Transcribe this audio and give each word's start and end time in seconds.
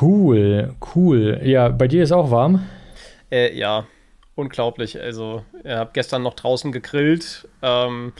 Cool, 0.00 0.74
cool. 0.94 1.40
Ja, 1.42 1.68
bei 1.68 1.88
dir 1.88 2.02
ist 2.02 2.12
auch 2.12 2.30
warm? 2.30 2.66
Äh, 3.30 3.56
ja, 3.56 3.86
unglaublich. 4.34 5.00
Also, 5.00 5.44
ich 5.62 5.70
habe 5.70 5.90
gestern 5.92 6.22
noch 6.22 6.34
draußen 6.34 6.72
gegrillt. 6.72 7.48
Ähm, 7.62 8.12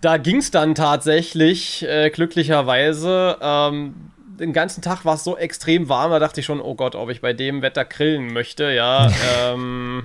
da 0.00 0.16
ging 0.16 0.38
es 0.38 0.50
dann 0.50 0.74
tatsächlich, 0.74 1.86
äh, 1.86 2.10
glücklicherweise. 2.10 3.36
Ähm, 3.40 3.94
den 4.38 4.52
ganzen 4.52 4.82
Tag 4.82 5.04
war 5.04 5.14
es 5.14 5.24
so 5.24 5.36
extrem 5.36 5.88
warm, 5.88 6.10
da 6.10 6.18
dachte 6.18 6.40
ich 6.40 6.46
schon, 6.46 6.60
oh 6.60 6.74
Gott, 6.74 6.94
ob 6.94 7.10
ich 7.10 7.20
bei 7.20 7.32
dem 7.32 7.62
Wetter 7.62 7.84
grillen 7.84 8.32
möchte, 8.32 8.72
ja. 8.72 9.10
ähm, 9.38 10.04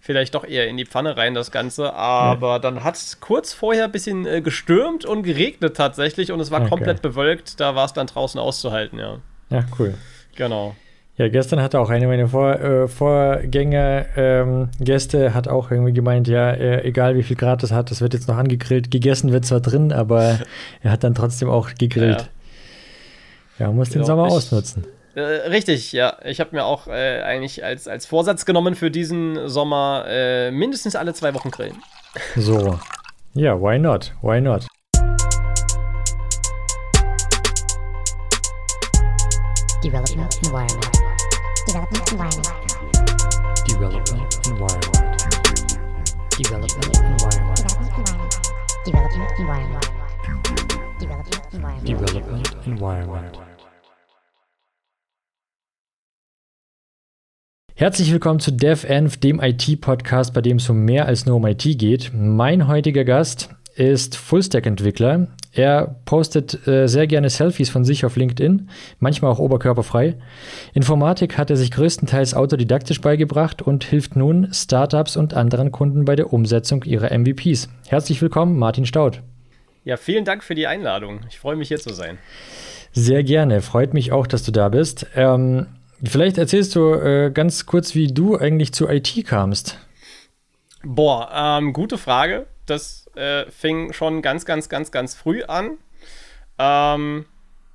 vielleicht 0.00 0.34
doch 0.34 0.44
eher 0.44 0.66
in 0.68 0.76
die 0.76 0.86
Pfanne 0.86 1.16
rein, 1.16 1.34
das 1.34 1.50
Ganze. 1.50 1.92
Aber 1.92 2.52
ja. 2.52 2.58
dann 2.58 2.82
hat 2.82 2.96
es 2.96 3.20
kurz 3.20 3.52
vorher 3.52 3.84
ein 3.84 3.92
bisschen 3.92 4.26
äh, 4.26 4.40
gestürmt 4.40 5.04
und 5.04 5.22
geregnet 5.22 5.76
tatsächlich 5.76 6.32
und 6.32 6.40
es 6.40 6.50
war 6.50 6.60
okay. 6.60 6.70
komplett 6.70 7.02
bewölkt. 7.02 7.60
Da 7.60 7.74
war 7.74 7.84
es 7.84 7.92
dann 7.92 8.06
draußen 8.06 8.40
auszuhalten, 8.40 8.98
ja. 8.98 9.18
Ja, 9.50 9.64
cool. 9.78 9.94
Genau. 10.38 10.76
Ja, 11.16 11.28
gestern 11.28 11.60
hatte 11.60 11.80
auch 11.80 11.90
eine 11.90 12.06
meiner 12.06 12.28
Vor, 12.28 12.54
äh, 12.60 12.86
Vorgänger 12.86 14.06
ähm, 14.16 14.68
Gäste 14.78 15.34
hat 15.34 15.48
auch 15.48 15.72
irgendwie 15.72 15.92
gemeint, 15.92 16.28
ja, 16.28 16.52
äh, 16.52 16.84
egal 16.84 17.16
wie 17.16 17.24
viel 17.24 17.34
Grad 17.34 17.64
es 17.64 17.72
hat, 17.72 17.90
das 17.90 18.00
wird 18.00 18.14
jetzt 18.14 18.28
noch 18.28 18.36
angegrillt. 18.36 18.92
Gegessen 18.92 19.32
wird 19.32 19.44
zwar 19.44 19.58
drin, 19.58 19.92
aber 19.92 20.38
er 20.82 20.92
hat 20.92 21.02
dann 21.02 21.16
trotzdem 21.16 21.50
auch 21.50 21.70
gegrillt. 21.74 22.30
Ja, 23.58 23.66
ja 23.66 23.72
muss 23.72 23.88
genau. 23.88 24.02
den 24.02 24.06
Sommer 24.06 24.26
ich, 24.28 24.32
ausnutzen. 24.32 24.86
Äh, 25.16 25.20
richtig, 25.48 25.90
ja. 25.90 26.18
Ich 26.24 26.38
habe 26.38 26.54
mir 26.54 26.64
auch 26.64 26.86
äh, 26.86 27.20
eigentlich 27.22 27.64
als, 27.64 27.88
als 27.88 28.06
Vorsatz 28.06 28.46
genommen 28.46 28.76
für 28.76 28.92
diesen 28.92 29.48
Sommer 29.48 30.04
äh, 30.06 30.52
mindestens 30.52 30.94
alle 30.94 31.14
zwei 31.14 31.34
Wochen 31.34 31.50
grillen. 31.50 31.82
So. 32.36 32.78
Ja, 33.34 33.60
why 33.60 33.80
not? 33.80 34.14
Why 34.22 34.40
not? 34.40 34.67
Development 39.80 40.36
Environment. 40.44 40.92
Development 41.68 42.10
Environment. 42.10 42.48
Development 43.68 44.26
Environment. 44.48 45.18
Development 46.36 46.96
Environment. 46.98 47.64
Development 48.84 49.30
Environment. 49.38 49.86
Development 51.86 52.66
Environment. 52.66 53.38
Herzlich 57.76 58.10
willkommen 58.10 58.40
zu 58.40 58.50
DevEnv, 58.50 59.18
dem 59.18 59.40
IT-Podcast, 59.40 60.34
bei 60.34 60.40
dem 60.40 60.56
es 60.56 60.68
um 60.68 60.84
mehr 60.84 61.06
als 61.06 61.24
nur 61.24 61.36
um 61.36 61.46
IT 61.46 61.78
geht. 61.78 62.10
Mein 62.12 62.66
heutiger 62.66 63.04
Gast 63.04 63.50
ist 63.76 64.16
Fullstack-Entwickler. 64.16 65.28
Er 65.58 65.96
postet 66.04 66.68
äh, 66.68 66.86
sehr 66.86 67.08
gerne 67.08 67.30
Selfies 67.30 67.68
von 67.68 67.84
sich 67.84 68.04
auf 68.04 68.14
LinkedIn, 68.14 68.68
manchmal 69.00 69.32
auch 69.32 69.40
oberkörperfrei. 69.40 70.14
Informatik 70.72 71.36
hat 71.36 71.50
er 71.50 71.56
sich 71.56 71.72
größtenteils 71.72 72.34
autodidaktisch 72.34 73.00
beigebracht 73.00 73.60
und 73.60 73.82
hilft 73.82 74.14
nun 74.14 74.52
Startups 74.52 75.16
und 75.16 75.34
anderen 75.34 75.72
Kunden 75.72 76.04
bei 76.04 76.14
der 76.14 76.32
Umsetzung 76.32 76.84
ihrer 76.84 77.10
MVPs. 77.10 77.68
Herzlich 77.88 78.22
willkommen, 78.22 78.56
Martin 78.56 78.86
Staud. 78.86 79.20
Ja, 79.82 79.96
vielen 79.96 80.24
Dank 80.24 80.44
für 80.44 80.54
die 80.54 80.68
Einladung. 80.68 81.22
Ich 81.28 81.40
freue 81.40 81.56
mich 81.56 81.66
hier 81.66 81.80
zu 81.80 81.92
sein. 81.92 82.18
Sehr 82.92 83.24
gerne. 83.24 83.60
Freut 83.60 83.94
mich 83.94 84.12
auch, 84.12 84.28
dass 84.28 84.44
du 84.44 84.52
da 84.52 84.68
bist. 84.68 85.08
Ähm, 85.16 85.66
vielleicht 86.04 86.38
erzählst 86.38 86.76
du 86.76 86.94
äh, 86.94 87.32
ganz 87.34 87.66
kurz, 87.66 87.96
wie 87.96 88.06
du 88.06 88.36
eigentlich 88.36 88.72
zu 88.72 88.86
IT 88.86 89.26
kamst. 89.26 89.76
Boah, 90.84 91.28
ähm, 91.34 91.72
gute 91.72 91.98
Frage. 91.98 92.46
Das 92.66 93.07
äh, 93.18 93.50
fing 93.50 93.92
schon 93.92 94.22
ganz, 94.22 94.46
ganz, 94.46 94.68
ganz, 94.68 94.90
ganz 94.90 95.14
früh 95.14 95.42
an. 95.42 95.78
Ähm, 96.58 97.26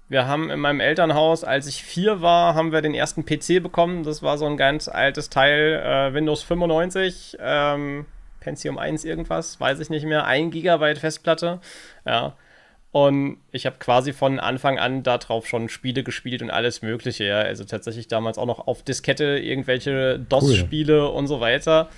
wir 0.09 0.27
haben 0.27 0.49
in 0.49 0.59
meinem 0.59 0.79
Elternhaus, 0.79 1.43
als 1.43 1.67
ich 1.67 1.83
vier 1.83 2.21
war, 2.21 2.55
haben 2.55 2.71
wir 2.71 2.81
den 2.81 2.93
ersten 2.93 3.25
PC 3.25 3.61
bekommen. 3.63 4.03
Das 4.03 4.21
war 4.21 4.37
so 4.37 4.45
ein 4.45 4.57
ganz 4.57 4.87
altes 4.87 5.29
Teil, 5.29 5.81
äh, 5.83 6.13
Windows 6.13 6.43
95, 6.43 7.37
ähm, 7.39 8.05
Pentium 8.39 8.77
1 8.77 9.05
irgendwas, 9.05 9.59
weiß 9.59 9.79
ich 9.79 9.89
nicht 9.89 10.05
mehr, 10.05 10.25
1 10.25 10.51
Gigabyte 10.51 10.99
Festplatte. 10.99 11.59
Ja. 12.05 12.35
Und 12.91 13.37
ich 13.51 13.65
habe 13.65 13.77
quasi 13.79 14.13
von 14.13 14.39
Anfang 14.39 14.77
an 14.77 15.01
darauf 15.01 15.47
schon 15.47 15.67
Spiele 15.67 16.03
gespielt 16.03 16.43
und 16.43 16.51
alles 16.51 16.83
Mögliche. 16.83 17.23
Ja. 17.23 17.39
Also 17.39 17.63
tatsächlich 17.63 18.07
damals 18.07 18.37
auch 18.37 18.45
noch 18.45 18.67
auf 18.67 18.83
Diskette 18.83 19.39
irgendwelche 19.39 20.19
DOS-Spiele 20.19 21.07
cool. 21.07 21.15
und 21.15 21.25
so 21.25 21.39
weiter. 21.39 21.89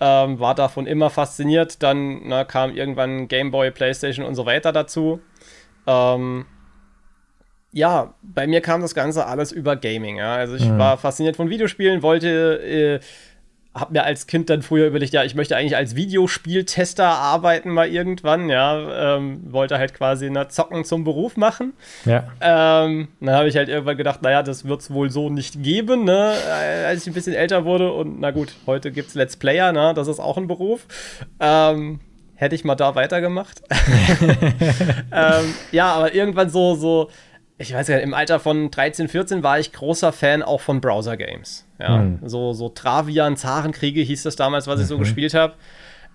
Ähm, 0.00 0.38
war 0.38 0.54
davon 0.54 0.86
immer 0.86 1.10
fasziniert. 1.10 1.82
Dann 1.82 2.28
na, 2.28 2.44
kam 2.44 2.74
irgendwann 2.74 3.28
Game 3.28 3.50
Boy, 3.50 3.70
PlayStation 3.70 4.24
und 4.24 4.34
so 4.34 4.46
weiter 4.46 4.72
dazu. 4.72 5.20
Ähm, 5.86 6.46
ja, 7.72 8.14
bei 8.22 8.46
mir 8.46 8.60
kam 8.60 8.80
das 8.80 8.94
Ganze 8.94 9.26
alles 9.26 9.52
über 9.52 9.76
Gaming. 9.76 10.16
Ja. 10.16 10.34
Also 10.34 10.54
ich 10.56 10.64
mhm. 10.64 10.78
war 10.78 10.98
fasziniert 10.98 11.36
von 11.36 11.50
Videospielen, 11.50 12.02
wollte 12.02 13.00
äh, 13.00 13.00
habe 13.74 13.92
mir 13.92 14.04
als 14.04 14.26
Kind 14.26 14.50
dann 14.50 14.62
früher 14.62 14.86
überlegt, 14.86 15.12
ja, 15.12 15.24
ich 15.24 15.34
möchte 15.34 15.56
eigentlich 15.56 15.76
als 15.76 15.94
Videospieltester 15.94 17.06
arbeiten 17.06 17.70
mal 17.70 17.88
irgendwann, 17.88 18.48
ja, 18.48 19.16
ähm, 19.16 19.40
wollte 19.52 19.78
halt 19.78 19.94
quasi 19.94 20.26
eine 20.26 20.48
Zocken 20.48 20.84
zum 20.84 21.04
Beruf 21.04 21.36
machen. 21.36 21.74
Ja. 22.04 22.24
Ähm, 22.40 23.08
dann 23.20 23.34
habe 23.34 23.48
ich 23.48 23.56
halt 23.56 23.68
irgendwann 23.68 23.96
gedacht, 23.96 24.22
naja, 24.22 24.42
das 24.42 24.66
wird 24.66 24.80
es 24.80 24.90
wohl 24.90 25.10
so 25.10 25.30
nicht 25.30 25.62
geben, 25.62 26.04
ne, 26.04 26.34
äh, 26.48 26.84
als 26.86 27.02
ich 27.02 27.08
ein 27.08 27.14
bisschen 27.14 27.34
älter 27.34 27.64
wurde 27.64 27.92
und 27.92 28.20
na 28.20 28.30
gut, 28.30 28.54
heute 28.66 28.90
gibt 28.90 29.08
es 29.10 29.14
Let's 29.14 29.36
Player, 29.36 29.72
ne, 29.72 29.92
das 29.94 30.08
ist 30.08 30.18
auch 30.18 30.36
ein 30.36 30.46
Beruf. 30.46 30.86
Ähm, 31.38 32.00
hätte 32.34 32.54
ich 32.54 32.64
mal 32.64 32.76
da 32.76 32.94
weitergemacht. 32.94 33.62
ähm, 35.12 35.54
ja, 35.72 35.92
aber 35.92 36.14
irgendwann 36.14 36.50
so, 36.50 36.74
so, 36.74 37.10
ich 37.58 37.74
weiß 37.74 37.88
ja, 37.88 37.98
im 37.98 38.14
Alter 38.14 38.40
von 38.40 38.70
13, 38.70 39.08
14 39.08 39.42
war 39.42 39.58
ich 39.58 39.72
großer 39.72 40.12
Fan 40.12 40.42
auch 40.42 40.60
von 40.60 40.80
Browser-Games. 40.80 41.67
Ja, 41.78 41.98
mhm. 41.98 42.20
so, 42.24 42.52
so 42.52 42.68
Travian, 42.68 43.36
Zarenkriege 43.36 44.00
hieß 44.00 44.24
das 44.24 44.36
damals, 44.36 44.66
was 44.66 44.80
ich 44.80 44.86
so 44.86 44.96
mhm. 44.96 45.00
gespielt 45.00 45.34
habe. 45.34 45.54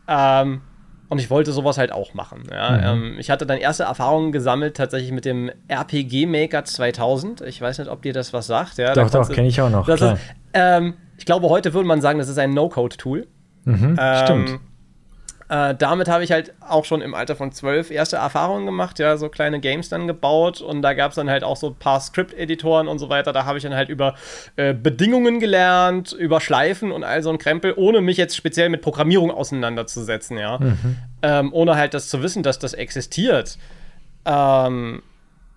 Ähm, 0.08 0.62
und 1.10 1.20
ich 1.20 1.30
wollte 1.30 1.52
sowas 1.52 1.78
halt 1.78 1.92
auch 1.92 2.14
machen. 2.14 2.44
Ja. 2.52 2.72
Mhm. 2.72 2.84
Ähm, 2.84 3.16
ich 3.20 3.30
hatte 3.30 3.46
dann 3.46 3.58
erste 3.58 3.84
Erfahrungen 3.84 4.32
gesammelt, 4.32 4.76
tatsächlich 4.76 5.12
mit 5.12 5.26
dem 5.26 5.52
RPG 5.68 6.26
Maker 6.26 6.66
2000. 6.66 7.42
Ich 7.42 7.62
weiß 7.62 7.78
nicht, 7.80 7.90
ob 7.90 8.02
dir 8.02 8.14
das 8.14 8.34
was 8.34 8.48
sagt. 8.48 8.78
Ja, 8.78 8.94
doch, 8.94 9.10
doch, 9.10 9.30
kenne 9.30 9.48
ich 9.48 9.62
auch 9.62 9.70
noch. 9.70 9.88
Ist, 9.88 10.04
ähm, 10.54 10.96
ich 11.18 11.26
glaube, 11.26 11.50
heute 11.50 11.74
würde 11.74 11.88
man 11.88 12.02
sagen, 12.02 12.20
das 12.20 12.30
ist 12.30 12.40
ein 12.40 12.54
No-Code-Tool. 12.54 13.28
Mhm, 13.66 13.98
stimmt. 14.24 14.60
Äh, 15.50 15.76
damit 15.76 16.08
habe 16.08 16.24
ich 16.24 16.32
halt 16.32 16.54
auch 16.62 16.86
schon 16.86 17.02
im 17.02 17.14
Alter 17.14 17.36
von 17.36 17.52
zwölf 17.52 17.92
erste 17.92 18.16
Erfahrungen 18.16 18.66
gemacht, 18.66 19.00
ja, 19.00 19.18
so 19.18 19.30
kleine 19.30 19.60
Games 19.60 19.90
dann 19.90 20.08
gebaut 20.08 20.62
und 20.62 20.82
da 20.82 20.94
gab 20.94 21.12
es 21.12 21.16
dann 21.16 21.30
halt 21.30 21.44
auch 21.44 21.58
so 21.58 21.68
ein 21.68 21.76
paar 21.76 22.00
Script-Editoren 22.00 22.88
und 22.88 23.00
so 23.00 23.10
weiter. 23.10 23.34
Da 23.34 23.46
habe 23.46 23.58
ich 23.58 23.64
dann 23.64 23.76
halt 23.76 23.90
über 23.90 24.16
äh, 24.56 24.74
Bedingungen 24.74 25.40
gelernt, 25.40 26.14
über 26.14 26.40
Schleifen 26.40 26.92
und 26.92 27.04
all 27.04 27.22
so 27.24 27.30
ein 27.30 27.38
Krempel, 27.38 27.74
ohne 27.76 28.02
mich 28.02 28.18
jetzt 28.18 28.36
speziell 28.36 28.70
mit 28.70 28.82
Programmierung 28.82 29.32
auseinanderzusetzen, 29.32 30.38
ja. 30.38 30.60
Mhm. 30.60 30.98
Ähm, 31.22 31.54
ohne 31.54 31.76
halt 31.76 31.94
das 31.94 32.10
zu 32.10 32.24
wissen, 32.24 32.44
dass 32.44 32.60
das 32.60 32.74
existiert. 32.74 33.58
Ähm, 34.26 35.04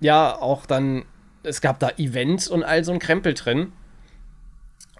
ja, 0.00 0.36
auch 0.36 0.66
dann, 0.66 1.04
es 1.42 1.60
gab 1.60 1.78
da 1.78 1.90
Events 1.96 2.48
und 2.48 2.64
all 2.64 2.84
so 2.84 2.92
ein 2.92 2.98
Krempel 2.98 3.34
drin. 3.34 3.72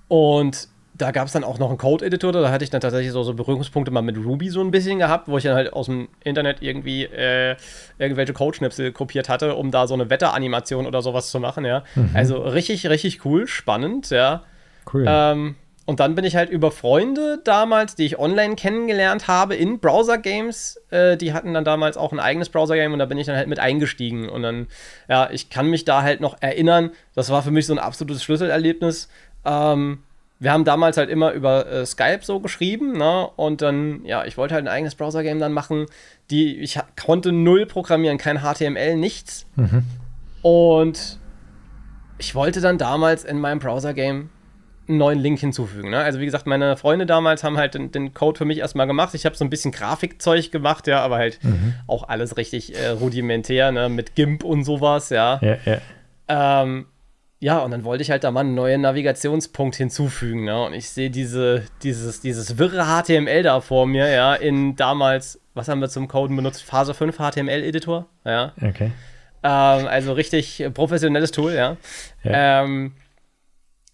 Und 0.09 0.69
da 0.99 1.11
gab 1.11 1.27
es 1.27 1.33
dann 1.33 1.45
auch 1.45 1.59
noch 1.59 1.69
einen 1.69 1.79
Code-Editor, 1.79 2.33
da 2.33 2.51
hatte 2.51 2.65
ich 2.65 2.71
dann 2.71 2.81
tatsächlich 2.81 3.13
so, 3.13 3.23
so, 3.23 3.35
Berührungspunkte 3.35 3.91
mal 3.91 4.03
mit 4.03 4.17
Ruby 4.17 4.49
so 4.49 4.61
ein 4.61 4.71
bisschen 4.71 4.99
gehabt, 4.99 5.29
wo 5.29 5.37
ich 5.37 5.45
dann 5.45 5.55
halt 5.55 5.73
aus 5.73 5.87
dem 5.87 6.09
Internet 6.25 6.63
irgendwie 6.63 7.05
äh, 7.05 7.57
irgendwelche 7.99 8.33
Codeschnipsel 8.33 8.93
kopiert 8.93 9.29
hatte, 9.29 9.55
um 9.57 9.71
da 9.71 9.87
so 9.87 9.95
eine 9.95 10.09
Wetteranimation 10.09 10.87
oder 10.87 11.03
sowas 11.03 11.31
zu 11.31 11.41
machen, 11.41 11.65
ja. 11.65 11.85
Mhm. 11.95 12.11
Also 12.15 12.39
richtig, 12.39 12.89
richtig 12.89 13.25
cool, 13.25 13.47
spannend, 13.47 14.11
ja. 14.11 14.45
Cool. 14.93 15.05
Ähm, 15.07 15.57
und 15.87 16.01
dann 16.01 16.17
bin 16.17 16.25
ich 16.25 16.35
halt 16.35 16.51
über 16.51 16.73
Freunde 16.73 17.41
damals, 17.45 17.95
die 17.95 18.07
ich 18.07 18.19
online 18.19 18.57
kennengelernt 18.57 19.29
habe 19.29 19.55
in 19.55 19.79
Browser-Games, 19.79 20.83
äh, 20.91 21.17
die 21.17 21.33
hatten 21.33 21.55
dann 21.55 21.65
damals 21.65 21.97
auch 21.97 22.13
ein 22.13 22.19
eigenes 22.19 22.49
Browser-Game 22.49 22.93
und 22.93 22.99
da 22.99 23.07
bin 23.07 23.19
ich 23.19 23.27
dann 23.27 23.37
halt 23.37 23.47
mit 23.47 23.61
eingestiegen. 23.61 24.29
Und 24.29 24.43
dann, 24.43 24.67
ja, 25.09 25.31
ich 25.31 25.49
kann 25.49 25.69
mich 25.69 25.85
da 25.85 26.03
halt 26.03 26.21
noch 26.21 26.37
erinnern, 26.41 26.91
das 27.15 27.31
war 27.31 27.43
für 27.43 27.53
mich 27.53 27.67
so 27.67 27.73
ein 27.73 27.79
absolutes 27.79 28.25
Schlüsselerlebnis. 28.25 29.09
Ähm, 29.45 29.99
wir 30.39 30.53
haben 30.53 30.65
damals 30.65 30.97
halt 30.97 31.09
immer 31.09 31.33
über 31.33 31.67
äh, 31.67 31.87
Skype 31.87 32.21
so 32.23 32.41
geschrieben, 32.41 32.93
ne? 32.93 33.29
Und 33.37 33.63
dann, 33.63 34.05
ja, 34.05 34.25
ich 34.25 34.37
wollte 34.37 34.55
halt 34.55 34.65
ein 34.65 34.69
eigenes 34.69 34.95
Browser-Game 34.95 35.39
dann 35.39 35.53
machen. 35.53 35.87
Die, 36.31 36.59
ich 36.59 36.79
konnte 37.01 37.33
null 37.33 37.67
programmieren, 37.67 38.19
kein 38.19 38.41
HTML, 38.43 38.97
nichts. 38.97 39.47
Mhm. 39.57 39.85
Und 40.43 41.19
ich 42.19 42.35
wollte 42.35 42.61
dann 42.61 42.77
damals 42.77 43.25
in 43.25 43.39
meinem 43.39 43.61
Browser-Game 43.61 44.29
einen 44.89 44.99
neuen 44.99 45.19
Link 45.19 45.41
hinzufügen. 45.41 45.91
Ne? 45.91 45.99
Also 45.99 46.21
wie 46.21 46.27
gesagt, 46.27 46.47
meine 46.47 46.77
Freunde 46.77 47.07
damals 47.07 47.43
haben 47.43 47.57
halt 47.57 47.75
den, 47.75 47.91
den 47.91 48.15
Code 48.15 48.39
für 48.39 48.45
mich 48.45 48.59
erstmal 48.59 48.87
gemacht. 48.87 49.15
Ich 49.15 49.27
habe 49.27 49.37
so 49.37 49.45
ein 49.45 49.51
bisschen 49.51 49.73
Grafikzeug 49.73 50.53
gemacht, 50.53 50.87
ja, 50.87 51.01
aber 51.01 51.17
halt 51.17 51.43
mhm. 51.43 51.75
auch 51.87 52.09
alles 52.09 52.37
richtig 52.37 52.79
äh, 52.79 52.89
rudimentär, 52.89 53.73
ne? 53.73 53.89
Mit 53.89 54.15
GIMP 54.15 54.45
und 54.45 54.65
sowas, 54.65 55.11
ja. 55.11 55.41
Ja, 55.43 55.57
ja. 55.65 56.63
Ähm, 56.63 56.87
ja, 57.39 57.59
und 57.59 57.71
dann 57.71 57.85
wollte 57.85 58.03
ich 58.03 58.11
halt 58.11 58.25
da 58.25 58.31
mal 58.31 58.41
einen 58.41 58.55
neuen 58.55 58.81
Navigationspunkt 58.81 59.77
hinzufügen, 59.77 60.45
ne? 60.45 60.65
Und 60.65 60.73
ich 60.73 60.89
sehe 60.89 61.11
diese, 61.11 61.65
dieses, 61.83 62.21
dieses 62.21 62.59
wirre 62.59 62.85
HTML 62.87 63.43
da 63.43 63.61
vor 63.61 63.87
mir, 63.87 64.09
ja, 64.09 64.35
in 64.35 64.75
damals, 64.77 65.39
was 65.55 65.69
haben 65.69 65.81
wir 65.81 65.89
zum 65.89 66.09
Coden 66.09 66.35
benutzt? 66.35 66.63
Phase 66.63 66.95
5 66.95 67.17
HTML-Editor, 67.19 68.07
ja. 68.25 68.53
Okay. 68.63 68.91
Ähm, 69.43 69.87
also 69.87 70.13
richtig 70.15 70.65
professionelles 70.73 71.31
Tool, 71.31 71.53
ja. 71.53 71.77
ja. 72.25 72.65
Ähm, 72.65 72.95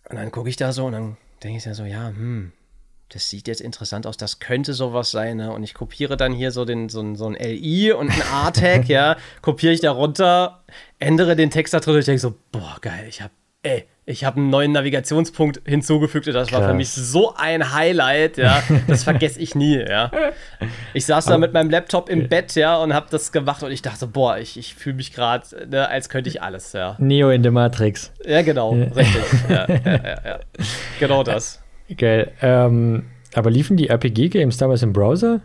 Und 0.08 0.16
dann 0.16 0.30
gucke 0.30 0.48
ich 0.48 0.56
da 0.56 0.72
so 0.72 0.86
und 0.86 0.92
dann 0.92 1.16
denke 1.42 1.58
ich 1.58 1.64
ja 1.64 1.74
so, 1.74 1.84
ja, 1.84 2.08
hm, 2.08 2.52
das 3.12 3.28
sieht 3.28 3.46
jetzt 3.46 3.60
interessant 3.60 4.06
aus, 4.06 4.16
das 4.16 4.38
könnte 4.38 4.72
sowas 4.72 5.10
sein, 5.10 5.36
ne? 5.36 5.52
Und 5.52 5.62
ich 5.62 5.74
kopiere 5.74 6.16
dann 6.16 6.32
hier 6.32 6.50
so, 6.50 6.64
den, 6.64 6.88
so, 6.88 7.00
ein, 7.00 7.14
so 7.14 7.26
ein 7.26 7.34
LI 7.34 7.92
und 7.92 8.10
ein 8.10 8.22
A-Tag, 8.32 8.84
ja, 8.88 9.16
kopiere 9.42 9.72
ich 9.72 9.80
da 9.80 9.90
runter, 9.90 10.62
ändere 10.98 11.36
den 11.36 11.50
Text 11.50 11.74
da 11.74 11.80
drin 11.80 11.94
und 11.94 12.00
ich 12.00 12.06
denke 12.06 12.20
so, 12.20 12.34
boah, 12.50 12.78
geil, 12.80 13.04
ich 13.08 13.20
habe, 13.20 13.32
ey, 13.62 13.86
ich 14.04 14.24
habe 14.24 14.38
einen 14.38 14.50
neuen 14.50 14.72
Navigationspunkt 14.72 15.60
hinzugefügt 15.64 16.26
und 16.26 16.32
das 16.32 16.48
Krass. 16.48 16.60
war 16.60 16.68
für 16.70 16.74
mich 16.74 16.90
so 16.90 17.34
ein 17.36 17.72
Highlight, 17.72 18.36
ja, 18.36 18.60
das 18.88 19.04
vergesse 19.04 19.38
ich 19.38 19.54
nie, 19.54 19.78
ja. 19.78 20.10
Ich 20.92 21.06
saß 21.06 21.26
da 21.26 21.38
mit 21.38 21.52
meinem 21.52 21.70
Laptop 21.70 22.08
im 22.08 22.28
Bett, 22.28 22.54
ja, 22.56 22.78
und 22.78 22.94
habe 22.94 23.06
das 23.10 23.30
gemacht 23.30 23.62
und 23.62 23.70
ich 23.70 23.82
dachte, 23.82 24.08
boah, 24.08 24.38
ich, 24.38 24.56
ich 24.56 24.74
fühle 24.74 24.96
mich 24.96 25.12
gerade, 25.12 25.68
ne, 25.68 25.88
als 25.88 26.08
könnte 26.08 26.30
ich 26.30 26.42
alles, 26.42 26.72
ja. 26.72 26.96
Neo 26.98 27.30
in 27.30 27.42
der 27.42 27.52
Matrix. 27.52 28.12
Ja, 28.24 28.42
genau, 28.42 28.74
ja. 28.74 28.84
richtig, 28.86 29.22
ja, 29.48 29.66
ja, 29.68 30.24
ja, 30.24 30.40
genau 30.98 31.22
das. 31.22 31.61
Geil. 31.96 32.32
Ähm, 32.40 33.04
aber 33.34 33.50
liefen 33.50 33.76
die 33.76 33.88
RPG-Games 33.88 34.56
damals 34.56 34.82
im 34.82 34.92
Browser? 34.92 35.40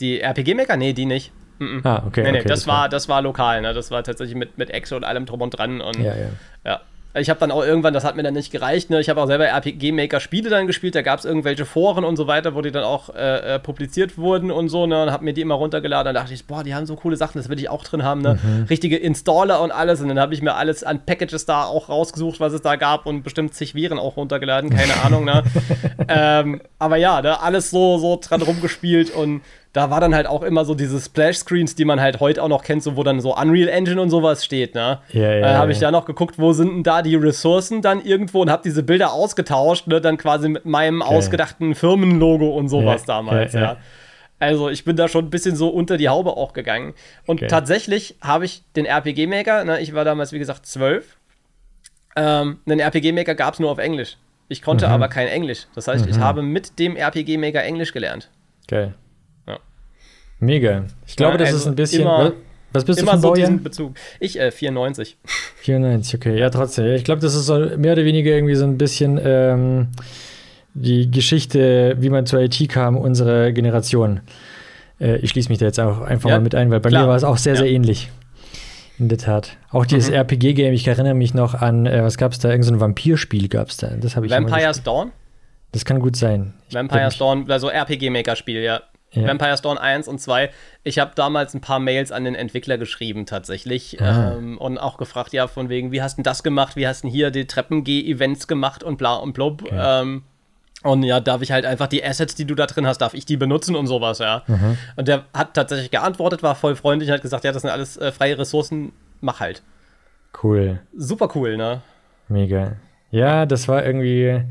Die 0.00 0.20
RPG-Maker? 0.20 0.76
Nee, 0.76 0.92
die 0.92 1.06
nicht. 1.06 1.32
Mm 1.58 1.64
-mm. 1.64 1.80
Ah, 1.84 2.02
okay. 2.06 2.22
Nee, 2.22 2.32
nee, 2.32 2.38
okay, 2.40 2.48
das, 2.48 2.60
das 2.60 2.66
war, 2.66 2.88
das 2.88 3.08
war 3.08 3.22
lokal, 3.22 3.60
ne? 3.62 3.72
Das 3.72 3.90
war 3.90 4.02
tatsächlich 4.02 4.36
mit, 4.36 4.58
mit 4.58 4.70
Exe 4.70 4.96
und 4.96 5.04
allem 5.04 5.24
drum 5.24 5.40
und 5.40 5.50
dran. 5.50 5.80
Und, 5.80 5.98
ja, 5.98 6.14
ja. 6.16 6.28
ja. 6.64 6.80
Ich 7.16 7.30
habe 7.30 7.38
dann 7.38 7.52
auch 7.52 7.64
irgendwann, 7.64 7.94
das 7.94 8.02
hat 8.02 8.16
mir 8.16 8.24
dann 8.24 8.34
nicht 8.34 8.50
gereicht, 8.50 8.90
ne? 8.90 9.00
ich 9.00 9.08
habe 9.08 9.22
auch 9.22 9.26
selber 9.26 9.46
RPG-Maker-Spiele 9.46 10.50
dann 10.50 10.66
gespielt, 10.66 10.96
da 10.96 11.02
gab 11.02 11.20
es 11.20 11.24
irgendwelche 11.24 11.64
Foren 11.64 12.04
und 12.04 12.16
so 12.16 12.26
weiter, 12.26 12.56
wo 12.56 12.60
die 12.60 12.72
dann 12.72 12.82
auch 12.82 13.14
äh, 13.14 13.54
äh, 13.54 13.58
publiziert 13.60 14.18
wurden 14.18 14.50
und 14.50 14.68
so, 14.68 14.86
ne? 14.86 15.04
und 15.04 15.12
habe 15.12 15.24
mir 15.24 15.32
die 15.32 15.40
immer 15.40 15.54
runtergeladen. 15.54 16.06
Dann 16.06 16.14
dachte 16.16 16.34
ich, 16.34 16.44
boah, 16.46 16.64
die 16.64 16.74
haben 16.74 16.86
so 16.86 16.96
coole 16.96 17.16
Sachen, 17.16 17.38
das 17.38 17.48
will 17.48 17.58
ich 17.60 17.68
auch 17.68 17.84
drin 17.84 18.02
haben, 18.02 18.20
ne? 18.20 18.38
Mhm. 18.42 18.64
Richtige 18.64 18.96
Installer 18.96 19.60
und 19.60 19.70
alles. 19.70 20.00
Und 20.00 20.08
dann 20.08 20.18
habe 20.18 20.34
ich 20.34 20.42
mir 20.42 20.54
alles 20.54 20.82
an 20.82 21.06
Packages 21.06 21.46
da 21.46 21.64
auch 21.64 21.88
rausgesucht, 21.88 22.40
was 22.40 22.52
es 22.52 22.62
da 22.62 22.74
gab 22.74 23.06
und 23.06 23.22
bestimmt 23.22 23.54
zig 23.54 23.76
Viren 23.76 23.98
auch 23.98 24.16
runtergeladen, 24.16 24.70
keine 24.70 24.94
Ahnung, 25.04 25.24
ne? 25.24 25.44
ähm, 26.08 26.62
aber 26.80 26.96
ja, 26.96 27.22
ne? 27.22 27.40
alles 27.40 27.70
so, 27.70 27.98
so 27.98 28.18
dran 28.20 28.42
rumgespielt 28.42 29.14
und 29.14 29.42
da 29.74 29.90
war 29.90 30.00
dann 30.00 30.14
halt 30.14 30.28
auch 30.28 30.44
immer 30.44 30.64
so 30.64 30.76
diese 30.76 31.00
Splash-Screens, 31.00 31.74
die 31.74 31.84
man 31.84 32.00
halt 32.00 32.20
heute 32.20 32.44
auch 32.44 32.48
noch 32.48 32.62
kennt, 32.62 32.84
so 32.84 32.96
wo 32.96 33.02
dann 33.02 33.20
so 33.20 33.36
Unreal 33.36 33.68
Engine 33.68 34.00
und 34.00 34.08
sowas 34.08 34.44
steht, 34.44 34.76
ne? 34.76 35.00
Ja, 35.12 35.34
ja. 35.34 35.46
Äh, 35.46 35.54
habe 35.56 35.72
ich 35.72 35.80
da 35.80 35.90
noch 35.90 36.04
geguckt, 36.04 36.38
wo 36.38 36.52
sind 36.52 36.68
denn 36.68 36.82
da 36.84 37.02
die 37.02 37.16
Ressourcen 37.16 37.82
dann 37.82 38.00
irgendwo 38.00 38.40
und 38.40 38.50
habe 38.50 38.62
diese 38.64 38.84
Bilder 38.84 39.12
ausgetauscht, 39.12 39.88
ne? 39.88 40.00
Dann 40.00 40.16
quasi 40.16 40.48
mit 40.48 40.64
meinem 40.64 41.02
okay. 41.02 41.16
ausgedachten 41.16 41.74
Firmenlogo 41.74 42.56
und 42.56 42.68
sowas 42.68 43.02
ja, 43.02 43.06
damals, 43.06 43.52
ja, 43.52 43.60
ja. 43.60 43.76
Also 44.38 44.68
ich 44.68 44.84
bin 44.84 44.94
da 44.94 45.08
schon 45.08 45.24
ein 45.24 45.30
bisschen 45.30 45.56
so 45.56 45.68
unter 45.68 45.96
die 45.96 46.08
Haube 46.08 46.36
auch 46.36 46.52
gegangen. 46.52 46.94
Und 47.26 47.40
okay. 47.40 47.48
tatsächlich 47.48 48.16
habe 48.20 48.44
ich 48.44 48.62
den 48.76 48.86
RPG-Maker, 48.86 49.64
ne? 49.64 49.80
ich 49.80 49.92
war 49.92 50.04
damals 50.04 50.32
wie 50.32 50.38
gesagt 50.38 50.66
zwölf, 50.66 51.16
ähm, 52.14 52.60
einen 52.64 52.78
RPG-Maker 52.78 53.34
gab 53.34 53.54
es 53.54 53.60
nur 53.60 53.72
auf 53.72 53.78
Englisch. 53.78 54.18
Ich 54.48 54.62
konnte 54.62 54.86
mhm. 54.86 54.92
aber 54.92 55.08
kein 55.08 55.26
Englisch. 55.26 55.66
Das 55.74 55.88
heißt, 55.88 56.04
mhm. 56.04 56.10
ich 56.12 56.18
habe 56.18 56.42
mit 56.42 56.78
dem 56.78 56.94
RPG-Maker 56.94 57.64
Englisch 57.64 57.92
gelernt. 57.92 58.30
Geil. 58.68 58.94
Mega. 60.40 60.84
Ich 61.06 61.16
glaube, 61.16 61.38
das 61.38 61.48
also 61.48 61.58
ist 61.58 61.66
ein 61.66 61.74
bisschen. 61.74 62.02
Immer, 62.02 62.32
was 62.72 62.84
bist 62.84 63.00
du 63.00 63.06
für 63.06 63.18
so 63.18 63.34
diesen 63.34 63.62
Bezug. 63.62 63.94
Ich, 64.18 64.38
äh, 64.38 64.50
94. 64.50 65.16
94, 65.62 66.14
okay. 66.16 66.38
Ja, 66.38 66.50
trotzdem. 66.50 66.86
Ich 66.94 67.04
glaube, 67.04 67.20
das 67.20 67.34
ist 67.34 67.46
so 67.46 67.56
mehr 67.76 67.92
oder 67.92 68.04
weniger 68.04 68.32
irgendwie 68.32 68.56
so 68.56 68.64
ein 68.64 68.76
bisschen 68.76 69.20
ähm, 69.22 69.88
die 70.74 71.08
Geschichte, 71.08 71.96
wie 72.00 72.10
man 72.10 72.26
zur 72.26 72.40
IT 72.40 72.68
kam, 72.68 72.96
unserer 72.96 73.52
Generation. 73.52 74.22
Äh, 75.00 75.18
ich 75.18 75.30
schließe 75.30 75.48
mich 75.50 75.58
da 75.58 75.66
jetzt 75.66 75.78
auch 75.78 76.00
einfach 76.00 76.28
ja, 76.30 76.36
mal 76.36 76.42
mit 76.42 76.56
ein, 76.56 76.70
weil 76.72 76.80
bei 76.80 76.88
klar. 76.88 77.02
mir 77.02 77.08
war 77.08 77.16
es 77.16 77.22
auch 77.22 77.36
sehr, 77.36 77.54
sehr 77.54 77.66
ja. 77.66 77.72
ähnlich. 77.72 78.10
In 78.98 79.08
der 79.08 79.18
Tat. 79.18 79.56
Auch 79.70 79.86
dieses 79.86 80.08
mhm. 80.08 80.16
RPG-Game, 80.16 80.72
ich 80.72 80.86
erinnere 80.86 81.14
mich 81.14 81.34
noch 81.34 81.54
an, 81.54 81.86
äh, 81.86 82.02
was 82.02 82.16
gab 82.16 82.32
es 82.32 82.40
da? 82.40 82.50
Irgend 82.50 82.64
so 82.64 82.72
ein 82.72 82.80
Vampirspiel 82.80 83.48
gab 83.48 83.68
es 83.68 83.76
da. 83.76 83.88
Das 83.88 84.16
habe 84.16 84.26
ich 84.26 84.32
Vampire's 84.32 84.82
Dawn? 84.82 85.12
Das 85.72 85.84
kann 85.84 85.98
gut 86.00 86.16
sein. 86.16 86.54
Vampire's 86.70 87.18
Dawn, 87.18 87.50
also 87.50 87.68
RPG-Maker-Spiel, 87.68 88.62
ja. 88.62 88.82
Ja. 89.14 89.26
Vampire 89.26 89.56
Storm 89.56 89.78
1 89.78 90.08
und 90.08 90.20
2. 90.20 90.50
Ich 90.82 90.98
habe 90.98 91.12
damals 91.14 91.54
ein 91.54 91.60
paar 91.60 91.78
Mails 91.78 92.12
an 92.12 92.24
den 92.24 92.34
Entwickler 92.34 92.78
geschrieben, 92.78 93.26
tatsächlich. 93.26 94.00
Ah. 94.00 94.32
Ähm, 94.32 94.58
und 94.58 94.78
auch 94.78 94.98
gefragt, 94.98 95.32
ja, 95.32 95.46
von 95.46 95.68
wegen, 95.68 95.92
wie 95.92 96.02
hast 96.02 96.18
du 96.18 96.22
das 96.22 96.42
gemacht? 96.42 96.76
Wie 96.76 96.86
hast 96.86 97.04
du 97.04 97.08
hier 97.08 97.30
die 97.30 97.46
Treppengeh-Events 97.46 98.46
gemacht 98.48 98.82
und 98.82 98.96
bla 98.96 99.14
und 99.16 99.32
blub. 99.32 99.62
Okay. 99.62 99.74
Ähm, 99.76 100.22
und 100.82 101.02
ja, 101.02 101.18
darf 101.18 101.40
ich 101.40 101.50
halt 101.50 101.64
einfach 101.64 101.86
die 101.86 102.04
Assets, 102.04 102.34
die 102.34 102.44
du 102.44 102.54
da 102.54 102.66
drin 102.66 102.86
hast, 102.86 102.98
darf 102.98 103.14
ich 103.14 103.24
die 103.24 103.38
benutzen 103.38 103.74
und 103.74 103.86
sowas, 103.86 104.18
ja. 104.18 104.42
Mhm. 104.46 104.76
Und 104.96 105.08
der 105.08 105.24
hat 105.32 105.54
tatsächlich 105.54 105.90
geantwortet, 105.90 106.42
war 106.42 106.54
voll 106.54 106.76
freundlich 106.76 107.08
und 107.08 107.14
hat 107.14 107.22
gesagt, 107.22 107.44
ja, 107.44 107.52
das 107.52 107.62
sind 107.62 107.70
alles 107.70 107.96
äh, 107.96 108.12
freie 108.12 108.38
Ressourcen, 108.38 108.92
mach 109.22 109.40
halt. 109.40 109.62
Cool. 110.42 110.80
Super 110.94 111.30
cool, 111.34 111.56
ne? 111.56 111.80
Mega. 112.28 112.72
Ja, 113.10 113.46
das 113.46 113.66
war 113.66 113.84
irgendwie 113.84 114.42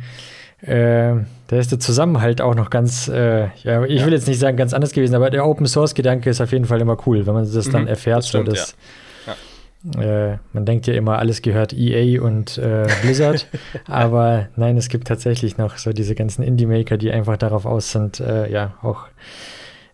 äh, 0.65 1.15
da 1.47 1.57
ist 1.57 1.71
der 1.71 1.79
Zusammenhalt 1.79 2.41
auch 2.41 2.55
noch 2.55 2.69
ganz, 2.69 3.09
äh, 3.09 3.47
ja, 3.63 3.83
ich 3.83 3.99
ja. 3.99 4.05
will 4.05 4.13
jetzt 4.13 4.27
nicht 4.27 4.39
sagen 4.39 4.55
ganz 4.55 4.73
anders 4.73 4.93
gewesen, 4.93 5.13
aber 5.13 5.29
der 5.29 5.45
Open 5.45 5.67
Source 5.67 5.93
Gedanke 5.93 6.29
ist 6.29 6.39
auf 6.39 6.51
jeden 6.53 6.65
Fall 6.65 6.79
immer 6.79 6.97
cool, 7.05 7.25
wenn 7.27 7.33
man 7.33 7.51
das 7.51 7.69
dann 7.69 7.83
mhm, 7.83 7.87
erfährt. 7.89 8.19
Das 8.19 8.29
stimmt, 8.29 8.47
so, 8.47 8.53
dass, 8.53 8.75
ja. 9.93 10.31
äh, 10.31 10.37
man 10.53 10.65
denkt 10.65 10.87
ja 10.87 10.93
immer, 10.93 11.19
alles 11.19 11.41
gehört 11.41 11.73
EA 11.73 12.21
und 12.21 12.57
äh, 12.57 12.87
Blizzard, 13.01 13.47
aber 13.87 14.47
nein, 14.55 14.77
es 14.77 14.87
gibt 14.87 15.07
tatsächlich 15.09 15.57
noch 15.57 15.77
so 15.77 15.91
diese 15.91 16.15
ganzen 16.15 16.43
Indie-Maker, 16.43 16.97
die 16.97 17.11
einfach 17.11 17.35
darauf 17.35 17.65
aus 17.65 17.91
sind, 17.91 18.21
äh, 18.21 18.49
ja, 18.49 18.75
auch 18.81 19.07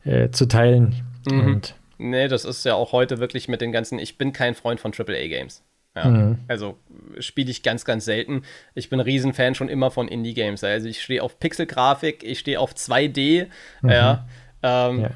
äh, 0.03 0.29
zu 0.29 0.45
teilen. 0.45 1.03
Mhm. 1.27 1.45
Und 1.45 1.75
nee, 1.97 2.27
das 2.27 2.45
ist 2.45 2.63
ja 2.63 2.75
auch 2.75 2.91
heute 2.91 3.17
wirklich 3.17 3.47
mit 3.47 3.59
den 3.59 3.71
ganzen, 3.71 3.97
ich 3.97 4.19
bin 4.19 4.33
kein 4.33 4.53
Freund 4.53 4.79
von 4.79 4.93
AAA-Games. 4.93 5.63
Ja, 5.95 6.05
mhm. 6.05 6.37
Also 6.47 6.77
spiele 7.19 7.49
ich 7.51 7.63
ganz, 7.63 7.85
ganz 7.85 8.05
selten. 8.05 8.43
Ich 8.75 8.89
bin 8.89 8.99
ein 8.99 9.03
Riesenfan 9.05 9.55
schon 9.55 9.69
immer 9.69 9.91
von 9.91 10.07
Indie-Games. 10.07 10.63
Also 10.63 10.87
ich 10.87 11.01
stehe 11.01 11.23
auf 11.23 11.39
Pixel-Grafik, 11.39 12.23
ich 12.23 12.39
stehe 12.39 12.59
auf 12.59 12.73
2D. 12.73 13.47
Mhm. 13.81 13.89
Ja, 13.89 14.27
ähm, 14.63 15.01
ja, 15.01 15.11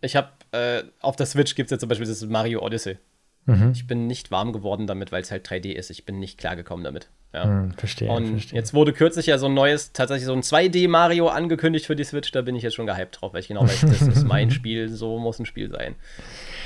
Ich 0.00 0.16
habe 0.16 0.30
äh, 0.52 0.82
auf 1.00 1.16
der 1.16 1.26
Switch 1.26 1.54
gibt 1.54 1.68
es 1.68 1.70
jetzt 1.72 1.80
zum 1.80 1.88
Beispiel 1.88 2.06
das 2.06 2.24
Mario 2.26 2.62
Odyssey. 2.62 2.98
Mhm. 3.46 3.72
Ich 3.72 3.86
bin 3.86 4.06
nicht 4.06 4.30
warm 4.30 4.52
geworden 4.52 4.86
damit, 4.86 5.10
weil 5.10 5.22
es 5.22 5.30
halt 5.30 5.48
3D 5.48 5.72
ist. 5.72 5.90
Ich 5.90 6.04
bin 6.04 6.18
nicht 6.18 6.38
klargekommen 6.38 6.84
damit. 6.84 7.08
Ja. 7.32 7.44
Mhm, 7.44 7.72
verstehe. 7.72 8.10
Und 8.10 8.28
verstehe. 8.28 8.58
jetzt 8.58 8.72
wurde 8.74 8.92
kürzlich 8.92 9.26
ja 9.26 9.38
so 9.38 9.46
ein 9.46 9.54
neues, 9.54 9.92
tatsächlich 9.92 10.26
so 10.26 10.32
ein 10.32 10.42
2D-Mario 10.42 11.28
angekündigt 11.28 11.86
für 11.86 11.96
die 11.96 12.04
Switch. 12.04 12.30
Da 12.30 12.42
bin 12.42 12.56
ich 12.56 12.62
jetzt 12.62 12.74
schon 12.74 12.86
gehypt 12.86 13.20
drauf, 13.20 13.32
weil 13.32 13.40
ich 13.40 13.48
genau 13.48 13.62
weiß, 13.62 13.80
das 13.88 14.02
ist 14.02 14.24
mein 14.24 14.50
Spiel. 14.50 14.88
So 14.88 15.18
muss 15.18 15.38
ein 15.38 15.46
Spiel 15.46 15.70
sein. 15.70 15.94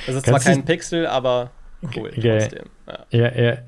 Das 0.06 0.16
ist 0.16 0.24
Kannst 0.24 0.44
zwar 0.44 0.54
kein 0.54 0.64
Pixel, 0.64 1.06
aber 1.06 1.50
cool 1.96 2.10
okay. 2.16 2.38
trotzdem. 2.38 2.64
Ja. 3.10 3.18
ja. 3.18 3.42
ja, 3.42 3.58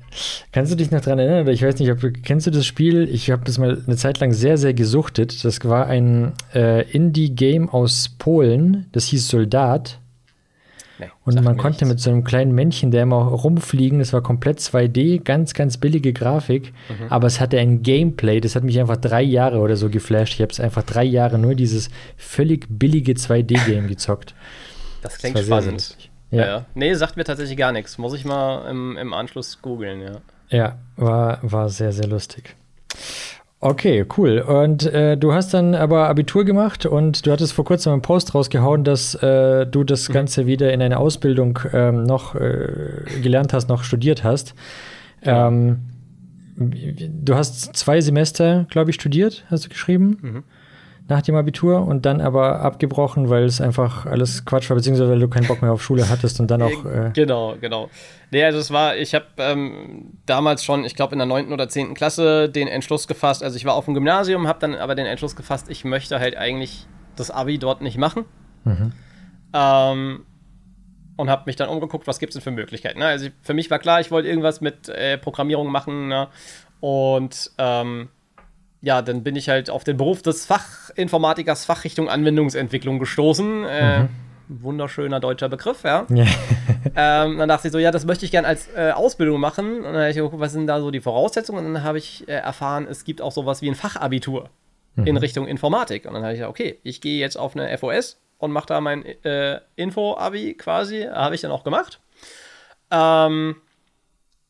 Kannst 0.51 0.71
du 0.71 0.75
dich 0.75 0.91
noch 0.91 1.01
daran 1.01 1.19
erinnern? 1.19 1.43
Oder 1.43 1.51
ich 1.51 1.63
weiß 1.63 1.79
nicht, 1.79 1.91
ob 1.91 1.99
du, 1.99 2.11
kennst 2.11 2.47
du 2.47 2.51
das 2.51 2.65
Spiel? 2.65 3.09
Ich 3.09 3.31
habe 3.31 3.43
das 3.45 3.57
mal 3.57 3.81
eine 3.85 3.95
Zeit 3.97 4.19
lang 4.19 4.33
sehr, 4.33 4.57
sehr 4.57 4.73
gesuchtet. 4.73 5.43
Das 5.43 5.63
war 5.63 5.87
ein 5.87 6.33
äh, 6.53 6.89
Indie-Game 6.89 7.69
aus 7.69 8.09
Polen. 8.17 8.87
Das 8.91 9.07
hieß 9.07 9.27
Soldat. 9.27 9.99
Nee, 10.97 11.07
und 11.25 11.43
man 11.43 11.57
konnte 11.57 11.83
nichts. 11.83 11.89
mit 11.89 11.99
so 11.99 12.09
einem 12.09 12.23
kleinen 12.23 12.53
Männchen, 12.53 12.89
der 12.89 13.03
immer 13.03 13.17
rumfliegen, 13.17 13.99
das 13.99 14.13
war 14.13 14.21
komplett 14.21 14.59
2D, 14.59 15.23
ganz, 15.23 15.53
ganz 15.53 15.77
billige 15.77 16.13
Grafik, 16.13 16.71
mhm. 16.87 17.07
aber 17.09 17.27
es 17.27 17.41
hatte 17.41 17.59
ein 17.59 17.83
Gameplay, 17.83 18.39
das 18.39 18.55
hat 18.55 18.63
mich 18.63 18.79
einfach 18.79 18.95
drei 18.95 19.21
Jahre 19.21 19.59
oder 19.59 19.75
so 19.75 19.89
geflasht. 19.89 20.35
Ich 20.35 20.41
habe 20.41 20.53
es 20.53 20.61
einfach 20.61 20.83
drei 20.83 21.03
Jahre 21.03 21.37
nur 21.37 21.53
dieses 21.53 21.89
völlig 22.15 22.67
billige 22.69 23.11
2D-Game 23.11 23.87
gezockt. 23.87 24.35
Das 25.01 25.17
klingt 25.17 25.37
das 25.37 25.45
spannend. 25.47 25.81
Sehr, 25.81 25.97
sehr 25.99 26.14
ja. 26.31 26.45
ja. 26.45 26.65
Nee, 26.73 26.93
sagt 26.93 27.17
mir 27.17 27.23
tatsächlich 27.23 27.57
gar 27.57 27.71
nichts. 27.71 27.97
Muss 27.97 28.13
ich 28.13 28.25
mal 28.25 28.69
im, 28.69 28.97
im 28.97 29.13
Anschluss 29.13 29.61
googeln, 29.61 30.01
ja. 30.01 30.11
Ja, 30.49 30.77
war, 30.95 31.39
war 31.41 31.69
sehr, 31.69 31.91
sehr 31.91 32.07
lustig. 32.07 32.55
Okay, 33.59 34.05
cool. 34.17 34.39
Und 34.39 34.85
äh, 34.85 35.17
du 35.17 35.33
hast 35.33 35.53
dann 35.53 35.73
aber 35.73 36.07
Abitur 36.07 36.45
gemacht 36.45 36.85
und 36.85 37.25
du 37.25 37.31
hattest 37.31 37.53
vor 37.53 37.65
kurzem 37.65 37.93
einen 37.93 38.01
Post 38.01 38.35
rausgehauen, 38.35 38.83
dass 38.83 39.15
äh, 39.15 39.65
du 39.65 39.83
das 39.83 40.09
mhm. 40.09 40.13
Ganze 40.13 40.45
wieder 40.45 40.71
in 40.71 40.81
eine 40.81 40.99
Ausbildung 40.99 41.59
ähm, 41.73 42.03
noch 42.03 42.35
äh, 42.35 43.03
gelernt 43.21 43.53
hast, 43.53 43.67
noch 43.67 43.83
studiert 43.83 44.23
hast. 44.23 44.53
Ja. 45.23 45.47
Ähm, 45.47 45.79
du 46.57 47.35
hast 47.35 47.75
zwei 47.75 48.01
Semester, 48.01 48.67
glaube 48.69 48.91
ich, 48.91 48.95
studiert, 48.95 49.45
hast 49.49 49.65
du 49.65 49.69
geschrieben. 49.69 50.17
Mhm 50.21 50.43
nach 51.07 51.21
dem 51.21 51.35
Abitur 51.35 51.85
und 51.85 52.05
dann 52.05 52.19
aber 52.19 52.61
abgebrochen, 52.61 53.29
weil 53.29 53.43
es 53.43 53.61
einfach 53.61 54.07
alles 54.07 54.43
Quatsch 54.43 54.69
war, 54.69 54.75
beziehungsweise 54.75 55.11
weil 55.11 55.19
du 55.19 55.27
keinen 55.27 55.47
Bock 55.47 55.61
mehr 55.61 55.71
auf 55.71 55.83
Schule 55.83 56.09
hattest 56.09 56.39
und 56.39 56.49
dann 56.49 56.63
auch. 56.63 56.85
Äh 56.85 57.11
genau, 57.13 57.55
genau. 57.61 57.89
Nee, 58.31 58.43
also 58.43 58.57
es 58.57 58.71
war, 58.71 58.97
ich 58.97 59.13
habe 59.13 59.25
ähm, 59.37 60.13
damals 60.25 60.63
schon, 60.63 60.83
ich 60.83 60.95
glaube 60.95 61.13
in 61.13 61.19
der 61.19 61.27
9. 61.27 61.53
oder 61.53 61.69
10. 61.69 61.93
Klasse 61.93 62.49
den 62.49 62.67
Entschluss 62.67 63.07
gefasst, 63.07 63.43
also 63.43 63.55
ich 63.55 63.65
war 63.65 63.75
auf 63.75 63.85
dem 63.85 63.93
Gymnasium, 63.93 64.47
habe 64.47 64.59
dann 64.59 64.73
aber 64.73 64.95
den 64.95 65.05
Entschluss 65.05 65.35
gefasst, 65.35 65.69
ich 65.69 65.85
möchte 65.85 66.19
halt 66.19 66.37
eigentlich 66.37 66.87
das 67.15 67.29
Abi 67.29 67.59
dort 67.59 67.81
nicht 67.81 67.97
machen. 67.97 68.25
Mhm. 68.63 68.91
Ähm, 69.53 70.25
und 71.17 71.29
habe 71.29 71.43
mich 71.45 71.55
dann 71.55 71.69
umgeguckt, 71.69 72.07
was 72.07 72.19
gibt 72.19 72.31
es 72.31 72.33
denn 72.33 72.43
für 72.43 72.51
Möglichkeiten. 72.51 72.99
Ne? 72.99 73.05
Also 73.05 73.29
für 73.41 73.53
mich 73.53 73.69
war 73.69 73.79
klar, 73.79 74.01
ich 74.01 74.11
wollte 74.11 74.27
irgendwas 74.27 74.59
mit 74.59 74.89
äh, 74.89 75.17
Programmierung 75.17 75.71
machen 75.71 76.07
ne? 76.07 76.27
und 76.81 77.51
ähm, 77.57 78.09
ja, 78.81 79.01
dann 79.01 79.23
bin 79.23 79.35
ich 79.35 79.49
halt 79.49 79.69
auf 79.69 79.83
den 79.83 79.97
Beruf 79.97 80.21
des 80.21 80.45
Fachinformatikers 80.45 81.65
Fachrichtung 81.65 82.09
Anwendungsentwicklung 82.09 82.99
gestoßen. 82.99 83.65
Äh, 83.65 83.99
mhm. 83.99 84.09
wunderschöner 84.47 85.19
deutscher 85.19 85.49
Begriff, 85.49 85.83
ja. 85.83 86.05
ja. 86.09 86.25
ähm, 86.95 87.37
dann 87.37 87.49
dachte 87.49 87.67
ich 87.67 87.71
so, 87.71 87.79
ja, 87.79 87.91
das 87.91 88.05
möchte 88.05 88.25
ich 88.25 88.31
gerne 88.31 88.47
als 88.47 88.69
äh, 88.75 88.91
Ausbildung 88.91 89.39
machen. 89.39 89.77
Und 89.77 89.83
dann 89.83 89.95
habe 89.95 90.09
ich 90.09 90.15
geguckt, 90.15 90.39
was 90.39 90.51
sind 90.51 90.67
da 90.67 90.79
so 90.79 90.91
die 90.91 91.01
Voraussetzungen? 91.01 91.65
Und 91.65 91.73
dann 91.73 91.83
habe 91.83 91.97
ich 91.97 92.27
äh, 92.27 92.33
erfahren, 92.33 92.87
es 92.89 93.03
gibt 93.03 93.21
auch 93.21 93.31
sowas 93.31 93.61
wie 93.61 93.69
ein 93.69 93.75
Fachabitur 93.75 94.49
mhm. 94.95 95.07
in 95.07 95.17
Richtung 95.17 95.47
Informatik. 95.47 96.05
Und 96.05 96.13
dann 96.13 96.23
habe 96.23 96.33
ich 96.33 96.39
gesagt, 96.39 96.51
okay, 96.51 96.79
ich 96.83 97.01
gehe 97.01 97.19
jetzt 97.19 97.37
auf 97.37 97.55
eine 97.55 97.75
FOS 97.77 98.19
und 98.37 98.51
mache 98.51 98.67
da 98.67 98.81
mein 98.81 99.03
äh, 99.23 99.61
Info-Abi 99.75 100.55
quasi. 100.55 101.07
Habe 101.11 101.35
ich 101.35 101.41
dann 101.41 101.51
auch 101.51 101.63
gemacht. 101.63 101.99
Ähm, 102.91 103.55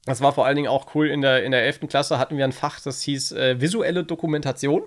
das 0.06 0.22
war 0.22 0.32
vor 0.34 0.46
allen 0.46 0.56
Dingen 0.56 0.68
auch 0.68 0.94
cool. 0.96 1.10
In 1.10 1.22
der, 1.22 1.44
in 1.44 1.52
der 1.52 1.64
11. 1.64 1.82
Klasse 1.90 2.20
hatten 2.20 2.38
wir 2.38 2.46
ein 2.46 2.52
Fach, 2.52 2.80
das 2.80 3.02
hieß 3.02 3.34
äh, 3.34 3.60
visuelle 3.60 4.04
Dokumentation. 4.04 4.84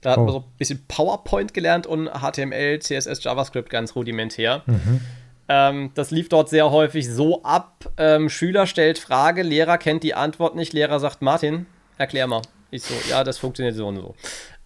Da 0.00 0.12
hat 0.12 0.18
oh. 0.18 0.24
man 0.24 0.32
so 0.32 0.38
ein 0.40 0.56
bisschen 0.58 0.84
PowerPoint 0.88 1.54
gelernt 1.54 1.86
und 1.86 2.08
HTML, 2.08 2.78
CSS, 2.80 3.22
JavaScript 3.22 3.70
ganz 3.70 3.94
rudimentär. 3.94 4.62
Mhm. 4.66 5.00
Ähm, 5.48 5.90
das 5.94 6.10
lief 6.10 6.28
dort 6.28 6.48
sehr 6.48 6.70
häufig 6.70 7.08
so 7.08 7.42
ab: 7.42 7.84
ähm, 7.96 8.28
Schüler 8.28 8.66
stellt 8.66 8.98
Frage, 8.98 9.42
Lehrer 9.42 9.78
kennt 9.78 10.02
die 10.02 10.14
Antwort 10.14 10.56
nicht, 10.56 10.72
Lehrer 10.72 11.00
sagt: 11.00 11.22
Martin, 11.22 11.66
erklär 11.98 12.26
mal. 12.26 12.42
Ich 12.70 12.82
so, 12.82 12.94
ja, 13.08 13.24
das 13.24 13.38
funktioniert 13.38 13.74
so 13.74 13.88
und 13.88 13.96
so. 13.96 14.14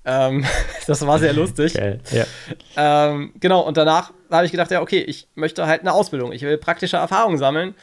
Ähm, 0.04 0.44
das 0.86 1.06
war 1.06 1.18
sehr 1.18 1.32
lustig. 1.32 1.74
Okay, 1.74 1.98
ja. 2.12 2.26
ähm, 2.76 3.32
genau, 3.40 3.60
und 3.60 3.76
danach 3.76 4.12
habe 4.30 4.46
ich 4.46 4.52
gedacht, 4.52 4.70
ja, 4.70 4.82
okay, 4.82 5.00
ich 5.00 5.28
möchte 5.34 5.66
halt 5.66 5.80
eine 5.80 5.92
Ausbildung. 5.92 6.32
Ich 6.32 6.42
will 6.42 6.58
praktische 6.58 6.98
Erfahrungen 6.98 7.38
sammeln. 7.38 7.74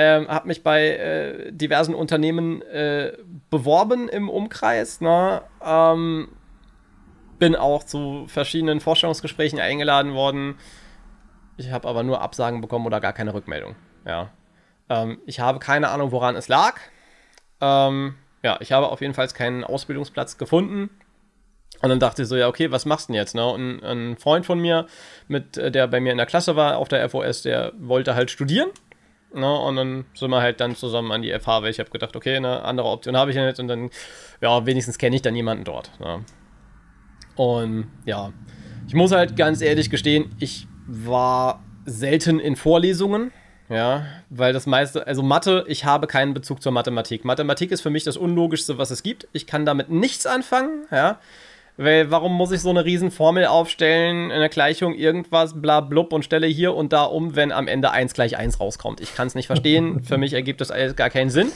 Ähm, 0.00 0.28
habe 0.28 0.46
mich 0.46 0.62
bei 0.62 0.90
äh, 0.90 1.50
diversen 1.52 1.92
Unternehmen 1.92 2.62
äh, 2.62 3.14
beworben 3.50 4.08
im 4.08 4.28
Umkreis. 4.30 5.00
Ne? 5.00 5.42
Ähm, 5.60 6.28
bin 7.40 7.56
auch 7.56 7.82
zu 7.82 8.26
verschiedenen 8.28 8.78
Vorstellungsgesprächen 8.78 9.58
eingeladen 9.58 10.14
worden. 10.14 10.54
Ich 11.56 11.72
habe 11.72 11.88
aber 11.88 12.04
nur 12.04 12.20
Absagen 12.20 12.60
bekommen 12.60 12.86
oder 12.86 13.00
gar 13.00 13.12
keine 13.12 13.34
Rückmeldung. 13.34 13.74
Ja. 14.06 14.30
Ähm, 14.88 15.18
ich 15.26 15.40
habe 15.40 15.58
keine 15.58 15.88
Ahnung, 15.88 16.12
woran 16.12 16.36
es 16.36 16.46
lag. 16.46 16.78
Ähm, 17.60 18.14
ja, 18.44 18.56
ich 18.60 18.70
habe 18.70 18.90
auf 18.90 19.00
jeden 19.00 19.14
Fall 19.14 19.26
keinen 19.26 19.64
Ausbildungsplatz 19.64 20.38
gefunden. 20.38 20.90
Und 21.82 21.88
dann 21.88 21.98
dachte 21.98 22.22
ich 22.22 22.28
so, 22.28 22.36
ja, 22.36 22.46
okay, 22.46 22.70
was 22.70 22.86
machst 22.86 23.08
du 23.08 23.14
denn 23.14 23.20
jetzt? 23.20 23.34
Ne? 23.34 23.44
Und 23.44 23.82
ein 23.82 24.16
Freund 24.16 24.46
von 24.46 24.60
mir, 24.60 24.86
mit, 25.26 25.56
äh, 25.56 25.72
der 25.72 25.88
bei 25.88 25.98
mir 25.98 26.12
in 26.12 26.18
der 26.18 26.26
Klasse 26.26 26.54
war, 26.54 26.78
auf 26.78 26.86
der 26.86 27.10
FOS, 27.10 27.42
der 27.42 27.72
wollte 27.80 28.14
halt 28.14 28.30
studieren. 28.30 28.68
Ne? 29.34 29.58
Und 29.60 29.76
dann 29.76 30.04
sind 30.14 30.30
wir 30.30 30.40
halt 30.40 30.60
dann 30.60 30.76
zusammen 30.76 31.12
an 31.12 31.22
die 31.22 31.32
FH, 31.32 31.62
weil 31.62 31.70
ich 31.70 31.78
habe 31.78 31.90
gedacht, 31.90 32.16
okay, 32.16 32.36
eine 32.36 32.62
andere 32.62 32.88
Option 32.88 33.16
habe 33.16 33.30
ich 33.30 33.36
ja 33.36 33.46
nicht. 33.46 33.58
Und 33.60 33.68
dann, 33.68 33.90
ja, 34.40 34.64
wenigstens 34.66 34.98
kenne 34.98 35.16
ich 35.16 35.22
dann 35.22 35.34
jemanden 35.34 35.64
dort. 35.64 35.90
Ne? 36.00 36.24
Und 37.36 37.90
ja, 38.04 38.32
ich 38.86 38.94
muss 38.94 39.12
halt 39.12 39.36
ganz 39.36 39.60
ehrlich 39.60 39.90
gestehen, 39.90 40.34
ich 40.38 40.66
war 40.86 41.62
selten 41.84 42.40
in 42.40 42.56
Vorlesungen. 42.56 43.32
Ja, 43.70 44.06
weil 44.30 44.54
das 44.54 44.64
meiste, 44.64 45.06
also 45.06 45.22
Mathe, 45.22 45.64
ich 45.68 45.84
habe 45.84 46.06
keinen 46.06 46.32
Bezug 46.32 46.62
zur 46.62 46.72
Mathematik. 46.72 47.26
Mathematik 47.26 47.70
ist 47.70 47.82
für 47.82 47.90
mich 47.90 48.02
das 48.02 48.16
Unlogischste, 48.16 48.78
was 48.78 48.90
es 48.90 49.02
gibt. 49.02 49.28
Ich 49.32 49.46
kann 49.46 49.66
damit 49.66 49.90
nichts 49.90 50.24
anfangen, 50.24 50.86
ja. 50.90 51.18
Weil 51.80 52.10
warum 52.10 52.32
muss 52.32 52.50
ich 52.50 52.60
so 52.60 52.70
eine 52.70 52.84
riesen 52.84 53.12
Formel 53.12 53.46
aufstellen, 53.46 54.32
in 54.32 54.40
der 54.40 54.48
Gleichung 54.48 54.94
irgendwas, 54.94 55.62
bla 55.62 55.80
blub 55.80 56.12
und 56.12 56.24
stelle 56.24 56.48
hier 56.48 56.74
und 56.74 56.92
da 56.92 57.04
um, 57.04 57.36
wenn 57.36 57.52
am 57.52 57.68
Ende 57.68 57.92
1 57.92 58.14
gleich 58.14 58.36
1 58.36 58.58
rauskommt? 58.58 59.00
Ich 59.00 59.14
kann 59.14 59.28
es 59.28 59.36
nicht 59.36 59.46
verstehen. 59.46 60.02
Für 60.02 60.18
mich 60.18 60.32
ergibt 60.32 60.60
das 60.60 60.72
alles 60.72 60.96
gar 60.96 61.08
keinen 61.08 61.30
Sinn. 61.30 61.52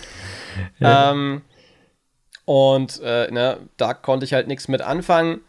Ja. 0.79 1.11
Ähm, 1.11 1.43
und 2.45 3.01
äh, 3.03 3.33
ne, 3.33 3.59
da 3.77 3.95
konnte 3.95 4.25
ich 4.25 4.33
halt 4.33 4.47
nichts 4.47 4.69
mit 4.69 4.81
anfangen. 4.81 5.41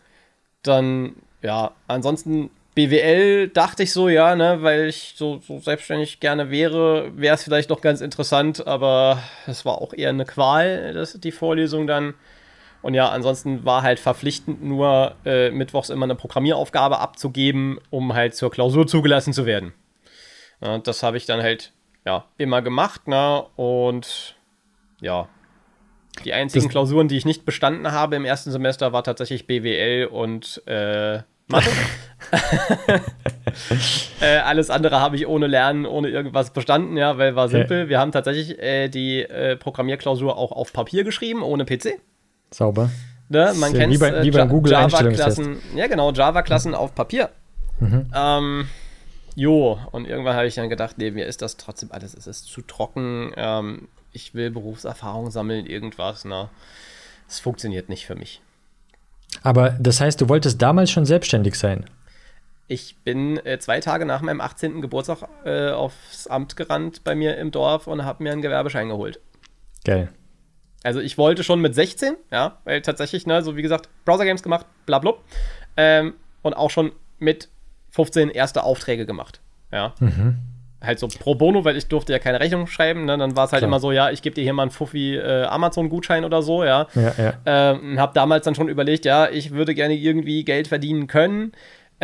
Dann, 0.64 1.18
ja, 1.44 1.74
ansonsten 1.88 2.50
BWL 2.74 3.50
dachte 3.50 3.84
ich 3.84 3.94
so, 3.94 4.10
ja, 4.10 4.36
ne, 4.36 4.64
weil 4.64 4.88
ich 4.88 5.14
so, 5.16 5.40
so 5.46 5.60
selbstständig 5.60 6.20
gerne 6.20 6.50
wäre, 6.50 7.12
wäre 7.16 7.36
es 7.36 7.44
vielleicht 7.44 7.70
noch 7.70 7.82
ganz 7.82 8.02
interessant, 8.02 8.66
aber 8.66 9.22
es 9.46 9.66
war 9.66 9.80
auch 9.84 9.94
eher 9.94 10.10
eine 10.10 10.26
Qual, 10.26 10.94
das, 10.96 11.20
die 11.20 11.32
Vorlesung 11.32 11.86
dann. 11.86 12.16
Und 12.84 12.94
ja, 12.94 13.10
ansonsten 13.10 13.64
war 13.64 13.82
halt 13.82 13.98
verpflichtend 13.98 14.62
nur 14.62 15.16
äh, 15.26 15.50
mittwochs 15.52 15.90
immer 15.90 16.04
eine 16.04 16.16
Programmieraufgabe 16.16 17.00
abzugeben, 17.00 17.80
um 17.90 18.14
halt 18.14 18.36
zur 18.36 18.52
Klausur 18.52 18.86
zugelassen 18.86 19.32
zu 19.32 19.46
werden. 19.46 19.74
Ja, 20.62 20.78
das 20.78 21.02
habe 21.02 21.16
ich 21.16 21.26
dann 21.26 21.42
halt 21.42 21.72
ja 22.06 22.26
immer 22.38 22.62
gemacht, 22.62 23.08
ne? 23.08 23.46
Und 23.56 24.36
ja, 25.00 25.30
die 26.26 26.34
einzigen 26.34 26.66
das 26.66 26.72
Klausuren, 26.72 27.08
die 27.08 27.16
ich 27.16 27.26
nicht 27.26 27.46
bestanden 27.46 27.90
habe 27.94 28.18
im 28.18 28.26
ersten 28.26 28.52
Semester, 28.52 28.92
war 28.92 29.04
tatsächlich 29.06 29.48
BWL 29.48 30.08
und 30.08 30.62
äh, 30.68 31.20
Mathe. 31.48 31.70
äh, 34.22 34.38
alles 34.40 34.70
andere 34.70 35.00
habe 35.00 35.16
ich 35.16 35.26
ohne 35.26 35.48
Lernen, 35.48 35.86
ohne 35.86 36.10
irgendwas 36.10 36.52
bestanden, 36.52 36.98
ja, 36.98 37.18
weil 37.18 37.38
war 37.38 37.48
simpel. 37.48 37.88
Wir 37.88 38.00
haben 38.00 38.12
tatsächlich 38.12 38.60
äh, 38.60 38.90
die 38.90 39.22
äh, 39.22 39.56
Programmierklausur 39.56 40.38
auch 40.38 40.52
auf 40.52 40.74
Papier 40.74 41.06
geschrieben, 41.06 41.44
ohne 41.44 41.64
PC. 41.64 42.02
Sauber. 42.54 42.90
Ne? 43.30 43.54
Man 43.56 43.74
kennt 43.74 44.00
wie 44.00 44.06
äh, 44.06 44.24
wie 44.24 44.32
bei 44.32 44.46
Google 44.46 44.74
Java-Klassen. 44.74 45.58
Ja, 45.76 45.88
genau, 45.88 46.12
Java-Klassen 46.12 46.76
auf 46.76 46.94
Papier. 46.94 47.30
Mhm. 47.80 48.12
Ähm, 48.14 48.68
jo, 49.36 49.80
und 49.92 50.06
irgendwann 50.06 50.36
habe 50.36 50.48
ich 50.48 50.56
dann 50.56 50.70
gedacht, 50.70 50.98
nee, 50.98 51.12
mir 51.12 51.26
ist 51.26 51.42
das 51.42 51.58
trotzdem 51.58 51.92
alles, 51.92 52.14
es 52.14 52.28
ist 52.28 52.46
zu 52.46 52.62
trocken. 52.62 53.32
Ähm, 53.36 53.88
ich 54.12 54.36
will 54.36 54.52
Berufserfahrung 54.52 55.32
sammeln, 55.32 55.66
irgendwas. 55.66 56.26
Ne? 56.26 56.50
Es 57.28 57.40
funktioniert 57.40 57.90
nicht 57.90 58.06
für 58.06 58.16
mich. 58.16 58.42
Aber 59.42 59.72
das 59.80 60.00
heißt, 60.00 60.22
du 60.22 60.30
wolltest 60.30 60.62
damals 60.62 60.92
schon 60.92 61.06
selbstständig 61.06 61.56
sein? 61.56 61.86
Ich 62.68 62.98
bin 63.04 63.44
äh, 63.46 63.60
zwei 63.60 63.80
Tage 63.80 64.06
nach 64.06 64.22
meinem 64.22 64.40
18. 64.40 64.82
Geburtstag 64.82 65.28
äh, 65.44 65.72
aufs 65.72 66.28
Amt 66.28 66.56
gerannt 66.56 67.04
bei 67.04 67.16
mir 67.16 67.38
im 67.38 67.52
Dorf 67.52 67.88
und 67.88 68.06
habe 68.06 68.24
mir 68.24 68.32
einen 68.32 68.42
Gewerbeschein 68.42 68.90
geholt. 68.90 69.20
Geil. 69.84 70.10
Also 70.84 71.00
ich 71.00 71.18
wollte 71.18 71.44
schon 71.44 71.62
mit 71.62 71.74
16, 71.74 72.16
ja, 72.32 72.58
weil 72.66 72.82
tatsächlich, 72.82 73.26
ne, 73.26 73.42
so 73.42 73.56
wie 73.56 73.62
gesagt, 73.62 73.90
Browser-Games 74.06 74.44
gemacht, 74.44 74.66
bla 74.86 75.00
bla. 75.00 75.14
Ähm, 75.78 76.14
und 76.42 76.54
auch 76.54 76.70
schon 76.70 76.92
mit 77.20 77.48
15 77.92 78.30
erste 78.30 78.64
Aufträge 78.64 79.06
gemacht. 79.06 79.40
Ja. 79.72 79.94
Mhm. 80.00 80.38
Halt 80.82 81.00
so 81.00 81.08
pro 81.08 81.36
bono, 81.36 81.64
weil 81.64 81.78
ich 81.78 81.88
durfte 81.88 82.12
ja 82.12 82.20
keine 82.20 82.42
Rechnung 82.42 82.68
schreiben. 82.68 83.06
Ne? 83.06 83.18
Dann 83.18 83.38
war 83.38 83.46
es 83.46 83.54
halt 83.54 83.62
Klar. 83.62 83.70
immer 83.70 83.80
so, 83.80 83.94
ja, 83.94 84.12
ich 84.12 84.22
gebe 84.22 84.36
dir 84.36 84.44
hier 84.44 84.52
mal 84.52 84.64
einen 84.64 84.72
Fuffi 84.72 85.16
äh, 85.16 85.46
Amazon-Gutschein 85.46 86.26
oder 86.26 86.42
so, 86.42 86.66
ja. 86.66 86.88
ja, 86.96 87.14
ja. 87.18 87.34
Ähm, 87.46 87.98
hab 87.98 88.14
damals 88.14 88.44
dann 88.44 88.54
schon 88.54 88.68
überlegt, 88.68 89.06
ja, 89.06 89.30
ich 89.30 89.52
würde 89.52 89.74
gerne 89.74 89.94
irgendwie 89.94 90.44
Geld 90.44 90.68
verdienen 90.68 91.08
können. 91.08 91.54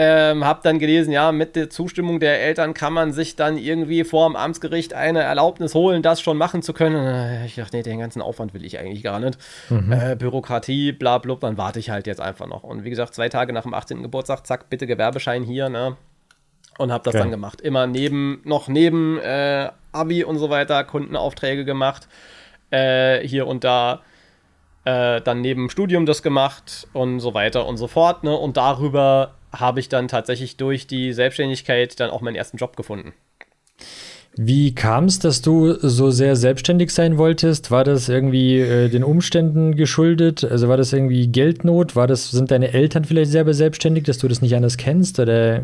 Ähm, 0.02 0.46
hab 0.46 0.64
dann 0.64 0.80
gelesen, 0.80 1.12
ja, 1.12 1.34
mit 1.34 1.58
der 1.58 1.70
Zustimmung 1.70 2.22
der 2.22 2.42
Eltern 2.42 2.74
kann 2.74 2.94
man 2.94 3.12
sich 3.12 3.36
dann 3.36 3.58
irgendwie 3.58 4.06
vor 4.06 4.30
dem 4.30 4.38
Amtsgericht 4.38 4.94
eine 4.94 5.24
Erlaubnis 5.24 5.76
holen, 5.76 6.02
das 6.02 6.22
schon 6.22 6.38
machen 6.38 6.62
zu 6.62 6.72
können. 6.72 7.06
Äh, 7.06 7.46
ich 7.46 7.56
dachte, 7.56 7.76
nee, 7.76 7.84
den 7.84 8.00
ganzen 8.00 8.22
Aufwand 8.22 8.54
will 8.54 8.64
ich 8.64 8.80
eigentlich 8.80 9.04
gar 9.04 9.20
nicht. 9.20 9.38
Mhm. 9.70 9.92
Äh, 9.92 10.16
Bürokratie, 10.16 10.94
bla, 10.94 11.18
bla, 11.18 11.36
dann 11.36 11.58
warte 11.58 11.80
ich 11.80 11.90
halt 11.90 12.08
jetzt 12.08 12.22
einfach 12.22 12.48
noch. 12.48 12.64
Und 12.64 12.86
wie 12.86 12.90
gesagt, 12.90 13.14
zwei 13.14 13.28
Tage 13.28 13.52
nach 13.52 13.64
dem 13.64 13.74
18. 13.74 14.02
Geburtstag, 14.02 14.48
zack, 14.48 14.70
bitte 14.70 14.88
Gewerbeschein 14.88 15.44
hier, 15.44 15.68
ne? 15.68 15.98
Und 16.78 16.94
hab 16.94 17.04
das 17.04 17.16
okay. 17.16 17.24
dann 17.24 17.32
gemacht. 17.32 17.60
Immer 17.60 17.86
neben, 17.86 18.40
noch 18.46 18.70
neben 18.70 19.20
äh, 19.20 19.70
Abi 19.92 20.24
und 20.24 20.38
so 20.38 20.50
weiter, 20.50 20.82
Kundenaufträge 20.86 21.66
gemacht. 21.66 22.08
Äh, 22.72 23.28
hier 23.28 23.48
und 23.48 23.66
da. 23.66 24.00
Äh, 24.86 25.20
dann 25.20 25.42
neben 25.42 25.70
Studium 25.70 26.06
das 26.06 26.24
gemacht 26.24 26.88
und 26.94 27.20
so 27.20 27.34
weiter 27.34 27.68
und 27.68 27.76
so 27.76 27.88
fort. 27.88 28.24
Ne? 28.24 28.34
Und 28.34 28.56
darüber 28.56 29.34
habe 29.52 29.80
ich 29.80 29.90
dann 29.90 30.08
tatsächlich 30.08 30.58
durch 30.58 30.88
die 30.88 31.14
Selbstständigkeit 31.14 32.00
dann 32.00 32.10
auch 32.10 32.22
meinen 32.22 32.36
ersten 32.36 32.58
Job 32.58 32.76
gefunden. 32.76 33.14
Wie 34.36 34.74
kam 34.74 35.06
es, 35.06 35.20
dass 35.20 35.42
du 35.42 35.74
so 35.74 36.12
sehr 36.12 36.36
selbstständig 36.36 36.92
sein 36.92 37.18
wolltest? 37.18 37.72
War 37.72 37.84
das 37.84 38.08
irgendwie 38.08 38.60
äh, 38.60 38.88
den 38.88 39.04
Umständen 39.04 39.76
geschuldet? 39.76 40.44
Also 40.44 40.70
war 40.70 40.78
das 40.78 40.94
irgendwie 40.94 41.28
Geldnot? 41.28 41.96
War 41.96 42.08
das, 42.08 42.32
sind 42.32 42.52
deine 42.52 42.72
Eltern 42.72 43.06
vielleicht 43.06 43.32
selber 43.32 43.54
selbstständig, 43.54 44.06
dass 44.06 44.20
du 44.20 44.28
das 44.28 44.42
nicht 44.42 44.56
anders 44.56 44.78
kennst? 44.78 45.20
Oder? 45.20 45.64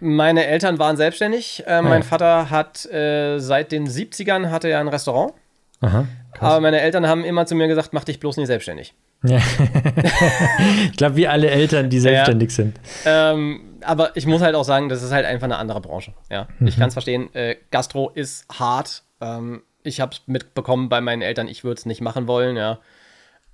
Meine 0.00 0.44
Eltern 0.44 0.78
waren 0.78 0.96
selbstständig. 0.96 1.62
Äh, 1.66 1.70
ah, 1.70 1.82
mein 1.82 2.02
ja. 2.02 2.06
Vater 2.06 2.50
hat 2.50 2.84
äh, 2.92 3.38
seit 3.38 3.72
den 3.72 3.88
70ern 3.88 4.50
hatte 4.50 4.68
er 4.68 4.80
ein 4.80 4.88
Restaurant. 4.88 5.32
Aha, 5.80 6.06
Aber 6.40 6.60
meine 6.60 6.80
Eltern 6.80 7.06
haben 7.06 7.24
immer 7.24 7.46
zu 7.46 7.54
mir 7.54 7.68
gesagt, 7.68 7.92
mach 7.92 8.04
dich 8.04 8.20
bloß 8.20 8.36
nicht 8.36 8.48
selbstständig. 8.48 8.94
Ja. 9.24 9.38
ich 10.90 10.96
glaube, 10.96 11.16
wie 11.16 11.26
alle 11.26 11.48
Eltern, 11.48 11.88
die 11.88 11.98
selbstständig 11.98 12.50
ja. 12.50 12.54
sind. 12.54 12.80
Ähm, 13.06 13.78
aber 13.80 14.16
ich 14.16 14.26
muss 14.26 14.42
halt 14.42 14.54
auch 14.54 14.64
sagen, 14.64 14.88
das 14.88 15.02
ist 15.02 15.12
halt 15.12 15.24
einfach 15.24 15.46
eine 15.46 15.56
andere 15.56 15.80
Branche. 15.80 16.12
Ja, 16.30 16.48
mhm. 16.58 16.66
ich 16.66 16.76
kann 16.76 16.88
es 16.88 16.94
verstehen. 16.94 17.34
Äh, 17.34 17.56
Gastro 17.70 18.10
ist 18.10 18.46
hart. 18.50 19.02
Ähm, 19.20 19.62
ich 19.82 20.00
habe 20.00 20.12
es 20.12 20.22
mitbekommen 20.26 20.88
bei 20.88 21.00
meinen 21.00 21.22
Eltern. 21.22 21.48
Ich 21.48 21.64
würde 21.64 21.78
es 21.78 21.86
nicht 21.86 22.00
machen 22.00 22.26
wollen. 22.26 22.56
Ja, 22.56 22.80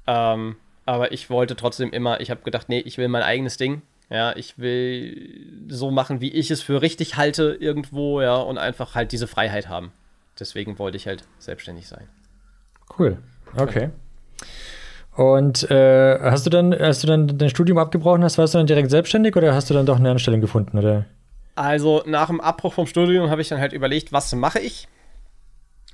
ähm, 0.07 0.57
aber 0.87 1.13
ich 1.13 1.31
wollte 1.31 1.57
trotzdem 1.57 1.93
immer. 1.93 2.21
Ich 2.21 2.31
habe 2.31 2.43
gedacht, 2.43 2.69
nee, 2.69 2.81
ich 2.81 2.99
will 2.99 3.09
mein 3.09 3.23
eigenes 3.23 3.57
Ding. 3.57 3.83
Ja, 4.09 4.35
ich 4.35 4.59
will 4.59 5.67
so 5.69 5.93
machen, 5.93 6.21
wie 6.21 6.33
ich 6.33 6.51
es 6.51 6.63
für 6.63 6.83
richtig 6.83 7.17
halte 7.17 7.57
irgendwo. 7.61 8.21
Ja, 8.21 8.37
und 8.37 8.59
einfach 8.59 8.97
halt 8.97 9.13
diese 9.13 9.29
Freiheit 9.29 9.69
haben. 9.69 9.93
Deswegen 10.39 10.79
wollte 10.81 10.97
ich 10.97 11.07
halt 11.07 11.25
selbstständig 11.39 11.87
sein. 11.87 12.09
Cool. 12.99 13.19
Okay. 13.57 13.85
Ja. 13.85 13.91
Und 15.17 15.71
äh, 15.71 16.19
hast 16.21 16.47
du 16.47 16.51
dann, 16.51 16.75
hast 16.79 17.03
du 17.03 17.07
dann 17.07 17.39
dein 17.39 17.51
Studium 17.51 17.79
abgebrochen 17.79 18.23
hast, 18.23 18.39
warst 18.39 18.55
du 18.55 18.59
dann 18.59 18.67
direkt 18.67 18.91
selbstständig 18.91 19.37
oder 19.37 19.55
hast 19.55 19.69
du 19.69 19.75
dann 19.75 19.87
doch 19.87 19.99
eine 19.99 20.11
Anstellung 20.11 20.41
gefunden, 20.41 20.79
oder? 20.79 21.05
Also 21.57 22.03
nach 22.07 22.29
dem 22.29 22.41
Abbruch 22.41 22.73
vom 22.73 22.87
Studium 22.87 23.29
habe 23.29 23.43
ich 23.43 23.49
dann 23.49 23.61
halt 23.61 23.73
überlegt, 23.73 24.13
was 24.13 24.35
mache 24.35 24.61
ich? 24.61 24.89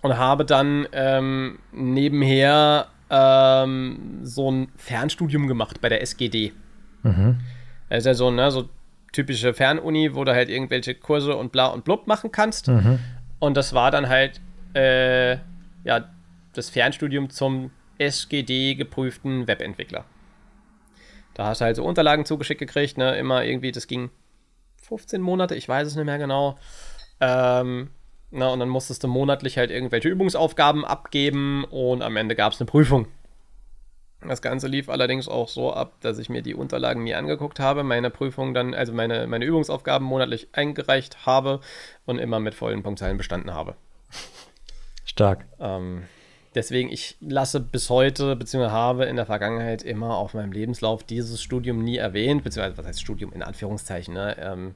Und 0.02 0.16
habe 0.16 0.44
dann 0.44 0.86
ähm, 0.92 1.58
nebenher 1.72 2.86
ähm, 3.10 4.20
so 4.22 4.50
ein 4.50 4.68
Fernstudium 4.76 5.48
gemacht 5.48 5.80
bei 5.80 5.88
der 5.88 6.02
SGD. 6.02 6.52
Mhm. 7.02 7.38
Das 7.88 8.00
ist 8.00 8.06
ja 8.06 8.14
so, 8.14 8.30
ne, 8.30 8.50
so 8.50 8.68
typische 9.12 9.54
Fernuni, 9.54 10.14
wo 10.14 10.24
du 10.24 10.34
halt 10.34 10.50
irgendwelche 10.50 10.94
Kurse 10.94 11.36
und 11.36 11.50
bla 11.50 11.66
und 11.68 11.84
blub 11.84 12.06
machen 12.06 12.30
kannst. 12.30 12.68
Mhm. 12.68 12.98
Und 13.38 13.56
das 13.56 13.72
war 13.72 13.90
dann 13.90 14.08
halt 14.08 14.40
äh, 14.74 15.38
ja, 15.84 16.04
das 16.52 16.68
Fernstudium 16.70 17.30
zum 17.30 17.70
SGD 17.98 18.74
geprüften 18.74 19.46
Webentwickler. 19.46 20.04
Da 21.34 21.46
hast 21.46 21.60
du 21.60 21.66
halt 21.66 21.76
so 21.76 21.84
Unterlagen 21.84 22.24
zugeschickt 22.24 22.60
gekriegt, 22.60 22.96
ne? 22.96 23.16
Immer 23.16 23.44
irgendwie, 23.44 23.72
das 23.72 23.86
ging 23.86 24.10
15 24.82 25.20
Monate, 25.20 25.54
ich 25.54 25.68
weiß 25.68 25.86
es 25.86 25.96
nicht 25.96 26.06
mehr 26.06 26.18
genau. 26.18 26.58
Ähm, 27.20 27.90
na, 28.30 28.48
und 28.48 28.60
dann 28.60 28.68
musstest 28.68 29.04
du 29.04 29.08
monatlich 29.08 29.58
halt 29.58 29.70
irgendwelche 29.70 30.08
Übungsaufgaben 30.08 30.84
abgeben 30.84 31.64
und 31.64 32.02
am 32.02 32.16
Ende 32.16 32.34
gab 32.34 32.52
es 32.52 32.60
eine 32.60 32.66
Prüfung. 32.66 33.08
Das 34.26 34.42
Ganze 34.42 34.66
lief 34.66 34.88
allerdings 34.88 35.28
auch 35.28 35.48
so 35.48 35.72
ab, 35.72 35.94
dass 36.00 36.18
ich 36.18 36.28
mir 36.28 36.42
die 36.42 36.54
Unterlagen 36.54 37.04
nie 37.04 37.14
angeguckt 37.14 37.60
habe, 37.60 37.84
meine 37.84 38.10
Prüfung 38.10 38.54
dann, 38.54 38.74
also 38.74 38.92
meine, 38.92 39.26
meine 39.26 39.44
Übungsaufgaben 39.44 40.06
monatlich 40.06 40.48
eingereicht 40.52 41.26
habe 41.26 41.60
und 42.06 42.18
immer 42.18 42.40
mit 42.40 42.54
vollen 42.54 42.82
Punktzahlen 42.82 43.18
bestanden 43.18 43.52
habe. 43.52 43.76
Stark. 45.04 45.46
Ähm, 45.60 46.04
deswegen, 46.56 46.90
ich 46.90 47.16
lasse 47.20 47.60
bis 47.60 47.90
heute, 47.90 48.34
beziehungsweise 48.34 48.72
habe 48.72 49.04
in 49.04 49.16
der 49.16 49.26
Vergangenheit 49.26 49.82
immer 49.82 50.16
auf 50.16 50.34
meinem 50.34 50.52
Lebenslauf 50.52 51.04
dieses 51.04 51.40
Studium 51.42 51.84
nie 51.84 51.98
erwähnt, 51.98 52.42
beziehungsweise 52.42 52.78
was 52.78 52.86
heißt 52.86 53.00
Studium 53.00 53.32
in 53.32 53.42
Anführungszeichen, 53.42 54.14
ne? 54.14 54.36
Ähm, 54.40 54.74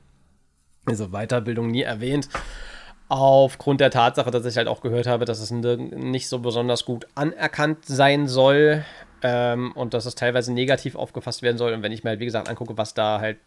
also 0.84 1.08
Weiterbildung 1.08 1.70
nie 1.70 1.82
erwähnt. 1.82 2.28
Aufgrund 3.08 3.80
der 3.80 3.90
Tatsache, 3.90 4.30
dass 4.30 4.44
ich 4.44 4.56
halt 4.56 4.68
auch 4.68 4.82
gehört 4.82 5.06
habe, 5.06 5.24
dass 5.24 5.40
es 5.40 5.50
nicht 5.50 6.28
so 6.28 6.38
besonders 6.38 6.84
gut 6.84 7.06
anerkannt 7.16 7.84
sein 7.84 8.28
soll 8.28 8.84
ähm, 9.22 9.72
und 9.72 9.94
dass 9.94 10.06
es 10.06 10.14
teilweise 10.14 10.52
negativ 10.52 10.94
aufgefasst 10.94 11.42
werden 11.42 11.58
soll. 11.58 11.72
Und 11.72 11.82
wenn 11.82 11.92
ich 11.92 12.04
mir 12.04 12.10
halt, 12.10 12.20
wie 12.20 12.26
gesagt, 12.26 12.48
angucke, 12.48 12.78
was 12.78 12.94
da 12.94 13.20
halt 13.20 13.38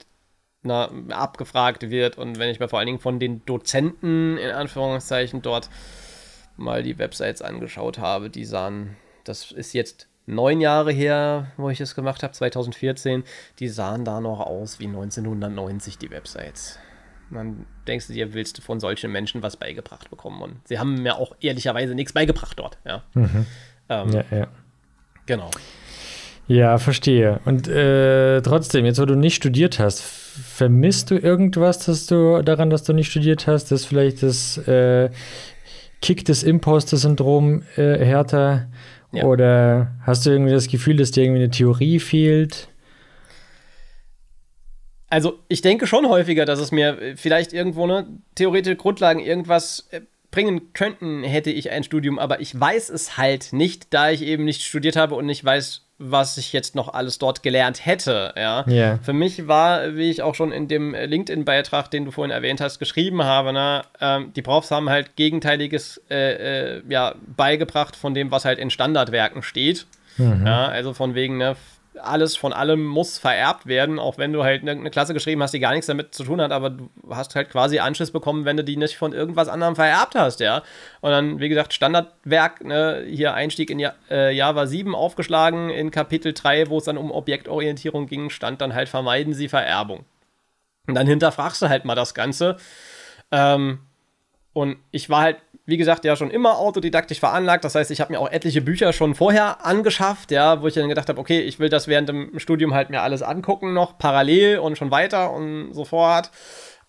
na, 0.64 0.90
abgefragt 1.10 1.90
wird 1.90 2.18
und 2.18 2.40
wenn 2.40 2.50
ich 2.50 2.60
mir 2.60 2.68
vor 2.68 2.80
allen 2.80 2.88
Dingen 2.88 3.00
von 3.00 3.20
den 3.20 3.46
Dozenten 3.46 4.38
in 4.38 4.52
Anführungszeichen 4.52 5.42
dort 5.42 5.70
mal 6.58 6.84
die 6.84 6.98
Websites 6.98 7.42
angeschaut 7.42 7.98
habe, 8.00 8.30
die 8.30 8.46
sahen, 8.46 8.96
das 9.24 9.52
ist 9.52 9.74
jetzt 9.74 10.08
neun 10.26 10.62
Jahre 10.62 10.92
her, 10.92 11.52
wo 11.58 11.70
ich 11.70 11.82
es 11.82 11.96
gemacht 11.96 12.24
habe, 12.24 12.34
2014, 12.34 13.24
die 13.60 13.68
sahen 13.68 14.06
da 14.06 14.22
noch 14.22 14.40
aus 14.40 14.80
wie 14.80 14.88
1990, 14.88 15.98
die 15.98 16.12
Websites. 16.12 16.80
dann 17.32 17.66
denkst 17.88 18.08
du 18.08 18.14
dir, 18.14 18.34
willst 18.34 18.58
du 18.58 18.62
von 18.62 18.80
solchen 18.80 19.12
Menschen 19.12 19.42
was 19.42 19.58
beigebracht 19.58 20.10
bekommen? 20.10 20.42
Und 20.42 20.68
sie 20.68 20.80
haben 20.80 21.02
mir 21.02 21.18
auch 21.18 21.36
ehrlicherweise 21.42 21.96
nichts 21.96 22.14
beigebracht 22.14 22.60
dort. 22.60 22.78
Ja, 22.86 23.04
mhm. 23.14 23.46
ähm, 23.90 24.12
ja, 24.12 24.24
ja. 24.32 24.48
Genau. 25.26 25.50
Ja, 26.48 26.78
verstehe. 26.78 27.40
Und 27.46 27.70
äh, 27.70 28.42
trotzdem, 28.42 28.86
jetzt 28.86 29.00
wo 29.00 29.06
du 29.06 29.16
nicht 29.16 29.36
studiert 29.36 29.80
hast, 29.80 30.02
vermisst 30.02 31.10
du 31.10 31.18
irgendwas 31.18 31.86
dass 31.86 32.06
du, 32.06 32.42
daran, 32.42 32.70
dass 32.70 32.84
du 32.84 32.92
nicht 32.92 33.10
studiert 33.10 33.48
hast? 33.48 33.72
Das 33.72 33.86
vielleicht 33.86 34.24
das 34.24 34.58
äh, 34.68 35.10
Kick 36.04 36.26
des 36.26 36.44
Imposter-Syndrom 36.44 37.64
äh, 37.78 37.98
härter? 37.98 38.68
Ja. 39.14 39.24
Oder 39.24 39.94
hast 40.02 40.26
du 40.26 40.32
irgendwie 40.32 40.52
das 40.52 40.68
Gefühl, 40.68 40.98
dass 40.98 41.12
dir 41.12 41.24
irgendwie 41.24 41.42
eine 41.42 41.50
Theorie 41.50 42.00
fehlt? 42.00 42.68
Also, 45.10 45.40
ich 45.48 45.62
denke 45.62 45.88
schon 45.88 46.10
häufiger, 46.10 46.46
dass 46.46 46.60
es 46.60 46.72
mir 46.72 47.00
äh, 47.02 47.16
vielleicht 47.16 47.54
irgendwo 47.54 47.84
eine 47.86 48.08
theoretische 48.36 48.76
Grundlagen 48.76 49.20
irgendwas 49.20 49.88
äh, 49.92 50.02
bringen 50.30 50.74
könnten, 50.74 51.24
hätte 51.24 51.52
ich 51.52 51.72
ein 51.72 51.84
Studium, 51.84 52.20
aber 52.20 52.42
ich 52.42 52.60
weiß 52.60 52.90
es 52.90 53.18
halt 53.18 53.54
nicht, 53.54 53.94
da 53.94 54.10
ich 54.10 54.24
eben 54.24 54.44
nicht 54.44 54.64
studiert 54.64 54.96
habe 54.96 55.16
und 55.16 55.28
nicht 55.28 55.46
weiß, 55.46 55.86
was 56.06 56.38
ich 56.38 56.54
jetzt 56.54 56.76
noch 56.76 56.94
alles 56.94 57.18
dort 57.18 57.44
gelernt 57.44 57.86
hätte. 57.86 58.34
Ja. 58.36 58.66
Yeah. 58.68 59.00
Für 59.02 59.14
mich 59.14 59.48
war, 59.48 59.96
wie 59.96 60.10
ich 60.10 60.22
auch 60.22 60.36
schon 60.36 60.52
in 60.52 60.68
dem 60.68 60.94
LinkedIn-Beitrag, 60.94 61.90
den 61.90 62.06
du 62.06 62.12
vorhin 62.12 62.32
erwähnt 62.32 62.62
hast, 62.62 62.80
geschrieben 62.80 63.24
habe, 63.24 63.54
ne, 63.54 63.84
ähm, 64.02 64.34
die 64.36 64.42
Profs 64.42 64.72
haben 64.72 64.90
halt 64.90 65.16
Gegenteiliges 65.16 66.02
äh, 66.10 66.78
äh, 66.78 66.84
ja, 66.90 67.16
beigebracht 67.36 67.96
von 67.96 68.14
dem, 68.14 68.32
was 68.32 68.46
halt 68.46 68.60
in 68.60 68.70
Standardwerken 68.70 69.44
steht. 69.44 69.86
Mhm. 70.18 70.46
Ja, 70.46 70.68
also 70.68 70.94
von 70.94 71.16
wegen, 71.16 71.38
ne, 71.38 71.56
alles 72.02 72.36
von 72.36 72.54
allem 72.54 72.86
muss 72.86 73.18
vererbt 73.18 73.68
werden, 73.68 74.00
auch 74.00 74.18
wenn 74.18 74.34
du 74.34 74.44
halt 74.44 74.68
eine 74.68 74.90
Klasse 74.90 75.14
geschrieben 75.14 75.42
hast, 75.44 75.54
die 75.54 75.60
gar 75.60 75.72
nichts 75.72 75.88
damit 75.88 76.14
zu 76.14 76.24
tun 76.24 76.42
hat, 76.42 76.52
aber 76.52 76.70
du 76.70 76.90
hast 77.10 77.36
halt 77.36 77.50
quasi 77.50 77.80
Anschluss 77.80 78.12
bekommen, 78.12 78.46
wenn 78.46 78.58
du 78.58 78.64
die 78.64 78.78
nicht 78.78 78.98
von 78.98 79.14
irgendwas 79.14 79.48
anderem 79.48 79.76
vererbt 79.76 80.16
hast, 80.16 80.40
ja. 80.40 80.64
Und 81.02 81.12
dann, 81.12 81.40
wie 81.40 81.50
gesagt, 81.50 81.74
Standardwerk, 81.74 82.64
ne, 82.64 83.06
hier 83.08 83.34
Einstieg 83.34 83.70
in 83.70 83.80
äh, 84.10 84.32
Java 84.32 84.66
7 84.66 84.96
aufgeschlagen, 84.96 85.70
in 85.70 85.92
Kapitel 85.92 86.34
3, 86.34 86.70
wo 86.70 86.78
es 86.78 86.86
dann 86.86 86.98
um 86.98 87.12
Objektorientierung 87.12 88.08
ging, 88.08 88.30
stand 88.30 88.62
dann 88.62 88.74
halt, 88.74 88.90
vermeiden 88.90 89.34
Sie 89.34 89.48
Vererbung. 89.48 90.06
Und 90.88 90.96
dann 90.96 91.08
hinterfragst 91.08 91.62
du 91.62 91.70
halt 91.70 91.86
mal 91.86 91.96
das 91.96 92.14
Ganze. 92.14 92.58
Ähm, 93.32 93.80
und 94.54 94.78
ich 94.92 95.10
war 95.10 95.22
halt 95.22 95.38
wie 95.66 95.78
gesagt, 95.78 96.04
ja 96.04 96.16
schon 96.16 96.30
immer 96.30 96.58
autodidaktisch 96.58 97.20
veranlagt. 97.20 97.64
Das 97.64 97.76
heißt, 97.76 97.90
ich 97.92 98.02
habe 98.02 98.12
mir 98.12 98.20
auch 98.20 98.30
etliche 98.30 98.62
Bücher 98.62 98.92
schon 98.92 99.16
vorher 99.16 99.66
angeschafft, 99.66 100.32
ja, 100.32 100.62
wo 100.62 100.68
ich 100.68 100.74
dann 100.74 100.90
gedacht 100.90 101.08
habe, 101.10 101.20
okay, 101.20 101.40
ich 101.42 101.60
will 101.60 101.70
das 101.70 101.88
während 101.88 102.10
dem 102.10 102.38
Studium 102.40 102.74
halt 102.74 102.90
mir 102.90 103.02
alles 103.02 103.22
angucken, 103.22 103.74
noch 103.74 103.98
parallel 103.98 104.60
und 104.60 104.78
schon 104.78 104.92
weiter 104.92 105.32
und 105.32 105.74
so 105.74 105.86
fort. 105.86 106.32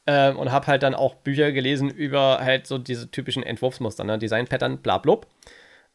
Ähm, 0.07 0.37
und 0.37 0.53
habe 0.53 0.67
halt 0.67 0.83
dann 0.83 0.95
auch 0.95 1.15
Bücher 1.15 1.53
gelesen 1.53 1.89
über 1.89 2.41
halt 2.43 2.67
so 2.67 2.77
diese 2.77 3.11
typischen 3.11 3.43
Entwurfsmuster, 3.43 4.05
ne? 4.05 4.19
Design-Pattern, 4.19 4.79
bla, 4.79 4.99
blub. 4.99 5.27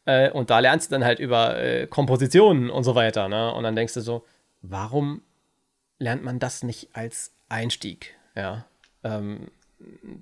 Äh, 0.05 0.31
und 0.31 0.49
da 0.49 0.59
lernst 0.59 0.89
du 0.89 0.95
dann 0.95 1.05
halt 1.05 1.19
über 1.19 1.61
äh, 1.61 1.85
Kompositionen 1.85 2.71
und 2.71 2.83
so 2.83 2.95
weiter, 2.95 3.29
ne? 3.29 3.53
Und 3.53 3.63
dann 3.63 3.75
denkst 3.75 3.93
du 3.93 4.01
so, 4.01 4.25
warum 4.61 5.21
lernt 5.99 6.23
man 6.23 6.39
das 6.39 6.63
nicht 6.63 6.89
als 6.93 7.35
Einstieg, 7.49 8.15
ja? 8.35 8.65
Ähm, 9.03 9.51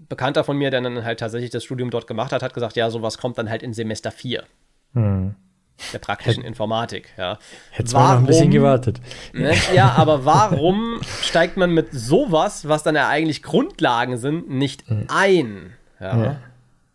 Bekannter 0.10 0.44
von 0.44 0.58
mir, 0.58 0.70
der 0.72 0.82
dann 0.82 1.04
halt 1.04 1.20
tatsächlich 1.20 1.50
das 1.50 1.64
Studium 1.64 1.90
dort 1.90 2.08
gemacht 2.08 2.32
hat, 2.32 2.44
hat 2.44 2.54
gesagt, 2.54 2.76
ja, 2.76 2.90
sowas 2.90 3.18
kommt 3.18 3.38
dann 3.38 3.50
halt 3.50 3.64
in 3.64 3.74
Semester 3.74 4.12
4. 4.12 4.44
Hm. 4.94 5.36
Der 5.94 6.00
praktischen 6.00 6.42
Hätt, 6.42 6.50
Informatik, 6.50 7.10
ja. 7.18 7.38
Hätte 7.72 7.90
zwar 7.90 8.14
noch 8.14 8.22
ein 8.22 8.26
bisschen 8.26 8.52
gewartet. 8.52 9.00
Ne, 9.34 9.54
ja, 9.76 9.94
aber 9.96 10.26
warum 10.26 11.00
steigt 11.22 11.58
man 11.58 11.72
mit 11.72 11.92
sowas, 11.92 12.68
was 12.68 12.84
dann 12.84 12.96
ja 12.96 13.08
eigentlich 13.08 13.44
Grundlagen 13.44 14.18
sind, 14.18 14.50
nicht 14.50 14.88
hm. 14.88 15.06
ein? 15.08 15.74
Ja. 16.00 16.18
ja. 16.18 16.36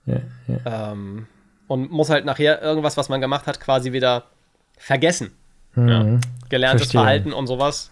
ja, 0.06 0.20
ja. 0.48 0.92
Ähm, 0.92 1.26
und 1.68 1.90
muss 1.90 2.10
halt 2.10 2.24
nachher 2.24 2.60
irgendwas, 2.60 2.96
was 2.96 3.08
man 3.08 3.20
gemacht 3.20 3.46
hat, 3.46 3.60
quasi 3.60 3.92
wieder 3.92 4.24
vergessen. 4.76 5.32
Mhm. 5.74 6.20
Gelerntes 6.48 6.82
Verstehen. 6.82 7.00
Verhalten 7.00 7.32
und 7.32 7.46
sowas 7.46 7.90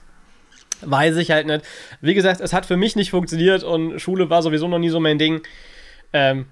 Weiß 0.82 1.16
ich 1.16 1.30
halt 1.30 1.46
nicht. 1.46 1.64
Wie 2.00 2.14
gesagt, 2.14 2.40
es 2.40 2.52
hat 2.52 2.66
für 2.66 2.76
mich 2.76 2.96
nicht 2.96 3.10
funktioniert 3.10 3.62
und 3.62 4.00
Schule 4.00 4.30
war 4.30 4.42
sowieso 4.42 4.68
noch 4.68 4.78
nie 4.78 4.88
so 4.88 5.00
mein 5.00 5.18
Ding. 5.18 5.42
Ähm, 6.12 6.46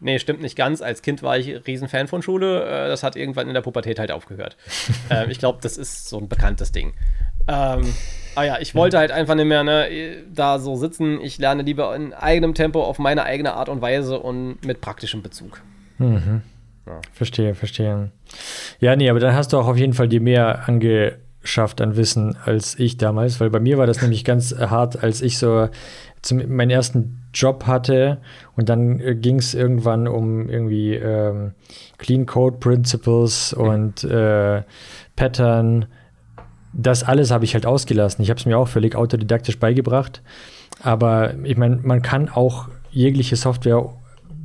nee, 0.00 0.18
stimmt 0.18 0.40
nicht 0.40 0.56
ganz. 0.56 0.82
Als 0.82 1.02
Kind 1.02 1.22
war 1.22 1.38
ich 1.38 1.66
Riesenfan 1.66 2.08
von 2.08 2.22
Schule. 2.22 2.64
Äh, 2.64 2.88
das 2.88 3.02
hat 3.02 3.16
irgendwann 3.16 3.48
in 3.48 3.54
der 3.54 3.60
Pubertät 3.60 3.98
halt 3.98 4.10
aufgehört. 4.10 4.56
ähm, 5.10 5.30
ich 5.30 5.38
glaube, 5.38 5.58
das 5.62 5.76
ist 5.76 6.08
so 6.08 6.18
ein 6.18 6.28
bekanntes 6.28 6.72
Ding. 6.72 6.92
Ähm, 7.46 7.94
ah 8.34 8.42
ja, 8.42 8.58
ich 8.60 8.74
wollte 8.74 8.98
halt 8.98 9.10
einfach 9.10 9.34
nicht 9.34 9.46
mehr 9.46 9.64
ne, 9.64 10.22
da 10.32 10.58
so 10.58 10.76
sitzen. 10.76 11.20
Ich 11.20 11.38
lerne 11.38 11.62
lieber 11.62 11.94
in 11.96 12.12
eigenem 12.12 12.54
Tempo, 12.54 12.82
auf 12.82 12.98
meine 12.98 13.24
eigene 13.24 13.54
Art 13.54 13.68
und 13.68 13.80
Weise 13.80 14.18
und 14.18 14.64
mit 14.64 14.80
praktischem 14.80 15.22
Bezug. 15.22 15.62
Mhm. 15.98 16.42
Ja. 16.86 17.00
Verstehe, 17.12 17.54
verstehe. 17.54 18.10
Ja, 18.80 18.96
nee, 18.96 19.08
aber 19.10 19.20
dann 19.20 19.34
hast 19.34 19.52
du 19.52 19.58
auch 19.58 19.66
auf 19.66 19.76
jeden 19.76 19.92
Fall 19.92 20.08
dir 20.08 20.20
mehr 20.20 20.68
ange 20.68 21.18
schafft 21.42 21.80
an 21.80 21.96
Wissen 21.96 22.36
als 22.44 22.78
ich 22.78 22.96
damals, 22.96 23.40
weil 23.40 23.50
bei 23.50 23.60
mir 23.60 23.78
war 23.78 23.86
das 23.86 24.02
nämlich 24.02 24.24
ganz 24.24 24.54
hart, 24.56 25.02
als 25.02 25.22
ich 25.22 25.38
so 25.38 25.68
zum, 26.22 26.42
meinen 26.54 26.70
ersten 26.70 27.22
Job 27.32 27.66
hatte 27.66 28.18
und 28.56 28.68
dann 28.68 29.00
äh, 29.00 29.14
ging 29.14 29.38
es 29.38 29.54
irgendwann 29.54 30.08
um 30.08 30.48
irgendwie 30.48 30.94
ähm, 30.94 31.52
Clean 31.98 32.26
Code 32.26 32.58
Principles 32.58 33.52
und 33.52 34.04
äh, 34.04 34.62
Pattern. 35.16 35.86
Das 36.72 37.02
alles 37.02 37.30
habe 37.30 37.44
ich 37.44 37.54
halt 37.54 37.66
ausgelassen. 37.66 38.22
Ich 38.22 38.30
habe 38.30 38.38
es 38.38 38.46
mir 38.46 38.58
auch 38.58 38.68
völlig 38.68 38.94
autodidaktisch 38.94 39.58
beigebracht. 39.58 40.22
Aber 40.82 41.34
ich 41.44 41.56
meine, 41.56 41.76
man 41.76 42.02
kann 42.02 42.28
auch 42.28 42.68
jegliche 42.90 43.36
Software 43.36 43.90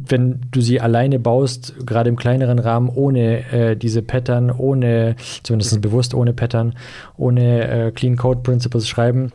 wenn 0.07 0.41
du 0.51 0.61
sie 0.61 0.79
alleine 0.81 1.19
baust, 1.19 1.73
gerade 1.85 2.09
im 2.09 2.15
kleineren 2.15 2.59
Rahmen, 2.59 2.89
ohne 2.89 3.51
äh, 3.51 3.75
diese 3.75 4.01
Pattern, 4.01 4.51
ohne, 4.51 5.15
zumindest 5.43 5.81
bewusst 5.81 6.13
ohne 6.13 6.33
Pattern, 6.33 6.75
ohne 7.17 7.67
äh, 7.67 7.91
Clean 7.91 8.17
Code 8.17 8.41
Principles 8.41 8.87
schreiben. 8.87 9.31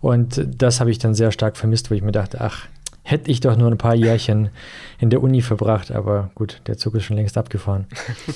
Und 0.00 0.46
das 0.46 0.80
habe 0.80 0.90
ich 0.90 0.98
dann 0.98 1.14
sehr 1.14 1.32
stark 1.32 1.56
vermisst, 1.56 1.90
wo 1.90 1.94
ich 1.94 2.02
mir 2.02 2.12
dachte, 2.12 2.40
ach, 2.40 2.66
hätte 3.02 3.30
ich 3.30 3.40
doch 3.40 3.56
nur 3.56 3.70
ein 3.70 3.78
paar 3.78 3.94
Jährchen 3.94 4.50
in 4.98 5.10
der 5.10 5.22
Uni 5.22 5.40
verbracht, 5.40 5.90
aber 5.90 6.30
gut, 6.34 6.60
der 6.66 6.76
Zug 6.76 6.94
ist 6.94 7.04
schon 7.04 7.16
längst 7.16 7.38
abgefahren. 7.38 7.86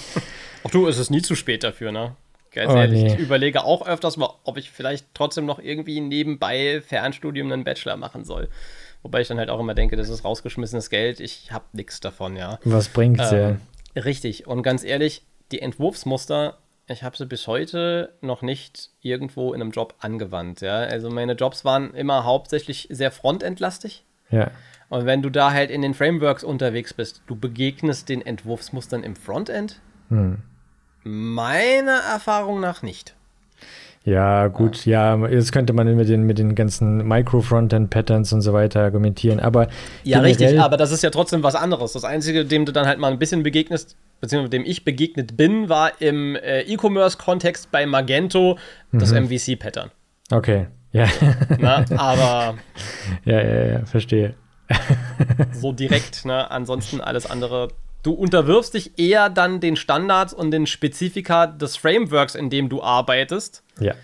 Auch 0.65 0.71
du, 0.71 0.87
ist 0.87 0.99
es 0.99 1.11
nie 1.11 1.23
zu 1.23 1.35
spät 1.35 1.65
dafür, 1.65 1.93
ne? 1.93 2.17
Ganz 2.53 2.73
oh, 2.73 2.77
ehrlich, 2.77 3.03
nee. 3.03 3.15
ich 3.15 3.19
überlege 3.19 3.65
auch 3.65 3.87
öfters 3.87 4.19
mal, 4.19 4.29
ob 4.45 4.59
ich 4.59 4.71
vielleicht 4.71 5.07
trotzdem 5.15 5.47
noch 5.47 5.59
irgendwie 5.59 6.01
nebenbei 6.01 6.83
Fernstudium 6.87 7.51
einen 7.51 7.65
Bachelor 7.65 7.97
machen 7.97 8.25
soll. 8.25 8.49
Wobei 9.03 9.21
ich 9.21 9.29
dann 9.29 9.39
halt 9.39 9.51
auch 9.51 9.61
immer 9.61 9.75
denke, 9.75 9.97
das 9.97 10.09
ist 10.09 10.25
rausgeschmissenes 10.25 10.91
Geld, 10.91 11.21
ich 11.21 11.51
habe 11.51 11.65
nichts 11.73 12.01
davon, 12.01 12.37
ja. 12.37 12.59
Was 12.65 12.89
bringt's 12.89 13.33
ähm, 13.33 13.61
ja? 13.95 14.03
Richtig. 14.03 14.47
Und 14.47 14.63
ganz 14.63 14.85
ehrlich, 14.85 15.25
die 15.51 15.61
Entwurfsmuster, 15.61 16.59
ich 16.87 17.03
habe 17.03 17.17
sie 17.17 17.27
bis 17.27 17.47
heute 17.47 18.15
noch 18.21 18.43
nicht 18.43 18.91
irgendwo 19.01 19.53
in 19.55 19.61
einem 19.61 19.73
Job 19.73 19.95
angewandt, 19.99 20.61
ja. 20.61 20.77
Also 20.77 21.11
meine 21.11 21.33
Jobs 21.33 21.65
waren 21.65 21.95
immer 21.95 22.25
hauptsächlich 22.25 22.89
sehr 22.91 23.11
frontendlastig. 23.11 24.05
Ja. 24.31 24.51
Und 24.89 25.07
wenn 25.07 25.23
du 25.23 25.31
da 25.31 25.53
halt 25.53 25.71
in 25.71 25.83
den 25.83 25.95
Frameworks 25.95 26.45
unterwegs 26.45 26.93
bist, 26.93 27.23
du 27.27 27.35
begegnest 27.35 28.09
den 28.09 28.25
Entwurfsmustern 28.25 29.03
im 29.03 29.17
Frontend? 29.17 29.81
Hm. 30.11 30.43
Meiner 31.03 31.99
Erfahrung 31.99 32.61
nach 32.61 32.83
nicht. 32.83 33.15
Ja, 34.05 34.49
gut, 34.49 34.85
ja, 34.85 35.17
jetzt 35.29 35.53
könnte 35.53 35.73
man 35.73 35.95
mit 35.95 36.09
den, 36.09 36.25
mit 36.25 36.39
den 36.39 36.57
ganzen 36.57 37.07
Micro-Frontend-Patterns 37.07 38.33
und 38.33 38.41
so 38.41 38.53
weiter 38.53 38.83
argumentieren, 38.83 39.39
aber. 39.39 39.69
Ja, 40.03 40.21
richtig, 40.21 40.61
aber 40.61 40.77
das 40.77 40.91
ist 40.91 41.03
ja 41.03 41.11
trotzdem 41.11 41.45
was 41.45 41.55
anderes. 41.55 41.93
Das 41.93 42.03
Einzige, 42.05 42.45
dem 42.45 42.67
du 42.67 42.73
dann 42.73 42.87
halt 42.87 42.99
mal 42.99 43.13
ein 43.13 43.21
bisschen 43.21 43.45
begegnest, 43.45 43.97
beziehungsweise 44.21 44.51
dem 44.51 44.65
ich 44.65 44.85
begegnet 44.85 45.37
bin, 45.37 45.69
war 45.69 46.01
im 46.01 46.35
äh, 46.35 46.63
E-Commerce-Kontext 46.63 47.71
bei 47.71 47.87
Magento 47.87 48.59
das 48.91 49.13
mhm. 49.13 49.29
MVC-Pattern. 49.29 49.93
Okay, 50.33 50.67
ja. 50.91 51.07
Na, 51.59 51.85
aber. 51.97 52.57
Ja, 53.25 53.41
ja, 53.41 53.65
ja, 53.65 53.85
verstehe. 53.85 54.35
so 55.53 55.73
direkt, 55.73 56.25
ne? 56.25 56.51
Ansonsten 56.51 57.01
alles 57.01 57.31
andere 57.31 57.69
Du 58.03 58.13
unterwirfst 58.13 58.75
dich 58.75 58.99
eher 58.99 59.31
dann 59.31 59.61
den 59.61 59.77
Standards 59.77 60.35
und 60.35 60.51
den 60.51 60.67
Spezifika 60.67 61.47
des 61.47 61.77
Frameworks, 61.77 62.35
in 62.35 62.51
dem 62.51 62.69
du 62.69 62.83
arbeitest. 62.83 63.63
Ja. 63.79 63.95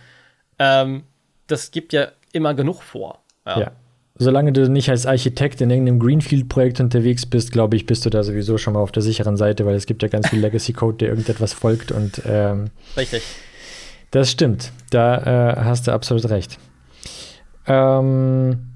Ähm, 0.59 1.03
das 1.49 1.71
gibt 1.71 1.93
ja 1.93 2.09
immer 2.33 2.55
genug 2.55 2.83
vor. 2.83 3.23
Ja. 3.47 3.61
ja. 3.61 3.71
Solange 4.21 4.53
du 4.53 4.69
nicht 4.69 4.91
als 4.91 5.07
Architekt 5.07 5.61
in 5.61 5.71
irgendeinem 5.71 6.01
Greenfield-Projekt 6.01 6.81
unterwegs 6.81 7.25
bist, 7.25 7.53
glaube 7.53 7.77
ich, 7.77 7.87
bist 7.87 8.05
du 8.05 8.11
da 8.11 8.25
sowieso 8.25 8.59
schon 8.59 8.75
mal 8.75 8.81
auf 8.81 8.91
der 8.91 9.03
sicheren 9.03 9.37
Seite, 9.37 9.65
weil 9.65 9.77
es 9.77 9.87
gibt 9.87 10.03
ja 10.03 10.09
ganz 10.09 10.29
viel 10.29 10.41
Legacy-Code, 10.41 10.99
der 10.99 11.09
irgendetwas 11.11 11.53
folgt 11.53 11.93
und 11.93 12.23
ähm, 12.27 12.71
Richtig. 12.97 13.23
Das 14.11 14.31
stimmt. 14.31 14.73
Da 14.91 15.53
äh, 15.53 15.57
hast 15.65 15.87
du 15.87 15.93
absolut 15.93 16.29
recht. 16.31 16.59
Ähm, 17.67 18.67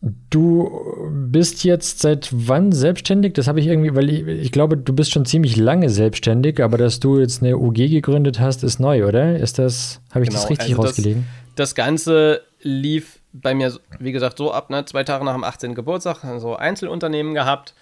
Du 0.00 0.70
bist 1.10 1.64
jetzt 1.64 2.00
seit 2.00 2.28
wann 2.30 2.70
selbstständig? 2.70 3.32
Das 3.32 3.48
habe 3.48 3.60
ich 3.60 3.66
irgendwie, 3.66 3.94
weil 3.94 4.10
ich, 4.10 4.26
ich, 4.26 4.52
glaube, 4.52 4.76
du 4.76 4.92
bist 4.92 5.10
schon 5.10 5.24
ziemlich 5.24 5.56
lange 5.56 5.88
selbstständig, 5.88 6.62
aber 6.62 6.76
dass 6.76 7.00
du 7.00 7.18
jetzt 7.18 7.42
eine 7.42 7.56
UG 7.56 7.88
gegründet 7.88 8.38
hast, 8.38 8.62
ist 8.62 8.78
neu, 8.78 9.06
oder? 9.06 9.36
Ist 9.36 9.58
das, 9.58 10.00
habe 10.10 10.24
ich 10.24 10.28
genau, 10.28 10.40
das 10.40 10.50
richtig 10.50 10.68
also 10.70 10.82
rausgelegen? 10.82 11.26
Das, 11.56 11.70
das, 11.70 11.74
Ganze 11.74 12.42
lief 12.60 13.20
bei 13.32 13.54
mir, 13.54 13.74
wie 13.98 14.12
gesagt, 14.12 14.38
so 14.38 14.52
ab, 14.52 14.70
ne? 14.70 14.84
zwei 14.84 15.02
Tage 15.02 15.24
nach 15.24 15.34
dem 15.34 15.44
18. 15.44 15.74
Geburtstag, 15.74 16.18
so 16.38 16.56
Einzelunternehmen 16.56 17.34
gehabt. 17.34 17.74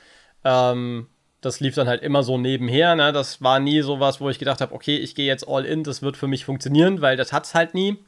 Ähm, 0.45 1.09
das 1.41 1.61
lief 1.61 1.75
dann 1.75 1.89
halt 1.89 2.03
immer 2.03 2.23
so 2.23 2.39
nebenher. 2.39 2.95
Ne? 2.97 3.13
Das 3.13 3.43
war 3.43 3.61
nie 3.61 3.83
so 3.83 4.01
was, 4.01 4.21
wo 4.21 4.31
ich 4.31 4.39
gedacht 4.39 4.61
habe, 4.61 4.75
okay, 4.75 4.97
ich 4.97 5.15
gehe 5.15 5.27
jetzt 5.27 5.47
all 5.47 5.65
in, 5.65 5.85
das 5.85 6.01
wird 6.01 6.17
für 6.17 6.29
mich 6.29 6.45
funktionieren, 6.45 7.01
weil 7.01 7.17
das 7.17 7.33
hat 7.33 7.45
es 7.45 7.55
halt 7.55 7.75
nie. 7.75 7.99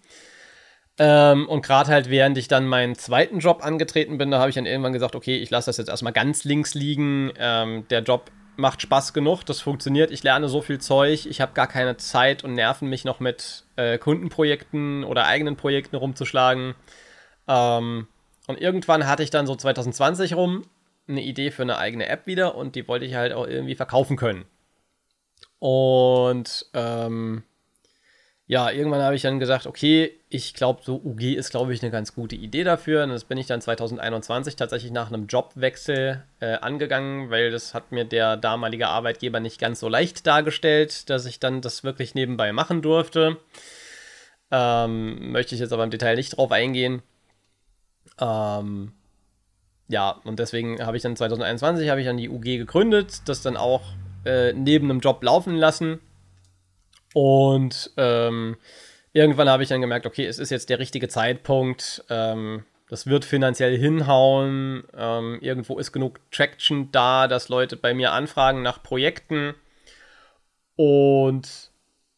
Ähm, 0.99 1.49
und 1.49 1.63
gerade 1.63 1.91
halt, 1.91 2.09
während 2.09 2.39
ich 2.39 2.49
dann 2.49 2.67
meinen 2.67 2.95
zweiten 2.95 3.41
Job 3.41 3.65
angetreten 3.65 4.17
bin, 4.17 4.31
da 4.31 4.39
habe 4.39 4.49
ich 4.49 4.55
dann 4.55 4.67
irgendwann 4.67 4.95
gesagt, 4.95 5.15
okay, 5.15 5.37
ich 5.37 5.51
lasse 5.51 5.67
das 5.67 5.77
jetzt 5.77 5.89
erstmal 5.89 6.13
ganz 6.13 6.45
links 6.45 6.75
liegen. 6.75 7.33
Ähm, 7.39 7.87
der 7.91 8.03
Job 8.03 8.31
macht 8.57 8.81
Spaß 8.83 9.13
genug, 9.13 9.45
das 9.45 9.61
funktioniert, 9.61 10.11
ich 10.11 10.23
lerne 10.23 10.49
so 10.49 10.63
viel 10.63 10.79
Zeug, 10.79 11.27
ich 11.27 11.41
habe 11.43 11.53
gar 11.53 11.67
keine 11.67 11.99
Zeit 11.99 12.43
und 12.43 12.55
Nerven, 12.55 12.89
mich 12.89 13.05
noch 13.05 13.21
mit 13.21 13.65
äh, 13.77 13.99
Kundenprojekten 13.99 15.05
oder 15.05 15.27
eigenen 15.27 15.57
Projekten 15.57 15.97
rumzuschlagen. 15.97 16.75
Ähm, 17.49 18.09
und 18.47 18.61
irgendwann 18.61 19.07
hatte 19.07 19.23
ich 19.23 19.31
dann 19.31 19.47
so 19.47 19.55
2020 19.55 20.35
rum 20.35 20.65
eine 21.09 21.23
Idee 21.23 21.51
für 21.51 21.63
eine 21.63 21.79
eigene 21.79 22.09
App 22.09 22.27
wieder 22.27 22.55
und 22.55 22.75
die 22.75 22.89
wollte 22.89 23.05
ich 23.05 23.15
halt 23.15 23.33
auch 23.33 23.47
irgendwie 23.47 23.75
verkaufen 23.75 24.17
können. 24.17 24.47
Und 25.59 26.67
ähm, 26.75 27.43
ja, 28.49 28.71
irgendwann 28.71 29.03
habe 29.03 29.17
ich 29.17 29.23
dann 29.23 29.41
gesagt, 29.41 29.67
okay, 29.67 30.21
ich 30.29 30.55
glaube, 30.55 30.81
so 30.85 31.01
UG 31.05 31.35
ist, 31.35 31.51
glaube 31.51 31.75
ich, 31.75 31.83
eine 31.83 31.91
ganz 31.91 32.15
gute 32.15 32.37
Idee 32.37 32.63
dafür. 32.63 33.03
Und 33.03 33.11
das 33.11 33.25
bin 33.25 33.39
ich 33.39 33.49
dann 33.49 33.61
2021 33.61 34.55
tatsächlich 34.55 34.93
nach 34.93 35.09
einem 35.09 35.27
Jobwechsel 35.27 36.23
äh, 36.39 36.55
angegangen, 36.55 37.31
weil 37.31 37.51
das 37.51 37.75
hat 37.75 37.91
mir 37.91 38.05
der 38.05 38.37
damalige 38.37 38.87
Arbeitgeber 38.87 39.41
nicht 39.41 39.61
ganz 39.61 39.81
so 39.81 39.89
leicht 39.89 40.29
dargestellt, 40.29 41.11
dass 41.11 41.27
ich 41.27 41.41
dann 41.41 41.61
das 41.61 41.83
wirklich 41.83 42.15
nebenbei 42.15 42.53
machen 42.53 42.83
durfte. 42.83 43.39
Ähm, 44.53 45.33
möchte 45.33 45.57
ich 45.57 45.61
jetzt 45.61 45.73
aber 45.73 45.83
im 45.83 45.91
Detail 45.91 46.15
nicht 46.15 46.37
drauf 46.37 46.53
eingehen. 46.53 47.03
Ähm, 48.21 48.93
ja, 49.89 50.21
und 50.23 50.39
deswegen 50.39 50.87
habe 50.87 50.97
ich 50.97 51.03
dann 51.03 51.17
2021 51.17 51.91
habe 51.91 52.01
ich 52.01 52.07
dann 52.07 52.17
die 52.17 52.29
UG 52.29 52.45
gegründet, 52.45 53.23
das 53.29 53.43
dann 53.43 53.57
auch 53.57 53.83
äh, 54.25 54.53
neben 54.53 54.89
einem 54.89 55.01
Job 55.01 55.25
laufen 55.25 55.57
lassen 55.57 56.01
und 57.16 57.92
ähm, 57.96 58.59
irgendwann 59.14 59.48
habe 59.48 59.62
ich 59.62 59.70
dann 59.70 59.81
gemerkt, 59.81 60.05
okay, 60.05 60.26
es 60.26 60.38
ist 60.38 60.50
jetzt 60.50 60.68
der 60.68 60.79
richtige 60.79 61.09
Zeitpunkt. 61.09 62.05
Ähm, 62.11 62.66
das 62.90 63.07
wird 63.07 63.24
finanziell 63.24 63.79
hinhauen. 63.79 64.85
Ähm, 64.94 65.38
irgendwo 65.40 65.79
ist 65.79 65.92
genug 65.92 66.20
Traction 66.31 66.92
da, 66.92 67.26
dass 67.26 67.48
Leute 67.48 67.79
bei 67.79 67.94
mir 67.94 68.12
anfragen 68.12 68.61
nach 68.61 68.83
Projekten. 68.83 69.55
Und 70.76 71.70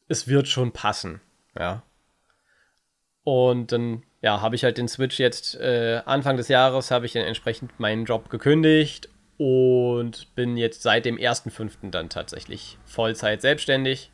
es 0.08 0.26
wird 0.26 0.48
schon 0.48 0.72
passen. 0.72 1.20
Ja. 1.56 1.84
Und 3.22 3.70
dann 3.70 4.02
ja, 4.20 4.40
habe 4.40 4.56
ich 4.56 4.64
halt 4.64 4.78
den 4.78 4.88
Switch 4.88 5.20
jetzt 5.20 5.54
äh, 5.60 6.02
Anfang 6.06 6.36
des 6.36 6.48
Jahres 6.48 6.90
habe 6.90 7.06
ich 7.06 7.12
dann 7.12 7.22
entsprechend 7.22 7.78
meinen 7.78 8.04
Job 8.04 8.30
gekündigt 8.30 9.08
und 9.36 10.34
bin 10.34 10.56
jetzt 10.56 10.82
seit 10.82 11.04
dem 11.04 11.18
1.5. 11.18 11.92
dann 11.92 12.08
tatsächlich 12.08 12.78
Vollzeit 12.84 13.42
selbstständig 13.42 14.10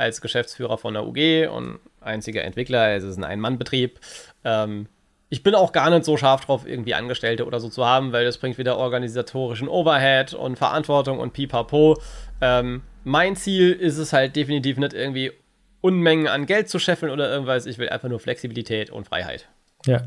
als 0.00 0.20
Geschäftsführer 0.20 0.78
von 0.78 0.94
der 0.94 1.06
UG 1.06 1.48
und 1.54 1.78
einziger 2.00 2.42
Entwickler. 2.42 2.94
Es 2.94 3.04
ist 3.04 3.18
ein 3.18 3.24
Ein-Mann-Betrieb. 3.24 4.00
Ähm, 4.44 4.86
ich 5.28 5.42
bin 5.42 5.54
auch 5.54 5.72
gar 5.72 5.90
nicht 5.90 6.04
so 6.04 6.16
scharf 6.16 6.46
drauf, 6.46 6.66
irgendwie 6.66 6.94
Angestellte 6.94 7.46
oder 7.46 7.60
so 7.60 7.68
zu 7.68 7.84
haben, 7.84 8.12
weil 8.12 8.24
das 8.24 8.38
bringt 8.38 8.58
wieder 8.58 8.78
organisatorischen 8.78 9.68
Overhead 9.68 10.34
und 10.34 10.56
Verantwortung 10.56 11.20
und 11.20 11.34
pipapo. 11.34 12.00
Ähm, 12.40 12.82
mein 13.04 13.36
Ziel 13.36 13.72
ist 13.72 13.98
es 13.98 14.12
halt 14.12 14.34
definitiv 14.34 14.78
nicht 14.78 14.92
irgendwie 14.94 15.32
Unmengen 15.82 16.26
an 16.26 16.46
Geld 16.46 16.68
zu 16.68 16.78
scheffeln 16.78 17.12
oder 17.12 17.30
irgendwas. 17.30 17.66
Ich 17.66 17.78
will 17.78 17.88
einfach 17.90 18.08
nur 18.08 18.20
Flexibilität 18.20 18.90
und 18.90 19.06
Freiheit. 19.06 19.48
Ja, 19.86 20.02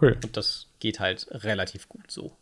cool. 0.00 0.16
Und 0.22 0.36
das 0.36 0.68
geht 0.78 1.00
halt 1.00 1.26
relativ 1.30 1.88
gut 1.88 2.10
so. 2.10 2.36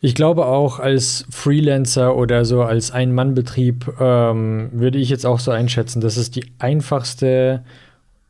Ich 0.00 0.14
glaube 0.14 0.46
auch 0.46 0.78
als 0.78 1.26
Freelancer 1.30 2.16
oder 2.16 2.44
so 2.44 2.62
als 2.62 2.90
Ein-Mann-Betrieb 2.90 4.00
ähm, 4.00 4.70
würde 4.72 4.98
ich 4.98 5.10
jetzt 5.10 5.26
auch 5.26 5.38
so 5.38 5.50
einschätzen, 5.50 6.00
das 6.00 6.16
ist 6.16 6.36
die 6.36 6.44
einfachste, 6.58 7.62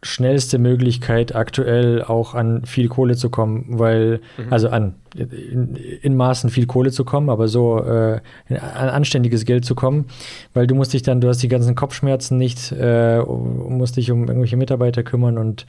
schnellste 0.03 0.59
Möglichkeit 0.59 1.35
aktuell 1.35 2.03
auch 2.03 2.35
an 2.35 2.65
viel 2.65 2.89
Kohle 2.89 3.17
zu 3.17 3.31
kommen, 3.31 3.67
weil, 3.69 4.21
mhm. 4.37 4.53
also 4.53 4.69
an 4.69 4.95
in, 5.17 5.77
in, 6.03 6.17
Maßen 6.17 6.51
viel 6.51 6.67
Kohle 6.67 6.91
zu 6.91 7.05
kommen, 7.05 7.31
aber 7.31 7.49
so 7.49 7.83
äh, 7.83 8.21
an 8.49 8.89
anständiges 8.89 9.45
Geld 9.45 9.65
zu 9.65 9.75
kommen, 9.75 10.07
weil 10.53 10.67
du 10.67 10.75
musst 10.75 10.93
dich 10.93 11.03
dann, 11.03 11.21
du 11.21 11.29
hast 11.29 11.43
die 11.43 11.49
ganzen 11.49 11.75
Kopfschmerzen 11.75 12.37
nicht, 12.37 12.73
äh, 12.73 13.21
musst 13.21 13.97
dich 13.97 14.11
um 14.11 14.29
irgendwelche 14.29 14.57
Mitarbeiter 14.57 15.03
kümmern 15.03 15.39
und 15.39 15.67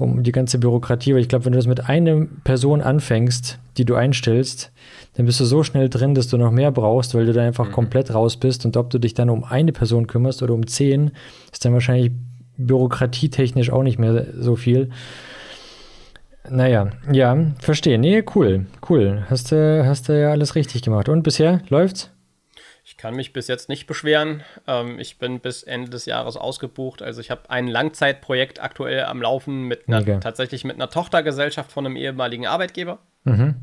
um 0.00 0.22
die 0.22 0.32
ganze 0.32 0.58
Bürokratie, 0.58 1.14
weil 1.14 1.20
ich 1.20 1.28
glaube, 1.28 1.44
wenn 1.44 1.52
du 1.52 1.58
das 1.58 1.66
mit 1.66 1.88
einer 1.88 2.26
Person 2.44 2.80
anfängst, 2.80 3.58
die 3.76 3.84
du 3.84 3.94
einstellst, 3.94 4.72
dann 5.14 5.26
bist 5.26 5.40
du 5.40 5.44
so 5.44 5.62
schnell 5.62 5.88
drin, 5.88 6.14
dass 6.14 6.28
du 6.28 6.38
noch 6.38 6.50
mehr 6.50 6.70
brauchst, 6.72 7.14
weil 7.14 7.26
du 7.26 7.32
dann 7.32 7.46
einfach 7.46 7.68
mhm. 7.68 7.72
komplett 7.72 8.14
raus 8.14 8.36
bist. 8.36 8.64
Und 8.64 8.76
ob 8.76 8.90
du 8.90 8.98
dich 8.98 9.14
dann 9.14 9.30
um 9.30 9.44
eine 9.44 9.72
Person 9.72 10.06
kümmerst 10.06 10.42
oder 10.42 10.54
um 10.54 10.66
zehn, 10.66 11.12
ist 11.52 11.64
dann 11.64 11.72
wahrscheinlich 11.72 12.12
bürokratietechnisch 12.56 13.70
auch 13.70 13.82
nicht 13.82 13.98
mehr 13.98 14.26
so 14.38 14.56
viel. 14.56 14.90
Naja, 16.48 16.90
ja, 17.12 17.36
verstehe. 17.58 17.98
Nee, 17.98 18.24
cool, 18.34 18.66
cool. 18.88 19.24
Hast 19.28 19.52
du, 19.52 19.84
hast 19.86 20.08
du 20.08 20.20
ja 20.20 20.30
alles 20.30 20.54
richtig 20.54 20.82
gemacht. 20.82 21.08
Und 21.08 21.22
bisher 21.22 21.60
läuft's? 21.68 22.10
Ich 22.90 22.96
kann 22.96 23.14
mich 23.14 23.32
bis 23.32 23.46
jetzt 23.46 23.68
nicht 23.68 23.86
beschweren. 23.86 24.42
Ähm, 24.66 24.98
ich 24.98 25.18
bin 25.18 25.38
bis 25.38 25.62
Ende 25.62 25.90
des 25.90 26.06
Jahres 26.06 26.36
ausgebucht. 26.36 27.02
Also 27.02 27.20
ich 27.20 27.30
habe 27.30 27.48
ein 27.48 27.68
Langzeitprojekt 27.68 28.60
aktuell 28.60 29.04
am 29.04 29.22
Laufen 29.22 29.68
mit 29.68 29.86
einer, 29.86 30.18
tatsächlich 30.18 30.64
mit 30.64 30.74
einer 30.74 30.90
Tochtergesellschaft 30.90 31.70
von 31.70 31.86
einem 31.86 31.94
ehemaligen 31.94 32.48
Arbeitgeber. 32.48 32.98
Mhm. 33.22 33.54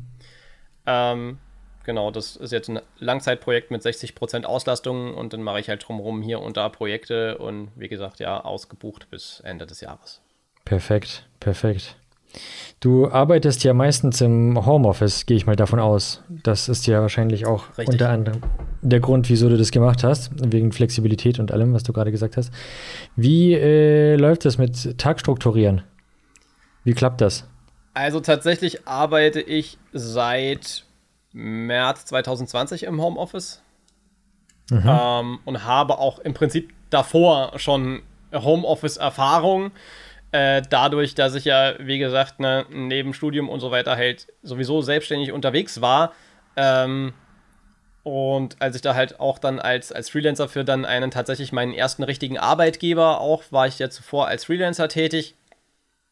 Ähm, 0.86 1.38
genau, 1.84 2.10
das 2.10 2.36
ist 2.36 2.52
jetzt 2.52 2.70
ein 2.70 2.80
Langzeitprojekt 3.00 3.70
mit 3.70 3.82
60% 3.82 4.44
Auslastung 4.44 5.12
und 5.12 5.34
dann 5.34 5.42
mache 5.42 5.60
ich 5.60 5.68
halt 5.68 5.86
drumherum 5.86 6.22
hier 6.22 6.40
und 6.40 6.56
da 6.56 6.70
Projekte 6.70 7.36
und 7.36 7.70
wie 7.76 7.88
gesagt, 7.88 8.20
ja, 8.20 8.40
ausgebucht 8.42 9.10
bis 9.10 9.40
Ende 9.40 9.66
des 9.66 9.82
Jahres. 9.82 10.22
Perfekt, 10.64 11.28
perfekt. 11.38 11.96
Du 12.80 13.10
arbeitest 13.10 13.64
ja 13.64 13.74
meistens 13.74 14.20
im 14.20 14.64
Homeoffice, 14.64 15.26
gehe 15.26 15.36
ich 15.36 15.46
mal 15.46 15.56
davon 15.56 15.80
aus. 15.80 16.22
Das 16.28 16.68
ist 16.68 16.86
ja 16.86 17.00
wahrscheinlich 17.00 17.46
auch 17.46 17.66
Richtig. 17.70 17.88
unter 17.88 18.10
anderem 18.10 18.40
der 18.82 19.00
Grund, 19.00 19.28
wieso 19.28 19.48
du 19.48 19.56
das 19.56 19.72
gemacht 19.72 20.04
hast, 20.04 20.30
wegen 20.36 20.70
Flexibilität 20.70 21.40
und 21.40 21.50
allem, 21.50 21.74
was 21.74 21.82
du 21.82 21.92
gerade 21.92 22.12
gesagt 22.12 22.36
hast. 22.36 22.52
Wie 23.16 23.54
äh, 23.54 24.14
läuft 24.16 24.44
das 24.44 24.58
mit 24.58 24.96
Tagstrukturieren? 24.98 25.82
Wie 26.84 26.94
klappt 26.94 27.20
das? 27.20 27.48
Also 27.94 28.20
tatsächlich 28.20 28.86
arbeite 28.86 29.40
ich 29.40 29.78
seit 29.92 30.84
März 31.32 32.04
2020 32.06 32.84
im 32.84 33.02
Homeoffice 33.02 33.60
mhm. 34.70 34.84
ähm, 34.86 35.38
und 35.44 35.64
habe 35.64 35.98
auch 35.98 36.20
im 36.20 36.34
Prinzip 36.34 36.72
davor 36.90 37.58
schon 37.58 38.02
Homeoffice-Erfahrung. 38.32 39.72
Äh, 40.30 40.62
dadurch, 40.68 41.14
dass 41.14 41.34
ich 41.34 41.46
ja, 41.46 41.74
wie 41.78 41.98
gesagt, 41.98 42.38
ne, 42.40 42.66
neben 42.70 43.14
Studium 43.14 43.48
und 43.48 43.60
so 43.60 43.70
weiter 43.70 43.96
halt 43.96 44.26
sowieso 44.42 44.82
selbstständig 44.82 45.32
unterwegs 45.32 45.80
war. 45.80 46.12
Ähm, 46.56 47.14
und 48.02 48.60
als 48.60 48.76
ich 48.76 48.82
da 48.82 48.94
halt 48.94 49.20
auch 49.20 49.38
dann 49.38 49.58
als, 49.58 49.92
als 49.92 50.10
Freelancer 50.10 50.48
für 50.48 50.64
dann 50.64 50.84
einen 50.84 51.10
tatsächlich 51.10 51.52
meinen 51.52 51.72
ersten 51.72 52.02
richtigen 52.02 52.38
Arbeitgeber 52.38 53.20
auch, 53.20 53.42
war 53.50 53.66
ich 53.66 53.78
ja 53.78 53.90
zuvor 53.90 54.28
als 54.28 54.44
Freelancer 54.44 54.88
tätig. 54.88 55.34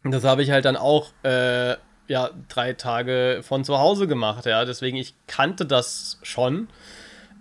Und 0.02 0.12
das 0.12 0.24
habe 0.24 0.42
ich 0.42 0.50
halt 0.50 0.64
dann 0.64 0.76
auch 0.76 1.09
äh, 1.22 1.76
ja, 2.09 2.31
drei 2.48 2.72
Tage 2.74 3.40
von 3.42 3.64
zu 3.64 3.79
Hause 3.79 4.07
gemacht, 4.07 4.46
ja. 4.46 4.64
Deswegen, 4.64 4.96
ich 4.96 5.14
kannte 5.26 5.66
das 5.66 6.18
schon. 6.22 6.68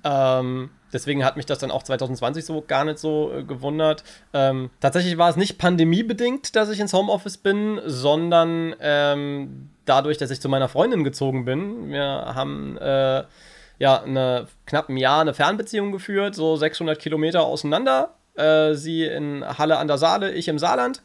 Ähm, 0.03 0.71
deswegen 0.95 1.23
hat 1.23 1.37
mich 1.37 1.45
das 1.45 1.59
dann 1.59 1.69
auch 1.69 1.83
2020 1.83 2.43
so 2.45 2.63
gar 2.65 2.85
nicht 2.85 2.97
so 2.97 3.31
äh, 3.31 3.43
gewundert. 3.43 4.03
Ähm, 4.33 4.71
tatsächlich 4.79 5.17
war 5.17 5.29
es 5.29 5.35
nicht 5.35 5.59
pandemiebedingt, 5.59 6.55
dass 6.55 6.69
ich 6.69 6.79
ins 6.79 6.93
Homeoffice 6.93 7.37
bin, 7.37 7.79
sondern 7.85 8.75
ähm, 8.79 9.69
dadurch, 9.85 10.17
dass 10.17 10.31
ich 10.31 10.41
zu 10.41 10.49
meiner 10.49 10.69
Freundin 10.69 11.03
gezogen 11.03 11.45
bin. 11.45 11.89
Wir 11.89 12.01
haben 12.03 12.77
äh, 12.77 13.23
ja 13.77 14.01
eine, 14.01 14.47
knapp 14.65 14.89
ein 14.89 14.97
Jahr 14.97 15.21
eine 15.21 15.33
Fernbeziehung 15.33 15.91
geführt, 15.91 16.33
so 16.33 16.55
600 16.55 16.97
Kilometer 16.97 17.43
auseinander. 17.43 18.15
Äh, 18.35 18.73
sie 18.73 19.03
in 19.03 19.45
Halle 19.45 19.77
an 19.77 19.87
der 19.87 19.97
Saale, 19.97 20.31
ich 20.31 20.47
im 20.47 20.59
Saarland. 20.59 21.01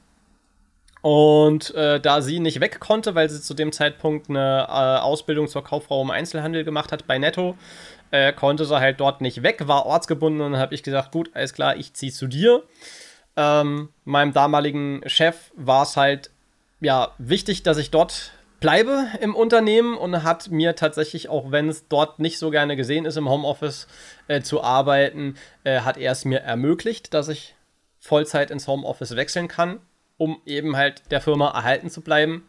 Und 1.02 1.74
äh, 1.74 1.98
da 1.98 2.20
sie 2.20 2.40
nicht 2.40 2.60
weg 2.60 2.78
konnte, 2.78 3.14
weil 3.14 3.28
sie 3.30 3.40
zu 3.40 3.54
dem 3.54 3.72
Zeitpunkt 3.72 4.28
eine 4.28 4.66
äh, 4.68 5.00
Ausbildung 5.00 5.48
zur 5.48 5.64
Kauffrau 5.64 6.02
im 6.02 6.10
Einzelhandel 6.10 6.62
gemacht 6.62 6.92
hat 6.92 7.06
bei 7.06 7.18
Netto, 7.18 7.56
äh, 8.10 8.32
konnte 8.32 8.64
sie 8.64 8.78
halt 8.78 9.00
dort 9.00 9.20
nicht 9.20 9.42
weg, 9.42 9.66
war 9.66 9.86
ortsgebunden 9.86 10.40
und 10.42 10.56
habe 10.56 10.74
ich 10.74 10.82
gesagt, 10.82 11.12
gut, 11.12 11.30
alles 11.34 11.54
klar, 11.54 11.76
ich 11.76 11.94
ziehe 11.94 12.12
zu 12.12 12.26
dir. 12.26 12.62
Ähm, 13.36 13.90
meinem 14.04 14.32
damaligen 14.32 15.02
Chef 15.06 15.52
war 15.56 15.84
es 15.84 15.96
halt 15.96 16.30
ja 16.80 17.12
wichtig, 17.18 17.62
dass 17.62 17.78
ich 17.78 17.90
dort 17.90 18.32
bleibe 18.58 19.06
im 19.20 19.34
Unternehmen 19.34 19.96
und 19.96 20.22
hat 20.22 20.50
mir 20.50 20.74
tatsächlich, 20.76 21.28
auch 21.28 21.50
wenn 21.50 21.68
es 21.68 21.88
dort 21.88 22.18
nicht 22.18 22.38
so 22.38 22.50
gerne 22.50 22.76
gesehen 22.76 23.06
ist, 23.06 23.16
im 23.16 23.28
Homeoffice 23.28 23.86
äh, 24.28 24.42
zu 24.42 24.62
arbeiten, 24.62 25.36
äh, 25.64 25.80
hat 25.80 25.96
er 25.96 26.12
es 26.12 26.24
mir 26.24 26.40
ermöglicht, 26.40 27.14
dass 27.14 27.28
ich 27.28 27.54
Vollzeit 28.00 28.50
ins 28.50 28.66
Homeoffice 28.66 29.16
wechseln 29.16 29.48
kann 29.48 29.80
um 30.20 30.38
eben 30.44 30.76
halt 30.76 31.10
der 31.10 31.22
Firma 31.22 31.48
erhalten 31.48 31.88
zu 31.88 32.02
bleiben. 32.02 32.46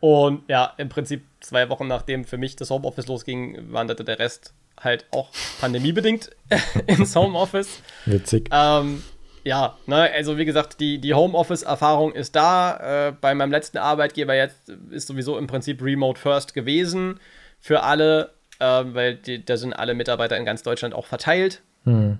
Und 0.00 0.48
ja, 0.48 0.72
im 0.78 0.88
Prinzip 0.88 1.26
zwei 1.40 1.68
Wochen 1.68 1.86
nachdem 1.86 2.24
für 2.24 2.38
mich 2.38 2.56
das 2.56 2.70
Homeoffice 2.70 3.06
losging, 3.06 3.70
wanderte 3.70 4.02
der 4.02 4.18
Rest 4.18 4.54
halt 4.78 5.06
auch 5.10 5.30
pandemiebedingt 5.60 6.30
ins 6.86 7.14
Homeoffice. 7.16 7.80
Witzig. 8.04 8.48
Ähm, 8.52 9.02
ja, 9.44 9.76
ne, 9.86 10.10
also 10.12 10.38
wie 10.38 10.44
gesagt, 10.44 10.80
die, 10.80 10.98
die 10.98 11.14
Homeoffice-Erfahrung 11.14 12.12
ist 12.12 12.34
da. 12.34 13.08
Äh, 13.08 13.12
bei 13.12 13.34
meinem 13.34 13.52
letzten 13.52 13.78
Arbeitgeber 13.78 14.34
jetzt 14.34 14.68
ist 14.90 15.06
sowieso 15.06 15.38
im 15.38 15.46
Prinzip 15.46 15.80
Remote 15.82 16.20
First 16.20 16.52
gewesen 16.52 17.20
für 17.60 17.82
alle, 17.82 18.32
äh, 18.58 18.64
weil 18.64 19.16
die, 19.16 19.44
da 19.44 19.56
sind 19.56 19.72
alle 19.72 19.94
Mitarbeiter 19.94 20.36
in 20.36 20.44
ganz 20.44 20.62
Deutschland 20.62 20.94
auch 20.94 21.06
verteilt. 21.06 21.62
Hm. 21.84 22.18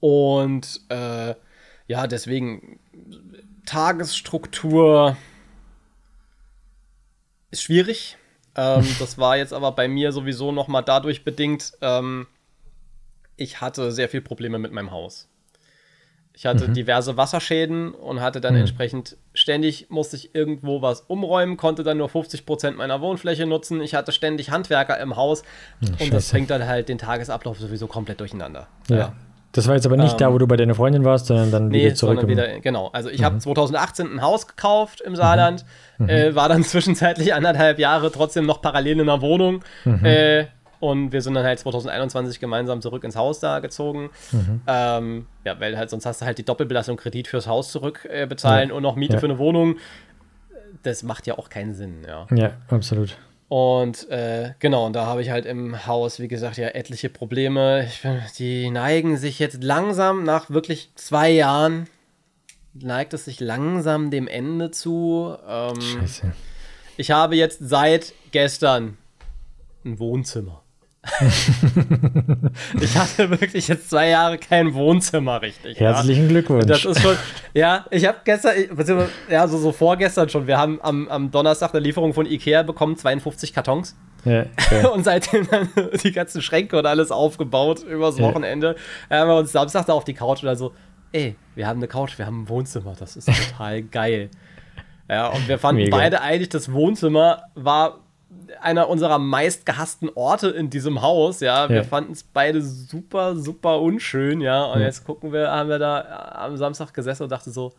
Und 0.00 0.80
äh, 0.90 1.34
ja, 1.86 2.06
deswegen 2.06 2.78
Tagesstruktur 3.66 5.16
ist 7.50 7.62
schwierig. 7.62 8.16
Ähm, 8.56 8.86
das 8.98 9.18
war 9.18 9.36
jetzt 9.36 9.52
aber 9.52 9.72
bei 9.72 9.88
mir 9.88 10.12
sowieso 10.12 10.52
noch 10.52 10.68
mal 10.68 10.82
dadurch 10.82 11.24
bedingt, 11.24 11.72
ähm, 11.80 12.26
ich 13.36 13.60
hatte 13.60 13.90
sehr 13.92 14.08
viel 14.08 14.20
Probleme 14.20 14.58
mit 14.58 14.72
meinem 14.72 14.90
Haus. 14.90 15.28
Ich 16.36 16.46
hatte 16.46 16.66
mhm. 16.66 16.74
diverse 16.74 17.16
Wasserschäden 17.16 17.94
und 17.94 18.20
hatte 18.20 18.40
dann 18.40 18.54
mhm. 18.54 18.60
entsprechend 18.60 19.16
ständig 19.34 19.86
musste 19.88 20.16
ich 20.16 20.34
irgendwo 20.34 20.82
was 20.82 21.02
umräumen, 21.02 21.56
konnte 21.56 21.84
dann 21.84 21.98
nur 21.98 22.08
50 22.08 22.44
Prozent 22.44 22.76
meiner 22.76 23.00
Wohnfläche 23.00 23.46
nutzen. 23.46 23.80
Ich 23.80 23.94
hatte 23.94 24.10
ständig 24.10 24.50
Handwerker 24.50 24.98
im 24.98 25.14
Haus 25.14 25.44
ja, 25.80 25.90
und 26.00 26.12
das 26.12 26.30
bringt 26.30 26.50
dann 26.50 26.66
halt 26.66 26.88
den 26.88 26.98
Tagesablauf 26.98 27.58
sowieso 27.60 27.86
komplett 27.86 28.18
durcheinander. 28.18 28.66
Ja. 28.88 28.96
ja. 28.96 29.12
Das 29.54 29.68
war 29.68 29.76
jetzt 29.76 29.86
aber 29.86 29.96
nicht 29.96 30.12
ähm, 30.12 30.18
da, 30.18 30.32
wo 30.32 30.38
du 30.38 30.48
bei 30.48 30.56
deiner 30.56 30.74
Freundin 30.74 31.04
warst, 31.04 31.26
sondern 31.26 31.52
dann 31.52 31.68
nee, 31.68 31.84
wieder 31.84 31.94
zurück. 31.94 32.26
Wieder, 32.26 32.58
genau. 32.60 32.88
Also 32.92 33.08
ich 33.08 33.20
mhm. 33.20 33.24
habe 33.24 33.38
2018 33.38 34.12
ein 34.12 34.20
Haus 34.20 34.48
gekauft 34.48 35.00
im 35.00 35.14
Saarland, 35.14 35.64
mhm. 35.98 36.08
äh, 36.08 36.34
war 36.34 36.48
dann 36.48 36.64
zwischenzeitlich 36.64 37.34
anderthalb 37.34 37.78
Jahre 37.78 38.10
trotzdem 38.10 38.46
noch 38.46 38.60
parallel 38.60 39.00
in 39.00 39.08
einer 39.08 39.22
Wohnung. 39.22 39.62
Mhm. 39.84 40.04
Äh, 40.04 40.46
und 40.80 41.12
wir 41.12 41.22
sind 41.22 41.34
dann 41.34 41.44
halt 41.46 41.60
2021 41.60 42.40
gemeinsam 42.40 42.82
zurück 42.82 43.04
ins 43.04 43.14
Haus 43.14 43.38
da 43.38 43.60
gezogen. 43.60 44.10
Mhm. 44.32 44.60
Ähm, 44.66 45.26
ja, 45.44 45.58
weil 45.60 45.78
halt 45.78 45.88
sonst 45.88 46.04
hast 46.04 46.20
du 46.20 46.26
halt 46.26 46.36
die 46.36 46.44
Doppelbelastung 46.44 46.96
Kredit 46.96 47.28
fürs 47.28 47.46
Haus 47.46 47.70
zurückbezahlen 47.70 48.68
äh, 48.68 48.72
ja. 48.72 48.76
und 48.76 48.82
noch 48.82 48.96
Miete 48.96 49.14
ja. 49.14 49.20
für 49.20 49.26
eine 49.26 49.38
Wohnung. 49.38 49.76
Das 50.82 51.04
macht 51.04 51.28
ja 51.28 51.38
auch 51.38 51.48
keinen 51.48 51.74
Sinn, 51.74 52.02
ja. 52.06 52.26
Ja, 52.34 52.50
absolut. 52.68 53.16
Und 53.48 54.08
äh, 54.10 54.54
genau, 54.58 54.86
und 54.86 54.94
da 54.94 55.06
habe 55.06 55.22
ich 55.22 55.30
halt 55.30 55.46
im 55.46 55.86
Haus, 55.86 56.18
wie 56.18 56.28
gesagt, 56.28 56.56
ja 56.56 56.68
etliche 56.68 57.08
Probleme. 57.08 57.84
Ich, 57.84 58.02
die 58.38 58.70
neigen 58.70 59.16
sich 59.16 59.38
jetzt 59.38 59.62
langsam, 59.62 60.24
nach 60.24 60.50
wirklich 60.50 60.90
zwei 60.94 61.30
Jahren, 61.30 61.86
neigt 62.72 63.14
es 63.14 63.26
sich 63.26 63.40
langsam 63.40 64.10
dem 64.10 64.26
Ende 64.26 64.70
zu. 64.70 65.36
Ähm, 65.46 65.80
Scheiße. 65.80 66.32
Ich 66.96 67.10
habe 67.10 67.36
jetzt 67.36 67.58
seit 67.60 68.12
gestern 68.30 68.96
ein 69.84 69.98
Wohnzimmer. 69.98 70.63
ich 72.80 72.96
hatte 72.96 73.30
wirklich 73.30 73.68
jetzt 73.68 73.90
zwei 73.90 74.08
Jahre 74.08 74.38
kein 74.38 74.74
Wohnzimmer 74.74 75.42
richtig. 75.42 75.78
Herzlichen 75.78 76.24
ja. 76.24 76.28
Glückwunsch. 76.28 76.66
Das 76.66 76.84
ist 76.84 77.00
schon, 77.00 77.16
ja, 77.52 77.84
ich 77.90 78.06
habe 78.06 78.18
gestern, 78.24 78.54
ja, 79.28 79.46
so, 79.46 79.58
so 79.58 79.72
vorgestern 79.72 80.28
schon, 80.28 80.46
wir 80.46 80.58
haben 80.58 80.80
am, 80.82 81.08
am 81.08 81.30
Donnerstag 81.30 81.74
eine 81.74 81.80
Lieferung 81.80 82.14
von 82.14 82.26
Ikea 82.26 82.62
bekommen, 82.62 82.96
52 82.96 83.52
Kartons. 83.52 83.96
Ja, 84.24 84.46
okay. 84.56 84.86
und 84.92 85.04
seitdem 85.04 85.48
dann 85.48 85.68
die 86.02 86.12
ganzen 86.12 86.40
Schränke 86.40 86.78
und 86.78 86.86
alles 86.86 87.10
aufgebaut 87.10 87.82
übers 87.82 88.18
Wochenende. 88.18 88.76
Ja. 89.10 89.18
haben 89.18 89.28
wir 89.28 89.36
uns 89.36 89.52
Samstag 89.52 89.86
da 89.86 89.92
auf 89.92 90.04
die 90.04 90.14
Couch 90.14 90.42
oder 90.42 90.56
so, 90.56 90.72
ey, 91.12 91.36
wir 91.54 91.66
haben 91.66 91.78
eine 91.78 91.88
Couch, 91.88 92.18
wir 92.18 92.26
haben 92.26 92.42
ein 92.42 92.48
Wohnzimmer, 92.48 92.94
das 92.98 93.16
ist 93.16 93.28
total 93.28 93.82
geil. 93.82 94.30
Ja, 95.08 95.28
und 95.28 95.48
wir 95.48 95.58
fanden 95.58 95.82
Mega. 95.82 95.96
beide 95.96 96.20
eigentlich, 96.22 96.48
das 96.48 96.72
Wohnzimmer 96.72 97.42
war 97.54 98.03
einer 98.60 98.88
unserer 98.88 99.18
meistgehassten 99.18 100.10
Orte 100.14 100.48
in 100.48 100.70
diesem 100.70 101.02
Haus, 101.02 101.40
ja. 101.40 101.68
Wir 101.68 101.78
ja. 101.78 101.84
fanden 101.84 102.12
es 102.12 102.22
beide 102.22 102.62
super, 102.62 103.36
super 103.36 103.80
unschön, 103.80 104.40
ja. 104.40 104.64
Und 104.64 104.80
ja. 104.80 104.86
jetzt 104.86 105.04
gucken 105.04 105.32
wir, 105.32 105.50
haben 105.50 105.68
wir 105.68 105.78
da 105.78 106.32
am 106.34 106.56
Samstag 106.56 106.94
gesessen 106.94 107.24
und 107.24 107.32
dachte 107.32 107.50
so, 107.50 107.72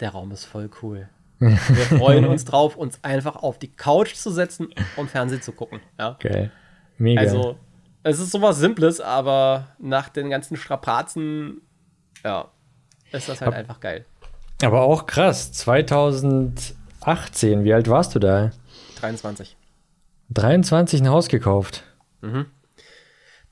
der 0.00 0.10
Raum 0.10 0.32
ist 0.32 0.44
voll 0.44 0.70
cool. 0.82 1.08
wir 1.38 1.98
freuen 1.98 2.26
uns 2.26 2.44
drauf, 2.44 2.76
uns 2.76 3.02
einfach 3.02 3.36
auf 3.36 3.58
die 3.58 3.72
Couch 3.72 4.14
zu 4.14 4.30
setzen 4.30 4.68
und 4.96 5.10
Fernsehen 5.10 5.40
zu 5.40 5.52
gucken, 5.52 5.80
ja. 5.98 6.16
Geil. 6.20 6.52
Mega. 6.98 7.22
Also, 7.22 7.56
es 8.02 8.18
ist 8.18 8.30
sowas 8.30 8.58
Simples, 8.58 9.00
aber 9.00 9.68
nach 9.78 10.10
den 10.10 10.30
ganzen 10.30 10.56
Strapazen, 10.56 11.62
ja, 12.22 12.48
ist 13.12 13.28
das 13.28 13.40
halt 13.40 13.52
Ab, 13.52 13.58
einfach 13.58 13.80
geil. 13.80 14.04
Aber 14.62 14.82
auch 14.82 15.06
krass, 15.06 15.52
2018, 15.52 17.64
wie 17.64 17.72
alt 17.72 17.88
warst 17.88 18.14
du 18.14 18.18
da? 18.18 18.50
23. 19.00 19.56
23 20.30 21.00
ein 21.00 21.08
Haus 21.08 21.28
gekauft. 21.28 21.84
Mhm. 22.20 22.46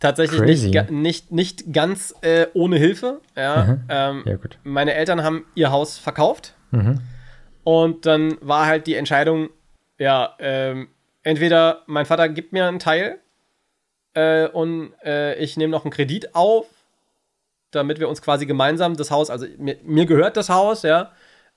Tatsächlich 0.01 0.41
nicht, 0.41 0.91
nicht, 0.91 1.33
nicht 1.33 1.73
ganz 1.73 2.15
äh, 2.21 2.47
ohne 2.55 2.77
Hilfe. 2.77 3.21
Ja, 3.37 3.65
mhm. 3.65 3.85
ähm, 3.89 4.23
ja, 4.27 4.37
gut. 4.37 4.59
Meine 4.63 4.95
Eltern 4.95 5.25
haben 5.25 5.45
ihr 5.55 5.73
Haus 5.73 5.99
verkauft. 5.99 6.55
Mhm. 6.71 7.01
Und 7.65 8.07
dann 8.07 8.39
war 8.41 8.67
halt 8.67 8.87
die 8.87 8.95
Entscheidung, 8.95 9.51
ja, 9.99 10.37
ähm, 10.39 10.89
entweder 11.23 11.83
mein 11.87 12.07
Vater 12.07 12.29
gibt 12.29 12.53
mir 12.53 12.67
einen 12.67 12.79
Teil 12.79 13.19
äh, 14.15 14.47
und 14.47 14.93
äh, 15.05 15.35
ich 15.37 15.57
nehme 15.57 15.73
noch 15.73 15.85
einen 15.85 15.93
Kredit 15.93 16.35
auf, 16.35 16.67
damit 17.73 17.99
wir 17.99 18.09
uns 18.09 18.23
quasi 18.23 18.47
gemeinsam 18.47 18.97
das 18.97 19.11
Haus, 19.11 19.31
also 19.31 19.47
mir, 19.59 19.77
mir 19.83 20.07
gehört 20.07 20.37
das 20.37 20.49
Haus, 20.49 20.83
ja, 20.83 21.13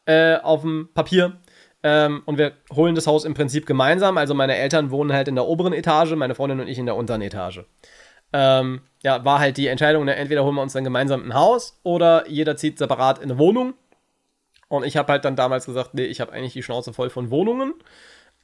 äh, 0.06 0.38
auf 0.38 0.62
dem 0.62 0.90
Papier 0.94 1.38
ähm, 1.84 2.22
und 2.26 2.38
wir 2.38 2.54
holen 2.74 2.96
das 2.96 3.08
Haus 3.08 3.26
im 3.26 3.34
Prinzip 3.34 3.66
gemeinsam. 3.66 4.18
Also 4.18 4.34
meine 4.34 4.56
Eltern 4.56 4.92
wohnen 4.92 5.14
halt 5.14 5.28
in 5.28 5.36
der 5.36 5.46
oberen 5.46 5.74
Etage, 5.74 6.14
meine 6.16 6.36
Freundin 6.36 6.60
und 6.60 6.68
ich 6.68 6.78
in 6.78 6.86
der 6.86 6.96
unteren 6.96 7.22
Etage. 7.22 7.62
Ähm, 8.34 8.82
ja, 9.04 9.26
war 9.26 9.40
halt 9.40 9.58
die 9.58 9.68
Entscheidung, 9.68 10.06
ne, 10.06 10.16
entweder 10.16 10.44
holen 10.44 10.56
wir 10.56 10.62
uns 10.62 10.74
dann 10.74 10.84
gemeinsam 10.84 11.24
ein 11.24 11.34
Haus 11.34 11.80
oder 11.84 12.28
jeder 12.30 12.56
zieht 12.56 12.78
separat 12.78 13.18
in 13.20 13.32
eine 13.32 13.40
Wohnung. 13.40 13.74
Und 14.70 14.86
ich 14.86 14.96
habe 14.96 15.12
halt 15.12 15.26
dann 15.26 15.36
damals 15.36 15.66
gesagt, 15.66 15.94
nee, 15.96 16.06
ich 16.06 16.22
habe 16.22 16.32
eigentlich 16.32 16.54
die 16.54 16.64
Schnauze 16.64 16.94
voll 16.94 17.10
von 17.10 17.30
Wohnungen. 17.30 17.74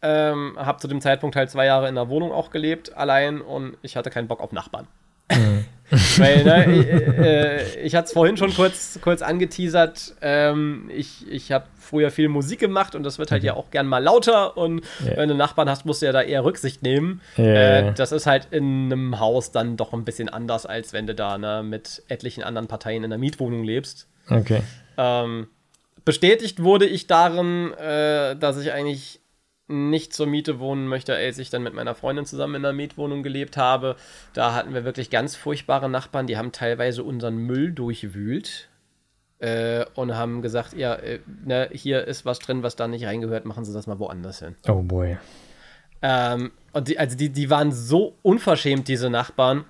Ähm, 0.02 0.56
habe 0.58 0.80
zu 0.80 0.88
dem 0.88 1.02
Zeitpunkt 1.02 1.36
halt 1.36 1.50
zwei 1.50 1.66
Jahre 1.66 1.88
in 1.88 1.96
der 1.96 2.10
Wohnung 2.10 2.32
auch 2.32 2.52
gelebt, 2.52 2.96
allein 2.96 3.42
und 3.42 3.78
ich 3.82 3.96
hatte 3.96 4.10
keinen 4.12 4.28
Bock 4.28 4.42
auf 4.42 4.52
Nachbarn. 4.52 4.88
Mhm. 5.32 5.66
Weil, 6.18 6.44
ne, 6.44 6.74
ich, 6.74 6.88
äh, 7.18 7.82
ich 7.82 7.96
hatte 7.96 8.08
es 8.08 8.12
vorhin 8.12 8.36
schon 8.36 8.54
kurz, 8.54 9.00
kurz 9.02 9.22
angeteasert. 9.22 10.16
Ähm, 10.22 10.90
ich 10.94 11.26
ich 11.30 11.54
habe 11.54 11.66
früher 11.80 12.12
viel 12.12 12.28
Musik 12.28 12.60
gemacht 12.60 12.94
und 12.94 13.04
das 13.04 13.20
wird 13.20 13.32
halt 13.32 13.44
mhm. 13.44 13.48
ja 13.48 13.54
auch 13.54 13.72
gern 13.72 13.88
mal 13.88 14.04
lauter. 14.04 14.58
Und 14.58 14.84
yeah. 15.06 15.18
wenn 15.18 15.30
du 15.30 15.36
Nachbarn 15.36 15.70
hast, 15.70 15.86
musst 15.86 16.02
du 16.02 16.08
ja 16.08 16.12
da 16.12 16.22
eher 16.22 16.44
Rücksicht 16.44 16.84
nehmen. 16.84 17.22
Yeah. 17.38 17.90
Äh, 17.90 17.94
das 17.94 18.12
ist 18.12 18.26
halt 18.26 18.50
in 18.52 18.92
einem 18.92 19.20
Haus 19.20 19.52
dann 19.52 19.78
doch 19.78 19.94
ein 19.94 20.04
bisschen 20.04 20.28
anders, 20.28 20.66
als 20.66 20.92
wenn 20.92 21.08
du 21.08 21.16
da 21.16 21.38
ne, 21.38 21.64
mit 21.64 22.04
etlichen 22.10 22.44
anderen 22.44 22.68
Parteien 22.68 23.04
in 23.04 23.14
einer 23.14 23.18
Mietwohnung 23.18 23.64
lebst. 23.64 24.08
Okay. 24.30 24.62
Ähm, 24.98 25.48
bestätigt 26.04 26.62
wurde 26.62 26.86
ich 26.86 27.08
darin, 27.08 27.74
äh, 27.76 28.36
dass 28.36 28.58
ich 28.58 28.74
eigentlich 28.74 29.22
nicht 29.68 30.14
zur 30.14 30.28
Miete 30.28 30.60
wohnen 30.60 30.88
möchte, 30.88 31.14
als 31.16 31.38
ich 31.40 31.50
dann 31.50 31.64
mit 31.64 31.74
meiner 31.74 31.94
Freundin 31.94 32.26
zusammen 32.26 32.56
in 32.56 32.66
einer 32.66 32.74
Mietwohnung 32.74 33.22
gelebt 33.22 33.58
habe. 33.58 33.98
Da 34.34 34.54
hatten 34.54 34.74
wir 34.74 34.86
wirklich 34.86 35.10
ganz 35.10 35.36
furchtbare 35.36 35.90
Nachbarn, 35.90 36.28
die 36.28 36.38
haben 36.38 36.52
teilweise 36.52 37.04
unseren 37.04 37.36
Müll 37.36 37.74
durchwühlt 37.74 38.70
äh, 39.40 39.86
und 39.94 40.16
haben 40.16 40.42
gesagt, 40.42 40.74
ja, 40.74 40.96
äh, 40.96 41.20
ne, 41.44 41.70
hier 41.74 42.08
ist 42.08 42.26
was 42.26 42.40
drin, 42.40 42.64
was 42.64 42.78
da 42.78 42.88
nicht 42.88 43.06
reingehört, 43.06 43.46
machen 43.46 43.66
Sie 43.66 43.74
das 43.74 43.88
mal 43.88 44.00
woanders 44.00 44.40
hin. 44.40 44.56
Oh 44.68 44.82
boy. 44.82 45.18
Ähm, 46.02 46.52
und 46.72 46.88
die, 46.88 46.98
also 46.98 47.18
die, 47.18 47.30
die 47.30 47.50
waren 47.50 47.72
so 47.72 48.16
unverschämt, 48.22 48.88
diese 48.88 49.10
Nachbarn. 49.10 49.66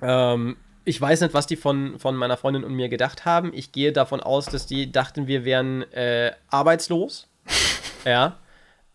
Ähm, 0.00 0.56
ich 0.84 1.00
weiß 1.00 1.20
nicht, 1.20 1.32
was 1.32 1.46
die 1.46 1.54
von, 1.54 2.00
von 2.00 2.16
meiner 2.16 2.36
Freundin 2.36 2.64
und 2.64 2.74
mir 2.74 2.88
gedacht 2.88 3.24
haben. 3.24 3.52
Ich 3.54 3.70
gehe 3.70 3.92
davon 3.92 4.18
aus, 4.18 4.46
dass 4.46 4.66
die 4.66 4.90
dachten, 4.90 5.28
wir 5.28 5.44
wären 5.44 5.82
äh, 5.92 6.32
arbeitslos. 6.48 7.28
ja 8.04 8.38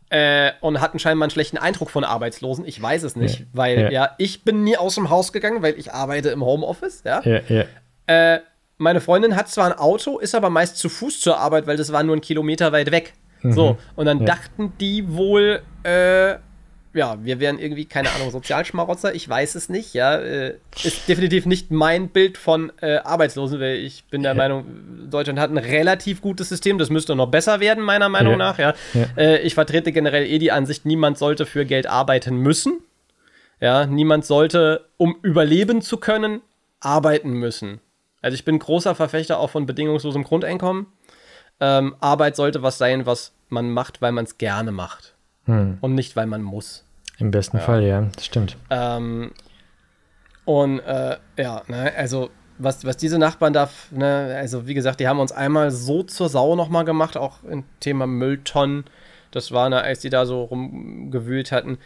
äh, 0.09 0.51
und 0.61 0.79
hatten 0.79 0.99
scheinbar 0.99 1.25
einen 1.25 1.31
schlechten 1.31 1.57
Eindruck 1.57 1.89
von 1.89 2.03
Arbeitslosen. 2.03 2.65
Ich 2.65 2.81
weiß 2.81 3.03
es 3.03 3.15
nicht, 3.15 3.39
ja. 3.39 3.45
weil 3.53 3.79
ja. 3.79 3.89
ja. 3.91 4.09
ich 4.17 4.43
bin 4.43 4.63
nie 4.63 4.77
aus 4.77 4.95
dem 4.95 5.09
Haus 5.09 5.33
gegangen, 5.33 5.61
weil 5.61 5.77
ich 5.77 5.93
arbeite 5.93 6.29
im 6.29 6.43
Homeoffice. 6.43 7.03
Ja. 7.03 7.21
ja 7.23 7.65
äh, 8.07 8.39
meine 8.77 9.01
Freundin 9.01 9.35
hat 9.35 9.49
zwar 9.49 9.65
ein 9.65 9.77
Auto, 9.77 10.19
ist 10.19 10.35
aber 10.35 10.49
meist 10.49 10.77
zu 10.77 10.89
Fuß 10.89 11.19
zur 11.19 11.39
Arbeit, 11.39 11.67
weil 11.67 11.77
das 11.77 11.91
war 11.91 12.03
nur 12.03 12.15
ein 12.15 12.21
Kilometer 12.21 12.71
weit 12.71 12.91
weg. 12.91 13.13
Mhm. 13.41 13.51
So, 13.51 13.77
und 13.95 14.05
dann 14.05 14.25
dachten 14.25 14.73
die 14.79 15.13
wohl, 15.15 15.61
äh, 15.83 16.35
ja, 16.97 17.23
wir 17.23 17.39
wären 17.39 17.59
irgendwie, 17.59 17.85
keine 17.85 18.09
Ahnung, 18.11 18.31
Sozialschmarotzer, 18.31 19.15
ich 19.15 19.27
weiß 19.27 19.55
es 19.55 19.69
nicht, 19.69 19.93
ja. 19.93 20.17
Äh, 20.17 20.55
ist 20.83 21.07
definitiv 21.07 21.45
nicht 21.45 21.71
mein 21.71 22.09
Bild 22.09 22.37
von 22.37 22.71
äh, 22.81 22.97
Arbeitslosen, 22.97 23.59
weil 23.59 23.77
ich 23.77 24.05
bin 24.05 24.23
der 24.23 24.33
ja. 24.33 24.37
Meinung, 24.37 24.65
Deutschland 25.09 25.39
hat 25.39 25.51
ein 25.51 25.57
relativ 25.57 26.21
gutes 26.21 26.49
System, 26.49 26.77
das 26.77 26.89
müsste 26.89 27.15
noch 27.15 27.27
besser 27.27 27.59
werden, 27.59 27.83
meiner 27.83 28.09
Meinung 28.09 28.33
ja. 28.33 28.37
nach, 28.37 28.59
ja. 28.59 28.73
ja. 28.93 29.05
Äh, 29.15 29.39
ich 29.39 29.53
vertrete 29.53 29.91
generell 29.91 30.25
eh 30.25 30.39
die 30.39 30.51
Ansicht, 30.51 30.85
niemand 30.85 31.17
sollte 31.17 31.45
für 31.45 31.65
Geld 31.65 31.87
arbeiten 31.87 32.37
müssen. 32.37 32.79
Ja, 33.59 33.87
niemand 33.87 34.25
sollte, 34.25 34.85
um 34.97 35.17
überleben 35.23 35.81
zu 35.81 35.97
können, 35.97 36.41
arbeiten 36.79 37.31
müssen. 37.31 37.79
Also 38.21 38.35
ich 38.35 38.45
bin 38.45 38.59
großer 38.59 38.93
Verfechter 38.93 39.39
auch 39.39 39.49
von 39.49 39.65
bedingungslosem 39.65 40.23
Grundeinkommen. 40.23 40.87
Ähm, 41.59 41.95
Arbeit 41.99 42.35
sollte 42.35 42.61
was 42.61 42.77
sein, 42.77 43.05
was 43.05 43.33
man 43.49 43.71
macht, 43.71 44.01
weil 44.01 44.11
man 44.11 44.25
es 44.25 44.37
gerne 44.37 44.71
macht. 44.71 45.15
Hm. 45.45 45.77
Und 45.81 45.95
nicht, 45.95 46.15
weil 46.15 46.27
man 46.27 46.41
muss. 46.41 46.83
Im 47.17 47.31
besten 47.31 47.57
ja. 47.57 47.63
Fall, 47.63 47.83
ja, 47.83 48.01
das 48.15 48.25
stimmt. 48.25 48.57
Ähm, 48.69 49.31
und 50.45 50.79
äh, 50.79 51.17
ja, 51.37 51.63
ne, 51.67 51.93
also 51.95 52.29
was, 52.57 52.85
was 52.85 52.97
diese 52.97 53.19
Nachbarn 53.19 53.53
da, 53.53 53.69
ne, 53.91 54.35
also 54.39 54.67
wie 54.67 54.73
gesagt, 54.73 54.99
die 54.99 55.07
haben 55.07 55.19
uns 55.19 55.31
einmal 55.31 55.71
so 55.71 56.03
zur 56.03 56.29
Sau 56.29 56.55
nochmal 56.55 56.85
gemacht, 56.85 57.17
auch 57.17 57.43
im 57.43 57.63
Thema 57.79 58.07
Mülltonnen. 58.07 58.85
Das 59.31 59.51
war, 59.51 59.69
ne, 59.69 59.81
als 59.81 59.99
die 59.99 60.09
da 60.09 60.25
so 60.25 60.43
rumgewühlt 60.43 61.51
hatten. 61.51 61.77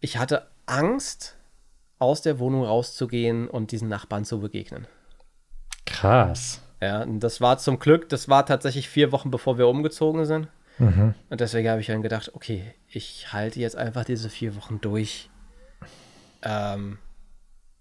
Ich 0.00 0.18
hatte 0.18 0.48
Angst, 0.66 1.36
aus 2.02 2.20
der 2.20 2.40
Wohnung 2.40 2.64
rauszugehen 2.64 3.48
und 3.48 3.70
diesen 3.70 3.88
Nachbarn 3.88 4.24
zu 4.24 4.40
begegnen. 4.40 4.88
Krass. 5.86 6.60
Ja, 6.80 7.02
und 7.02 7.20
das 7.20 7.40
war 7.40 7.58
zum 7.58 7.78
Glück, 7.78 8.08
das 8.08 8.28
war 8.28 8.44
tatsächlich 8.44 8.88
vier 8.88 9.12
Wochen 9.12 9.30
bevor 9.30 9.56
wir 9.56 9.68
umgezogen 9.68 10.24
sind. 10.24 10.48
Mhm. 10.78 11.14
Und 11.30 11.40
deswegen 11.40 11.68
habe 11.68 11.80
ich 11.80 11.86
dann 11.86 12.02
gedacht, 12.02 12.34
okay, 12.34 12.74
ich 12.88 13.32
halte 13.32 13.60
jetzt 13.60 13.76
einfach 13.76 14.04
diese 14.04 14.30
vier 14.30 14.56
Wochen 14.56 14.80
durch. 14.80 15.30
Ähm, 16.42 16.98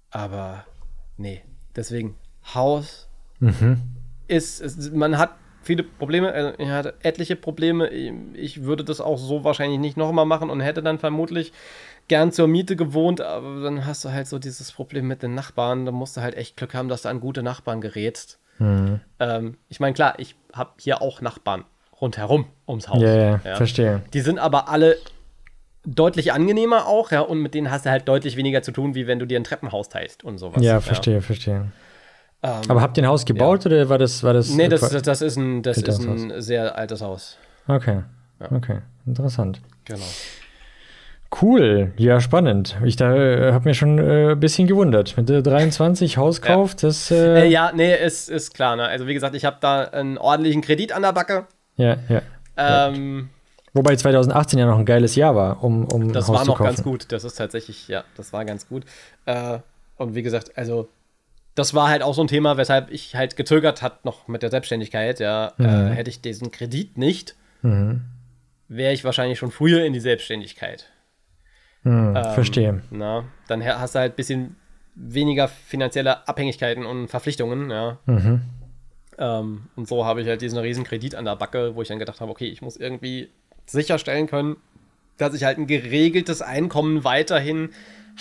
aber 0.10 0.66
nee, 1.18 1.42
deswegen 1.76 2.16
Haus 2.54 3.08
mhm. 3.40 3.82
ist, 4.28 4.62
ist, 4.62 4.94
man 4.94 5.18
hat 5.18 5.36
viele 5.64 5.84
Probleme, 5.84 6.32
also 6.32 6.54
ich 6.58 6.70
hatte 6.70 6.96
etliche 7.02 7.36
Probleme. 7.36 7.90
Ich 7.90 8.64
würde 8.64 8.84
das 8.84 9.00
auch 9.00 9.18
so 9.18 9.44
wahrscheinlich 9.44 9.80
nicht 9.80 9.98
nochmal 9.98 10.26
machen 10.26 10.50
und 10.50 10.60
hätte 10.60 10.84
dann 10.84 11.00
vermutlich 11.00 11.54
gern 12.08 12.32
zur 12.32 12.48
Miete 12.48 12.76
gewohnt, 12.76 13.22
aber 13.22 13.62
dann 13.62 13.86
hast 13.86 14.04
du 14.04 14.12
halt 14.12 14.28
so 14.28 14.40
dieses 14.40 14.72
Problem 14.72 15.08
mit 15.08 15.24
den 15.24 15.34
Nachbarn. 15.36 15.86
Da 15.86 15.92
musst 15.92 16.18
du 16.18 16.22
halt 16.22 16.36
echt 16.36 16.58
Glück 16.58 16.74
haben, 16.74 16.90
dass 16.90 17.04
du 17.04 17.10
an 17.10 17.20
gute 17.20 17.44
Nachbarn 17.44 17.80
gerätst. 17.80 18.40
Mhm. 18.60 19.00
Ähm, 19.20 19.58
ich 19.70 19.80
meine, 19.80 19.94
klar, 19.94 20.16
ich 20.18 20.36
habe 20.54 20.72
hier 20.80 21.02
auch 21.02 21.22
Nachbarn 21.22 21.66
rundherum 22.02 22.46
ums 22.68 22.90
Haus. 22.90 23.02
Ja, 23.02 23.16
ja, 23.16 23.42
ja, 23.44 23.56
verstehe. 23.56 24.02
Die 24.14 24.22
sind 24.22 24.40
aber 24.40 24.68
alle 24.70 24.98
deutlich 25.86 26.34
angenehmer 26.34 26.88
auch, 26.88 27.12
ja, 27.12 27.22
und 27.22 27.40
mit 27.40 27.54
denen 27.54 27.72
hast 27.72 27.86
du 27.86 27.90
halt 27.90 28.08
deutlich 28.08 28.36
weniger 28.36 28.62
zu 28.62 28.72
tun, 28.72 28.96
wie 28.96 29.08
wenn 29.08 29.20
du 29.20 29.26
dir 29.26 29.40
ein 29.40 29.44
Treppenhaus 29.44 29.90
teilst 29.90 30.24
und 30.24 30.38
sowas. 30.38 30.62
Ja, 30.64 30.80
verstehe, 30.80 31.16
ja. 31.16 31.22
verstehe. 31.22 31.72
Ähm, 32.44 32.62
aber 32.68 32.82
habt 32.82 32.98
ihr 32.98 33.04
ein 33.04 33.08
Haus 33.08 33.26
gebaut 33.26 33.66
ja. 33.66 33.72
oder 33.72 33.90
war 33.90 33.98
das, 33.98 34.24
war 34.24 34.34
das? 34.34 34.50
Nee, 34.50 34.68
das, 34.68 34.82
das, 34.82 35.02
das 35.04 35.22
ist 35.22 35.38
ein, 35.38 35.62
das 35.62 35.78
ist 35.78 36.00
ein 36.00 36.42
sehr 36.42 36.76
altes 36.76 37.02
Haus. 37.02 37.38
Okay. 37.68 38.02
Ja. 38.40 38.52
Okay, 38.52 38.80
interessant. 39.06 39.62
Genau. 39.86 40.06
Cool, 41.42 41.94
ja, 41.96 42.20
spannend. 42.20 42.78
Ich 42.84 42.98
da 42.98 43.16
äh, 43.16 43.54
habe 43.54 43.70
mir 43.70 43.74
schon 43.74 44.00
äh, 44.00 44.32
ein 44.32 44.40
bisschen 44.40 44.68
gewundert. 44.68 45.16
Mit 45.16 45.30
der 45.30 45.42
23 45.42 46.18
Hauskauf, 46.18 46.72
ja. 46.72 46.78
das. 46.82 47.10
Äh, 47.10 47.44
äh, 47.44 47.48
ja, 47.48 47.72
nee, 47.74 47.96
ist, 47.96 48.30
ist 48.30 48.54
klar. 48.54 48.76
Ne? 48.76 48.84
Also, 48.84 49.08
wie 49.08 49.14
gesagt, 49.14 49.36
ich 49.36 49.46
habe 49.46 49.58
da 49.62 49.84
einen 49.84 50.18
ordentlichen 50.18 50.62
Kredit 50.62 50.92
an 50.92 51.04
der 51.04 51.14
Backe. 51.14 51.48
Ja, 51.76 51.98
ja. 52.10 52.22
Ähm, 52.58 53.30
Wobei 53.74 53.96
2018 53.96 54.60
ja 54.60 54.66
noch 54.66 54.78
ein 54.78 54.86
geiles 54.86 55.16
Jahr 55.16 55.36
war, 55.36 55.64
um, 55.64 55.86
um 55.86 56.12
Das 56.12 56.28
Haus 56.28 56.40
war 56.40 56.46
noch 56.46 56.60
ganz 56.60 56.84
gut. 56.84 57.12
Das 57.12 57.24
ist 57.24 57.36
tatsächlich, 57.36 57.88
ja, 57.88 58.04
das 58.18 58.34
war 58.34 58.44
ganz 58.44 58.68
gut. 58.68 58.84
Äh, 59.26 59.60
und 59.96 60.14
wie 60.14 60.24
gesagt, 60.24 60.58
also 60.58 60.90
das 61.56 61.74
war 61.74 61.90
halt 61.90 62.02
auch 62.02 62.14
so 62.14 62.22
ein 62.22 62.28
Thema, 62.28 62.58
weshalb 62.58 62.92
ich 62.92 63.16
halt 63.16 63.36
gezögert 63.36 63.82
hat 63.82 64.04
noch 64.04 64.28
mit 64.28 64.44
der 64.44 64.50
Selbstständigkeit. 64.50 65.20
Ja, 65.20 65.54
mhm. 65.58 65.66
äh, 65.66 65.90
hätte 65.92 66.10
ich 66.10 66.22
diesen 66.22 66.52
Kredit 66.52 66.98
nicht, 66.98 67.36
mhm. 67.62 68.02
wäre 68.68 68.94
ich 68.94 69.06
wahrscheinlich 69.06 69.40
schon 69.40 69.52
früher 69.52 69.86
in 69.86 69.94
die 69.94 70.00
Selbstständigkeit. 70.00 70.90
Mhm, 71.84 72.16
ähm, 72.16 72.34
verstehe. 72.34 72.82
Na, 72.90 73.26
dann 73.48 73.64
hast 73.66 73.96
du 73.96 74.00
halt 74.00 74.14
ein 74.14 74.16
bisschen 74.16 74.56
weniger 74.96 75.48
finanzielle 75.48 76.28
Abhängigkeiten 76.28 76.86
und 76.86 77.08
Verpflichtungen. 77.08 77.70
Ja. 77.70 77.98
Mhm. 78.06 78.42
Ähm, 79.22 79.62
und 79.76 79.88
so 79.88 80.04
habe 80.04 80.22
ich 80.22 80.28
halt 80.28 80.42
diesen 80.42 80.58
riesen 80.58 80.84
Kredit 80.84 81.14
an 81.14 81.26
der 81.26 81.36
Backe, 81.36 81.76
wo 81.76 81.84
ich 81.84 81.88
dann 81.88 82.00
gedacht 82.00 82.20
habe, 82.20 82.32
okay, 82.32 82.48
ich 82.48 82.62
muss 82.62 82.76
irgendwie 82.76 83.30
sicherstellen 83.68 84.26
können, 84.26 84.58
dass 85.18 85.36
ich 85.36 85.44
halt 85.44 85.60
ein 85.60 85.68
geregeltes 85.68 86.42
Einkommen 86.42 87.04
weiterhin 87.04 87.70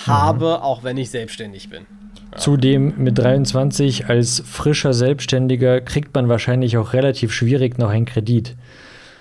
habe, 0.06 0.58
mhm. 0.58 0.62
auch 0.62 0.84
wenn 0.84 0.98
ich 0.98 1.10
selbstständig 1.10 1.70
bin. 1.70 1.86
Ja. 2.32 2.38
Zudem 2.38 2.94
mit 2.98 3.18
23 3.18 4.06
als 4.06 4.42
frischer 4.46 4.92
Selbstständiger 4.92 5.80
kriegt 5.80 6.14
man 6.14 6.28
wahrscheinlich 6.28 6.76
auch 6.76 6.92
relativ 6.92 7.32
schwierig 7.32 7.78
noch 7.78 7.88
einen 7.88 8.04
Kredit. 8.04 8.54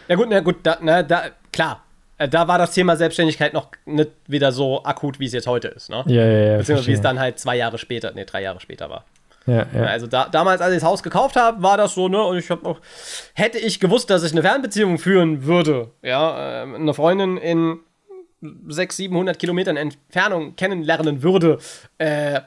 Ja 0.09 0.15
gut, 0.15 0.27
na 0.29 0.41
gut, 0.41 0.57
da, 0.63 0.77
na, 0.81 1.01
da, 1.01 1.23
klar, 1.53 1.81
äh, 2.17 2.27
da 2.27 2.47
war 2.49 2.57
das 2.57 2.73
Thema 2.73 2.97
Selbstständigkeit 2.97 3.53
noch 3.53 3.69
nicht 3.85 4.11
wieder 4.27 4.51
so 4.51 4.83
akut, 4.83 5.19
wie 5.19 5.25
es 5.25 5.33
jetzt 5.33 5.47
heute 5.47 5.69
ist. 5.69 5.89
Ne? 5.89 6.03
Ja, 6.07 6.25
ja, 6.25 6.39
ja. 6.51 6.57
Beziehungsweise 6.57 6.89
wie 6.89 6.93
es 6.93 7.01
dann 7.01 7.19
halt 7.19 7.39
zwei 7.39 7.55
Jahre 7.55 7.77
später, 7.77 8.11
nee, 8.13 8.25
drei 8.25 8.41
Jahre 8.41 8.59
später 8.59 8.89
war. 8.89 9.05
Ja, 9.49 9.65
ja. 9.73 9.83
Also 9.85 10.05
da, 10.05 10.27
damals, 10.29 10.62
als 10.62 10.73
ich 10.73 10.81
das 10.81 10.88
Haus 10.88 11.01
gekauft 11.01 11.35
habe, 11.35 11.63
war 11.63 11.75
das 11.75 11.95
so, 11.95 12.07
ne? 12.07 12.21
Und 12.21 12.38
ich 12.38 12.49
habe 12.51 12.67
auch, 12.67 12.79
hätte 13.33 13.57
ich 13.57 13.79
gewusst, 13.79 14.09
dass 14.09 14.23
ich 14.23 14.31
eine 14.31 14.43
Fernbeziehung 14.43 14.99
führen 14.99 15.45
würde, 15.45 15.89
ja, 16.03 16.62
äh, 16.62 16.75
eine 16.75 16.93
Freundin 16.93 17.38
in 17.38 17.79
600, 18.41 18.91
700 18.91 19.39
Kilometern 19.39 19.75
Entfernung 19.75 20.55
kennenlernen 20.55 21.23
würde, 21.23 21.57
äh, 21.97 22.41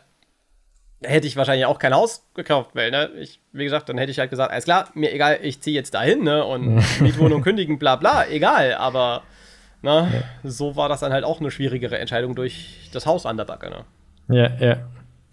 hätte 1.02 1.26
ich 1.26 1.36
wahrscheinlich 1.36 1.66
auch 1.66 1.80
kein 1.80 1.92
Haus 1.92 2.24
gekauft, 2.34 2.70
weil, 2.74 2.92
ne, 2.92 3.10
ich, 3.18 3.40
wie 3.50 3.64
gesagt, 3.64 3.88
dann 3.88 3.98
hätte 3.98 4.12
ich 4.12 4.20
halt 4.20 4.30
gesagt, 4.30 4.52
alles 4.52 4.64
klar, 4.64 4.88
mir 4.94 5.12
egal, 5.12 5.40
ich 5.42 5.60
ziehe 5.60 5.74
jetzt 5.74 5.94
dahin, 5.94 6.22
ne, 6.22 6.44
und 6.44 6.82
Mietwohnung 7.00 7.42
kündigen, 7.42 7.80
bla 7.80 7.96
bla, 7.96 8.26
egal, 8.28 8.74
aber, 8.74 9.22
ne, 9.82 10.08
ja. 10.12 10.48
so 10.48 10.76
war 10.76 10.88
das 10.88 11.00
dann 11.00 11.12
halt 11.12 11.24
auch 11.24 11.40
eine 11.40 11.50
schwierigere 11.50 11.98
Entscheidung 11.98 12.36
durch 12.36 12.90
das 12.92 13.06
Haus 13.06 13.26
an 13.26 13.36
der 13.36 13.44
Backe, 13.44 13.70
ne. 13.70 13.84
Ja, 14.28 14.50
ja. 14.64 14.76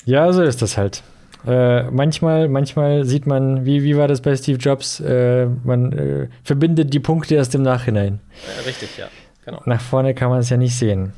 Ja, 0.05 0.34
so 0.34 0.41
ist 0.41 0.63
das 0.63 0.76
halt. 0.78 1.03
Äh, 1.47 1.83
manchmal, 1.83 2.49
manchmal 2.49 3.05
sieht 3.05 3.25
man, 3.25 3.65
wie, 3.65 3.83
wie 3.83 3.95
war 3.97 4.07
das 4.07 4.21
bei 4.21 4.35
Steve 4.35 4.57
Jobs? 4.57 4.99
Äh, 4.99 5.47
man 5.63 5.91
äh, 5.93 6.27
verbindet 6.43 6.93
die 6.93 6.99
Punkte 6.99 7.35
erst 7.35 7.55
im 7.55 7.61
Nachhinein. 7.61 8.19
richtig, 8.65 8.97
ja. 8.97 9.07
Genau. 9.45 9.61
Nach 9.65 9.81
vorne 9.81 10.13
kann 10.13 10.29
man 10.29 10.39
es 10.39 10.49
ja 10.49 10.57
nicht 10.57 10.75
sehen. 10.75 11.13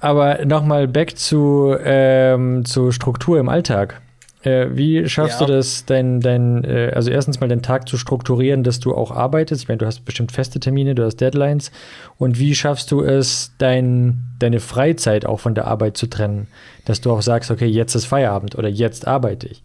Aber 0.00 0.44
nochmal 0.44 0.86
back 0.86 1.18
zu, 1.18 1.74
ähm, 1.82 2.64
zu 2.64 2.92
Struktur 2.92 3.40
im 3.40 3.48
Alltag. 3.48 4.00
Äh, 4.48 4.76
wie 4.76 5.08
schaffst 5.08 5.40
ja. 5.40 5.46
du 5.46 5.52
das, 5.52 5.84
dein, 5.84 6.20
dein, 6.20 6.64
äh, 6.64 6.92
also 6.94 7.10
erstens 7.10 7.40
mal 7.40 7.48
den 7.48 7.62
Tag 7.62 7.86
zu 7.88 7.98
strukturieren, 7.98 8.64
dass 8.64 8.80
du 8.80 8.94
auch 8.94 9.10
arbeitest? 9.10 9.62
Ich 9.62 9.68
meine, 9.68 9.78
du 9.78 9.86
hast 9.86 10.04
bestimmt 10.04 10.32
feste 10.32 10.58
Termine, 10.58 10.94
du 10.94 11.04
hast 11.04 11.16
Deadlines. 11.16 11.70
Und 12.16 12.38
wie 12.38 12.54
schaffst 12.54 12.90
du 12.90 13.02
es, 13.02 13.52
dein, 13.58 14.24
deine 14.38 14.60
Freizeit 14.60 15.26
auch 15.26 15.40
von 15.40 15.54
der 15.54 15.66
Arbeit 15.66 15.96
zu 15.96 16.06
trennen? 16.06 16.48
Dass 16.86 17.00
du 17.00 17.12
auch 17.12 17.20
sagst, 17.20 17.50
okay, 17.50 17.66
jetzt 17.66 17.94
ist 17.94 18.06
Feierabend 18.06 18.56
oder 18.56 18.68
jetzt 18.68 19.06
arbeite 19.06 19.48
ich. 19.48 19.62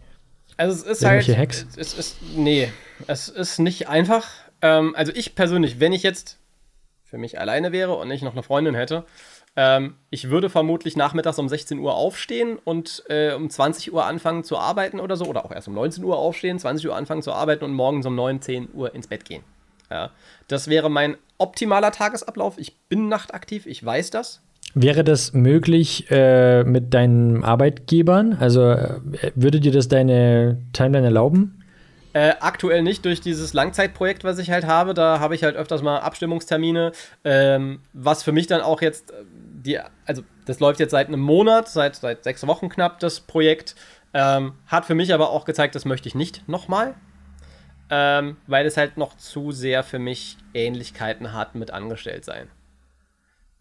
Also 0.56 0.74
es 0.74 0.82
ist 0.82 1.02
Irgendwelche 1.02 1.32
halt. 1.32 1.48
Hacks? 1.48 1.66
Es 1.76 1.94
ist, 1.94 2.16
nee, 2.36 2.70
es 3.06 3.28
ist 3.28 3.58
nicht 3.58 3.88
einfach. 3.88 4.28
Ähm, 4.60 4.94
also 4.96 5.12
ich 5.14 5.34
persönlich, 5.34 5.80
wenn 5.80 5.92
ich 5.92 6.02
jetzt 6.02 6.38
für 7.04 7.18
mich 7.18 7.40
alleine 7.40 7.72
wäre 7.72 7.94
und 7.94 8.08
nicht 8.08 8.22
noch 8.22 8.32
eine 8.32 8.42
Freundin 8.42 8.74
hätte, 8.74 9.04
ähm, 9.56 9.94
ich 10.10 10.30
würde 10.30 10.50
vermutlich 10.50 10.96
nachmittags 10.96 11.38
um 11.38 11.48
16 11.48 11.78
Uhr 11.78 11.94
aufstehen 11.94 12.58
und 12.64 13.04
äh, 13.08 13.34
um 13.34 13.48
20 13.48 13.92
Uhr 13.92 14.04
anfangen 14.04 14.44
zu 14.44 14.58
arbeiten 14.58 15.00
oder 15.00 15.16
so. 15.16 15.26
Oder 15.26 15.44
auch 15.44 15.52
erst 15.52 15.68
um 15.68 15.74
19 15.74 16.02
Uhr 16.04 16.18
aufstehen, 16.18 16.58
20 16.58 16.88
Uhr 16.88 16.96
anfangen 16.96 17.22
zu 17.22 17.32
arbeiten 17.32 17.64
und 17.64 17.72
morgens 17.72 18.06
um 18.06 18.14
9, 18.14 18.40
10 18.40 18.68
Uhr 18.74 18.94
ins 18.94 19.06
Bett 19.06 19.24
gehen. 19.24 19.44
Ja, 19.90 20.10
das 20.48 20.68
wäre 20.68 20.90
mein 20.90 21.16
optimaler 21.38 21.92
Tagesablauf. 21.92 22.58
Ich 22.58 22.76
bin 22.88 23.08
nachtaktiv, 23.08 23.66
ich 23.66 23.84
weiß 23.84 24.10
das. 24.10 24.40
Wäre 24.74 25.04
das 25.04 25.34
möglich 25.34 26.10
äh, 26.10 26.64
mit 26.64 26.94
deinen 26.94 27.44
Arbeitgebern? 27.44 28.38
Also 28.40 28.70
äh, 28.70 29.00
würde 29.36 29.60
dir 29.60 29.70
das 29.70 29.86
deine 29.86 30.58
Timeline 30.72 31.06
erlauben? 31.06 31.64
Äh, 32.14 32.34
aktuell 32.38 32.82
nicht 32.82 33.04
durch 33.04 33.20
dieses 33.20 33.54
Langzeitprojekt, 33.54 34.22
was 34.22 34.38
ich 34.38 34.52
halt 34.52 34.66
habe. 34.66 34.94
Da 34.94 35.18
habe 35.18 35.34
ich 35.34 35.42
halt 35.42 35.56
öfters 35.56 35.82
mal 35.82 35.98
Abstimmungstermine, 35.98 36.92
ähm, 37.24 37.80
was 37.92 38.22
für 38.22 38.30
mich 38.30 38.46
dann 38.46 38.60
auch 38.60 38.82
jetzt 38.82 39.10
äh, 39.10 39.14
die, 39.64 39.78
also 40.06 40.22
das 40.46 40.60
läuft 40.60 40.80
jetzt 40.80 40.90
seit 40.90 41.08
einem 41.08 41.20
Monat, 41.20 41.68
seit, 41.68 41.96
seit 41.96 42.24
sechs 42.24 42.46
Wochen 42.46 42.68
knapp, 42.68 42.98
das 43.00 43.20
Projekt. 43.20 43.74
Ähm, 44.12 44.54
hat 44.66 44.84
für 44.84 44.94
mich 44.94 45.12
aber 45.12 45.30
auch 45.30 45.44
gezeigt, 45.44 45.74
das 45.74 45.84
möchte 45.84 46.08
ich 46.08 46.14
nicht 46.14 46.48
nochmal. 46.48 46.94
Ähm, 47.90 48.36
weil 48.46 48.66
es 48.66 48.76
halt 48.76 48.96
noch 48.96 49.16
zu 49.16 49.52
sehr 49.52 49.82
für 49.82 49.98
mich 49.98 50.38
Ähnlichkeiten 50.54 51.32
hat 51.32 51.54
mit 51.54 51.70
Angestelltsein. 51.70 52.48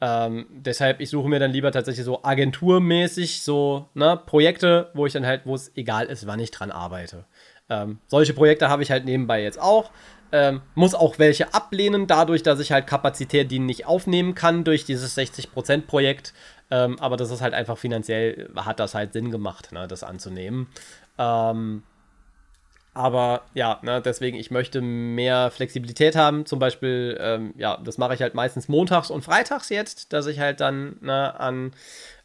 Ähm, 0.05 0.47
deshalb, 0.49 0.99
ich 0.99 1.09
suche 1.09 1.29
mir 1.29 1.39
dann 1.39 1.51
lieber 1.51 1.71
tatsächlich 1.71 2.03
so 2.03 2.23
agenturmäßig 2.23 3.41
so 3.41 3.87
ne, 3.93 4.19
Projekte, 4.25 4.91
wo 4.93 5.05
ich 5.05 5.13
dann 5.13 5.25
halt, 5.25 5.43
wo 5.45 5.55
es 5.55 5.71
egal 5.77 6.07
ist, 6.07 6.27
wann 6.27 6.41
ich 6.41 6.51
dran 6.51 6.71
arbeite. 6.71 7.23
Ähm, 7.69 7.99
solche 8.07 8.33
Projekte 8.33 8.67
habe 8.67 8.83
ich 8.83 8.91
halt 8.91 9.05
nebenbei 9.05 9.41
jetzt 9.41 9.61
auch. 9.61 9.91
Ähm, 10.33 10.61
muss 10.75 10.93
auch 10.93 11.19
welche 11.19 11.53
ablehnen, 11.53 12.05
dadurch, 12.05 12.43
dass 12.43 12.59
ich 12.59 12.73
halt 12.73 12.85
Kapazität 12.85 13.49
die 13.49 13.59
nicht 13.59 13.85
aufnehmen 13.85 14.35
kann 14.35 14.65
durch 14.65 14.83
dieses 14.83 15.17
60%-Projekt. 15.17 16.33
Ähm, 16.69 16.99
aber 16.99 17.15
das 17.15 17.31
ist 17.31 17.39
halt 17.39 17.53
einfach 17.53 17.77
finanziell, 17.77 18.49
hat 18.57 18.81
das 18.81 18.95
halt 18.95 19.13
Sinn 19.13 19.31
gemacht, 19.31 19.71
ne, 19.71 19.87
das 19.87 20.03
anzunehmen. 20.03 20.67
Ähm, 21.17 21.83
aber 22.93 23.41
ja, 23.53 23.79
ne, 23.81 24.01
deswegen, 24.01 24.37
ich 24.37 24.51
möchte 24.51 24.81
mehr 24.81 25.49
Flexibilität 25.51 26.15
haben. 26.15 26.45
Zum 26.45 26.59
Beispiel, 26.59 27.17
ähm, 27.19 27.53
ja, 27.57 27.77
das 27.83 27.97
mache 27.97 28.13
ich 28.13 28.21
halt 28.21 28.35
meistens 28.35 28.67
montags 28.67 29.09
und 29.09 29.23
freitags 29.23 29.69
jetzt, 29.69 30.13
dass 30.13 30.27
ich 30.27 30.39
halt 30.39 30.59
dann 30.59 30.97
ne, 31.01 31.39
an 31.39 31.71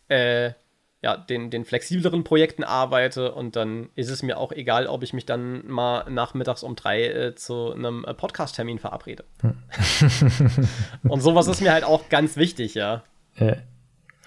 äh, 0.09 0.53
ja, 1.01 1.16
den, 1.16 1.51
den 1.51 1.64
flexibleren 1.64 2.25
Projekten 2.25 2.64
arbeite 2.64 3.33
und 3.33 3.55
dann 3.55 3.89
ist 3.95 4.11
es 4.11 4.23
mir 4.23 4.37
auch 4.37 4.51
egal, 4.51 4.89
ob 4.89 5.05
ich 5.05 5.12
mich 5.12 5.25
dann 5.25 5.66
mal 5.66 6.11
nachmittags 6.11 6.64
um 6.64 6.75
drei 6.75 7.05
äh, 7.05 7.35
zu 7.37 7.73
einem 7.73 8.05
äh, 8.05 8.14
Podcast-Termin 8.14 8.79
verabrede. 8.79 9.25
Hm. 9.41 9.57
und 11.09 11.21
sowas 11.21 11.47
ist 11.47 11.61
mir 11.61 11.73
halt 11.73 11.85
auch 11.85 12.09
ganz 12.09 12.37
wichtig, 12.37 12.75
ja. 12.75 13.05
ja. 13.37 13.57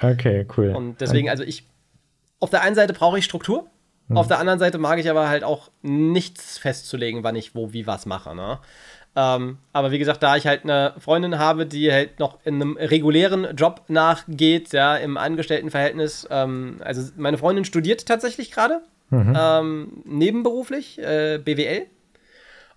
Okay, 0.01 0.47
cool. 0.57 0.69
Und 0.69 1.01
deswegen, 1.01 1.29
also 1.29 1.43
ich, 1.43 1.67
auf 2.39 2.49
der 2.49 2.61
einen 2.61 2.75
Seite 2.75 2.93
brauche 2.93 3.19
ich 3.19 3.25
Struktur, 3.25 3.67
hm. 4.11 4.17
auf 4.17 4.27
der 4.27 4.39
anderen 4.39 4.59
Seite 4.59 4.77
mag 4.77 4.99
ich 4.99 5.09
aber 5.09 5.29
halt 5.29 5.43
auch 5.43 5.69
nichts 5.81 6.57
festzulegen, 6.57 7.23
wann 7.23 7.35
ich 7.35 7.55
wo, 7.55 7.73
wie, 7.73 7.87
was 7.87 8.05
mache, 8.05 8.35
ne? 8.35 8.59
Ähm, 9.13 9.57
aber 9.73 9.91
wie 9.91 9.99
gesagt, 9.99 10.23
da 10.23 10.37
ich 10.37 10.47
halt 10.47 10.63
eine 10.63 10.93
Freundin 10.97 11.37
habe, 11.37 11.65
die 11.65 11.91
halt 11.91 12.19
noch 12.19 12.37
in 12.45 12.55
einem 12.55 12.77
regulären 12.77 13.55
Job 13.57 13.83
nachgeht, 13.89 14.71
ja, 14.71 14.95
im 14.95 15.17
Angestelltenverhältnis. 15.17 16.27
Ähm, 16.31 16.77
also 16.79 17.11
meine 17.17 17.37
Freundin 17.37 17.65
studiert 17.65 18.05
tatsächlich 18.05 18.51
gerade, 18.51 18.81
mhm. 19.09 19.37
ähm, 19.37 20.03
nebenberuflich, 20.05 20.99
äh, 20.99 21.39
BWL. 21.43 21.87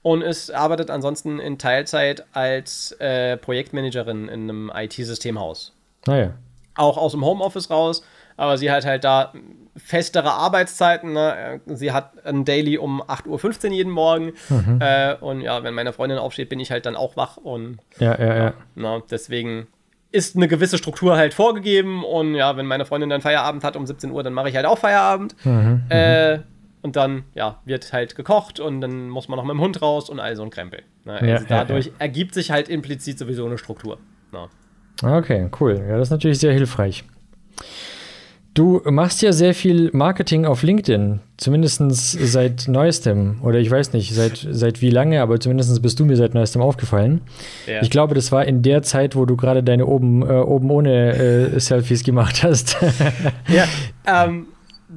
Und 0.02 0.20
ist, 0.20 0.50
arbeitet 0.50 0.90
ansonsten 0.90 1.38
in 1.38 1.56
Teilzeit 1.56 2.26
als 2.32 2.92
äh, 2.98 3.38
Projektmanagerin 3.38 4.28
in 4.28 4.42
einem 4.42 4.72
IT-Systemhaus. 4.74 5.72
Naja. 6.06 6.34
Ah, 6.74 6.82
Auch 6.82 6.98
aus 6.98 7.12
dem 7.12 7.24
Homeoffice 7.24 7.70
raus 7.70 8.02
aber 8.36 8.58
sie 8.58 8.70
hat 8.70 8.84
halt 8.84 9.04
da 9.04 9.32
festere 9.76 10.32
Arbeitszeiten. 10.32 11.12
Ne? 11.12 11.60
Sie 11.66 11.92
hat 11.92 12.24
ein 12.24 12.44
Daily 12.44 12.78
um 12.78 13.02
8.15 13.02 13.66
Uhr 13.66 13.72
jeden 13.72 13.92
Morgen. 13.92 14.32
Mhm. 14.48 14.78
Äh, 14.80 15.14
und 15.14 15.40
ja, 15.40 15.62
wenn 15.62 15.74
meine 15.74 15.92
Freundin 15.92 16.18
aufsteht, 16.18 16.48
bin 16.48 16.60
ich 16.60 16.70
halt 16.70 16.86
dann 16.86 16.96
auch 16.96 17.16
wach. 17.16 17.36
Und 17.36 17.78
ja, 17.98 18.18
ja, 18.18 18.36
ja. 18.36 18.54
Na, 18.74 19.02
deswegen 19.10 19.66
ist 20.12 20.36
eine 20.36 20.46
gewisse 20.46 20.78
Struktur 20.78 21.16
halt 21.16 21.34
vorgegeben. 21.34 22.04
Und 22.04 22.34
ja, 22.34 22.56
wenn 22.56 22.66
meine 22.66 22.84
Freundin 22.84 23.10
dann 23.10 23.20
Feierabend 23.20 23.64
hat 23.64 23.76
um 23.76 23.86
17 23.86 24.10
Uhr, 24.10 24.22
dann 24.22 24.32
mache 24.32 24.48
ich 24.48 24.56
halt 24.56 24.66
auch 24.66 24.78
Feierabend. 24.78 25.34
Mhm, 25.44 25.52
mhm. 25.52 25.82
äh, 25.88 26.38
und 26.82 26.96
dann, 26.96 27.24
ja, 27.34 27.60
wird 27.64 27.94
halt 27.94 28.14
gekocht 28.14 28.60
und 28.60 28.82
dann 28.82 29.08
muss 29.08 29.26
man 29.26 29.38
noch 29.38 29.44
mit 29.44 29.52
dem 29.52 29.60
Hund 29.60 29.80
raus 29.80 30.10
und 30.10 30.20
all 30.20 30.36
so 30.36 30.42
ein 30.42 30.50
Krempel. 30.50 30.82
Ne? 31.06 31.14
Also 31.14 31.26
ja, 31.26 31.40
dadurch 31.48 31.86
ja, 31.86 31.92
ergibt 31.98 32.34
sich 32.34 32.50
halt 32.50 32.68
implizit 32.68 33.18
sowieso 33.18 33.46
eine 33.46 33.56
Struktur. 33.56 33.96
Na. 34.32 34.50
Okay, 35.02 35.48
cool. 35.60 35.82
Ja, 35.88 35.96
das 35.96 36.08
ist 36.08 36.10
natürlich 36.10 36.38
sehr 36.38 36.52
hilfreich. 36.52 37.04
Du 38.54 38.80
machst 38.84 39.20
ja 39.20 39.32
sehr 39.32 39.52
viel 39.52 39.90
Marketing 39.92 40.44
auf 40.44 40.62
LinkedIn, 40.62 41.18
zumindest 41.36 41.80
seit 41.90 42.68
neuestem. 42.68 43.38
Oder 43.42 43.58
ich 43.58 43.68
weiß 43.68 43.92
nicht, 43.92 44.14
seit, 44.14 44.46
seit 44.48 44.80
wie 44.80 44.90
lange, 44.90 45.20
aber 45.22 45.40
zumindest 45.40 45.82
bist 45.82 45.98
du 45.98 46.04
mir 46.04 46.16
seit 46.16 46.34
neuestem 46.34 46.62
aufgefallen. 46.62 47.22
Ja. 47.66 47.82
Ich 47.82 47.90
glaube, 47.90 48.14
das 48.14 48.30
war 48.30 48.44
in 48.44 48.62
der 48.62 48.82
Zeit, 48.82 49.16
wo 49.16 49.24
du 49.26 49.36
gerade 49.36 49.64
deine 49.64 49.86
oben, 49.86 50.22
äh, 50.22 50.34
oben 50.34 50.70
ohne 50.70 51.14
äh, 51.14 51.58
Selfies 51.58 52.04
gemacht 52.04 52.44
hast. 52.44 52.76
ja, 53.48 53.64
ähm, 54.06 54.46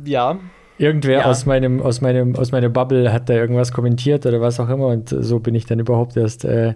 ja. 0.05 0.38
Irgendwer 0.78 1.22
ja. 1.22 1.26
aus 1.26 1.47
meinem, 1.47 1.82
aus 1.82 2.01
meinem, 2.01 2.36
aus 2.36 2.51
meiner 2.51 2.70
Bubble 2.70 3.12
hat 3.12 3.28
da 3.28 3.34
irgendwas 3.34 3.72
kommentiert 3.72 4.28
oder 4.28 4.39
was 4.39 4.60
auch 4.60 4.70
immer 4.70 4.88
und 4.88 5.10
so 5.10 5.39
bin 5.39 5.55
ich 5.55 5.66
dann 5.66 5.80
überhaupt 5.80 6.16
erst 6.16 6.45
äh, 6.45 6.76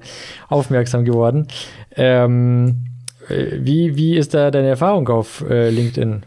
aufmerksam 0.50 1.06
geworden. 1.06 1.46
Ähm, 1.96 2.86
äh, 3.30 3.60
wie, 3.60 3.96
wie 3.96 4.18
ist 4.18 4.34
da 4.34 4.50
deine 4.50 4.70
Erfahrung 4.70 5.08
auf 5.10 5.46
äh, 5.48 5.70
LinkedIn? 5.70 6.24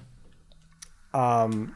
Ähm, 1.15 1.73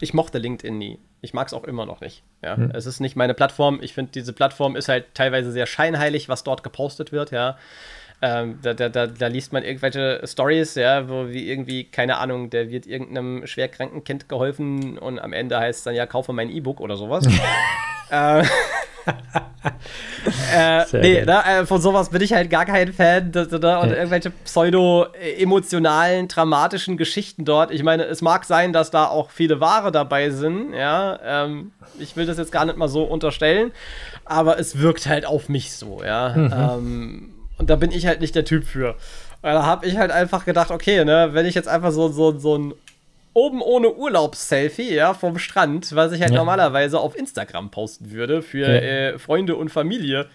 ich 0.00 0.14
mochte 0.14 0.38
LinkedIn 0.38 0.76
nie. 0.76 0.98
Ich 1.20 1.34
mag 1.34 1.48
es 1.48 1.54
auch 1.54 1.64
immer 1.64 1.86
noch 1.86 2.00
nicht. 2.00 2.22
Ja. 2.42 2.56
Hm. 2.56 2.70
Es 2.72 2.86
ist 2.86 3.00
nicht 3.00 3.16
meine 3.16 3.34
Plattform. 3.34 3.80
Ich 3.82 3.94
finde, 3.94 4.12
diese 4.12 4.32
Plattform 4.32 4.76
ist 4.76 4.88
halt 4.88 5.14
teilweise 5.14 5.50
sehr 5.50 5.66
scheinheilig, 5.66 6.28
was 6.28 6.44
dort 6.44 6.62
gepostet 6.62 7.12
wird, 7.12 7.30
ja. 7.30 7.56
Ähm, 8.20 8.58
da, 8.62 8.74
da, 8.74 8.88
da, 8.88 9.06
da, 9.06 9.28
liest 9.28 9.52
man 9.52 9.62
irgendwelche 9.62 10.20
Stories, 10.24 10.74
ja, 10.74 11.08
wo 11.08 11.28
wie 11.28 11.48
irgendwie, 11.48 11.84
keine 11.84 12.16
Ahnung, 12.16 12.50
der 12.50 12.68
wird 12.68 12.84
irgendeinem 12.84 13.46
schwerkranken 13.46 14.02
Kind 14.02 14.28
geholfen 14.28 14.98
und 14.98 15.20
am 15.20 15.32
Ende 15.32 15.56
heißt 15.56 15.78
es 15.78 15.84
dann, 15.84 15.94
ja, 15.94 16.04
kaufe 16.04 16.32
mein 16.32 16.50
E-Book 16.50 16.80
oder 16.80 16.96
sowas. 16.96 17.24
äh, 18.10 18.44
äh, 20.54 20.84
nee, 20.92 21.24
ne, 21.24 21.44
äh, 21.44 21.66
von 21.66 21.80
sowas 21.80 22.10
bin 22.10 22.22
ich 22.22 22.32
halt 22.32 22.50
gar 22.50 22.64
kein 22.64 22.92
Fan. 22.92 23.32
Da, 23.32 23.42
und 23.80 23.90
ja. 23.90 23.96
irgendwelche 23.96 24.30
pseudo-emotionalen, 24.30 26.28
dramatischen 26.28 26.96
Geschichten 26.96 27.44
dort. 27.44 27.70
Ich 27.70 27.82
meine, 27.82 28.04
es 28.04 28.22
mag 28.22 28.44
sein, 28.44 28.72
dass 28.72 28.90
da 28.90 29.06
auch 29.06 29.30
viele 29.30 29.60
Ware 29.60 29.92
dabei 29.92 30.30
sind. 30.30 30.74
Ja, 30.74 31.18
ähm, 31.24 31.72
ich 31.98 32.16
will 32.16 32.26
das 32.26 32.38
jetzt 32.38 32.52
gar 32.52 32.64
nicht 32.64 32.76
mal 32.76 32.88
so 32.88 33.02
unterstellen, 33.04 33.72
aber 34.24 34.58
es 34.58 34.78
wirkt 34.78 35.06
halt 35.06 35.26
auf 35.26 35.48
mich 35.48 35.72
so. 35.72 36.02
Ja, 36.04 36.34
mhm. 36.36 36.52
ähm, 36.52 37.34
und 37.58 37.70
da 37.70 37.76
bin 37.76 37.90
ich 37.90 38.06
halt 38.06 38.20
nicht 38.20 38.34
der 38.34 38.44
Typ 38.44 38.64
für. 38.64 38.96
Da 39.42 39.64
habe 39.64 39.86
ich 39.86 39.96
halt 39.96 40.10
einfach 40.10 40.44
gedacht, 40.44 40.70
okay, 40.70 41.04
ne, 41.04 41.30
wenn 41.32 41.46
ich 41.46 41.54
jetzt 41.54 41.68
einfach 41.68 41.92
so, 41.92 42.08
so, 42.08 42.38
so 42.38 42.58
ein 42.58 42.74
oben 43.38 43.62
ohne 43.62 43.94
Urlaubsselfie, 43.94 44.92
ja, 44.94 45.14
vom 45.14 45.38
Strand, 45.38 45.94
was 45.94 46.12
ich 46.12 46.20
halt 46.20 46.32
ja. 46.32 46.38
normalerweise 46.38 46.98
auf 46.98 47.16
Instagram 47.16 47.70
posten 47.70 48.10
würde 48.10 48.42
für 48.42 48.66
ja. 48.66 49.12
äh, 49.12 49.18
Freunde 49.18 49.54
und 49.54 49.68
Familie. 49.70 50.26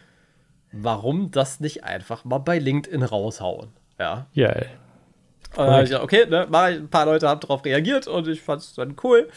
Warum 0.71 1.29
das 1.29 1.59
nicht 1.59 1.83
einfach 1.83 2.23
mal 2.23 2.37
bei 2.39 2.59
LinkedIn 2.59 3.03
raushauen? 3.03 3.71
Ja. 3.99 4.27
Ja. 4.31 4.55
Und 5.55 5.57
dann 5.57 5.71
habe 5.71 5.83
ich 5.83 5.89
gedacht, 5.89 6.03
okay, 6.03 6.25
ne, 6.25 6.47
ein 6.51 6.89
paar 6.89 7.05
Leute 7.05 7.27
haben 7.27 7.41
darauf 7.41 7.63
reagiert 7.65 8.07
und 8.07 8.27
ich 8.27 8.41
fand 8.41 8.61
es 8.61 8.73
dann 8.73 8.95
cool. 9.03 9.29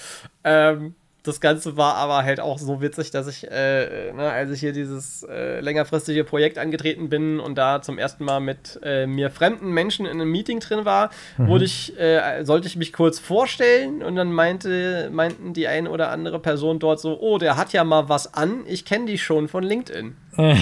Ähm, 0.45 0.95
das 1.27 1.41
Ganze 1.41 1.77
war 1.77 1.95
aber 1.95 2.25
halt 2.25 2.41
auch 2.41 2.59
so 2.59 2.81
witzig, 2.81 3.11
dass 3.11 3.27
ich, 3.27 3.51
äh, 3.51 4.13
ne, 4.13 4.31
als 4.31 4.51
ich 4.51 4.61
hier 4.61 4.73
dieses 4.73 5.25
äh, 5.25 5.61
längerfristige 5.61 6.25
Projekt 6.25 6.59
angetreten 6.59 7.09
bin 7.09 7.41
und 7.41 7.57
da 7.57 7.83
zum 7.83 7.99
ersten 7.99 8.25
Mal 8.25 8.41
mit 8.41 8.79
äh, 8.83 9.07
mir 9.07 9.31
fremden 9.31 9.71
Menschen 9.71 10.07
in 10.07 10.13
einem 10.13 10.31
Meeting 10.31 10.61
drin 10.61 10.85
war, 10.85 11.11
mhm. 11.37 11.49
wurde 11.49 11.65
ich, 11.65 11.99
äh, 11.99 12.45
sollte 12.45 12.69
ich 12.69 12.77
mich 12.77 12.93
kurz 12.93 13.19
vorstellen 13.19 14.03
und 14.03 14.17
dann 14.17 14.33
meinte, 14.33 15.11
meinten 15.13 15.53
die 15.53 15.69
eine 15.69 15.91
oder 15.91 16.11
andere 16.11 16.39
Person 16.39 16.79
dort 16.79 17.01
so, 17.01 17.19
oh, 17.21 17.39
der 17.39 17.57
hat 17.57 17.73
ja 17.73 17.85
mal 17.85 18.09
was 18.09 18.35
an, 18.35 18.65
ich 18.67 18.85
kenne 18.85 19.07
die 19.07 19.19
schon 19.19 19.49
von 19.49 19.65
LinkedIn. 19.65 20.17
das 20.37 20.59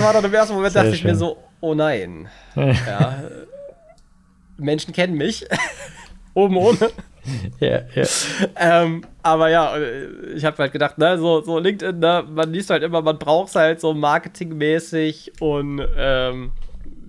war 0.00 0.12
dann 0.12 0.24
im 0.24 0.34
ersten 0.34 0.54
Moment, 0.54 0.72
Sehr 0.72 0.82
dachte 0.82 0.96
schön. 0.96 1.06
ich 1.06 1.12
mir 1.12 1.16
so, 1.16 1.38
oh 1.60 1.74
nein. 1.74 2.28
ja, 2.54 3.22
Menschen 4.56 4.92
kennen 4.92 5.14
mich. 5.14 5.46
Oben 6.34 6.56
ohne. 6.56 6.90
ja, 7.60 7.80
ja. 7.94 8.04
Ähm, 8.56 9.02
aber 9.22 9.48
ja, 9.50 9.74
ich 10.34 10.44
habe 10.44 10.58
halt 10.58 10.72
gedacht, 10.72 10.98
ne, 10.98 11.18
so, 11.18 11.40
so 11.42 11.58
LinkedIn, 11.58 11.98
ne, 11.98 12.24
man 12.28 12.52
liest 12.52 12.70
halt 12.70 12.82
immer, 12.82 13.02
man 13.02 13.18
braucht 13.18 13.48
es 13.48 13.54
halt 13.54 13.80
so 13.80 13.94
marketingmäßig 13.94 15.32
und 15.40 15.86
ähm, 15.96 16.52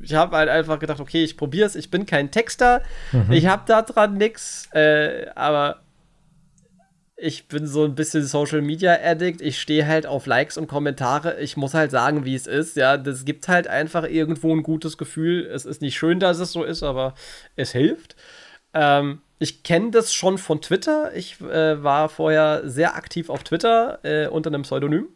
ich 0.02 0.14
habe 0.14 0.38
halt 0.38 0.50
einfach 0.50 0.80
gedacht, 0.80 1.00
okay, 1.00 1.24
ich 1.24 1.38
probiere 1.38 1.68
es. 1.68 1.76
Ich 1.76 1.92
bin 1.92 2.06
kein 2.06 2.32
Texter, 2.32 2.82
mhm. 3.12 3.32
ich 3.32 3.48
habe 3.48 3.64
da 3.66 3.82
dran 3.82 4.18
nichts, 4.18 4.70
äh, 4.74 5.28
aber 5.36 5.82
ich 7.22 7.48
bin 7.48 7.68
so 7.68 7.84
ein 7.84 7.96
bisschen 7.96 8.24
Social 8.24 8.62
Media 8.62 8.98
Addict. 9.04 9.42
Ich 9.42 9.60
stehe 9.60 9.86
halt 9.86 10.06
auf 10.06 10.26
Likes 10.26 10.58
und 10.58 10.68
Kommentare. 10.68 11.40
Ich 11.42 11.58
muss 11.58 11.74
halt 11.74 11.92
sagen, 11.92 12.24
wie 12.24 12.36
es 12.36 12.48
ist. 12.48 12.78
Ja, 12.78 12.98
das 12.98 13.26
gibt 13.26 13.48
halt 13.50 13.68
einfach 13.68 14.06
irgendwo 14.06 14.56
ein 14.56 14.64
gutes 14.64 14.98
Gefühl. 14.98 15.46
Es 15.46 15.66
ist 15.66 15.82
nicht 15.82 15.98
schön, 15.98 16.20
dass 16.20 16.40
es 16.40 16.54
so 16.54 16.64
ist, 16.64 16.82
aber 16.82 17.14
es 17.58 17.74
hilft. 17.74 18.16
Ähm, 18.74 19.22
ich 19.40 19.64
kenne 19.64 19.92
das 19.92 20.14
schon 20.14 20.38
von 20.38 20.62
Twitter. 20.62 21.16
Ich 21.16 21.40
äh, 21.40 21.82
war 21.82 22.10
vorher 22.10 22.70
sehr 22.70 22.96
aktiv 22.96 23.30
auf 23.30 23.44
Twitter 23.44 24.00
äh, 24.04 24.28
unter 24.28 24.50
einem 24.50 24.64
Pseudonym. 24.64 25.08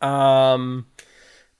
Ähm, 0.00 0.86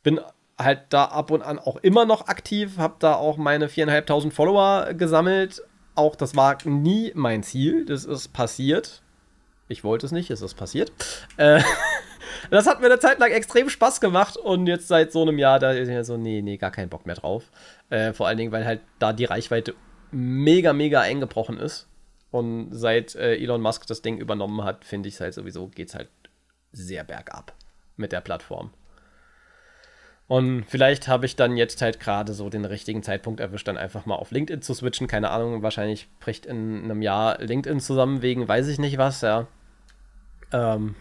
bin 0.03 0.20
halt 0.59 0.84
da 0.90 1.05
ab 1.05 1.30
und 1.30 1.42
an 1.42 1.59
auch 1.59 1.76
immer 1.76 2.07
noch 2.07 2.28
aktiv, 2.28 2.78
habe 2.78 2.96
da 2.98 3.14
auch 3.14 3.36
meine 3.36 3.68
viereinhalbtausend 3.68 4.32
Follower 4.32 4.94
gesammelt. 4.94 5.62
Auch 5.94 6.16
das 6.16 6.34
war 6.36 6.57
nie 6.64 7.12
mein 7.14 7.42
Ziel, 7.42 7.84
das 7.84 8.07
ist 8.07 8.32
passiert. 8.32 9.03
Ich 9.68 9.84
wollte 9.84 10.07
es 10.07 10.12
nicht, 10.12 10.30
es 10.30 10.40
ist 10.40 10.55
passiert. 10.55 10.90
Äh, 11.36 11.62
das 12.50 12.66
hat 12.66 12.80
mir 12.80 12.86
eine 12.86 12.98
Zeit 12.98 13.18
lang 13.18 13.30
extrem 13.30 13.68
Spaß 13.68 14.00
gemacht 14.00 14.38
und 14.38 14.66
jetzt 14.66 14.88
seit 14.88 15.12
so 15.12 15.20
einem 15.20 15.38
Jahr, 15.38 15.59
da 15.59 15.72
ist 15.72 15.88
mir 15.88 16.05
so, 16.05 16.16
nee, 16.16 16.40
nee, 16.40 16.57
gar 16.57 16.70
keinen 16.70 16.88
Bock 16.88 17.05
mehr 17.05 17.14
drauf. 17.16 17.44
Äh, 17.90 18.14
vor 18.14 18.26
allen 18.26 18.38
Dingen, 18.38 18.53
weil 18.53 18.64
halt 18.64 18.80
da 18.98 19.12
die 19.12 19.26
Reichweite 19.26 19.74
mega, 20.12 20.72
mega 20.72 21.00
eingebrochen 21.00 21.58
ist. 21.58 21.88
Und 22.30 22.68
seit 22.72 23.14
äh, 23.14 23.36
Elon 23.36 23.60
Musk 23.60 23.86
das 23.86 24.00
Ding 24.00 24.18
übernommen 24.18 24.64
hat, 24.64 24.84
finde 24.84 25.08
ich 25.08 25.16
es 25.16 25.20
halt 25.20 25.34
sowieso, 25.34 25.68
geht 25.68 25.88
es 25.88 25.94
halt 25.94 26.08
sehr 26.72 27.04
bergab 27.04 27.54
mit 27.96 28.12
der 28.12 28.22
Plattform. 28.22 28.70
Und 30.28 30.64
vielleicht 30.66 31.08
habe 31.08 31.26
ich 31.26 31.36
dann 31.36 31.58
jetzt 31.58 31.82
halt 31.82 32.00
gerade 32.00 32.32
so 32.32 32.48
den 32.48 32.64
richtigen 32.64 33.02
Zeitpunkt 33.02 33.40
erwischt, 33.40 33.68
dann 33.68 33.76
einfach 33.76 34.06
mal 34.06 34.14
auf 34.14 34.30
LinkedIn 34.30 34.62
zu 34.62 34.72
switchen. 34.72 35.06
Keine 35.06 35.30
Ahnung, 35.30 35.62
wahrscheinlich 35.62 36.08
bricht 36.20 36.46
in 36.46 36.84
einem 36.84 37.02
Jahr 37.02 37.38
LinkedIn 37.38 37.80
zusammen 37.80 38.22
wegen 38.22 38.48
weiß 38.48 38.68
ich 38.68 38.78
nicht 38.78 38.96
was, 38.96 39.20
ja. 39.20 39.46
Ähm, 40.52 40.94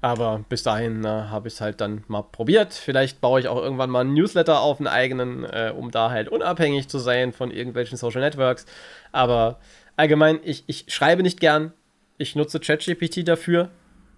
aber 0.00 0.44
bis 0.48 0.62
dahin 0.62 1.04
äh, 1.04 1.08
habe 1.08 1.48
ich 1.48 1.54
es 1.54 1.60
halt 1.60 1.80
dann 1.80 2.04
mal 2.08 2.22
probiert. 2.22 2.74
Vielleicht 2.74 3.20
baue 3.20 3.40
ich 3.40 3.48
auch 3.48 3.60
irgendwann 3.60 3.90
mal 3.90 4.00
einen 4.00 4.14
Newsletter 4.14 4.60
auf 4.60 4.78
einen 4.78 4.86
eigenen, 4.86 5.44
äh, 5.44 5.72
um 5.76 5.90
da 5.90 6.10
halt 6.10 6.28
unabhängig 6.28 6.88
zu 6.88 6.98
sein 6.98 7.32
von 7.32 7.50
irgendwelchen 7.50 7.96
Social 7.96 8.20
Networks. 8.20 8.66
Aber 9.12 9.58
allgemein, 9.96 10.38
ich, 10.44 10.64
ich 10.66 10.84
schreibe 10.88 11.22
nicht 11.22 11.40
gern. 11.40 11.72
Ich 12.18 12.36
nutze 12.36 12.60
ChatGPT 12.60 13.26
dafür. 13.26 13.70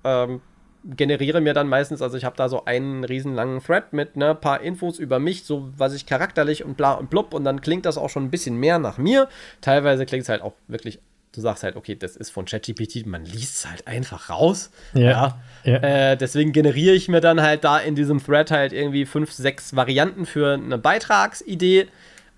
Ähm, 0.05 0.41
generiere 0.85 1.41
mir 1.41 1.55
dann 1.55 1.69
meistens, 1.69 2.03
also 2.03 2.17
ich 2.17 2.25
habe 2.25 2.37
da 2.37 2.49
so 2.49 2.65
einen 2.65 3.05
riesen 3.05 3.35
langen 3.35 3.63
Thread 3.63 3.93
mit 3.93 4.17
ne 4.17 4.35
paar 4.35 4.61
Infos 4.61 4.99
über 4.99 5.19
mich, 5.19 5.45
so 5.45 5.71
was 5.77 5.95
ich 5.95 6.07
charakterlich 6.07 6.65
und 6.65 6.77
bla 6.77 6.95
und 6.95 7.11
blub 7.11 7.35
und 7.35 7.45
dann 7.45 7.61
klingt 7.61 7.85
das 7.85 7.99
auch 7.99 8.11
schon 8.11 8.25
ein 8.25 8.31
bisschen 8.31 8.57
mehr 8.57 8.79
nach 8.79 8.99
mir. 8.99 9.29
Teilweise 9.61 10.07
klingt 10.07 10.23
es 10.23 10.29
halt 10.29 10.43
auch 10.43 10.55
wirklich, 10.67 11.01
du 11.33 11.41
sagst 11.41 11.63
halt, 11.63 11.77
okay, 11.77 11.95
das 11.95 12.17
ist 12.17 12.31
von 12.31 12.45
ChatGPT, 12.45 13.07
man 13.07 13.25
liest 13.25 13.57
es 13.57 13.71
halt 13.71 13.87
einfach 13.87 14.31
raus. 14.31 14.71
Ja. 14.95 15.41
ja. 15.65 15.77
Äh, 15.77 16.17
deswegen 16.17 16.53
generiere 16.53 16.95
ich 16.95 17.09
mir 17.09 17.21
dann 17.21 17.41
halt 17.41 17.65
da 17.65 17.79
in 17.79 17.95
diesem 17.95 18.25
Thread 18.25 18.51
halt 18.51 18.73
irgendwie 18.73 19.07
fünf, 19.07 19.33
sechs 19.33 19.77
Varianten 19.77 20.27
für 20.27 20.55
eine 20.55 20.79
Beitragsidee. 20.79 21.89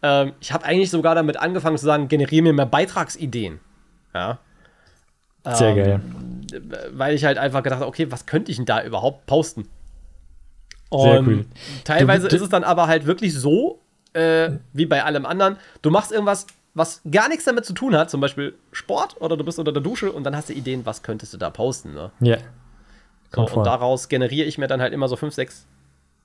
Ähm, 0.03 0.33
ich 0.41 0.53
habe 0.53 0.65
eigentlich 0.65 0.91
sogar 0.91 1.15
damit 1.15 1.37
angefangen 1.37 1.79
zu 1.79 1.85
sagen, 1.85 2.09
generiere 2.09 2.43
mir 2.43 2.53
mehr 2.53 2.67
Beitragsideen. 2.67 3.61
Ja. 4.15 4.39
Sehr 5.45 5.69
ähm, 5.71 5.77
geil. 5.77 6.01
Weil 6.93 7.15
ich 7.15 7.25
halt 7.25 7.39
einfach 7.39 7.63
gedacht 7.63 7.81
habe, 7.81 7.89
okay, 7.89 8.11
was 8.11 8.27
könnte 8.27 8.51
ich 8.51 8.57
denn 8.57 8.67
da 8.67 8.83
überhaupt 8.83 9.27
posten? 9.27 9.69
Und 10.91 11.03
Sehr 11.03 11.23
cool. 11.23 11.45
teilweise 11.85 12.25
du, 12.25 12.31
du, 12.31 12.37
ist 12.37 12.43
es 12.43 12.49
dann 12.49 12.65
aber 12.65 12.89
halt 12.89 13.07
wirklich 13.07 13.33
so, 13.33 13.81
äh, 14.13 14.51
wie 14.73 14.87
bei 14.87 15.05
allem 15.05 15.25
anderen, 15.25 15.57
du 15.83 15.91
machst 15.91 16.11
irgendwas, 16.11 16.47
was 16.75 17.03
gar 17.11 17.29
nichts 17.29 17.45
damit 17.45 17.65
zu 17.65 17.73
tun 17.73 17.97
hat, 17.97 18.11
zum 18.11 18.21
Beispiel 18.21 18.55
Sport 18.73 19.21
oder 19.21 19.37
du 19.37 19.45
bist 19.45 19.59
unter 19.59 19.73
der 19.73 19.83
Dusche 19.83 20.13
und 20.13 20.25
dann 20.25 20.37
hast 20.37 20.49
du 20.49 20.53
Ideen, 20.53 20.87
was 20.87 21.03
könntest 21.03 21.33
du 21.35 21.37
da 21.37 21.51
posten, 21.51 21.95
ne? 21.95 22.11
Ja. 22.21 22.39
So, 23.33 23.43
und 23.43 23.65
daraus 23.65 24.09
generiere 24.09 24.47
ich 24.47 24.59
mir 24.59 24.67
dann 24.67 24.81
halt 24.81 24.93
immer 24.93 25.09
so 25.09 25.17
fünf, 25.17 25.35
sechs 25.35 25.67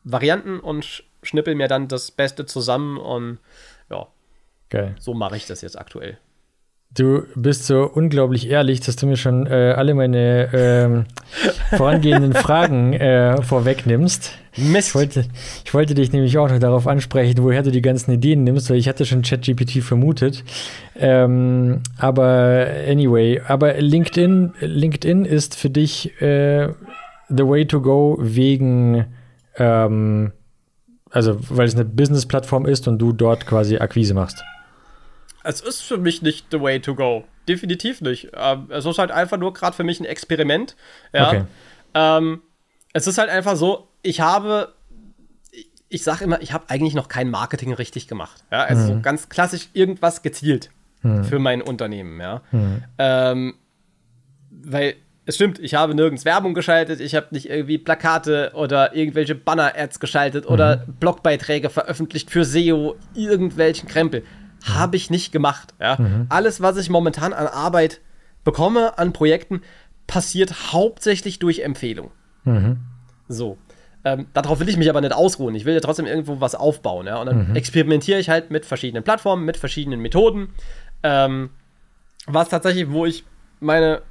Varianten 0.03 0.59
und 0.59 1.03
schnippel 1.23 1.55
mir 1.55 1.67
dann 1.67 1.87
das 1.87 2.11
Beste 2.11 2.45
zusammen 2.45 2.97
und 2.97 3.39
ja. 3.89 4.07
Geil. 4.69 4.95
So 4.99 5.13
mache 5.13 5.37
ich 5.37 5.45
das 5.45 5.61
jetzt 5.61 5.77
aktuell. 5.77 6.17
Du 6.91 7.25
bist 7.35 7.65
so 7.65 7.83
unglaublich 7.83 8.49
ehrlich, 8.49 8.79
dass 8.79 8.95
du 8.95 9.05
mir 9.05 9.17
schon 9.17 9.47
äh, 9.47 9.73
alle 9.75 9.93
meine 9.93 10.49
ähm, 10.53 11.05
vorangehenden 11.77 12.33
Fragen 12.33 12.93
äh, 12.93 13.41
vorwegnimmst. 13.41 14.31
Mist. 14.57 14.89
Ich 14.89 14.95
wollte, 14.95 15.25
ich 15.65 15.73
wollte 15.73 15.93
dich 15.93 16.11
nämlich 16.11 16.37
auch 16.37 16.49
noch 16.49 16.59
darauf 16.59 16.87
ansprechen, 16.87 17.43
woher 17.43 17.63
du 17.63 17.71
die 17.71 17.81
ganzen 17.81 18.11
Ideen 18.11 18.43
nimmst, 18.43 18.69
weil 18.69 18.77
ich 18.77 18.87
hatte 18.87 19.05
schon 19.05 19.21
ChatGPT 19.21 19.83
vermutet. 19.83 20.43
Ähm, 20.95 21.81
aber 21.97 22.67
anyway, 22.87 23.41
aber 23.47 23.73
LinkedIn, 23.79 24.53
LinkedIn 24.59 25.25
ist 25.25 25.55
für 25.55 25.69
dich 25.69 26.21
äh, 26.21 26.69
the 27.29 27.45
way 27.45 27.65
to 27.65 27.81
go 27.81 28.17
wegen, 28.19 29.05
ähm, 29.57 30.31
also 31.09 31.37
weil 31.49 31.67
es 31.67 31.75
eine 31.75 31.85
Business-Plattform 31.85 32.65
ist 32.65 32.87
und 32.87 32.99
du 32.99 33.11
dort 33.11 33.45
quasi 33.45 33.77
Akquise 33.77 34.13
machst 34.13 34.43
es 35.45 35.61
ist 35.61 35.81
für 35.81 35.97
mich 35.97 36.21
nicht 36.21 36.47
the 36.51 36.59
way 36.59 36.79
to 36.79 36.95
go. 36.95 37.23
Definitiv 37.47 38.01
nicht. 38.01 38.29
Ähm, 38.33 38.67
es 38.69 38.85
ist 38.85 38.97
halt 38.97 39.11
einfach 39.11 39.37
nur 39.37 39.53
gerade 39.53 39.75
für 39.75 39.83
mich 39.83 39.99
ein 39.99 40.05
Experiment. 40.05 40.75
Ja. 41.13 41.27
Okay. 41.27 41.43
Ähm, 41.93 42.41
es 42.93 43.07
ist 43.07 43.17
halt 43.17 43.29
einfach 43.29 43.55
so, 43.55 43.87
ich 44.05 44.21
habe, 44.21 44.73
ich 45.89 46.03
sage 46.03 46.23
immer, 46.23 46.41
ich 46.41 46.53
habe 46.53 46.69
eigentlich 46.69 46.93
noch 46.93 47.07
kein 47.07 47.29
Marketing 47.29 47.73
richtig 47.73 48.07
gemacht. 48.07 48.43
Ja, 48.51 48.63
also 48.63 48.83
mhm. 48.83 48.87
so 48.87 49.01
ganz 49.01 49.29
klassisch 49.29 49.69
irgendwas 49.73 50.21
gezielt 50.21 50.69
mhm. 51.01 51.23
für 51.23 51.39
mein 51.39 51.61
Unternehmen. 51.61 52.19
Ja. 52.19 52.41
Mhm. 52.51 52.83
Ähm, 52.97 53.53
weil 54.51 54.95
es 55.25 55.35
stimmt, 55.35 55.57
ich 55.57 55.73
habe 55.73 55.95
nirgends 55.95 56.23
Werbung 56.23 56.53
geschaltet, 56.53 56.99
ich 56.99 57.15
habe 57.15 57.27
nicht 57.31 57.49
irgendwie 57.49 57.79
Plakate 57.79 58.51
oder 58.53 58.95
irgendwelche 58.95 59.33
Banner-Ads 59.33 59.99
geschaltet 59.99 60.45
oder 60.47 60.85
mhm. 60.85 60.93
Blogbeiträge 60.99 61.71
veröffentlicht 61.71 62.29
für 62.29 62.45
SEO, 62.45 62.95
irgendwelchen 63.15 63.89
Krempel. 63.89 64.23
Habe 64.63 64.97
ich 64.97 65.09
nicht 65.09 65.31
gemacht. 65.31 65.73
Ja? 65.79 65.97
Mhm. 65.99 66.27
Alles, 66.29 66.61
was 66.61 66.77
ich 66.77 66.89
momentan 66.89 67.33
an 67.33 67.47
Arbeit 67.47 68.01
bekomme, 68.43 68.99
an 68.99 69.13
Projekten, 69.13 69.61
passiert 70.05 70.71
hauptsächlich 70.73 71.39
durch 71.39 71.59
Empfehlung. 71.59 72.11
Mhm. 72.43 72.81
So. 73.27 73.57
Ähm, 74.05 74.27
darauf 74.33 74.59
will 74.59 74.69
ich 74.69 74.77
mich 74.77 74.89
aber 74.89 75.01
nicht 75.01 75.13
ausruhen. 75.13 75.55
Ich 75.55 75.65
will 75.65 75.73
ja 75.73 75.79
trotzdem 75.79 76.05
irgendwo 76.05 76.39
was 76.39 76.53
aufbauen. 76.53 77.07
Ja? 77.07 77.17
Und 77.17 77.25
dann 77.25 77.49
mhm. 77.49 77.55
experimentiere 77.55 78.19
ich 78.19 78.29
halt 78.29 78.51
mit 78.51 78.63
verschiedenen 78.63 79.03
Plattformen, 79.03 79.43
mit 79.45 79.57
verschiedenen 79.57 79.99
Methoden. 79.99 80.49
Ähm, 81.01 81.49
was 82.27 82.49
tatsächlich, 82.49 82.91
wo 82.91 83.07
ich 83.07 83.25
meine 83.59 84.03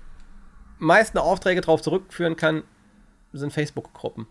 meisten 0.79 1.17
Aufträge 1.17 1.61
darauf 1.61 1.81
zurückführen 1.81 2.35
kann, 2.35 2.65
sind 3.33 3.53
Facebook-Gruppen. 3.53 4.27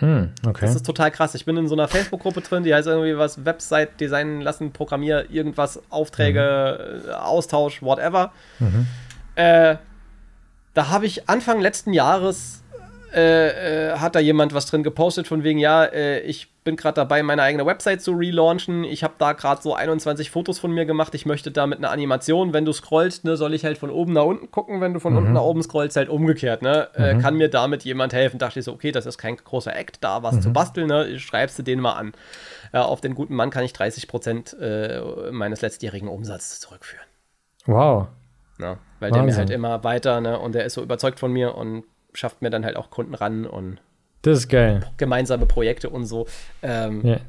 Mm, 0.00 0.24
okay. 0.44 0.66
Das 0.66 0.74
ist 0.74 0.84
total 0.84 1.12
krass. 1.12 1.36
Ich 1.36 1.44
bin 1.44 1.56
in 1.56 1.68
so 1.68 1.76
einer 1.76 1.86
Facebook-Gruppe 1.86 2.40
drin, 2.40 2.64
die 2.64 2.74
heißt 2.74 2.88
irgendwie 2.88 3.16
was 3.16 3.44
Website 3.44 4.00
designen 4.00 4.40
lassen, 4.40 4.72
Programmier, 4.72 5.30
irgendwas, 5.30 5.80
Aufträge, 5.90 7.02
mhm. 7.04 7.10
Austausch, 7.12 7.82
whatever. 7.82 8.32
Mhm. 8.58 8.86
Äh, 9.36 9.76
da 10.74 10.88
habe 10.88 11.06
ich 11.06 11.28
Anfang 11.28 11.60
letzten 11.60 11.92
Jahres 11.92 12.63
äh, 13.14 13.92
äh, 13.92 13.98
hat 13.98 14.16
da 14.16 14.20
jemand 14.20 14.54
was 14.54 14.66
drin 14.66 14.82
gepostet 14.82 15.28
von 15.28 15.44
wegen, 15.44 15.58
ja, 15.58 15.84
äh, 15.84 16.20
ich 16.20 16.52
bin 16.64 16.76
gerade 16.76 16.96
dabei, 16.96 17.22
meine 17.22 17.42
eigene 17.42 17.64
Website 17.64 18.02
zu 18.02 18.12
relaunchen. 18.12 18.82
Ich 18.84 19.04
habe 19.04 19.14
da 19.18 19.34
gerade 19.34 19.62
so 19.62 19.74
21 19.74 20.30
Fotos 20.30 20.58
von 20.58 20.72
mir 20.72 20.84
gemacht. 20.84 21.14
Ich 21.14 21.24
möchte 21.24 21.52
da 21.52 21.66
mit 21.66 21.78
einer 21.78 21.90
Animation, 21.90 22.52
wenn 22.52 22.64
du 22.64 22.72
scrollst, 22.72 23.24
ne, 23.24 23.36
soll 23.36 23.54
ich 23.54 23.64
halt 23.64 23.78
von 23.78 23.90
oben 23.90 24.14
nach 24.14 24.24
unten 24.24 24.50
gucken. 24.50 24.80
Wenn 24.80 24.94
du 24.94 25.00
von 25.00 25.12
mhm. 25.12 25.18
unten 25.18 25.32
nach 25.34 25.42
oben 25.42 25.62
scrollst, 25.62 25.96
halt 25.96 26.08
umgekehrt. 26.08 26.62
Ne? 26.62 26.88
Äh, 26.94 27.14
mhm. 27.14 27.18
kann 27.20 27.36
mir 27.36 27.48
damit 27.48 27.84
jemand 27.84 28.12
helfen? 28.12 28.38
Dachte 28.38 28.58
ich 28.58 28.64
so, 28.64 28.72
okay, 28.72 28.90
das 28.90 29.06
ist 29.06 29.18
kein 29.18 29.36
großer 29.36 29.76
Act, 29.76 29.98
da 30.02 30.22
was 30.22 30.36
mhm. 30.36 30.40
zu 30.42 30.52
basteln. 30.52 30.88
Ne? 30.88 31.18
Schreibst 31.20 31.58
du 31.58 31.62
den 31.62 31.80
mal 31.80 31.92
an. 31.92 32.12
Ja, 32.72 32.82
auf 32.82 33.00
den 33.00 33.14
guten 33.14 33.34
Mann 33.36 33.50
kann 33.50 33.62
ich 33.62 33.72
30 33.72 34.08
Prozent 34.08 34.56
äh, 34.60 35.00
meines 35.30 35.60
letztjährigen 35.60 36.08
Umsatzes 36.08 36.60
zurückführen. 36.60 37.06
Wow. 37.66 38.08
Ja, 38.58 38.78
weil 39.00 39.10
Wahnsinn. 39.10 39.12
der 39.12 39.22
mir 39.22 39.36
halt 39.36 39.50
immer 39.50 39.84
weiter, 39.84 40.20
ne, 40.20 40.38
und 40.38 40.54
der 40.54 40.64
ist 40.64 40.74
so 40.74 40.82
überzeugt 40.82 41.18
von 41.18 41.32
mir 41.32 41.56
und 41.56 41.84
schafft 42.14 42.42
mir 42.42 42.50
dann 42.50 42.64
halt 42.64 42.76
auch 42.76 42.90
Kunden 42.90 43.14
ran 43.14 43.46
und 43.46 43.78
das 44.22 44.38
ist 44.38 44.48
geil. 44.48 44.80
gemeinsame 44.96 45.46
Projekte 45.46 45.90
und 45.90 46.06
so. 46.06 46.26
Ähm, 46.62 47.04
yeah. 47.04 47.20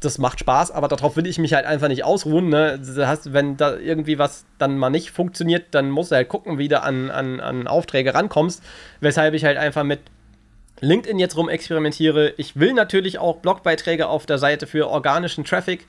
Das 0.00 0.16
macht 0.16 0.40
Spaß, 0.40 0.70
aber 0.70 0.88
darauf 0.88 1.16
will 1.16 1.26
ich 1.26 1.38
mich 1.38 1.52
halt 1.52 1.66
einfach 1.66 1.88
nicht 1.88 2.04
ausruhen. 2.04 2.48
Ne? 2.48 2.78
Das 2.78 2.96
heißt, 3.06 3.34
wenn 3.34 3.58
da 3.58 3.76
irgendwie 3.76 4.18
was 4.18 4.46
dann 4.56 4.78
mal 4.78 4.88
nicht 4.88 5.10
funktioniert, 5.10 5.66
dann 5.72 5.90
musst 5.90 6.10
du 6.10 6.16
halt 6.16 6.30
gucken, 6.30 6.56
wie 6.56 6.68
du 6.68 6.80
an, 6.82 7.10
an, 7.10 7.38
an 7.40 7.66
Aufträge 7.66 8.14
rankommst. 8.14 8.62
Weshalb 9.00 9.34
ich 9.34 9.44
halt 9.44 9.58
einfach 9.58 9.84
mit 9.84 10.00
LinkedIn 10.80 11.18
jetzt 11.18 11.36
rum 11.36 11.50
experimentiere. 11.50 12.32
Ich 12.38 12.58
will 12.58 12.72
natürlich 12.72 13.18
auch 13.18 13.36
Blogbeiträge 13.36 14.08
auf 14.08 14.24
der 14.24 14.38
Seite 14.38 14.66
für 14.66 14.88
organischen 14.88 15.44
Traffic. 15.44 15.86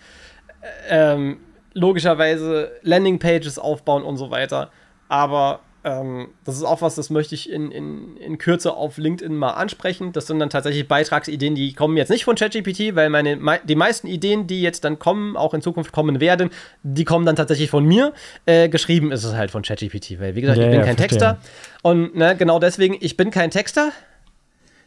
Ähm, 0.89 1.37
logischerweise 1.73 2.71
Landingpages 2.81 3.57
aufbauen 3.59 4.03
und 4.03 4.17
so 4.17 4.29
weiter. 4.29 4.71
Aber 5.07 5.61
ähm, 5.84 6.27
das 6.45 6.57
ist 6.57 6.63
auch 6.63 6.82
was, 6.82 6.95
das 6.95 7.09
möchte 7.09 7.34
ich 7.34 7.49
in, 7.49 7.71
in, 7.71 8.15
in 8.17 8.38
Kürze 8.38 8.73
auf 8.73 8.97
LinkedIn 8.97 9.36
mal 9.36 9.51
ansprechen. 9.51 10.11
Das 10.11 10.27
sind 10.27 10.39
dann 10.39 10.49
tatsächlich 10.49 10.88
Beitragsideen, 10.88 11.55
die 11.55 11.73
kommen 11.73 11.97
jetzt 11.97 12.09
nicht 12.09 12.23
von 12.23 12.36
ChatGPT, 12.36 12.95
weil 12.95 13.09
meine, 13.09 13.39
die 13.63 13.75
meisten 13.75 14.07
Ideen, 14.07 14.45
die 14.45 14.61
jetzt 14.61 14.84
dann 14.84 14.99
kommen, 14.99 15.36
auch 15.36 15.53
in 15.53 15.61
Zukunft 15.61 15.91
kommen 15.91 16.19
werden, 16.19 16.51
die 16.84 17.03
kommen 17.03 17.25
dann 17.25 17.36
tatsächlich 17.36 17.69
von 17.71 17.84
mir. 17.86 18.13
Äh, 18.45 18.69
geschrieben 18.69 19.11
ist 19.11 19.23
es 19.23 19.34
halt 19.34 19.49
von 19.49 19.63
ChatGPT, 19.63 20.19
weil 20.19 20.36
wie 20.36 20.41
gesagt, 20.41 20.59
ja, 20.59 20.65
ich 20.65 20.69
bin 20.69 20.79
ja, 20.79 20.86
kein 20.86 20.97
verstehe. 20.97 21.19
Texter. 21.19 21.38
Und 21.82 22.15
ne, 22.15 22.36
genau 22.38 22.59
deswegen, 22.59 22.97
ich 22.99 23.17
bin 23.17 23.32
kein 23.32 23.49
Texter. 23.49 23.91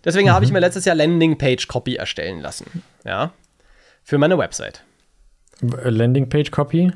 Deswegen 0.05 0.28
mhm. 0.28 0.32
habe 0.32 0.45
ich 0.45 0.53
mir 0.53 0.61
letztes 0.61 0.84
Jahr 0.84 0.95
Landingpage-Copy 0.95 1.97
erstellen 1.97 2.40
lassen. 2.40 2.82
Ja. 3.05 3.32
Für 4.05 4.18
meine 4.18 4.38
Website. 4.38 4.84
Landingpage-Copy? 5.61 6.92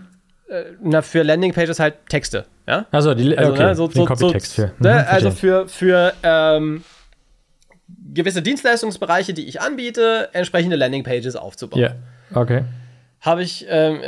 Äh, 0.48 0.64
na, 0.82 1.02
für 1.02 1.22
Landingpages 1.22 1.78
halt 1.78 1.94
Texte. 2.08 2.46
Ja? 2.66 2.86
Also, 2.90 3.14
die, 3.14 3.36
also, 3.36 3.52
okay, 3.52 3.64
ne, 3.64 3.74
so, 3.74 3.90
so, 3.90 4.04
Copytext 4.04 4.54
für. 4.54 4.72
Ne, 4.78 4.94
mhm, 4.94 5.04
also 5.08 5.30
für, 5.30 5.68
für 5.68 6.14
ähm, 6.22 6.84
gewisse 8.14 8.42
Dienstleistungsbereiche, 8.42 9.34
die 9.34 9.46
ich 9.46 9.60
anbiete, 9.60 10.30
entsprechende 10.32 10.76
Landingpages 10.76 11.36
aufzubauen. 11.36 11.80
Ja, 11.80 11.94
okay. 12.34 12.64
Habe 13.20 13.42
ich, 13.42 13.66
ähm, 13.68 14.00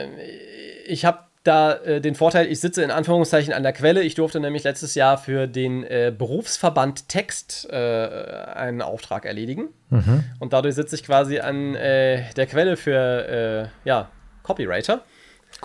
ich 0.87 1.05
habe 1.05 1.19
da 1.43 1.75
äh, 1.75 2.01
den 2.01 2.15
Vorteil, 2.15 2.47
ich 2.47 2.61
sitze 2.61 2.83
in 2.83 2.91
Anführungszeichen 2.91 3.53
an 3.53 3.63
der 3.63 3.73
Quelle. 3.73 4.03
Ich 4.03 4.15
durfte 4.15 4.41
nämlich 4.41 4.65
letztes 4.65 4.95
Jahr 4.95 5.17
für 5.19 5.47
den 5.47 5.85
äh, 5.85 6.13
Berufsverband 6.17 7.09
Text 7.09 7.69
äh, 7.71 7.77
einen 7.77 8.83
Auftrag 8.83 9.25
erledigen. 9.25 9.69
Mhm. 9.89 10.25
Und 10.39 10.53
dadurch 10.53 10.75
sitze 10.75 10.97
ich 10.97 11.05
quasi 11.05 11.41
an 11.41 11.75
äh, 11.75 12.25
der 12.35 12.47
Quelle 12.47 12.77
für 12.77 13.71
äh, 13.85 13.89
ja, 13.89 14.11
Copywriter. 14.43 15.03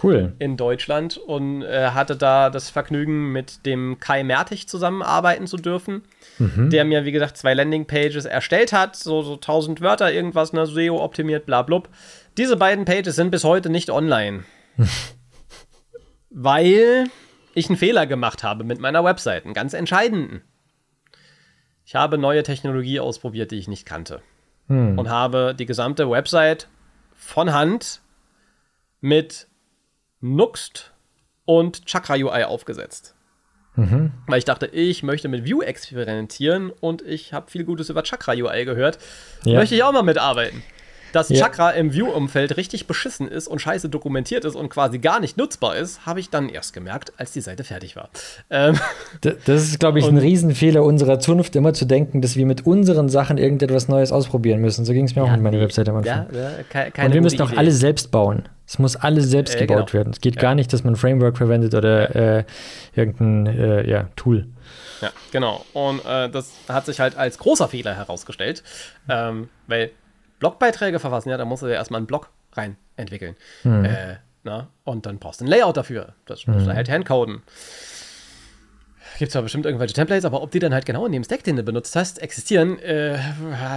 Cool. 0.01 0.33
In 0.39 0.57
Deutschland 0.57 1.17
und 1.17 1.61
äh, 1.61 1.91
hatte 1.91 2.17
da 2.17 2.49
das 2.49 2.69
Vergnügen, 2.69 3.31
mit 3.31 3.65
dem 3.65 3.97
Kai 3.99 4.23
Mertig 4.23 4.67
zusammenarbeiten 4.67 5.47
zu 5.47 5.57
dürfen, 5.57 6.03
mhm. 6.37 6.69
der 6.69 6.83
mir, 6.85 7.05
wie 7.05 7.11
gesagt, 7.11 7.37
zwei 7.37 7.53
Landingpages 7.53 8.25
erstellt 8.25 8.73
hat, 8.73 8.95
so, 8.95 9.21
so 9.21 9.35
1000 9.35 9.81
Wörter, 9.81 10.11
irgendwas, 10.11 10.53
ne, 10.53 10.65
SEO 10.65 11.01
optimiert, 11.01 11.45
bla, 11.45 11.61
blub. 11.61 11.89
Diese 12.37 12.57
beiden 12.57 12.83
Pages 12.83 13.15
sind 13.15 13.31
bis 13.31 13.43
heute 13.43 13.69
nicht 13.69 13.89
online. 13.89 14.43
weil 16.35 17.05
ich 17.53 17.69
einen 17.69 17.77
Fehler 17.77 18.05
gemacht 18.05 18.43
habe 18.43 18.65
mit 18.65 18.79
meiner 18.79 19.03
Website, 19.05 19.45
einen 19.45 19.53
ganz 19.53 19.73
entscheidenden. 19.73 20.41
Ich 21.85 21.95
habe 21.95 22.17
neue 22.17 22.43
Technologie 22.43 22.99
ausprobiert, 22.99 23.51
die 23.51 23.57
ich 23.57 23.69
nicht 23.69 23.85
kannte. 23.85 24.21
Hm. 24.67 24.99
Und 24.99 25.09
habe 25.09 25.55
die 25.57 25.65
gesamte 25.65 26.09
Website 26.09 26.67
von 27.13 27.53
Hand 27.53 28.01
mit 28.99 29.47
Nuxt 30.21 30.93
und 31.45 31.85
Chakra 31.85 32.15
UI 32.15 32.43
aufgesetzt. 32.43 33.15
Mhm. 33.75 34.11
Weil 34.27 34.39
ich 34.39 34.45
dachte, 34.45 34.67
ich 34.67 35.03
möchte 35.03 35.27
mit 35.27 35.43
View 35.43 35.61
experimentieren 35.61 36.71
und 36.71 37.01
ich 37.01 37.33
habe 37.33 37.51
viel 37.51 37.65
Gutes 37.65 37.89
über 37.89 38.03
Chakra 38.03 38.33
UI 38.33 38.65
gehört. 38.65 38.99
Ja. 39.43 39.59
Möchte 39.59 39.75
ich 39.75 39.83
auch 39.83 39.91
mal 39.91 40.03
mitarbeiten 40.03 40.63
dass 41.15 41.29
ja. 41.29 41.37
Chakra 41.37 41.71
im 41.71 41.93
View-Umfeld 41.93 42.57
richtig 42.57 42.87
beschissen 42.87 43.27
ist 43.27 43.47
und 43.47 43.59
scheiße 43.59 43.87
dokumentiert 43.89 44.43
ist 44.43 44.55
und 44.55 44.69
quasi 44.69 44.99
gar 44.99 45.19
nicht 45.19 45.37
nutzbar 45.37 45.77
ist, 45.77 46.05
habe 46.05 46.19
ich 46.19 46.29
dann 46.29 46.49
erst 46.49 46.73
gemerkt, 46.73 47.13
als 47.17 47.31
die 47.31 47.41
Seite 47.41 47.63
fertig 47.63 47.95
war. 47.95 48.09
Ähm 48.49 48.77
das 49.21 49.63
ist, 49.63 49.79
glaube 49.79 49.99
ich, 49.99 50.07
ein 50.07 50.17
Riesenfehler 50.17 50.83
unserer 50.83 51.19
Zunft, 51.19 51.55
immer 51.55 51.73
zu 51.73 51.85
denken, 51.85 52.21
dass 52.21 52.35
wir 52.35 52.45
mit 52.45 52.65
unseren 52.65 53.07
Sachen 53.07 53.37
irgendetwas 53.37 53.87
Neues 53.87 54.11
ausprobieren 54.11 54.59
müssen. 54.59 54.83
So 54.83 54.91
ging 54.91 55.05
es 55.05 55.15
mir 55.15 55.23
ja, 55.23 55.27
auch 55.27 55.31
mit 55.31 55.41
meiner. 55.41 55.55
Webseite 55.55 55.91
am 55.91 55.97
Anfang. 55.97 56.27
Ja, 56.33 56.39
ja, 56.49 56.89
keine 56.89 57.07
und 57.07 57.13
wir 57.13 57.21
müssen 57.21 57.41
auch 57.41 57.49
Idee. 57.49 57.59
alles 57.59 57.79
selbst 57.79 58.11
bauen. 58.11 58.49
Es 58.67 58.79
muss 58.79 58.95
alles 58.95 59.29
selbst 59.29 59.55
äh, 59.55 59.59
gebaut 59.59 59.91
genau. 59.91 59.93
werden. 59.93 60.13
Es 60.13 60.21
geht 60.21 60.37
gar 60.37 60.55
nicht, 60.55 60.73
dass 60.73 60.83
man 60.83 60.93
ein 60.93 60.97
Framework 60.97 61.37
verwendet 61.37 61.73
oder 61.73 62.15
äh, 62.15 62.43
irgendein 62.95 63.45
äh, 63.47 63.87
ja, 63.87 64.09
Tool. 64.15 64.47
Ja, 65.01 65.11
genau. 65.31 65.63
Und 65.73 66.03
äh, 66.05 66.29
das 66.29 66.51
hat 66.67 66.85
sich 66.85 66.99
halt 66.99 67.17
als 67.17 67.37
großer 67.37 67.67
Fehler 67.67 67.95
herausgestellt, 67.95 68.63
ähm, 69.07 69.49
weil 69.67 69.91
Blogbeiträge 70.39 70.99
verfassen, 70.99 71.29
ja, 71.29 71.37
da 71.37 71.45
musst 71.45 71.63
du 71.63 71.67
ja 71.67 71.73
erstmal 71.73 71.99
einen 71.99 72.07
Blog 72.07 72.29
rein 72.53 72.77
entwickeln. 72.95 73.35
Hm. 73.61 73.85
Äh, 73.85 74.15
na? 74.43 74.69
Und 74.83 75.05
dann 75.05 75.19
brauchst 75.19 75.41
du 75.41 75.45
ein 75.45 75.47
Layout 75.47 75.77
dafür. 75.77 76.13
Das 76.25 76.47
musst 76.47 76.61
hm. 76.61 76.67
du 76.67 76.75
halt 76.75 76.89
handcoden. 76.89 77.43
Gibt 79.17 79.31
zwar 79.31 79.43
bestimmt 79.43 79.65
irgendwelche 79.65 79.93
Templates, 79.93 80.25
aber 80.25 80.41
ob 80.41 80.51
die 80.51 80.59
dann 80.59 80.73
halt 80.73 80.85
genau 80.85 81.05
in 81.05 81.11
dem 81.11 81.23
Stack, 81.23 81.43
den 81.43 81.55
du 81.55 81.63
benutzt 81.63 81.95
hast, 81.95 82.21
existieren, 82.21 82.79
äh, 82.79 83.17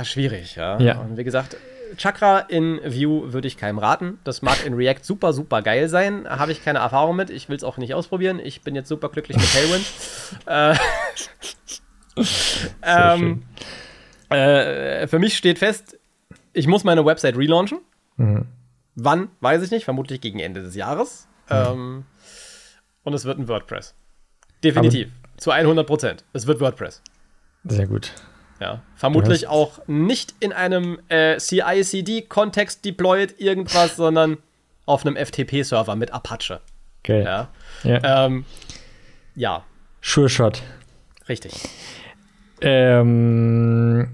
schwierig. 0.04 0.56
Ja? 0.56 0.80
ja. 0.80 0.98
Und 0.98 1.16
wie 1.16 1.24
gesagt, 1.24 1.56
Chakra 1.96 2.40
in 2.40 2.80
Vue 2.84 3.32
würde 3.32 3.48
ich 3.48 3.56
keinem 3.56 3.78
raten. 3.78 4.18
Das 4.24 4.42
mag 4.42 4.64
in 4.64 4.74
React 4.74 5.02
super, 5.02 5.32
super 5.32 5.62
geil 5.62 5.88
sein. 5.88 6.28
Habe 6.28 6.52
ich 6.52 6.64
keine 6.64 6.80
Erfahrung 6.80 7.16
mit. 7.16 7.30
Ich 7.30 7.48
will 7.48 7.56
es 7.56 7.64
auch 7.64 7.76
nicht 7.78 7.94
ausprobieren. 7.94 8.40
Ich 8.42 8.62
bin 8.62 8.74
jetzt 8.74 8.88
super 8.88 9.08
glücklich 9.08 9.36
mit 9.36 9.52
Tailwind. 9.52 9.86
äh, 10.46 10.74
ähm, 12.82 13.42
äh, 14.28 15.06
für 15.06 15.18
mich 15.18 15.36
steht 15.36 15.58
fest, 15.58 15.98
ich 16.52 16.66
muss 16.66 16.84
meine 16.84 17.04
Website 17.04 17.36
relaunchen. 17.36 17.78
Mhm. 18.16 18.46
Wann, 18.94 19.28
weiß 19.40 19.62
ich 19.62 19.70
nicht, 19.70 19.84
vermutlich 19.84 20.20
gegen 20.20 20.40
Ende 20.40 20.62
des 20.62 20.74
Jahres. 20.74 21.28
Mhm. 21.48 21.56
Ähm, 21.56 22.04
und 23.04 23.14
es 23.14 23.24
wird 23.24 23.38
ein 23.38 23.48
WordPress. 23.48 23.94
Definitiv. 24.62 25.08
Aber 25.08 25.38
zu 25.38 25.50
100 25.50 25.86
Prozent. 25.86 26.24
Es 26.32 26.46
wird 26.46 26.60
WordPress. 26.60 27.02
Sehr 27.64 27.86
gut. 27.86 28.12
Ja, 28.60 28.82
vermutlich 28.96 29.46
auch 29.46 29.78
nicht 29.86 30.34
in 30.40 30.52
einem 30.52 30.98
äh, 31.08 31.36
CI-CD-Kontext 31.38 32.84
deployed 32.84 33.40
irgendwas, 33.40 33.96
sondern 33.96 34.38
auf 34.84 35.06
einem 35.06 35.16
FTP-Server 35.16 35.94
mit 35.94 36.12
Apache. 36.12 36.60
Okay. 37.04 37.22
Ja. 37.22 37.48
Ja. 37.84 38.26
Ähm, 38.26 38.44
ja. 39.36 39.62
Sure 40.02 40.28
Shot. 40.28 40.62
Richtig. 41.28 41.52
Ähm, 42.60 44.08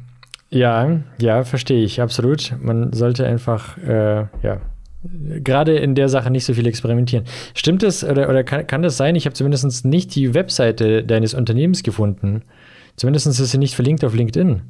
ja, 0.50 1.00
ja, 1.18 1.44
verstehe 1.44 1.82
ich, 1.82 2.00
absolut. 2.00 2.54
Man 2.60 2.92
sollte 2.92 3.26
einfach, 3.26 3.78
äh, 3.78 4.26
ja, 4.42 4.60
gerade 5.02 5.76
in 5.76 5.94
der 5.94 6.08
Sache 6.08 6.30
nicht 6.30 6.44
so 6.44 6.54
viel 6.54 6.66
experimentieren. 6.66 7.24
Stimmt 7.54 7.82
es 7.82 8.04
oder, 8.04 8.28
oder 8.28 8.44
kann, 8.44 8.66
kann 8.66 8.82
das 8.82 8.96
sein? 8.96 9.16
Ich 9.16 9.26
habe 9.26 9.34
zumindest 9.34 9.84
nicht 9.84 10.14
die 10.14 10.34
Webseite 10.34 11.04
deines 11.04 11.34
Unternehmens 11.34 11.82
gefunden. 11.82 12.42
Zumindest 12.96 13.26
ist 13.26 13.38
sie 13.38 13.58
nicht 13.58 13.74
verlinkt 13.74 14.04
auf 14.04 14.14
LinkedIn. 14.14 14.62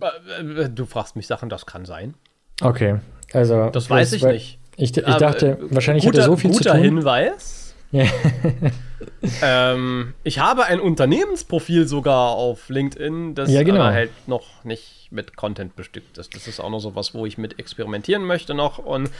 Äh, 0.00 0.68
du 0.68 0.86
fragst 0.86 1.16
mich 1.16 1.26
Sachen, 1.26 1.48
das 1.48 1.66
kann 1.66 1.84
sein. 1.84 2.14
Okay, 2.60 3.00
also. 3.32 3.70
Das 3.70 3.88
weiß 3.88 4.12
ich 4.12 4.24
nicht. 4.24 4.58
Ich, 4.76 4.96
ich 4.96 5.04
dachte, 5.04 5.58
Aber, 5.58 5.74
wahrscheinlich 5.74 6.04
guter, 6.04 6.18
hat 6.18 6.28
er 6.28 6.30
so 6.30 6.36
viel 6.36 6.52
zu 6.52 6.62
tun. 6.62 6.72
Guter 6.72 6.82
Hinweis. 6.82 7.74
ähm, 9.42 10.12
ich 10.22 10.38
habe 10.40 10.66
ein 10.66 10.78
Unternehmensprofil 10.78 11.88
sogar 11.88 12.32
auf 12.32 12.68
LinkedIn, 12.68 13.34
das 13.34 13.50
ja, 13.50 13.62
genau. 13.62 13.84
halt 13.84 14.10
noch 14.28 14.64
nicht 14.64 15.08
mit 15.10 15.36
Content 15.36 15.74
bestückt 15.74 16.18
ist. 16.18 16.34
Das 16.34 16.46
ist 16.46 16.60
auch 16.60 16.68
noch 16.68 16.80
so 16.80 16.94
was, 16.94 17.14
wo 17.14 17.24
ich 17.24 17.38
mit 17.38 17.58
experimentieren 17.58 18.24
möchte 18.24 18.52
noch. 18.52 18.78
Und 18.78 19.10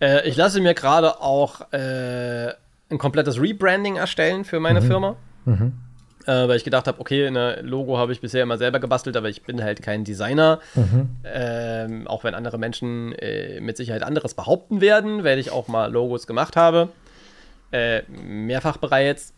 äh, 0.00 0.26
ich 0.26 0.36
lasse 0.36 0.60
mir 0.62 0.72
gerade 0.72 1.20
auch 1.20 1.70
äh, 1.72 2.54
ein 2.90 2.98
komplettes 2.98 3.40
Rebranding 3.40 3.96
erstellen 3.96 4.44
für 4.44 4.58
meine 4.58 4.80
mhm. 4.80 4.86
Firma. 4.86 5.16
Mhm. 5.44 5.72
Äh, 6.26 6.48
weil 6.48 6.56
ich 6.56 6.64
gedacht 6.64 6.86
habe, 6.86 7.00
okay, 7.00 7.26
ein 7.26 7.66
Logo 7.66 7.98
habe 7.98 8.12
ich 8.12 8.20
bisher 8.20 8.42
immer 8.42 8.56
selber 8.56 8.80
gebastelt, 8.80 9.16
aber 9.16 9.28
ich 9.28 9.42
bin 9.42 9.62
halt 9.62 9.82
kein 9.82 10.04
Designer. 10.04 10.60
Mhm. 10.74 11.10
Ähm, 11.24 12.06
auch 12.06 12.24
wenn 12.24 12.34
andere 12.34 12.58
Menschen 12.58 13.12
äh, 13.12 13.60
mit 13.60 13.76
Sicherheit 13.76 14.02
anderes 14.02 14.34
behaupten 14.34 14.80
werden, 14.80 15.22
werde 15.22 15.40
ich 15.40 15.50
auch 15.50 15.68
mal 15.68 15.92
Logos 15.92 16.26
gemacht 16.26 16.56
habe 16.56 16.88
äh, 17.74 18.02
mehrfach 18.08 18.76
bereits. 18.76 19.34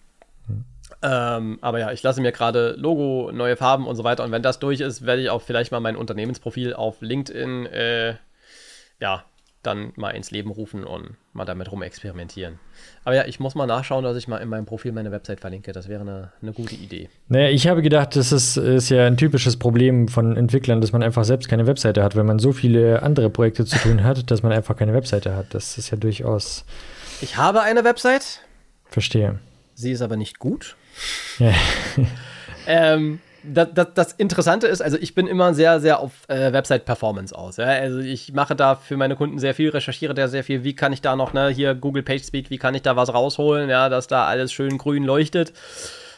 Hm. 0.46 0.64
Ähm, 1.02 1.58
aber 1.62 1.78
ja, 1.80 1.90
ich 1.92 2.02
lasse 2.02 2.20
mir 2.20 2.32
gerade 2.32 2.74
Logo, 2.78 3.30
neue 3.32 3.56
Farben 3.56 3.86
und 3.86 3.96
so 3.96 4.04
weiter. 4.04 4.24
Und 4.24 4.30
wenn 4.30 4.42
das 4.42 4.58
durch 4.58 4.80
ist, 4.80 5.06
werde 5.06 5.22
ich 5.22 5.30
auch 5.30 5.42
vielleicht 5.42 5.72
mal 5.72 5.80
mein 5.80 5.96
Unternehmensprofil 5.96 6.74
auf 6.74 7.00
LinkedIn, 7.00 7.66
äh, 7.66 8.14
ja, 9.00 9.24
dann 9.66 9.92
mal 9.96 10.10
ins 10.10 10.30
Leben 10.30 10.50
rufen 10.50 10.84
und 10.84 11.14
mal 11.32 11.44
damit 11.44 11.70
rumexperimentieren. 11.70 12.58
Aber 13.04 13.14
ja, 13.14 13.26
ich 13.26 13.40
muss 13.40 13.54
mal 13.54 13.66
nachschauen, 13.66 14.04
dass 14.04 14.16
ich 14.16 14.28
mal 14.28 14.38
in 14.38 14.48
meinem 14.48 14.66
Profil 14.66 14.92
meine 14.92 15.10
Website 15.10 15.40
verlinke. 15.40 15.72
Das 15.72 15.88
wäre 15.88 16.02
eine, 16.02 16.32
eine 16.40 16.52
gute 16.52 16.74
Idee. 16.74 17.08
Naja, 17.28 17.50
ich 17.50 17.66
habe 17.68 17.82
gedacht, 17.82 18.16
das 18.16 18.32
ist, 18.32 18.56
ist 18.56 18.88
ja 18.88 19.06
ein 19.06 19.16
typisches 19.16 19.58
Problem 19.58 20.08
von 20.08 20.36
Entwicklern, 20.36 20.80
dass 20.80 20.92
man 20.92 21.02
einfach 21.02 21.24
selbst 21.24 21.48
keine 21.48 21.66
Webseite 21.66 22.02
hat, 22.02 22.16
wenn 22.16 22.26
man 22.26 22.38
so 22.38 22.52
viele 22.52 23.02
andere 23.02 23.30
Projekte 23.30 23.64
zu 23.64 23.78
tun 23.78 24.04
hat, 24.04 24.30
dass 24.30 24.42
man 24.42 24.52
einfach 24.52 24.76
keine 24.76 24.94
Webseite 24.94 25.34
hat. 25.34 25.54
Das 25.54 25.78
ist 25.78 25.90
ja 25.90 25.96
durchaus 25.96 26.64
ich 27.22 27.36
habe 27.36 27.62
eine 27.62 27.84
Website. 27.84 28.40
Verstehe. 28.84 29.38
Sie 29.74 29.90
ist 29.90 30.02
aber 30.02 30.16
nicht 30.16 30.38
gut. 30.38 30.76
Ja. 31.38 31.52
ähm, 32.66 33.20
das, 33.52 33.68
das, 33.74 33.88
das, 33.94 34.12
Interessante 34.12 34.66
ist, 34.66 34.80
also 34.80 34.96
ich 34.98 35.14
bin 35.14 35.26
immer 35.26 35.54
sehr, 35.54 35.80
sehr 35.80 36.00
auf 36.00 36.12
äh, 36.28 36.52
Website-Performance 36.52 37.36
aus. 37.36 37.56
Ja? 37.56 37.66
Also 37.66 37.98
ich 37.98 38.32
mache 38.32 38.54
da 38.56 38.74
für 38.74 38.96
meine 38.96 39.16
Kunden 39.16 39.38
sehr 39.38 39.54
viel, 39.54 39.70
recherchiere 39.70 40.14
da 40.14 40.28
sehr 40.28 40.44
viel, 40.44 40.64
wie 40.64 40.74
kann 40.74 40.92
ich 40.92 41.00
da 41.00 41.16
noch, 41.16 41.32
ne, 41.32 41.48
hier 41.48 41.74
Google 41.74 42.02
PageSpeed, 42.02 42.50
wie 42.50 42.58
kann 42.58 42.74
ich 42.74 42.82
da 42.82 42.96
was 42.96 43.12
rausholen, 43.12 43.70
ja, 43.70 43.88
dass 43.88 44.06
da 44.06 44.26
alles 44.26 44.52
schön 44.52 44.78
grün 44.78 45.04
leuchtet. 45.04 45.52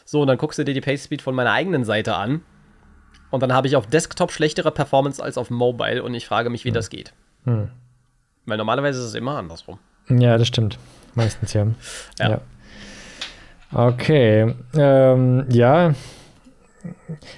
So, 0.04 0.22
und 0.22 0.28
dann 0.28 0.38
guckst 0.38 0.58
du 0.58 0.64
dir 0.64 0.74
die 0.74 0.80
PageSpeed 0.80 1.22
von 1.22 1.34
meiner 1.34 1.52
eigenen 1.52 1.84
Seite 1.84 2.14
an. 2.14 2.42
Und 3.30 3.42
dann 3.42 3.52
habe 3.52 3.66
ich 3.66 3.76
auf 3.76 3.86
Desktop 3.86 4.32
schlechtere 4.32 4.70
Performance 4.70 5.22
als 5.22 5.36
auf 5.36 5.50
Mobile 5.50 6.02
und 6.02 6.14
ich 6.14 6.26
frage 6.26 6.48
mich, 6.50 6.64
wie 6.64 6.70
hm. 6.70 6.74
das 6.74 6.88
geht. 6.88 7.12
Hm. 7.44 7.68
Weil 8.46 8.56
normalerweise 8.56 9.00
ist 9.00 9.06
es 9.06 9.14
immer 9.14 9.36
andersrum. 9.36 9.78
Ja, 10.08 10.38
das 10.38 10.48
stimmt. 10.48 10.78
Meistens 11.14 11.52
ja. 11.52 11.66
Ja. 12.18 12.30
ja. 12.30 12.40
Okay. 13.72 14.54
Ähm, 14.74 15.44
ja. 15.50 15.94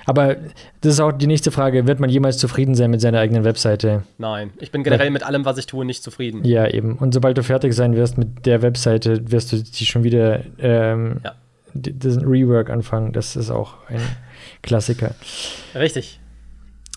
Aber 0.07 0.36
das 0.80 0.94
ist 0.94 1.01
auch 1.01 1.12
die 1.12 1.26
nächste 1.26 1.51
Frage. 1.51 1.86
Wird 1.86 2.01
man 2.01 2.11
jemals 2.11 2.38
zufrieden 2.38 2.74
sein 2.74 2.90
mit 2.90 3.01
seiner 3.01 3.18
eigenen 3.20 3.44
Webseite? 3.44 4.03
Nein, 4.18 4.51
ich 4.61 4.70
bin 4.70 4.82
generell 4.82 5.11
mit 5.11 5.22
allem, 5.22 5.44
was 5.44 5.59
ich 5.59 5.66
tue, 5.66 5.84
nicht 5.84 6.03
zufrieden. 6.03 6.44
Ja, 6.44 6.66
eben. 6.68 6.96
Und 6.98 7.14
sobald 7.14 7.38
du 7.38 7.42
fertig 7.42 7.74
sein 7.74 7.94
wirst 7.96 8.18
mit 8.18 8.46
der 8.46 8.62
Webseite, 8.62 9.30
wirst 9.30 9.53
du 9.53 9.57
die 9.57 9.86
schon 9.86 10.05
wieder 10.05 10.40
ähm, 10.59 11.20
Ja. 11.24 11.34
diesen 11.74 12.24
Rework 12.26 12.70
anfangen. 12.70 13.12
Das 13.12 13.36
ist 13.36 13.51
auch 13.51 13.74
ein 13.88 14.01
Klassiker. 14.62 15.14
Richtig. 15.74 16.20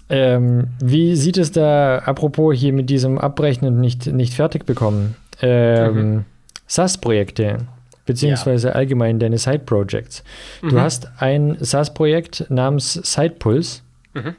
Ähm, 0.09 0.67
wie 0.83 1.15
sieht 1.15 1.37
es 1.37 1.51
da, 1.51 1.99
apropos 1.99 2.55
hier 2.57 2.73
mit 2.73 2.89
diesem 2.89 3.17
Abbrechen 3.17 3.67
und 3.67 3.79
nicht, 3.79 4.07
nicht 4.07 4.33
fertig 4.33 4.65
bekommen, 4.65 5.15
ähm, 5.41 5.95
Mhm. 5.95 6.25
SaaS-Projekte, 6.67 7.59
beziehungsweise 8.05 8.75
allgemein 8.75 9.19
deine 9.19 9.37
Side-Projects. 9.37 10.23
Du 10.61 10.67
Mhm. 10.75 10.79
hast 10.81 11.07
ein 11.19 11.57
SaaS-Projekt 11.59 12.45
namens 12.49 12.93
SidePulse. 12.93 13.81
Mhm. 14.13 14.35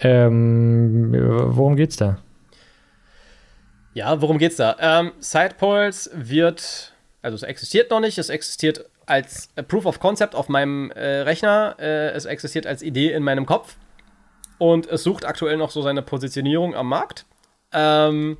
Ähm, 0.00 1.12
worum 1.56 1.76
geht's 1.76 1.96
da? 1.96 2.18
Ja, 3.94 4.20
worum 4.20 4.38
geht's 4.38 4.56
da? 4.56 4.76
Ähm, 4.80 5.12
SidePulse 5.20 6.10
wird, 6.14 6.92
also 7.22 7.36
es 7.36 7.42
existiert 7.42 7.90
noch 7.90 8.00
nicht, 8.00 8.18
es 8.18 8.28
existiert 8.28 8.84
als 9.06 9.48
Proof 9.68 9.86
of 9.86 10.00
Concept 10.00 10.34
auf 10.34 10.48
meinem 10.48 10.90
äh, 10.92 11.20
Rechner, 11.20 11.76
äh, 11.78 12.10
es 12.10 12.24
existiert 12.24 12.66
als 12.66 12.82
Idee 12.82 13.12
in 13.12 13.22
meinem 13.22 13.46
Kopf 13.46 13.76
und 14.58 14.86
es 14.88 15.02
sucht 15.04 15.24
aktuell 15.24 15.56
noch 15.56 15.70
so 15.70 15.80
seine 15.82 16.02
Positionierung 16.02 16.74
am 16.74 16.88
Markt. 16.88 17.24
Ähm, 17.72 18.38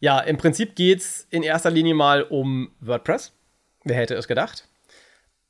ja, 0.00 0.20
im 0.20 0.36
Prinzip 0.36 0.76
geht's 0.76 1.26
in 1.30 1.42
erster 1.42 1.70
Linie 1.70 1.94
mal 1.94 2.22
um 2.22 2.70
WordPress. 2.80 3.32
Wer 3.84 3.96
hätte 3.96 4.14
es 4.14 4.28
gedacht? 4.28 4.68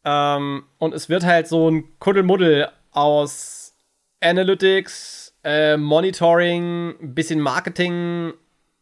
Ähm, 0.04 0.64
und 0.78 0.94
es 0.94 1.08
wird 1.08 1.24
halt 1.24 1.48
so 1.48 1.68
ein 1.68 1.98
Kuddelmuddel 1.98 2.68
aus 2.92 3.74
Analytics, 4.20 5.34
äh, 5.44 5.76
Monitoring, 5.76 7.14
bisschen 7.14 7.40
Marketing 7.40 8.32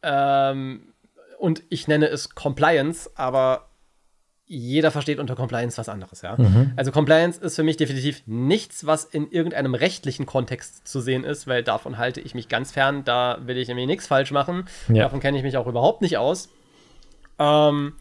ähm, 0.03 0.93
und 1.39 1.63
ich 1.71 1.89
nenne 1.89 2.07
es 2.07 2.35
Compliance, 2.35 3.11
aber 3.15 3.71
jeder 4.47 4.91
versteht 4.91 5.19
unter 5.19 5.35
Compliance 5.37 5.79
was 5.79 5.89
anderes, 5.89 6.21
ja. 6.23 6.37
Also 6.77 6.93
Compliance 6.93 7.41
ist 7.41 7.57
für 7.57 7.63
mich 7.63 7.79
definitiv 7.79 8.23
nichts, 8.27 8.85
was 8.85 9.05
in 9.05 9.31
irgendeinem 9.31 9.75
rechtlichen 9.75 10.27
Kontext 10.27 10.87
zu 10.87 11.01
sehen 11.01 11.25
ist, 11.25 11.47
weil 11.47 11.63
davon 11.63 11.97
halte 11.97 12.21
ich 12.21 12.35
mich 12.35 12.49
ganz 12.49 12.71
fern. 12.73 13.05
Da 13.05 13.39
will 13.47 13.57
ich 13.57 13.69
nämlich 13.69 13.87
nichts 13.87 14.07
falsch 14.07 14.33
machen. 14.33 14.67
Ja. 14.89 15.05
Davon 15.05 15.21
kenne 15.21 15.39
ich 15.39 15.45
mich 15.45 15.57
auch 15.57 15.67
überhaupt 15.67 16.03
nicht 16.03 16.19
aus. 16.19 16.51
Ähm, 17.39 17.95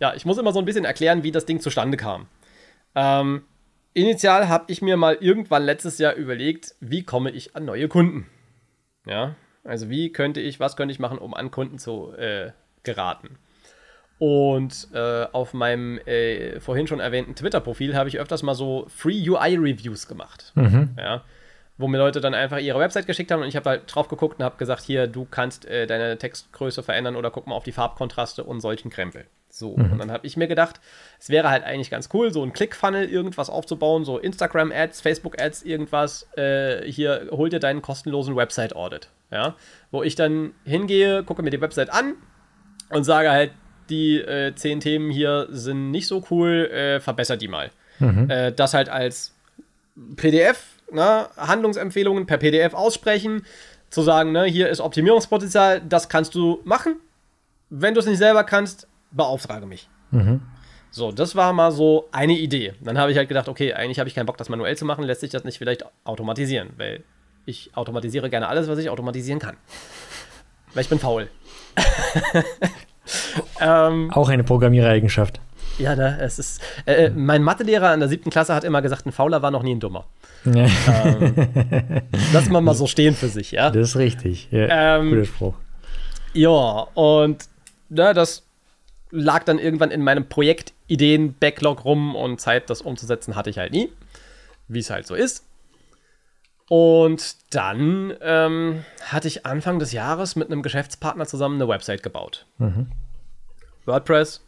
ja, 0.00 0.14
ich 0.14 0.26
muss 0.26 0.36
immer 0.36 0.52
so 0.52 0.58
ein 0.58 0.66
bisschen 0.66 0.84
erklären, 0.84 1.22
wie 1.22 1.32
das 1.32 1.46
Ding 1.46 1.60
zustande 1.60 1.96
kam. 1.96 2.26
Ähm, 2.94 3.44
initial 3.94 4.48
habe 4.48 4.64
ich 4.68 4.82
mir 4.82 4.98
mal 4.98 5.16
irgendwann 5.20 5.62
letztes 5.64 5.98
Jahr 5.98 6.14
überlegt, 6.14 6.74
wie 6.80 7.04
komme 7.04 7.30
ich 7.30 7.56
an 7.56 7.64
neue 7.64 7.88
Kunden? 7.88 8.26
Ja, 9.06 9.34
also 9.64 9.88
wie 9.88 10.12
könnte 10.12 10.40
ich, 10.40 10.60
was 10.60 10.76
könnte 10.76 10.92
ich 10.92 10.98
machen, 10.98 11.18
um 11.18 11.32
an 11.32 11.50
Kunden 11.50 11.78
zu 11.78 12.12
äh, 12.12 12.52
geraten? 12.82 13.38
Und 14.20 14.88
äh, 14.92 15.24
auf 15.32 15.54
meinem 15.54 15.96
äh, 16.04 16.60
vorhin 16.60 16.86
schon 16.86 17.00
erwähnten 17.00 17.34
Twitter-Profil 17.34 17.96
habe 17.96 18.10
ich 18.10 18.18
öfters 18.18 18.42
mal 18.42 18.54
so 18.54 18.84
Free 18.94 19.26
UI-Reviews 19.26 20.06
gemacht. 20.08 20.52
Ja, 20.98 21.24
wo 21.78 21.88
mir 21.88 21.96
Leute 21.96 22.20
dann 22.20 22.34
einfach 22.34 22.58
ihre 22.58 22.78
Website 22.78 23.06
geschickt 23.06 23.30
haben 23.30 23.40
und 23.40 23.48
ich 23.48 23.56
habe 23.56 23.70
halt 23.70 23.82
drauf 23.86 24.08
geguckt 24.08 24.38
und 24.38 24.44
habe 24.44 24.58
gesagt, 24.58 24.82
hier, 24.82 25.06
du 25.06 25.24
kannst 25.24 25.64
äh, 25.64 25.86
deine 25.86 26.18
Textgröße 26.18 26.82
verändern 26.82 27.16
oder 27.16 27.30
guck 27.30 27.46
mal 27.46 27.54
auf 27.54 27.64
die 27.64 27.72
Farbkontraste 27.72 28.44
und 28.44 28.60
solchen 28.60 28.90
Krempel. 28.90 29.24
So, 29.48 29.70
und 29.70 29.98
dann 29.98 30.12
habe 30.12 30.26
ich 30.26 30.36
mir 30.36 30.46
gedacht, 30.46 30.80
es 31.18 31.30
wäre 31.30 31.48
halt 31.48 31.64
eigentlich 31.64 31.90
ganz 31.90 32.10
cool, 32.12 32.32
so 32.32 32.42
ein 32.42 32.52
Click-Funnel 32.52 33.08
irgendwas 33.08 33.50
aufzubauen, 33.50 34.04
so 34.04 34.18
Instagram-Ads, 34.18 35.00
Facebook-Ads, 35.00 35.62
irgendwas. 35.62 36.28
Äh, 36.36 36.84
hier, 36.90 37.28
hol 37.30 37.48
dir 37.48 37.58
deinen 37.58 37.82
kostenlosen 37.82 38.36
Website-Audit. 38.36 39.08
Ja, 39.32 39.56
wo 39.90 40.02
ich 40.02 40.14
dann 40.14 40.52
hingehe, 40.64 41.24
gucke 41.24 41.42
mir 41.42 41.50
die 41.50 41.60
Website 41.60 41.90
an 41.90 42.14
und 42.90 43.04
sage 43.04 43.30
halt, 43.30 43.52
die 43.90 44.16
äh, 44.18 44.54
zehn 44.54 44.80
Themen 44.80 45.10
hier 45.10 45.48
sind 45.50 45.90
nicht 45.90 46.06
so 46.06 46.24
cool, 46.30 46.70
äh, 46.72 47.00
verbessere 47.00 47.38
die 47.38 47.48
mal. 47.48 47.70
Äh, 48.30 48.52
das 48.52 48.72
halt 48.74 48.88
als 48.88 49.34
PDF, 50.16 50.64
ne, 50.92 51.28
Handlungsempfehlungen 51.36 52.26
per 52.26 52.38
PDF 52.38 52.74
aussprechen, 52.74 53.44
zu 53.90 54.02
sagen, 54.02 54.32
ne, 54.32 54.44
hier 54.44 54.68
ist 54.68 54.80
Optimierungspotenzial, 54.80 55.82
das 55.86 56.08
kannst 56.08 56.34
du 56.34 56.60
machen. 56.64 56.96
Wenn 57.68 57.94
du 57.94 58.00
es 58.00 58.06
nicht 58.06 58.18
selber 58.18 58.44
kannst, 58.44 58.88
beauftrage 59.10 59.66
mich. 59.66 59.88
So, 60.90 61.12
das 61.12 61.36
war 61.36 61.52
mal 61.52 61.70
so 61.70 62.08
eine 62.10 62.32
Idee. 62.32 62.74
Dann 62.80 62.98
habe 62.98 63.12
ich 63.12 63.18
halt 63.18 63.28
gedacht, 63.28 63.48
okay, 63.48 63.74
eigentlich 63.74 63.98
habe 64.00 64.08
ich 64.08 64.14
keinen 64.14 64.26
Bock, 64.26 64.38
das 64.38 64.48
manuell 64.48 64.76
zu 64.76 64.84
machen, 64.84 65.04
lässt 65.04 65.20
sich 65.20 65.30
das 65.30 65.44
nicht 65.44 65.58
vielleicht 65.58 65.84
automatisieren, 66.04 66.70
weil 66.78 67.04
ich 67.46 67.70
automatisiere 67.74 68.28
gerne 68.28 68.48
alles, 68.48 68.68
was 68.68 68.78
ich 68.78 68.90
automatisieren 68.90 69.38
kann. 69.38 69.56
Weil 70.74 70.82
ich 70.82 70.88
bin 70.88 70.98
faul. 70.98 71.28
ähm, 73.60 74.10
Auch 74.12 74.28
eine 74.28 74.44
Programmierereigenschaft. 74.44 75.40
ja, 75.78 75.94
ne, 75.96 76.18
es 76.20 76.38
ist. 76.38 76.60
Äh, 76.86 77.06
äh, 77.06 77.10
mein 77.10 77.42
Mathelehrer 77.42 77.92
in 77.94 78.00
der 78.00 78.08
siebten 78.08 78.30
Klasse 78.30 78.54
hat 78.54 78.64
immer 78.64 78.82
gesagt, 78.82 79.06
ein 79.06 79.12
Fauler 79.12 79.42
war 79.42 79.50
noch 79.50 79.62
nie 79.62 79.74
ein 79.74 79.80
Dummer. 79.80 80.06
Ja, 80.44 80.66
Lass 82.32 82.48
mal 82.48 82.60
mal 82.62 82.74
so 82.74 82.86
stehen 82.86 83.14
für 83.14 83.28
sich, 83.28 83.52
ja. 83.52 83.70
das 83.70 83.90
ist 83.90 83.96
richtig. 83.96 84.48
Ja, 84.50 84.96
Ähm, 84.96 85.10
guter 85.10 85.24
Spruch. 85.26 85.54
Ja, 86.32 86.86
und 86.94 87.44
ne, 87.88 88.14
das 88.14 88.44
lag 89.10 89.44
dann 89.44 89.58
irgendwann 89.58 89.90
in 89.90 90.02
meinem 90.02 90.28
Projektideen-Backlog 90.28 91.84
rum 91.84 92.14
und 92.14 92.40
Zeit, 92.40 92.70
das 92.70 92.80
umzusetzen, 92.80 93.34
hatte 93.36 93.50
ich 93.50 93.58
halt 93.58 93.72
nie. 93.72 93.90
Wie 94.68 94.78
es 94.78 94.88
halt 94.90 95.06
so 95.06 95.14
ist. 95.14 95.44
Und 96.68 97.36
dann 97.50 98.14
ähm, 98.22 98.84
hatte 99.04 99.26
ich 99.26 99.44
Anfang 99.44 99.80
des 99.80 99.90
Jahres 99.90 100.36
mit 100.36 100.50
einem 100.52 100.62
Geschäftspartner 100.62 101.26
zusammen 101.26 101.56
eine 101.56 101.68
Website 101.68 102.04
gebaut. 102.04 102.46
WordPress. 103.86 104.44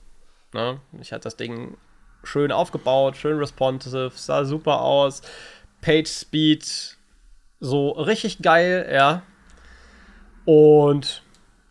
Ne? 0.52 0.80
Ich 1.00 1.12
hatte 1.12 1.24
das 1.24 1.36
Ding 1.36 1.76
schön 2.24 2.52
aufgebaut, 2.52 3.16
schön 3.16 3.38
responsive, 3.38 4.12
sah 4.14 4.44
super 4.44 4.80
aus. 4.80 5.22
Page 5.80 6.08
Speed, 6.08 6.96
so 7.60 7.90
richtig 7.90 8.40
geil, 8.40 8.88
ja. 8.92 9.22
Und 10.44 11.22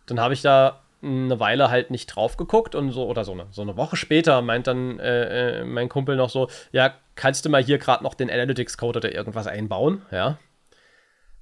dann 0.06 0.20
habe 0.20 0.34
ich 0.34 0.42
da 0.42 0.80
eine 1.02 1.40
Weile 1.40 1.70
halt 1.70 1.90
nicht 1.90 2.06
drauf 2.06 2.36
geguckt 2.36 2.74
und 2.74 2.92
so, 2.92 3.06
oder 3.06 3.24
so 3.24 3.32
eine, 3.32 3.46
so 3.50 3.62
eine 3.62 3.76
Woche 3.76 3.96
später 3.96 4.40
meint 4.40 4.66
dann 4.66 5.00
äh, 5.00 5.60
äh, 5.60 5.64
mein 5.64 5.88
Kumpel 5.88 6.16
noch 6.16 6.30
so, 6.30 6.48
ja, 6.70 6.94
kannst 7.16 7.44
du 7.44 7.50
mal 7.50 7.62
hier 7.62 7.78
gerade 7.78 8.04
noch 8.04 8.14
den 8.14 8.30
Analytics-Code 8.30 8.98
oder 8.98 9.12
irgendwas 9.12 9.46
einbauen, 9.46 10.02
ja. 10.12 10.38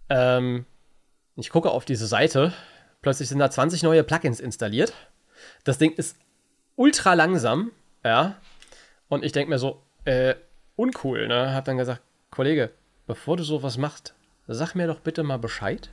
Ähm, 0.09 0.64
ich 1.37 1.51
gucke 1.51 1.71
auf 1.71 1.85
diese 1.85 2.07
Seite, 2.07 2.53
plötzlich 3.03 3.29
sind 3.29 3.39
da 3.39 3.51
20 3.51 3.83
neue 3.83 4.03
Plugins 4.03 4.41
installiert. 4.41 4.95
Das 5.64 5.78
Ding 5.78 5.93
ist 5.93 6.16
ultra 6.76 7.14
langsam, 7.14 7.72
ja. 8.05 8.36
Und 9.09 9.24
ich 9.24 9.32
denke 9.32 9.51
mir 9.51 9.59
so, 9.59 9.82
äh, 10.05 10.34
uncool, 10.76 11.28
ne? 11.28 11.55
Hab 11.55 11.64
dann 11.64 11.76
gesagt, 11.76 12.03
Kollege, 12.30 12.70
bevor 13.07 13.36
du 13.36 13.43
sowas 13.43 13.76
machst, 13.76 14.14
sag 14.47 14.74
mir 14.74 14.86
doch 14.86 15.01
bitte 15.01 15.22
mal 15.22 15.38
Bescheid, 15.38 15.91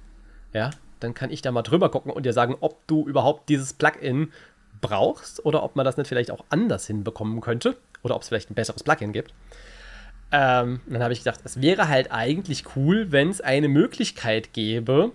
ja. 0.53 0.71
Dann 0.99 1.13
kann 1.13 1.29
ich 1.29 1.41
da 1.41 1.51
mal 1.51 1.61
drüber 1.61 1.91
gucken 1.91 2.11
und 2.11 2.25
dir 2.25 2.33
sagen, 2.33 2.55
ob 2.59 2.85
du 2.87 3.07
überhaupt 3.07 3.49
dieses 3.49 3.73
Plugin 3.73 4.31
brauchst 4.81 5.45
oder 5.45 5.63
ob 5.63 5.75
man 5.75 5.85
das 5.85 5.97
nicht 5.97 6.07
vielleicht 6.07 6.31
auch 6.31 6.45
anders 6.49 6.87
hinbekommen 6.87 7.41
könnte 7.41 7.77
oder 8.01 8.15
ob 8.15 8.21
es 8.21 8.29
vielleicht 8.29 8.49
ein 8.49 8.55
besseres 8.55 8.83
Plugin 8.83 9.13
gibt. 9.13 9.33
Ähm, 10.31 10.81
dann 10.87 11.03
habe 11.03 11.13
ich 11.13 11.19
gedacht, 11.19 11.39
es 11.43 11.61
wäre 11.61 11.87
halt 11.87 12.11
eigentlich 12.11 12.75
cool, 12.75 13.11
wenn 13.11 13.29
es 13.29 13.41
eine 13.41 13.69
Möglichkeit 13.69 14.53
gäbe, 14.53 15.11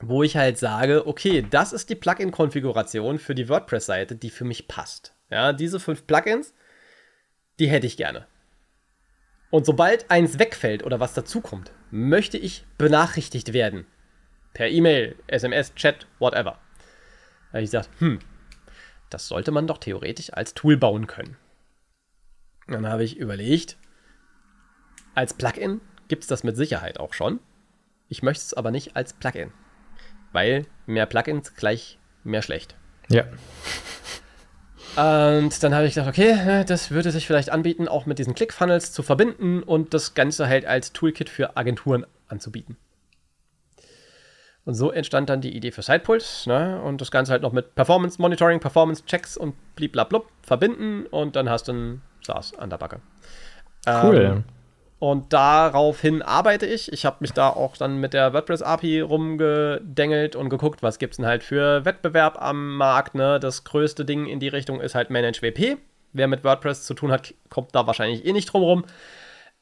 wo 0.00 0.22
ich 0.22 0.36
halt 0.36 0.58
sage, 0.58 1.06
okay, 1.06 1.44
das 1.48 1.72
ist 1.72 1.90
die 1.90 1.96
Plugin-Konfiguration 1.96 3.18
für 3.18 3.34
die 3.34 3.48
WordPress-Seite, 3.48 4.16
die 4.16 4.30
für 4.30 4.44
mich 4.44 4.68
passt. 4.68 5.14
Ja, 5.30 5.52
diese 5.52 5.80
fünf 5.80 6.06
Plugins, 6.06 6.54
die 7.58 7.68
hätte 7.68 7.86
ich 7.86 7.96
gerne. 7.96 8.26
Und 9.50 9.66
sobald 9.66 10.10
eins 10.10 10.38
wegfällt 10.38 10.84
oder 10.84 11.00
was 11.00 11.14
dazukommt, 11.14 11.72
möchte 11.90 12.38
ich 12.38 12.64
benachrichtigt 12.76 13.52
werden. 13.52 13.86
Per 14.52 14.68
E-Mail, 14.68 15.16
SMS, 15.26 15.74
Chat, 15.74 16.06
whatever. 16.18 16.58
Da 17.48 17.54
habe 17.54 17.62
ich 17.62 17.70
gesagt, 17.70 17.90
hm, 17.98 18.18
das 19.10 19.26
sollte 19.28 19.50
man 19.50 19.66
doch 19.66 19.78
theoretisch 19.78 20.32
als 20.32 20.54
Tool 20.54 20.76
bauen 20.76 21.06
können. 21.06 21.36
Dann 22.66 22.86
habe 22.86 23.04
ich 23.04 23.16
überlegt, 23.16 23.78
als 25.14 25.32
Plugin 25.32 25.80
gibt 26.08 26.24
es 26.24 26.28
das 26.28 26.44
mit 26.44 26.56
Sicherheit 26.56 27.00
auch 27.00 27.14
schon. 27.14 27.40
Ich 28.08 28.22
möchte 28.22 28.42
es 28.42 28.54
aber 28.54 28.70
nicht 28.70 28.96
als 28.96 29.14
Plugin, 29.14 29.52
weil 30.32 30.66
mehr 30.86 31.06
Plugins 31.06 31.54
gleich 31.54 31.98
mehr 32.24 32.42
schlecht. 32.42 32.76
Ja. 33.08 33.24
Und 34.96 35.62
dann 35.62 35.74
habe 35.74 35.86
ich 35.86 35.94
gedacht, 35.94 36.08
okay, 36.08 36.64
das 36.66 36.90
würde 36.90 37.12
sich 37.12 37.26
vielleicht 37.26 37.50
anbieten, 37.50 37.86
auch 37.86 38.06
mit 38.06 38.18
diesen 38.18 38.34
ClickFunnels 38.34 38.92
zu 38.92 39.02
verbinden 39.02 39.62
und 39.62 39.94
das 39.94 40.14
Ganze 40.14 40.48
halt 40.48 40.66
als 40.66 40.92
Toolkit 40.92 41.28
für 41.28 41.56
Agenturen 41.56 42.04
anzubieten. 42.26 42.76
Und 44.64 44.74
so 44.74 44.90
entstand 44.90 45.30
dann 45.30 45.40
die 45.40 45.56
Idee 45.56 45.70
für 45.70 45.82
Sidepult, 45.82 46.44
ne? 46.46 46.82
Und 46.82 47.00
das 47.00 47.10
Ganze 47.10 47.32
halt 47.32 47.42
noch 47.42 47.52
mit 47.52 47.74
Performance 47.74 48.20
Monitoring, 48.20 48.60
Performance 48.60 49.04
Checks 49.06 49.36
und 49.36 49.54
bliblablub 49.76 50.28
verbinden 50.42 51.06
und 51.06 51.36
dann 51.36 51.48
hast 51.48 51.68
du 51.68 51.72
ein 51.72 52.02
SaaS 52.20 52.54
an 52.54 52.68
der 52.68 52.76
Backe. 52.76 53.00
Cool. 53.86 54.20
Ähm, 54.20 54.44
und 54.98 55.32
daraufhin 55.32 56.22
arbeite 56.22 56.66
ich. 56.66 56.92
Ich 56.92 57.04
habe 57.04 57.18
mich 57.20 57.32
da 57.32 57.50
auch 57.50 57.76
dann 57.76 57.98
mit 57.98 58.14
der 58.14 58.32
WordPress 58.32 58.62
API 58.62 59.00
rumgedengelt 59.00 60.34
und 60.34 60.48
geguckt, 60.48 60.82
was 60.82 60.98
gibt 60.98 61.12
es 61.12 61.16
denn 61.18 61.26
halt 61.26 61.44
für 61.44 61.84
Wettbewerb 61.84 62.40
am 62.40 62.76
Markt. 62.76 63.14
Ne? 63.14 63.38
Das 63.38 63.62
größte 63.62 64.04
Ding 64.04 64.26
in 64.26 64.40
die 64.40 64.48
Richtung 64.48 64.80
ist 64.80 64.96
halt 64.96 65.10
ManageWP. 65.10 65.78
Wer 66.12 66.26
mit 66.26 66.42
WordPress 66.42 66.84
zu 66.84 66.94
tun 66.94 67.12
hat, 67.12 67.32
kommt 67.48 67.74
da 67.74 67.86
wahrscheinlich 67.86 68.24
eh 68.24 68.32
nicht 68.32 68.46
drum 68.46 68.62
rum. 68.62 68.84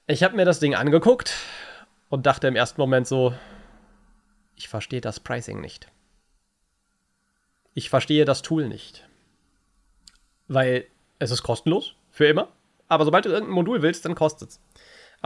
Ich 0.07 0.23
habe 0.23 0.37
mir 0.37 0.47
das 0.47 0.61
Ding 0.61 0.75
angeguckt 0.75 1.35
und 2.09 2.25
dachte 2.25 2.49
im 2.49 2.57
ersten 2.57 2.81
Moment 2.81 3.07
so, 3.07 3.35
ich 4.55 4.69
verstehe 4.69 5.03
das 5.03 5.21
Pricing 5.21 5.61
nicht. 5.61 5.89
Ich 7.75 7.91
verstehe 7.91 8.25
das 8.25 8.41
Tool 8.41 8.69
nicht. 8.69 9.07
Weil 10.49 10.87
es 11.19 11.31
ist 11.31 11.43
kostenlos, 11.43 11.95
für 12.11 12.25
immer. 12.27 12.49
Aber 12.89 13.05
sobald 13.05 13.27
du 13.27 13.31
irgendein 13.31 13.55
Modul 13.55 13.83
willst, 13.83 14.07
dann 14.07 14.15
kostet 14.15 14.51
es. 14.51 14.61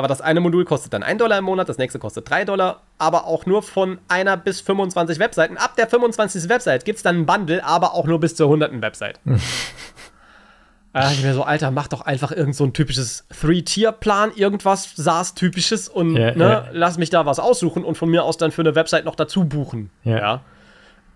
Aber 0.00 0.08
das 0.08 0.22
eine 0.22 0.40
Modul 0.40 0.64
kostet 0.64 0.94
dann 0.94 1.02
1 1.02 1.18
Dollar 1.18 1.36
im 1.36 1.44
Monat, 1.44 1.68
das 1.68 1.76
nächste 1.76 1.98
kostet 1.98 2.30
3 2.30 2.46
Dollar, 2.46 2.80
aber 2.96 3.26
auch 3.26 3.44
nur 3.44 3.62
von 3.62 3.98
einer 4.08 4.38
bis 4.38 4.62
25 4.62 5.18
Webseiten. 5.18 5.58
Ab 5.58 5.76
der 5.76 5.88
25. 5.88 6.48
Website 6.48 6.86
gibt 6.86 6.96
es 6.96 7.02
dann 7.02 7.16
ein 7.16 7.26
Bundle, 7.26 7.62
aber 7.62 7.92
auch 7.92 8.06
nur 8.06 8.18
bis 8.18 8.34
zur 8.34 8.46
100. 8.46 8.80
Website. 8.80 9.20
äh, 10.94 11.12
ich 11.12 11.22
mir 11.22 11.34
so, 11.34 11.42
Alter, 11.42 11.70
mach 11.70 11.86
doch 11.86 12.00
einfach 12.00 12.32
irgend 12.32 12.56
so 12.56 12.64
ein 12.64 12.72
typisches 12.72 13.26
Three-Tier-Plan, 13.38 14.32
irgendwas 14.34 14.90
SaaS-typisches 14.96 15.90
und 15.90 16.16
Ja, 16.16 16.34
ne, 16.34 16.44
ja. 16.44 16.68
lass 16.72 16.96
mich 16.96 17.10
da 17.10 17.26
was 17.26 17.38
aussuchen 17.38 17.84
und 17.84 17.98
von 17.98 18.08
mir 18.08 18.24
aus 18.24 18.38
dann 18.38 18.52
für 18.52 18.62
eine 18.62 18.74
Website 18.74 19.04
noch 19.04 19.16
dazu 19.16 19.44
buchen. 19.44 19.90
Ja. 20.02 20.40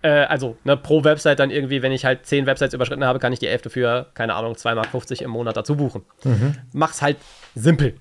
Äh, 0.03 0.26
also, 0.26 0.59
ne, 0.64 0.76
pro 0.76 1.05
Website 1.05 1.39
dann 1.39 1.51
irgendwie, 1.51 1.80
wenn 1.80 1.93
ich 1.93 2.05
halt 2.05 2.26
10 2.26 2.45
Websites 2.45 2.74
überschritten 2.74 3.07
habe, 3.07 3.18
kann 3.18 3.32
ich 3.32 3.39
die 3.39 3.47
11. 3.47 3.72
für, 3.72 4.09
keine 4.12 4.35
Ahnung, 4.35 4.53
2,50 4.53 4.74
Mark 4.74 5.20
im 5.22 5.30
Monat 5.30 5.57
dazu 5.57 5.74
buchen. 5.74 6.03
Mach's 6.74 7.01
halt 7.01 7.16
simpel. 7.55 7.95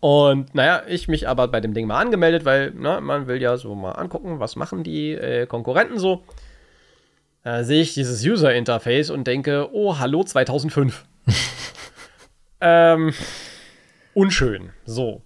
Und 0.00 0.54
naja, 0.54 0.82
ich 0.86 1.08
mich 1.08 1.28
aber 1.28 1.48
bei 1.48 1.60
dem 1.60 1.74
Ding 1.74 1.86
mal 1.86 2.00
angemeldet, 2.00 2.44
weil 2.44 2.70
ne, 2.70 3.00
man 3.00 3.26
will 3.26 3.42
ja 3.42 3.56
so 3.56 3.74
mal 3.74 3.92
angucken, 3.92 4.38
was 4.38 4.54
machen 4.54 4.84
die 4.84 5.12
äh, 5.12 5.46
Konkurrenten 5.46 5.98
so. 5.98 6.22
Da 7.42 7.64
sehe 7.64 7.82
ich 7.82 7.94
dieses 7.94 8.24
User-Interface 8.24 9.10
und 9.10 9.26
denke, 9.26 9.70
oh, 9.72 9.98
hallo 9.98 10.22
2005. 10.22 11.04
ähm, 12.60 13.12
unschön. 14.14 14.70
So. 14.84 15.22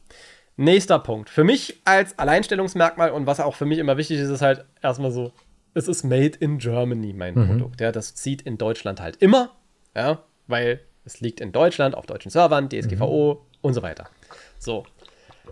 Nächster 0.56 0.98
Punkt. 0.98 1.30
Für 1.30 1.44
mich 1.44 1.80
als 1.84 2.18
Alleinstellungsmerkmal 2.18 3.10
und 3.10 3.26
was 3.26 3.40
auch 3.40 3.54
für 3.54 3.64
mich 3.64 3.78
immer 3.78 3.96
wichtig 3.96 4.20
ist, 4.20 4.28
ist 4.28 4.42
halt 4.42 4.64
erstmal 4.82 5.10
so, 5.10 5.32
es 5.74 5.88
ist 5.88 6.04
made 6.04 6.36
in 6.38 6.58
Germany, 6.58 7.12
mein 7.12 7.34
Produkt. 7.34 7.80
Ja, 7.80 7.92
das 7.92 8.14
zieht 8.14 8.42
in 8.42 8.58
Deutschland 8.58 9.00
halt 9.00 9.16
immer, 9.16 9.50
ja, 9.96 10.22
weil 10.46 10.80
es 11.04 11.20
liegt 11.20 11.40
in 11.40 11.50
Deutschland 11.52 11.94
auf 11.94 12.06
deutschen 12.06 12.30
Servern, 12.30 12.68
DSGVO 12.68 13.44
und 13.62 13.74
so 13.74 13.82
weiter. 13.82 14.08
So. 14.62 14.86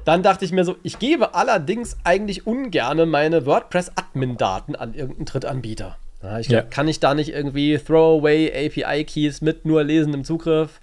Dann 0.05 0.23
dachte 0.23 0.45
ich 0.45 0.53
mir 0.53 0.65
so, 0.65 0.77
ich 0.83 0.99
gebe 0.99 1.35
allerdings 1.35 1.97
eigentlich 2.05 2.47
ungerne 2.47 3.07
meine 3.07 3.45
WordPress-Admin-Daten 3.45 4.77
an 4.77 4.95
irgendeinen 4.95 5.27
Drittanbieter. 5.27 5.99
Ja, 6.23 6.39
ich 6.39 6.49
glaub, 6.49 6.63
Ja. 6.65 6.69
kann 6.69 6.87
ich 6.87 7.01
da 7.01 7.15
nicht 7.15 7.31
irgendwie 7.31 7.77
Throwaway 7.79 8.51
API-Keys 8.67 9.41
mit 9.41 9.65
nur 9.65 9.83
lesendem 9.83 10.25
Zugriff? 10.25 10.81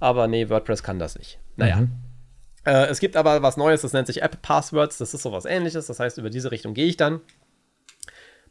Aber 0.00 0.26
nee, 0.26 0.48
WordPress 0.48 0.82
kann 0.82 0.98
das 0.98 1.18
nicht. 1.18 1.38
Naja. 1.56 1.86
Äh, 2.64 2.86
es 2.86 2.98
gibt 2.98 3.16
aber 3.16 3.42
was 3.42 3.56
Neues, 3.56 3.82
das 3.82 3.92
nennt 3.92 4.06
sich 4.06 4.22
App 4.22 4.40
Passwords. 4.42 4.98
Das 4.98 5.12
ist 5.12 5.22
sowas 5.22 5.44
ähnliches. 5.44 5.86
Das 5.86 6.00
heißt, 6.00 6.18
über 6.18 6.30
diese 6.30 6.50
Richtung 6.50 6.72
gehe 6.74 6.86
ich 6.86 6.96
dann. 6.96 7.20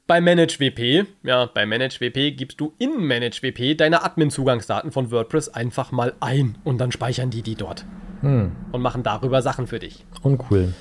Bei 0.07 0.21
ManageWP, 0.21 1.07
ja, 1.23 1.47
bei 1.47 1.65
ManageWP 1.65 2.37
gibst 2.37 2.59
du 2.59 2.73
in 2.77 3.03
ManageWP 3.03 3.75
deine 3.75 4.03
Admin-Zugangsdaten 4.03 4.91
von 4.91 5.09
WordPress 5.09 5.49
einfach 5.49 5.91
mal 5.91 6.13
ein 6.19 6.59
und 6.63 6.77
dann 6.77 6.91
speichern 6.91 7.31
die 7.31 7.41
die 7.41 7.55
dort 7.55 7.85
und 8.21 8.81
machen 8.81 9.03
darüber 9.03 9.41
Sachen 9.41 9.67
für 9.67 9.79
dich. 9.79 10.05
Uncool. 10.21 10.73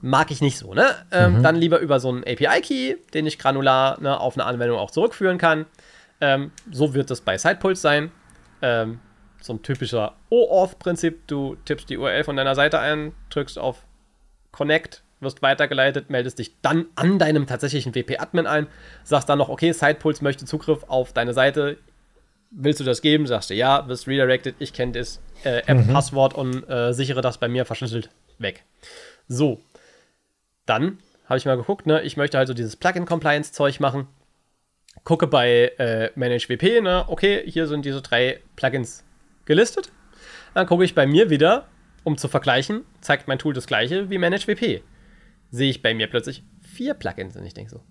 Mag 0.00 0.30
ich 0.30 0.40
nicht 0.40 0.58
so, 0.58 0.74
ne? 0.74 0.94
Ähm, 1.10 1.42
Dann 1.42 1.56
lieber 1.56 1.80
über 1.80 1.98
so 2.00 2.08
einen 2.08 2.22
API-Key, 2.22 2.96
den 3.14 3.26
ich 3.26 3.38
granular 3.38 4.00
ne, 4.00 4.18
auf 4.18 4.36
eine 4.36 4.46
Anwendung 4.46 4.78
auch 4.78 4.90
zurückführen 4.90 5.38
kann. 5.38 5.66
Ähm, 6.20 6.52
so 6.70 6.94
wird 6.94 7.10
es 7.10 7.20
bei 7.20 7.36
Sidepulse 7.36 7.80
sein. 7.82 8.12
Ähm, 8.62 9.00
so 9.40 9.54
ein 9.54 9.62
typischer 9.62 10.14
OAuth-Prinzip. 10.30 11.26
Du 11.26 11.56
tippst 11.64 11.90
die 11.90 11.98
URL 11.98 12.24
von 12.24 12.36
deiner 12.36 12.54
Seite 12.54 12.78
ein, 12.78 13.12
drückst 13.30 13.58
auf 13.58 13.82
Connect, 14.52 15.02
wirst 15.20 15.42
weitergeleitet, 15.42 16.10
meldest 16.10 16.38
dich 16.38 16.60
dann 16.62 16.86
an 16.94 17.18
deinem 17.18 17.46
tatsächlichen 17.46 17.94
WP-Admin 17.94 18.46
ein, 18.46 18.66
sagst 19.04 19.28
dann 19.28 19.38
noch, 19.38 19.48
okay, 19.48 19.72
Sidepulse 19.72 20.22
möchte 20.22 20.44
Zugriff 20.44 20.84
auf 20.88 21.12
deine 21.12 21.34
Seite. 21.34 21.78
Willst 22.50 22.80
du 22.80 22.84
das 22.84 23.02
geben? 23.02 23.26
Sagst 23.26 23.50
du 23.50 23.54
ja, 23.54 23.86
wirst 23.88 24.08
redirected, 24.08 24.56
ich 24.58 24.72
kenne 24.72 24.92
das 24.92 25.20
äh, 25.44 25.62
App-Passwort 25.66 26.34
und 26.34 26.68
äh, 26.68 26.92
sichere 26.92 27.20
das 27.20 27.38
bei 27.38 27.48
mir 27.48 27.64
verschlüsselt 27.64 28.10
weg. 28.38 28.64
So, 29.28 29.60
dann 30.64 30.98
habe 31.26 31.38
ich 31.38 31.44
mal 31.44 31.56
geguckt, 31.56 31.86
ne? 31.86 32.00
Ich 32.02 32.16
möchte 32.16 32.38
halt 32.38 32.48
so 32.48 32.54
dieses 32.54 32.76
Plugin-Compliance-Zeug 32.76 33.80
machen. 33.80 34.06
Gucke 35.04 35.26
bei 35.26 35.72
äh, 35.78 36.10
ManageWP, 36.14 36.82
ne? 36.82 37.04
Okay, 37.08 37.42
hier 37.46 37.66
sind 37.66 37.84
diese 37.84 38.00
drei 38.00 38.40
Plugins 38.56 39.04
gelistet. 39.44 39.92
Dann 40.54 40.66
gucke 40.66 40.84
ich 40.84 40.94
bei 40.94 41.06
mir 41.06 41.30
wieder, 41.30 41.68
um 42.04 42.16
zu 42.16 42.28
vergleichen, 42.28 42.84
zeigt 43.00 43.28
mein 43.28 43.38
Tool 43.38 43.52
das 43.52 43.66
gleiche 43.66 44.08
wie 44.08 44.18
ManageWP. 44.18 44.82
Sehe 45.50 45.70
ich 45.70 45.82
bei 45.82 45.94
mir 45.94 46.06
plötzlich 46.06 46.42
vier 46.62 46.94
Plugins 46.94 47.36
und 47.36 47.44
ich 47.44 47.54
denke 47.54 47.70
so, 47.70 47.82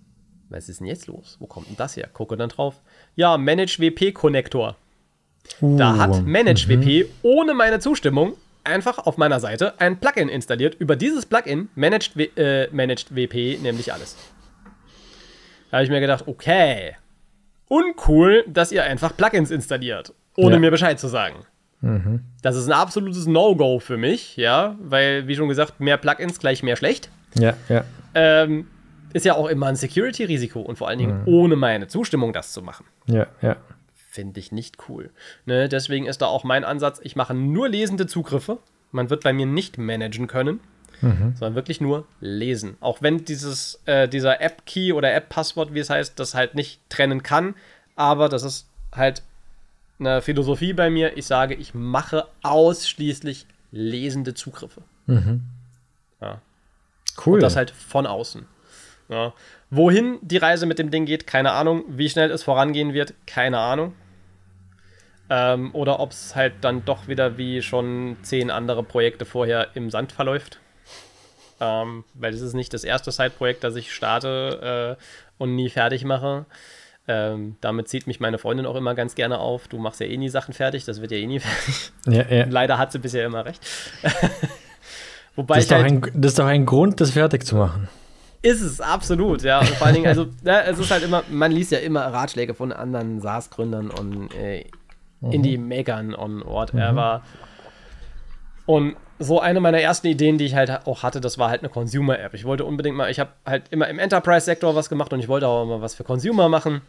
was 0.50 0.68
ist 0.68 0.80
denn 0.80 0.86
jetzt 0.86 1.06
los? 1.06 1.36
Wo 1.40 1.46
kommt 1.46 1.68
denn 1.68 1.76
das 1.76 1.96
her? 1.96 2.08
Gucke 2.12 2.36
dann 2.36 2.48
drauf. 2.48 2.76
Ja, 3.16 3.36
ManageWP-Konnektor. 3.38 4.76
Da 5.60 5.94
Uh, 5.94 5.98
hat 5.98 6.26
ManageWP 6.26 7.06
ohne 7.22 7.54
meine 7.54 7.78
Zustimmung 7.80 8.34
einfach 8.64 8.98
auf 8.98 9.16
meiner 9.16 9.40
Seite 9.40 9.80
ein 9.80 9.98
Plugin 9.98 10.28
installiert. 10.28 10.74
Über 10.78 10.94
dieses 10.96 11.24
Plugin 11.26 11.68
managt, 11.74 12.16
W- 12.16 12.28
äh, 12.36 12.68
managt 12.70 13.14
WP 13.14 13.58
nämlich 13.62 13.92
alles. 13.92 14.16
Da 15.70 15.78
habe 15.78 15.84
ich 15.84 15.90
mir 15.90 16.00
gedacht, 16.00 16.24
okay, 16.26 16.96
uncool, 17.68 18.44
dass 18.46 18.72
ihr 18.72 18.84
einfach 18.84 19.16
Plugins 19.16 19.50
installiert, 19.50 20.12
ohne 20.36 20.54
Ja. 20.54 20.58
mir 20.60 20.70
Bescheid 20.70 20.98
zu 21.00 21.08
sagen. 21.08 21.36
Das 22.42 22.56
ist 22.56 22.66
ein 22.66 22.72
absolutes 22.72 23.26
No-Go 23.26 23.78
für 23.78 23.96
mich, 23.96 24.36
ja, 24.36 24.76
weil, 24.80 25.28
wie 25.28 25.36
schon 25.36 25.48
gesagt, 25.48 25.78
mehr 25.78 25.96
Plugins 25.96 26.40
gleich 26.40 26.62
mehr 26.64 26.74
schlecht. 26.76 27.08
Ja, 27.38 27.54
ja. 27.68 27.84
Ähm, 28.14 28.66
ist 29.12 29.24
ja 29.24 29.34
auch 29.34 29.46
immer 29.48 29.66
ein 29.66 29.76
Security-Risiko 29.76 30.60
und 30.60 30.76
vor 30.76 30.88
allen 30.88 30.98
Dingen 30.98 31.22
ohne 31.26 31.56
meine 31.56 31.88
Zustimmung 31.88 32.32
das 32.32 32.52
zu 32.52 32.62
machen 32.62 32.86
Ja, 33.06 33.26
ja. 33.42 33.56
finde 33.94 34.40
ich 34.40 34.52
nicht 34.52 34.76
cool. 34.88 35.10
Ne, 35.46 35.68
deswegen 35.68 36.06
ist 36.06 36.22
da 36.22 36.26
auch 36.26 36.44
mein 36.44 36.64
Ansatz, 36.64 37.00
ich 37.02 37.16
mache 37.16 37.34
nur 37.34 37.68
lesende 37.68 38.06
Zugriffe. 38.06 38.58
Man 38.92 39.10
wird 39.10 39.22
bei 39.22 39.32
mir 39.32 39.46
nicht 39.46 39.76
managen 39.78 40.26
können, 40.26 40.60
sondern 41.00 41.54
wirklich 41.54 41.80
nur 41.80 42.06
lesen. 42.20 42.76
Auch 42.80 43.02
wenn 43.02 43.24
dieses, 43.24 43.80
äh, 43.84 44.08
dieser 44.08 44.40
App-Key 44.40 44.92
oder 44.92 45.12
App-Passwort, 45.14 45.72
wie 45.74 45.78
es 45.78 45.90
heißt, 45.90 46.18
das 46.18 46.34
halt 46.34 46.54
nicht 46.54 46.80
trennen 46.88 47.22
kann. 47.22 47.54
Aber 47.94 48.28
das 48.28 48.42
ist 48.42 48.66
halt 48.92 49.22
eine 50.00 50.22
Philosophie 50.22 50.72
bei 50.72 50.90
mir. 50.90 51.16
Ich 51.16 51.26
sage, 51.26 51.54
ich 51.54 51.74
mache 51.74 52.26
ausschließlich 52.42 53.46
lesende 53.70 54.34
Zugriffe. 54.34 54.82
Ja. 56.20 56.40
Cool. 57.24 57.34
Und 57.34 57.42
das 57.42 57.56
halt 57.56 57.70
von 57.70 58.06
außen. 58.06 58.46
Ja. 59.08 59.32
Wohin 59.70 60.18
die 60.22 60.36
Reise 60.36 60.66
mit 60.66 60.78
dem 60.78 60.90
Ding 60.90 61.06
geht, 61.06 61.26
keine 61.26 61.52
Ahnung. 61.52 61.84
Wie 61.88 62.08
schnell 62.08 62.30
es 62.30 62.42
vorangehen 62.42 62.92
wird, 62.92 63.14
keine 63.26 63.58
Ahnung. 63.58 63.94
Ähm, 65.30 65.74
oder 65.74 66.00
ob 66.00 66.12
es 66.12 66.34
halt 66.36 66.54
dann 66.62 66.84
doch 66.84 67.06
wieder 67.08 67.36
wie 67.36 67.60
schon 67.62 68.16
zehn 68.22 68.50
andere 68.50 68.82
Projekte 68.82 69.24
vorher 69.24 69.68
im 69.74 69.90
Sand 69.90 70.12
verläuft. 70.12 70.58
Ähm, 71.60 72.04
weil 72.14 72.32
das 72.32 72.40
ist 72.40 72.54
nicht 72.54 72.72
das 72.72 72.84
erste 72.84 73.10
Side-Projekt, 73.10 73.64
das 73.64 73.76
ich 73.76 73.92
starte 73.92 74.96
äh, 74.98 75.02
und 75.42 75.54
nie 75.54 75.68
fertig 75.70 76.04
mache. 76.04 76.46
Ähm, 77.10 77.56
damit 77.62 77.88
zieht 77.88 78.06
mich 78.06 78.20
meine 78.20 78.38
Freundin 78.38 78.66
auch 78.66 78.76
immer 78.76 78.94
ganz 78.94 79.14
gerne 79.14 79.38
auf. 79.38 79.66
Du 79.66 79.78
machst 79.78 80.00
ja 80.00 80.06
eh 80.06 80.16
nie 80.16 80.28
Sachen 80.28 80.52
fertig, 80.54 80.84
das 80.84 81.00
wird 81.00 81.10
ja 81.10 81.18
eh 81.18 81.26
nie 81.26 81.40
fertig. 81.40 81.92
ja, 82.06 82.22
ja. 82.28 82.46
Leider 82.48 82.78
hat 82.78 82.92
sie 82.92 82.98
bisher 82.98 83.24
immer 83.26 83.44
recht. 83.44 83.66
Wobei 85.36 85.56
Das, 85.56 85.64
ist 85.64 85.70
halt 85.72 85.84
ein, 85.86 86.00
das 86.14 86.32
ist 86.32 86.38
doch 86.38 86.46
ein 86.46 86.66
Grund, 86.66 87.00
das 87.00 87.12
fertig 87.12 87.44
zu 87.46 87.56
machen. 87.56 87.88
Ist 88.40 88.60
es, 88.62 88.80
absolut, 88.80 89.42
ja. 89.42 89.60
Und 89.60 89.68
vor 89.70 89.86
allen 89.86 89.96
Dingen, 89.96 90.06
also, 90.06 90.26
ja, 90.44 90.60
es 90.60 90.78
ist 90.78 90.90
halt 90.90 91.02
immer, 91.02 91.24
man 91.28 91.50
liest 91.50 91.72
ja 91.72 91.78
immer 91.78 92.02
Ratschläge 92.02 92.54
von 92.54 92.72
anderen 92.72 93.20
SaaS-Gründern 93.20 93.90
und 93.90 94.32
äh, 94.34 94.64
Indie-Makern 95.20 96.14
und 96.14 96.44
whatever. 96.44 97.22
Und 98.66 98.96
so 99.18 99.40
eine 99.40 99.60
meiner 99.60 99.80
ersten 99.80 100.06
Ideen, 100.06 100.38
die 100.38 100.44
ich 100.44 100.54
halt 100.54 100.86
auch 100.86 101.02
hatte, 101.02 101.20
das 101.20 101.38
war 101.38 101.50
halt 101.50 101.62
eine 101.62 101.68
Consumer-App. 101.68 102.34
Ich 102.34 102.44
wollte 102.44 102.64
unbedingt 102.64 102.96
mal, 102.96 103.10
ich 103.10 103.18
habe 103.18 103.30
halt 103.44 103.64
immer 103.70 103.88
im 103.88 103.98
Enterprise-Sektor 103.98 104.74
was 104.76 104.88
gemacht 104.88 105.12
und 105.12 105.18
ich 105.18 105.28
wollte 105.28 105.48
auch 105.48 105.64
mal 105.64 105.80
was 105.80 105.94
für 105.94 106.04
Consumer 106.04 106.48
machen. 106.48 106.82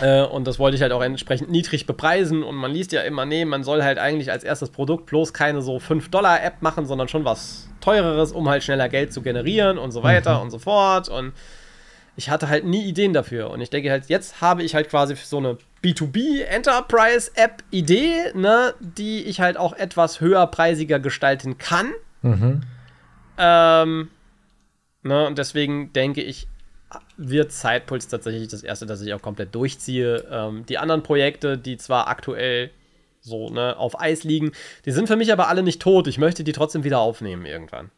Äh, 0.00 0.22
und 0.22 0.46
das 0.46 0.58
wollte 0.58 0.76
ich 0.76 0.82
halt 0.82 0.92
auch 0.92 1.02
entsprechend 1.02 1.50
niedrig 1.50 1.86
bepreisen. 1.86 2.42
Und 2.42 2.56
man 2.56 2.72
liest 2.72 2.92
ja 2.92 3.02
immer, 3.02 3.26
nee, 3.26 3.44
man 3.44 3.64
soll 3.64 3.82
halt 3.82 3.98
eigentlich 3.98 4.30
als 4.30 4.44
erstes 4.44 4.70
Produkt 4.70 5.04
bloß 5.06 5.34
keine 5.34 5.62
so 5.62 5.76
5-Dollar-App 5.76 6.62
machen, 6.62 6.86
sondern 6.86 7.08
schon 7.08 7.24
was 7.24 7.68
teureres, 7.80 8.30
um 8.32 8.48
halt 8.48 8.62
schneller 8.62 8.88
Geld 8.88 9.12
zu 9.12 9.22
generieren 9.22 9.78
und 9.78 9.90
so 9.92 10.02
weiter 10.02 10.36
mhm. 10.36 10.42
und 10.42 10.50
so 10.50 10.58
fort. 10.58 11.08
Und 11.08 11.32
ich 12.16 12.30
hatte 12.30 12.48
halt 12.48 12.64
nie 12.64 12.84
Ideen 12.84 13.12
dafür. 13.12 13.50
Und 13.50 13.60
ich 13.60 13.68
denke 13.70 13.90
halt, 13.90 14.06
jetzt 14.06 14.40
habe 14.40 14.62
ich 14.62 14.74
halt 14.74 14.88
quasi 14.88 15.14
so 15.16 15.38
eine 15.38 15.58
B2B-Enterprise-App-Idee, 15.82 18.32
ne, 18.34 18.74
die 18.80 19.24
ich 19.24 19.40
halt 19.40 19.56
auch 19.56 19.72
etwas 19.72 20.20
höherpreisiger 20.20 21.00
gestalten 21.00 21.58
kann. 21.58 21.90
Mhm. 22.22 22.62
Ähm, 23.38 24.10
ne, 25.02 25.26
und 25.26 25.38
deswegen 25.38 25.92
denke 25.92 26.22
ich, 26.22 26.46
wird 27.16 27.52
Zeitpuls 27.52 28.08
tatsächlich 28.08 28.48
das 28.48 28.62
erste, 28.62 28.86
das 28.86 29.00
ich 29.02 29.14
auch 29.14 29.22
komplett 29.22 29.54
durchziehe. 29.54 30.26
Ähm, 30.30 30.66
die 30.66 30.78
anderen 30.78 31.02
Projekte, 31.02 31.58
die 31.58 31.76
zwar 31.76 32.08
aktuell 32.08 32.70
so 33.20 33.50
ne, 33.50 33.76
auf 33.76 34.00
Eis 34.00 34.24
liegen, 34.24 34.52
die 34.84 34.90
sind 34.90 35.06
für 35.06 35.16
mich 35.16 35.32
aber 35.32 35.48
alle 35.48 35.62
nicht 35.62 35.80
tot. 35.80 36.06
Ich 36.06 36.18
möchte 36.18 36.44
die 36.44 36.52
trotzdem 36.52 36.84
wieder 36.84 37.00
aufnehmen 37.00 37.46
irgendwann. 37.46 37.90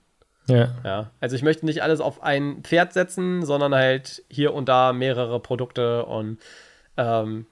Ja. 0.46 0.74
ja. 0.84 1.10
Also 1.20 1.36
ich 1.36 1.42
möchte 1.42 1.64
nicht 1.64 1.82
alles 1.82 2.00
auf 2.00 2.22
ein 2.22 2.62
Pferd 2.62 2.92
setzen, 2.92 3.44
sondern 3.44 3.74
halt 3.74 4.22
hier 4.28 4.52
und 4.52 4.68
da 4.68 4.92
mehrere 4.92 5.40
Produkte 5.40 6.04
und 6.04 6.38
ähm, 6.96 7.46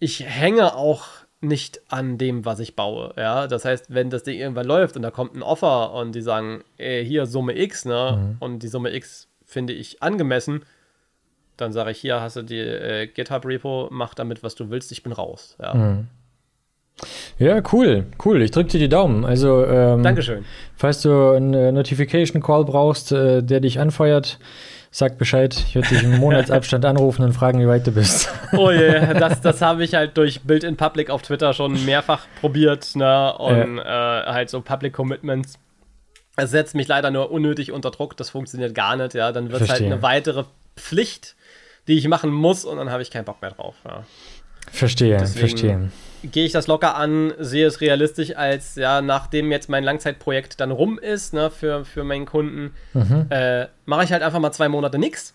ich 0.00 0.20
hänge 0.20 0.74
auch 0.74 1.06
nicht 1.40 1.80
an 1.88 2.18
dem, 2.18 2.44
was 2.44 2.58
ich 2.58 2.74
baue. 2.74 3.14
Ja, 3.16 3.46
das 3.46 3.64
heißt, 3.64 3.94
wenn 3.94 4.10
das 4.10 4.22
Ding 4.22 4.38
irgendwann 4.38 4.66
läuft 4.66 4.96
und 4.96 5.02
da 5.02 5.10
kommt 5.10 5.34
ein 5.34 5.42
Offer 5.42 5.92
und 5.92 6.14
die 6.14 6.22
sagen, 6.22 6.64
ey, 6.78 7.04
hier 7.06 7.26
Summe 7.26 7.56
X, 7.56 7.84
ne, 7.84 8.18
mhm. 8.18 8.36
und 8.40 8.62
die 8.62 8.68
Summe 8.68 8.94
X 8.94 9.28
finde 9.44 9.72
ich 9.72 10.02
angemessen, 10.02 10.64
dann 11.56 11.72
sage 11.72 11.90
ich, 11.90 11.98
hier 11.98 12.20
hast 12.20 12.36
du 12.36 12.42
die 12.42 12.58
äh, 12.58 13.06
GitHub-Repo, 13.06 13.88
mach 13.90 14.14
damit, 14.14 14.42
was 14.42 14.54
du 14.54 14.70
willst, 14.70 14.90
ich 14.92 15.02
bin 15.02 15.12
raus. 15.12 15.56
Ja. 15.60 15.74
Mhm. 15.74 16.08
Ja, 17.38 17.60
cool, 17.72 18.06
cool. 18.24 18.40
Ich 18.42 18.52
drücke 18.52 18.70
dir 18.70 18.78
die 18.78 18.88
Daumen. 18.88 19.24
Also, 19.24 19.64
ähm, 19.66 20.02
Dankeschön. 20.02 20.44
Falls 20.76 21.02
du 21.02 21.32
einen 21.32 21.52
äh, 21.52 21.72
Notification 21.72 22.40
Call 22.40 22.64
brauchst, 22.64 23.10
äh, 23.10 23.42
der 23.42 23.60
dich 23.60 23.80
anfeuert, 23.80 24.38
sag 24.92 25.18
Bescheid. 25.18 25.54
Ich 25.68 25.74
würde 25.74 25.88
dich 25.88 26.04
im 26.04 26.16
Monatsabstand 26.20 26.84
anrufen 26.84 27.24
und 27.24 27.32
fragen, 27.32 27.58
wie 27.60 27.66
weit 27.66 27.86
du 27.86 27.90
bist. 27.90 28.32
Oh 28.52 28.70
je, 28.70 28.78
yeah, 28.78 29.14
das, 29.18 29.40
das 29.40 29.60
habe 29.60 29.82
ich 29.82 29.94
halt 29.94 30.16
durch 30.16 30.42
Bild 30.42 30.62
in 30.62 30.76
Public 30.76 31.10
auf 31.10 31.22
Twitter 31.22 31.52
schon 31.52 31.84
mehrfach 31.84 32.26
probiert, 32.40 32.94
ne? 32.94 33.36
Und 33.38 33.78
ja. 33.78 34.20
äh, 34.20 34.32
halt 34.32 34.50
so 34.50 34.60
Public 34.60 34.92
Commitments. 34.92 35.58
Es 36.36 36.50
setzt 36.50 36.74
mich 36.74 36.88
leider 36.88 37.10
nur 37.10 37.30
unnötig 37.30 37.70
unter 37.70 37.90
Druck, 37.90 38.16
das 38.16 38.30
funktioniert 38.30 38.74
gar 38.74 38.96
nicht, 38.96 39.14
ja. 39.14 39.30
Dann 39.32 39.52
wird 39.52 39.62
es 39.62 39.68
halt 39.68 39.82
eine 39.82 40.02
weitere 40.02 40.44
Pflicht, 40.76 41.36
die 41.86 41.96
ich 41.98 42.08
machen 42.08 42.32
muss 42.32 42.64
und 42.64 42.78
dann 42.78 42.90
habe 42.90 43.02
ich 43.02 43.10
keinen 43.10 43.24
Bock 43.24 43.40
mehr 43.40 43.52
drauf. 43.52 43.76
Ja. 43.84 44.04
Verstehe, 44.70 45.18
Deswegen 45.18 45.48
verstehe. 45.48 45.90
Gehe 46.24 46.46
ich 46.46 46.52
das 46.52 46.66
locker 46.66 46.96
an, 46.96 47.34
sehe 47.38 47.66
es 47.66 47.80
realistisch 47.80 48.34
als, 48.34 48.76
ja, 48.76 49.02
nachdem 49.02 49.52
jetzt 49.52 49.68
mein 49.68 49.84
Langzeitprojekt 49.84 50.58
dann 50.58 50.70
rum 50.70 50.98
ist, 50.98 51.34
ne, 51.34 51.50
für, 51.50 51.84
für 51.84 52.02
meinen 52.02 52.24
Kunden, 52.24 52.74
mhm. 52.94 53.26
äh, 53.28 53.66
mache 53.84 54.04
ich 54.04 54.12
halt 54.12 54.22
einfach 54.22 54.40
mal 54.40 54.52
zwei 54.52 54.68
Monate 54.68 54.98
nichts. 54.98 55.34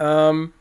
Ähm, 0.00 0.52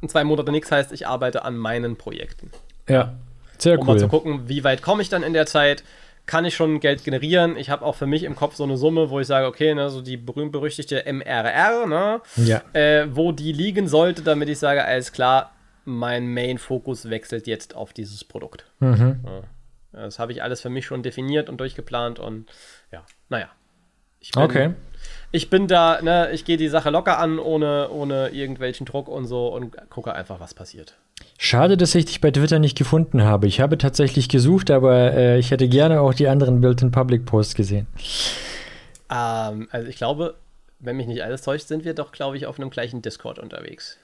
und 0.00 0.10
zwei 0.10 0.24
Monate 0.24 0.50
nichts 0.50 0.70
heißt, 0.72 0.92
ich 0.92 1.06
arbeite 1.06 1.44
an 1.44 1.56
meinen 1.56 1.96
Projekten. 1.96 2.50
Ja, 2.88 3.14
sehr 3.58 3.78
um 3.78 3.86
cool. 3.86 3.88
Um 3.88 3.94
mal 3.94 4.00
zu 4.00 4.08
gucken, 4.08 4.48
wie 4.48 4.64
weit 4.64 4.82
komme 4.82 5.02
ich 5.02 5.08
dann 5.08 5.22
in 5.22 5.32
der 5.32 5.46
Zeit, 5.46 5.84
kann 6.26 6.44
ich 6.44 6.54
schon 6.54 6.80
Geld 6.80 7.04
generieren. 7.04 7.56
Ich 7.56 7.70
habe 7.70 7.84
auch 7.84 7.94
für 7.94 8.06
mich 8.06 8.24
im 8.24 8.34
Kopf 8.34 8.56
so 8.56 8.64
eine 8.64 8.76
Summe, 8.76 9.10
wo 9.10 9.20
ich 9.20 9.26
sage, 9.26 9.46
okay, 9.46 9.74
ne, 9.74 9.90
so 9.90 10.02
die 10.02 10.16
berühmt-berüchtigte 10.16 11.04
MRR, 11.10 11.86
ne, 11.86 12.20
ja. 12.36 12.62
äh, 12.72 13.06
wo 13.14 13.32
die 13.32 13.52
liegen 13.52 13.88
sollte, 13.88 14.22
damit 14.22 14.48
ich 14.48 14.58
sage, 14.58 14.84
alles 14.84 15.12
klar, 15.12 15.52
mein 15.84 16.32
Main-Fokus 16.34 17.10
wechselt 17.10 17.46
jetzt 17.46 17.76
auf 17.76 17.92
dieses 17.92 18.24
Produkt. 18.24 18.66
Mhm. 18.80 19.20
Ja. 19.24 19.42
Das 19.92 20.18
habe 20.18 20.32
ich 20.32 20.42
alles 20.42 20.60
für 20.60 20.68
mich 20.68 20.84
schon 20.84 21.02
definiert 21.02 21.48
und 21.48 21.58
durchgeplant 21.58 22.18
und 22.18 22.46
ja, 22.92 23.04
naja. 23.28 23.48
Ich 24.18 24.32
bin, 24.32 24.42
okay. 24.42 24.74
Ich 25.30 25.50
bin 25.50 25.68
da, 25.68 26.02
ne, 26.02 26.30
ich 26.32 26.44
gehe 26.44 26.56
die 26.56 26.68
Sache 26.68 26.90
locker 26.90 27.18
an, 27.18 27.38
ohne, 27.38 27.90
ohne 27.90 28.30
irgendwelchen 28.30 28.84
Druck 28.84 29.06
und 29.08 29.26
so 29.26 29.48
und 29.48 29.76
gucke 29.88 30.12
einfach, 30.14 30.40
was 30.40 30.54
passiert. 30.54 30.96
Schade, 31.38 31.76
dass 31.76 31.94
ich 31.94 32.06
dich 32.06 32.20
bei 32.20 32.30
Twitter 32.30 32.58
nicht 32.58 32.78
gefunden 32.78 33.22
habe. 33.22 33.46
Ich 33.46 33.60
habe 33.60 33.76
tatsächlich 33.76 34.28
gesucht, 34.28 34.70
aber 34.70 35.12
äh, 35.12 35.38
ich 35.38 35.50
hätte 35.50 35.68
gerne 35.68 36.00
auch 36.00 36.14
die 36.14 36.28
anderen 36.28 36.60
Built-in-Public-Posts 36.60 37.54
gesehen. 37.54 37.86
Ähm, 39.10 39.68
also 39.70 39.88
ich 39.88 39.96
glaube, 39.96 40.34
wenn 40.78 40.96
mich 40.96 41.06
nicht 41.06 41.22
alles 41.22 41.42
täuscht, 41.42 41.68
sind 41.68 41.84
wir 41.84 41.94
doch, 41.94 42.12
glaube 42.12 42.36
ich, 42.36 42.46
auf 42.46 42.58
einem 42.58 42.70
gleichen 42.70 43.02
Discord 43.02 43.38
unterwegs. 43.38 43.98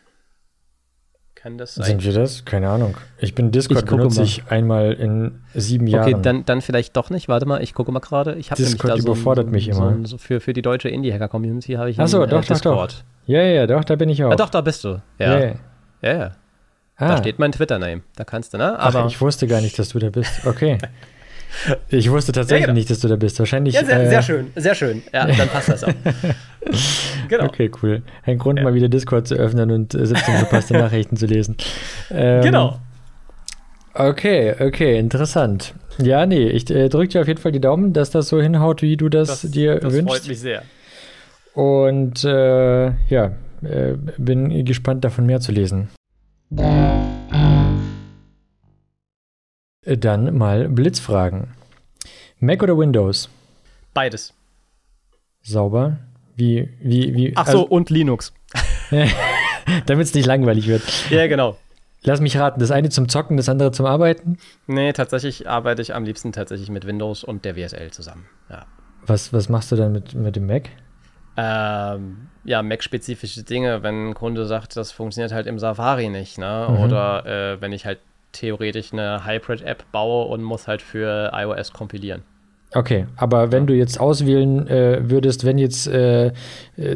Kann 1.34 1.58
das 1.58 1.74
sein? 1.74 1.86
Sind 1.86 2.04
wir 2.04 2.12
das? 2.12 2.44
Keine 2.44 2.68
Ahnung. 2.68 2.96
Ich 3.18 3.34
bin 3.34 3.50
Discord 3.50 3.82
ich 3.82 3.90
benutze 3.90 4.22
ich 4.22 4.44
einmal 4.48 4.92
in 4.92 5.40
sieben 5.54 5.88
Jahren. 5.88 6.14
Okay, 6.14 6.22
dann, 6.22 6.44
dann 6.44 6.60
vielleicht 6.60 6.96
doch 6.96 7.10
nicht. 7.10 7.28
Warte 7.28 7.46
mal, 7.46 7.62
ich 7.62 7.74
gucke 7.74 7.90
mal 7.90 7.98
gerade. 7.98 8.34
Ich 8.34 8.50
Discord 8.50 8.98
überfordert 8.98 9.46
so, 9.46 9.50
mich 9.50 9.68
immer. 9.68 9.96
So, 10.04 10.18
für, 10.18 10.40
für 10.40 10.52
die 10.52 10.62
deutsche 10.62 10.88
Indie-Hacker-Community 10.88 11.72
habe 11.72 11.90
ich 11.90 11.98
Achso, 11.98 12.20
einen, 12.20 12.30
doch, 12.30 12.44
äh, 12.44 12.46
Discord. 12.46 12.92
Doch, 12.92 12.98
doch. 12.98 13.04
Ja, 13.26 13.42
ja, 13.42 13.66
doch, 13.66 13.82
da 13.82 13.96
bin 13.96 14.08
ich 14.08 14.22
auch. 14.22 14.30
Ah, 14.30 14.36
doch, 14.36 14.50
da 14.50 14.60
bist 14.60 14.84
du. 14.84 15.02
Ja, 15.18 15.38
ja, 15.38 15.54
ja. 16.02 16.12
ja. 16.12 16.32
Ah. 16.96 17.08
Da 17.08 17.16
steht 17.18 17.38
mein 17.38 17.52
Twitter-Name. 17.52 18.02
Da 18.16 18.24
kannst 18.24 18.54
du, 18.54 18.58
ne? 18.58 18.78
Aber 18.78 19.00
Ach, 19.00 19.08
ich 19.08 19.20
wusste 19.20 19.46
gar 19.46 19.60
nicht, 19.60 19.78
dass 19.78 19.90
du 19.90 19.98
da 19.98 20.10
bist. 20.10 20.46
Okay. 20.46 20.78
Ich 21.90 22.10
wusste 22.10 22.32
tatsächlich 22.32 22.62
ja, 22.62 22.66
genau. 22.68 22.78
nicht, 22.78 22.90
dass 22.90 23.00
du 23.00 23.08
da 23.08 23.16
bist. 23.16 23.38
Wahrscheinlich. 23.38 23.74
Ja, 23.74 23.84
sehr, 23.84 24.02
äh, 24.02 24.08
sehr 24.08 24.22
schön, 24.22 24.50
sehr 24.56 24.74
schön. 24.74 25.02
Ja, 25.12 25.26
dann 25.38 25.48
passt 25.48 25.68
das 25.68 25.84
auch. 25.84 25.92
genau. 27.28 27.44
Okay, 27.44 27.70
cool. 27.82 28.02
Ein 28.24 28.38
Grund, 28.38 28.58
ja. 28.58 28.64
mal 28.64 28.74
wieder 28.74 28.88
Discord 28.88 29.28
zu 29.28 29.34
öffnen 29.34 29.70
und 29.70 29.92
17 29.92 30.16
äh, 30.16 30.38
verpasste 30.38 30.74
Nachrichten 30.74 31.16
zu 31.16 31.26
lesen. 31.26 31.56
Ähm, 32.10 32.42
genau. 32.42 32.78
Okay, 33.94 34.54
okay, 34.58 34.98
interessant. 34.98 35.74
Ja, 35.98 36.24
nee, 36.24 36.48
ich 36.48 36.70
äh, 36.70 36.88
drücke 36.88 37.08
dir 37.08 37.20
auf 37.20 37.28
jeden 37.28 37.40
Fall 37.40 37.52
die 37.52 37.60
Daumen, 37.60 37.92
dass 37.92 38.10
das 38.10 38.28
so 38.28 38.40
hinhaut, 38.40 38.80
wie 38.80 38.96
du 38.96 39.10
das, 39.10 39.42
das 39.42 39.50
dir 39.50 39.74
das 39.74 39.92
wünschst. 39.92 40.08
Das 40.08 40.18
freut 40.18 40.28
mich 40.28 40.40
sehr. 40.40 40.62
Und 41.52 42.24
äh, 42.24 42.86
ja, 43.08 43.32
äh, 43.62 43.94
bin 44.16 44.64
gespannt, 44.64 45.04
davon 45.04 45.26
mehr 45.26 45.40
zu 45.40 45.52
lesen. 45.52 45.90
Dann 49.84 50.36
mal 50.36 50.68
Blitzfragen. 50.68 51.48
Mac 52.38 52.62
oder 52.62 52.78
Windows? 52.78 53.28
Beides. 53.94 54.34
Sauber. 55.42 55.98
Wie, 56.36 56.68
wie, 56.80 57.14
wie. 57.14 57.32
Ach 57.36 57.46
so, 57.46 57.58
also, 57.58 57.68
und 57.68 57.90
Linux. 57.90 58.32
Damit 59.86 60.06
es 60.06 60.14
nicht 60.14 60.26
langweilig 60.26 60.66
wird. 60.66 60.82
Ja, 61.10 61.26
genau. 61.26 61.56
Lass 62.04 62.20
mich 62.20 62.36
raten, 62.36 62.58
das 62.58 62.70
eine 62.72 62.88
zum 62.88 63.08
Zocken, 63.08 63.36
das 63.36 63.48
andere 63.48 63.70
zum 63.70 63.86
Arbeiten? 63.86 64.38
Nee, 64.66 64.92
tatsächlich 64.92 65.48
arbeite 65.48 65.82
ich 65.82 65.94
am 65.94 66.04
liebsten 66.04 66.32
tatsächlich 66.32 66.68
mit 66.68 66.84
Windows 66.84 67.22
und 67.22 67.44
der 67.44 67.56
WSL 67.56 67.92
zusammen. 67.92 68.26
Ja. 68.50 68.66
Was, 69.06 69.32
was 69.32 69.48
machst 69.48 69.70
du 69.70 69.76
dann 69.76 69.92
mit, 69.92 70.14
mit 70.14 70.34
dem 70.34 70.46
Mac? 70.46 70.68
Ähm, 71.36 72.28
ja, 72.44 72.62
Mac-spezifische 72.62 73.42
Dinge, 73.42 73.82
wenn 73.82 74.10
ein 74.10 74.14
Kunde 74.14 74.46
sagt, 74.46 74.76
das 74.76 74.92
funktioniert 74.92 75.32
halt 75.32 75.46
im 75.46 75.58
Safari 75.58 76.08
nicht, 76.08 76.38
ne? 76.38 76.66
Mhm. 76.68 76.76
Oder 76.78 77.26
äh, 77.26 77.60
wenn 77.60 77.72
ich 77.72 77.86
halt 77.86 77.98
theoretisch 78.32 78.92
eine 78.92 79.26
Hybrid-App 79.26 79.84
baue 79.92 80.26
und 80.26 80.42
muss 80.42 80.66
halt 80.66 80.82
für 80.82 81.30
iOS 81.34 81.72
kompilieren. 81.72 82.22
Okay, 82.74 83.06
aber 83.16 83.52
wenn 83.52 83.66
du 83.66 83.74
jetzt 83.74 84.00
auswählen 84.00 84.66
äh, 84.66 85.10
würdest, 85.10 85.44
wenn 85.44 85.58
jetzt 85.58 85.86
äh, 85.86 86.28
äh, 86.28 86.32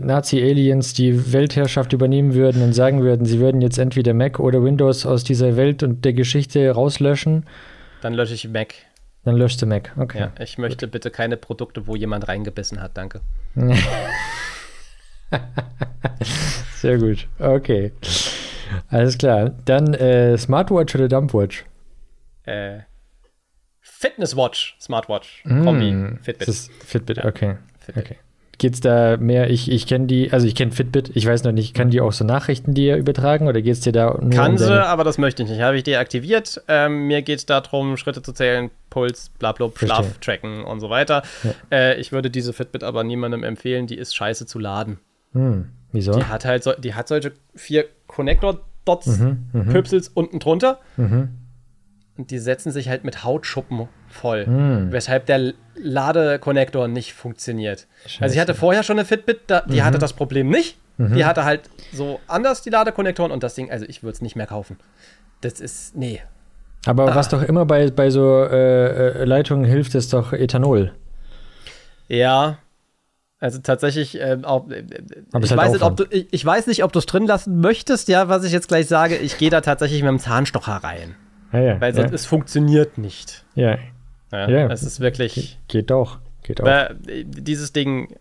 Nazi-Aliens 0.00 0.94
die 0.94 1.34
Weltherrschaft 1.34 1.92
übernehmen 1.92 2.32
würden 2.32 2.62
und 2.62 2.72
sagen 2.72 3.02
würden, 3.02 3.26
sie 3.26 3.40
würden 3.40 3.60
jetzt 3.60 3.76
entweder 3.76 4.14
Mac 4.14 4.40
oder 4.40 4.64
Windows 4.64 5.04
aus 5.04 5.22
dieser 5.22 5.56
Welt 5.56 5.82
und 5.82 6.04
der 6.06 6.14
Geschichte 6.14 6.70
rauslöschen. 6.70 7.44
Dann 8.00 8.14
lösche 8.14 8.32
ich 8.32 8.48
Mac. 8.48 8.74
Dann 9.26 9.36
löschst 9.36 9.60
du 9.60 9.66
Mac, 9.66 9.92
okay. 9.98 10.20
Ja, 10.20 10.32
ich 10.38 10.56
möchte 10.56 10.86
Gut. 10.86 10.92
bitte 10.92 11.10
keine 11.10 11.36
Produkte, 11.36 11.88
wo 11.88 11.96
jemand 11.96 12.28
reingebissen 12.28 12.80
hat, 12.80 12.96
danke. 12.96 13.22
Sehr 16.76 16.98
gut, 16.98 17.26
okay. 17.40 17.90
Alles 18.88 19.18
klar. 19.18 19.50
Dann 19.64 19.94
äh, 19.94 20.38
Smartwatch 20.38 20.94
oder 20.94 21.08
Dumpwatch? 21.08 21.64
Äh, 22.44 22.82
Fitnesswatch, 23.80 24.76
Smartwatch, 24.80 25.42
mm, 25.44 25.64
Kombi, 25.64 26.18
Fitbit. 26.22 26.46
Das 26.46 26.48
ist 26.48 26.72
Fitbit, 26.84 27.24
okay. 27.24 27.56
Fitbit. 27.80 28.04
okay. 28.04 28.16
Geht's 28.58 28.80
da 28.80 29.18
mehr, 29.18 29.50
ich, 29.50 29.70
ich 29.70 29.86
kenne 29.86 30.06
die, 30.06 30.32
also 30.32 30.46
ich 30.46 30.54
kenne 30.54 30.72
Fitbit, 30.72 31.10
ich 31.14 31.26
weiß 31.26 31.44
noch 31.44 31.52
nicht, 31.52 31.74
kann 31.74 31.90
die 31.90 32.00
auch 32.00 32.12
so 32.12 32.24
Nachrichten 32.24 32.72
dir 32.72 32.96
übertragen 32.96 33.48
oder 33.48 33.60
geht's 33.60 33.80
dir 33.80 33.92
da 33.92 34.16
nur 34.18 34.30
Kann 34.30 34.52
um 34.52 34.58
sie, 34.58 34.86
aber 34.86 35.04
das 35.04 35.18
möchte 35.18 35.42
ich 35.42 35.50
nicht. 35.50 35.60
Habe 35.60 35.76
ich 35.76 35.82
deaktiviert. 35.82 36.62
Ähm, 36.66 37.06
mir 37.06 37.20
geht 37.20 37.40
es 37.40 37.46
darum, 37.46 37.98
Schritte 37.98 38.22
zu 38.22 38.32
zählen, 38.32 38.70
Puls, 38.88 39.30
blablabla, 39.38 39.86
Schlaf 39.86 40.18
tracken 40.20 40.64
und 40.64 40.80
so 40.80 40.88
weiter. 40.88 41.22
Ja. 41.42 41.50
Äh, 41.70 42.00
ich 42.00 42.12
würde 42.12 42.30
diese 42.30 42.54
Fitbit 42.54 42.82
aber 42.82 43.04
niemandem 43.04 43.44
empfehlen, 43.44 43.86
die 43.86 43.96
ist 43.96 44.16
scheiße 44.16 44.46
zu 44.46 44.58
laden. 44.58 45.00
Hm. 45.32 45.68
Wieso? 45.92 46.12
Die 46.12 46.24
hat 46.24 46.46
halt 46.46 46.62
so, 46.62 46.72
die 46.72 46.94
hat 46.94 47.08
solche 47.08 47.32
vier 47.54 47.84
Connector-Dots, 48.06 49.18
mhm, 49.18 49.48
mhm. 49.52 49.68
Pöpsels 49.68 50.08
unten 50.08 50.38
drunter. 50.38 50.80
Mhm. 50.96 51.28
Und 52.16 52.30
die 52.30 52.38
setzen 52.38 52.72
sich 52.72 52.88
halt 52.88 53.04
mit 53.04 53.22
Hautschuppen 53.22 53.88
voll, 54.08 54.46
mhm. 54.46 54.92
weshalb 54.92 55.26
der 55.26 55.52
Ladekonnektor 55.76 56.88
nicht 56.88 57.14
funktioniert. 57.14 57.86
Scheiße. 58.06 58.22
Also 58.22 58.34
ich 58.34 58.40
hatte 58.40 58.54
vorher 58.54 58.82
schon 58.82 58.98
eine 58.98 59.06
Fitbit, 59.06 59.40
da, 59.46 59.62
die 59.62 59.80
mhm. 59.80 59.84
hatte 59.84 59.98
das 59.98 60.12
Problem 60.12 60.48
nicht. 60.48 60.78
Mhm. 60.98 61.14
Die 61.14 61.24
hatte 61.24 61.44
halt 61.44 61.62
so 61.92 62.20
anders 62.26 62.62
die 62.62 62.70
Ladekonnektoren 62.70 63.30
und 63.30 63.42
das 63.42 63.54
Ding, 63.54 63.70
also 63.70 63.84
ich 63.86 64.02
würde 64.02 64.14
es 64.14 64.22
nicht 64.22 64.36
mehr 64.36 64.46
kaufen. 64.46 64.78
Das 65.42 65.60
ist, 65.60 65.94
nee. 65.94 66.22
Aber 66.86 67.12
ah. 67.12 67.14
was 67.14 67.28
doch 67.28 67.42
immer 67.42 67.66
bei, 67.66 67.90
bei 67.90 68.10
so 68.10 68.42
äh, 68.44 69.20
äh 69.20 69.24
Leitungen 69.24 69.64
hilft, 69.64 69.94
ist 69.94 70.12
doch 70.12 70.32
Ethanol. 70.32 70.92
Ja, 72.08 72.58
also 73.38 73.58
tatsächlich, 73.58 74.18
äh, 74.18 74.38
auch, 74.44 74.70
äh, 74.70 74.80
ich, 74.80 75.50
halt 75.50 75.56
weiß 75.56 75.72
nicht, 75.72 75.82
ob 75.82 75.96
du, 75.96 76.04
ich, 76.08 76.28
ich, 76.30 76.44
weiß 76.44 76.66
nicht, 76.68 76.84
ob 76.84 76.92
du 76.92 77.00
es 77.00 77.06
drin 77.06 77.26
lassen 77.26 77.60
möchtest, 77.60 78.08
ja, 78.08 78.28
was 78.28 78.44
ich 78.44 78.52
jetzt 78.52 78.68
gleich 78.68 78.86
sage. 78.86 79.16
Ich 79.16 79.36
gehe 79.36 79.50
da 79.50 79.60
tatsächlich 79.60 80.02
mit 80.02 80.08
dem 80.08 80.18
Zahnstocher 80.18 80.76
rein. 80.76 81.16
Ja, 81.52 81.60
ja, 81.60 81.80
weil 81.80 81.96
ja. 81.96 82.04
es 82.04 82.24
funktioniert 82.24 82.96
nicht. 82.96 83.44
Ja. 83.54 83.76
Ja, 84.36 84.48
ja. 84.48 84.66
Es 84.70 84.82
ist 84.82 85.00
wirklich. 85.00 85.34
Ge 85.68 85.80
geht 85.80 85.90
doch. 85.90 86.18
Geht 86.42 86.60
auch. 86.60 86.66
Äh, 86.66 86.94
dieses 87.24 87.72
Ding, 87.72 88.16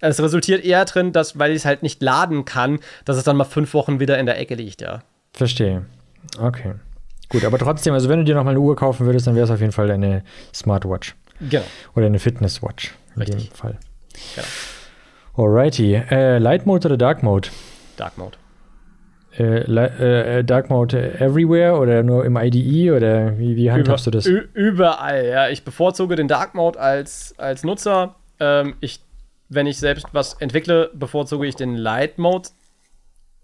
es 0.00 0.20
resultiert 0.20 0.64
eher 0.64 0.84
drin, 0.84 1.12
dass, 1.12 1.38
weil 1.38 1.50
ich 1.50 1.58
es 1.58 1.64
halt 1.64 1.82
nicht 1.82 2.02
laden 2.02 2.44
kann, 2.44 2.80
dass 3.04 3.16
es 3.16 3.24
dann 3.24 3.36
mal 3.36 3.44
fünf 3.44 3.72
Wochen 3.74 4.00
wieder 4.00 4.18
in 4.18 4.26
der 4.26 4.38
Ecke 4.38 4.54
liegt, 4.54 4.82
ja. 4.82 5.02
Verstehe. 5.32 5.86
Okay. 6.38 6.74
Gut, 7.28 7.44
aber 7.44 7.58
trotzdem, 7.58 7.94
also 7.94 8.08
wenn 8.08 8.18
du 8.18 8.24
dir 8.24 8.34
noch 8.34 8.44
mal 8.44 8.50
eine 8.50 8.60
Uhr 8.60 8.76
kaufen 8.76 9.06
würdest, 9.06 9.26
dann 9.26 9.34
wäre 9.34 9.44
es 9.44 9.50
auf 9.50 9.60
jeden 9.60 9.72
Fall 9.72 9.90
eine 9.90 10.22
Smartwatch. 10.54 11.14
Genau. 11.40 11.64
Oder 11.94 12.06
eine 12.06 12.18
Fitnesswatch 12.18 12.94
in 13.14 13.22
Richtig. 13.22 13.48
dem 13.48 13.54
Fall. 13.54 13.78
Genau. 14.34 14.46
Alrighty. 15.48 15.94
Äh, 15.94 16.38
Light 16.38 16.66
Mode 16.66 16.88
oder 16.88 16.96
Dark 16.96 17.22
Mode? 17.22 17.48
Dark 17.96 18.16
Mode. 18.16 18.38
Äh, 19.38 20.38
äh, 20.38 20.44
Dark 20.44 20.70
Mode 20.70 21.20
everywhere 21.20 21.78
oder 21.78 22.02
nur 22.02 22.24
im 22.24 22.36
IDE 22.36 22.90
oder 22.92 23.38
wie, 23.38 23.56
wie 23.56 23.70
handhabst 23.70 24.06
Über, 24.06 24.12
du 24.12 24.18
das? 24.18 24.26
Überall, 24.54 25.26
ja. 25.26 25.48
Ich 25.48 25.64
bevorzuge 25.64 26.16
den 26.16 26.28
Dark 26.28 26.54
Mode 26.54 26.80
als, 26.80 27.34
als 27.36 27.62
Nutzer. 27.62 28.14
Ähm, 28.40 28.76
ich, 28.80 29.00
wenn 29.48 29.66
ich 29.66 29.78
selbst 29.78 30.06
was 30.12 30.34
entwickle, 30.34 30.90
bevorzuge 30.94 31.46
ich 31.46 31.54
den 31.54 31.76
Light 31.76 32.18
Mode. 32.18 32.48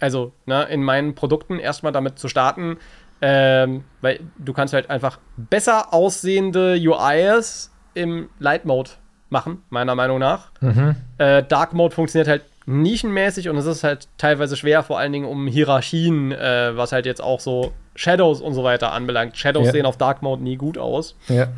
Also 0.01 0.33
ne, 0.47 0.65
in 0.65 0.83
meinen 0.83 1.15
Produkten 1.15 1.59
erstmal 1.59 1.93
damit 1.93 2.19
zu 2.19 2.29
starten, 2.29 2.79
ähm, 3.21 3.85
weil 4.01 4.21
du 4.39 4.53
kannst 4.53 4.75
halt 4.75 4.91
einfach 4.91 5.19
besser 5.37 5.93
aussehende 5.93 6.77
UIs 6.81 7.71
im 7.95 8.29
Light 8.39 8.65
Mode 8.65 8.91
machen, 9.29 9.63
meiner 9.71 9.95
Meinung 9.95 10.19
nach. 10.19 10.51
Mhm. 10.61 10.97
Äh, 11.19 11.43
Dark 11.45 11.73
Mode 11.73 11.95
funktioniert 11.95 12.29
halt 12.29 12.43
nischenmäßig 12.67 13.49
und 13.49 13.57
es 13.57 13.67
ist 13.67 13.85
halt 13.85 14.09
teilweise 14.19 14.57
schwer, 14.57 14.83
vor 14.83 14.99
allen 14.99 15.13
Dingen 15.13 15.27
um 15.27 15.47
Hierarchien, 15.47 16.33
äh, 16.33 16.77
was 16.77 16.93
halt 16.93 17.07
jetzt 17.07 17.23
auch 17.23 17.41
so 17.41 17.73
Shadows 17.95 18.41
und 18.41 18.55
so 18.55 18.65
weiter 18.65 18.93
anbelangt. 18.93 19.37
Shadows 19.37 19.67
ja. 19.67 19.73
sehen 19.73 19.87
auf 19.87 19.97
Dark 19.97 20.23
Mode 20.23 20.43
nie 20.43 20.57
gut 20.57 20.79
aus. 20.79 21.17
Ja. 21.29 21.49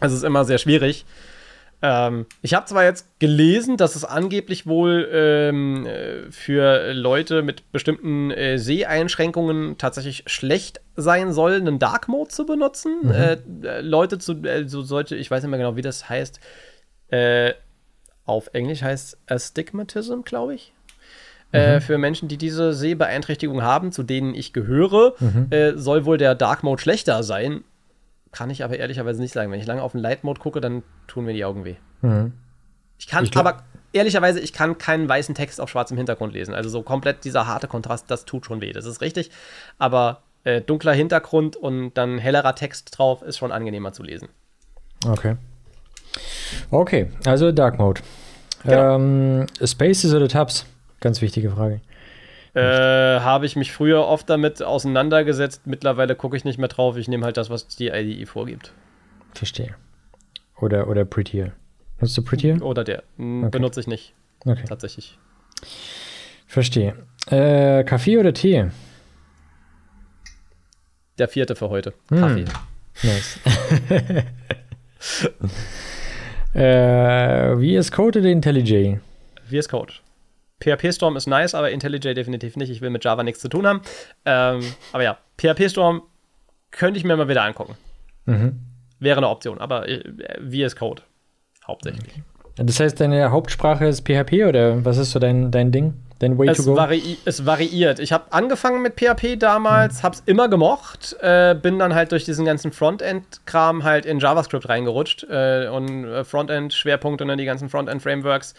Also 0.00 0.14
es 0.14 0.22
ist 0.22 0.26
immer 0.26 0.44
sehr 0.44 0.58
schwierig. 0.58 1.04
Ähm, 1.82 2.24
ich 2.40 2.54
habe 2.54 2.64
zwar 2.64 2.84
jetzt 2.84 3.06
gelesen, 3.20 3.76
dass 3.76 3.94
es 3.94 4.06
angeblich 4.06 4.66
wohl 4.66 5.06
ähm, 5.12 5.84
äh, 5.84 6.30
für 6.30 6.94
Leute 6.94 7.42
mit 7.42 7.70
bestimmten 7.72 8.30
äh, 8.30 8.58
Seheinschränkungen 8.58 9.76
tatsächlich 9.76 10.24
schlecht 10.26 10.80
sein 10.96 11.32
soll, 11.34 11.56
einen 11.56 11.78
Dark 11.78 12.08
Mode 12.08 12.30
zu 12.30 12.46
benutzen. 12.46 13.00
Mhm. 13.02 13.10
Äh, 13.10 13.32
äh 13.64 13.80
Leute 13.82 14.18
zu, 14.18 14.42
äh, 14.44 14.66
so 14.66 14.80
solche, 14.80 15.16
ich 15.16 15.30
weiß 15.30 15.42
nicht 15.42 15.50
mehr 15.50 15.58
genau, 15.58 15.76
wie 15.76 15.82
das 15.82 16.08
heißt, 16.08 16.40
äh, 17.08 17.52
auf 18.26 18.50
Englisch 18.52 18.82
heißt 18.82 19.18
Astigmatism, 19.26 20.22
glaube 20.24 20.54
ich. 20.54 20.72
Äh, 21.52 21.58
mhm. 21.58 21.76
Äh, 21.76 21.80
für 21.80 21.98
Menschen, 21.98 22.28
die 22.28 22.36
diese 22.36 22.72
Sehbeeinträchtigung 22.72 23.62
haben, 23.62 23.92
zu 23.92 24.02
denen 24.02 24.34
ich 24.34 24.52
gehöre, 24.52 25.14
mhm. 25.20 25.46
äh, 25.50 25.76
soll 25.76 26.04
wohl 26.04 26.18
der 26.18 26.34
Dark 26.34 26.62
Mode 26.62 26.82
schlechter 26.82 27.22
sein. 27.22 27.62
Kann 28.32 28.50
ich 28.50 28.64
aber 28.64 28.76
ehrlicherweise 28.76 29.20
nicht 29.20 29.32
sagen. 29.32 29.52
Wenn 29.52 29.60
ich 29.60 29.66
lange 29.66 29.82
auf 29.82 29.92
den 29.92 30.00
Light 30.00 30.24
Mode 30.24 30.40
gucke, 30.40 30.60
dann 30.60 30.82
tun 31.06 31.24
mir 31.24 31.34
die 31.34 31.44
Augen 31.44 31.64
weh. 31.64 31.76
Mhm. 32.02 32.32
Ich 32.98 33.06
kann, 33.06 33.24
ich 33.24 33.36
aber 33.36 33.62
ehrlicherweise, 33.92 34.40
ich 34.40 34.52
kann 34.52 34.78
keinen 34.78 35.08
weißen 35.08 35.34
Text 35.34 35.60
auf 35.60 35.70
schwarzem 35.70 35.96
Hintergrund 35.96 36.32
lesen. 36.32 36.54
Also 36.54 36.68
so 36.68 36.82
komplett 36.82 37.24
dieser 37.24 37.46
harte 37.46 37.68
Kontrast, 37.68 38.10
das 38.10 38.24
tut 38.24 38.46
schon 38.46 38.60
weh. 38.60 38.72
Das 38.72 38.86
ist 38.86 39.00
richtig. 39.00 39.30
Aber 39.78 40.22
äh, 40.42 40.60
dunkler 40.60 40.92
Hintergrund 40.92 41.56
und 41.56 41.94
dann 41.94 42.18
hellerer 42.18 42.54
Text 42.54 42.98
drauf 42.98 43.22
ist 43.22 43.38
schon 43.38 43.52
angenehmer 43.52 43.92
zu 43.92 44.02
lesen. 44.02 44.28
Okay. 45.06 45.36
Okay, 46.70 47.08
also 47.24 47.52
Dark 47.52 47.78
Mode. 47.78 48.00
Genau. 48.64 48.96
Ähm, 48.96 49.46
Spaces 49.62 50.14
oder 50.14 50.28
Tabs? 50.28 50.66
Ganz 51.00 51.20
wichtige 51.20 51.50
Frage. 51.50 51.80
Äh, 52.54 52.60
Habe 53.20 53.46
ich 53.46 53.56
mich 53.56 53.72
früher 53.72 54.06
oft 54.06 54.30
damit 54.30 54.62
auseinandergesetzt. 54.62 55.66
Mittlerweile 55.66 56.14
gucke 56.14 56.36
ich 56.36 56.44
nicht 56.44 56.58
mehr 56.58 56.68
drauf. 56.68 56.96
Ich 56.96 57.08
nehme 57.08 57.24
halt 57.24 57.36
das, 57.36 57.50
was 57.50 57.66
die 57.66 57.88
IDE 57.88 58.26
vorgibt. 58.26 58.72
Verstehe. 59.34 59.74
Oder, 60.60 60.88
oder 60.88 61.04
Prettier. 61.04 61.52
Nutzt 62.00 62.16
du 62.16 62.22
Prettier? 62.22 62.62
Oder 62.62 62.84
der. 62.84 63.02
Okay. 63.18 63.48
Benutze 63.50 63.80
ich 63.80 63.86
nicht. 63.86 64.14
Okay. 64.46 64.64
Tatsächlich. 64.68 65.18
Verstehe. 66.46 66.94
Äh, 67.26 67.82
Kaffee 67.84 68.18
oder 68.18 68.32
Tee? 68.32 68.70
Der 71.18 71.28
vierte 71.28 71.56
für 71.56 71.70
heute. 71.70 71.92
Hm. 72.08 72.20
Kaffee. 72.20 72.44
Nice. 73.02 73.40
Äh, 76.54 77.56
VS 77.56 77.90
Code 77.92 78.20
oder 78.20 78.28
IntelliJ? 78.28 78.98
VS 79.50 79.68
Code. 79.68 79.92
PHP 80.60 80.92
Storm 80.92 81.16
ist 81.16 81.26
nice, 81.26 81.54
aber 81.54 81.70
IntelliJ 81.70 82.14
definitiv 82.14 82.56
nicht. 82.56 82.70
Ich 82.70 82.80
will 82.80 82.90
mit 82.90 83.04
Java 83.04 83.22
nichts 83.22 83.40
zu 83.40 83.48
tun 83.48 83.66
haben. 83.66 83.82
Ähm, 84.24 84.60
aber 84.92 85.02
ja, 85.02 85.18
PHP 85.38 85.68
Storm 85.68 86.02
könnte 86.70 86.98
ich 86.98 87.04
mir 87.04 87.16
mal 87.16 87.28
wieder 87.28 87.42
angucken. 87.42 87.76
Mhm. 88.26 88.60
Wäre 89.00 89.18
eine 89.18 89.28
Option, 89.28 89.58
aber 89.58 89.88
äh, 89.88 90.00
VS 90.40 90.76
Code 90.76 91.02
hauptsächlich. 91.66 92.12
Okay. 92.12 92.22
Das 92.56 92.78
heißt, 92.78 93.00
deine 93.00 93.30
Hauptsprache 93.30 93.86
ist 93.86 94.02
PHP 94.06 94.44
oder 94.48 94.84
was 94.84 94.96
ist 94.96 95.10
so 95.10 95.18
dein, 95.18 95.50
dein 95.50 95.72
Ding? 95.72 95.94
Dein 96.18 96.38
Way 96.38 96.48
es 96.48 96.58
to 96.58 96.64
go? 96.64 96.76
Vari 96.76 97.18
es 97.24 97.44
variiert. 97.44 97.98
Ich 97.98 98.12
habe 98.12 98.32
angefangen 98.32 98.82
mit 98.82 98.94
PHP 98.98 99.36
damals, 99.38 99.98
mhm. 99.98 100.02
habe 100.04 100.14
es 100.14 100.22
immer 100.26 100.48
gemocht, 100.48 101.16
äh, 101.20 101.54
bin 101.54 101.78
dann 101.78 101.94
halt 101.94 102.12
durch 102.12 102.24
diesen 102.24 102.44
ganzen 102.44 102.72
Frontend-Kram 102.72 103.84
halt 103.84 104.06
in 104.06 104.20
JavaScript 104.20 104.68
reingerutscht 104.68 105.26
äh, 105.28 105.68
und 105.68 106.04
äh, 106.04 106.24
Frontend-Schwerpunkte 106.24 107.24
und 107.24 107.28
dann 107.28 107.38
die 107.38 107.44
ganzen 107.44 107.68
Frontend-Frameworks. 107.68 108.54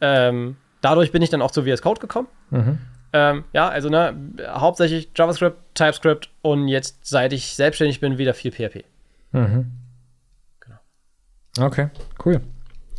Ähm, 0.00 0.56
dadurch 0.80 1.12
bin 1.12 1.22
ich 1.22 1.30
dann 1.30 1.42
auch 1.42 1.50
zu 1.50 1.62
VS 1.62 1.82
Code 1.82 2.00
gekommen. 2.00 2.28
Mhm. 2.50 2.78
Ähm, 3.12 3.44
ja, 3.52 3.68
also 3.68 3.88
ne, 3.88 4.14
hauptsächlich 4.48 5.10
JavaScript, 5.16 5.56
TypeScript 5.74 6.30
und 6.42 6.68
jetzt, 6.68 6.98
seit 7.06 7.32
ich 7.32 7.54
selbstständig 7.54 8.00
bin, 8.00 8.18
wieder 8.18 8.34
viel 8.34 8.50
PHP. 8.50 8.84
Mhm. 9.32 9.72
Genau. 10.60 11.66
Okay, 11.66 11.88
cool. 12.24 12.40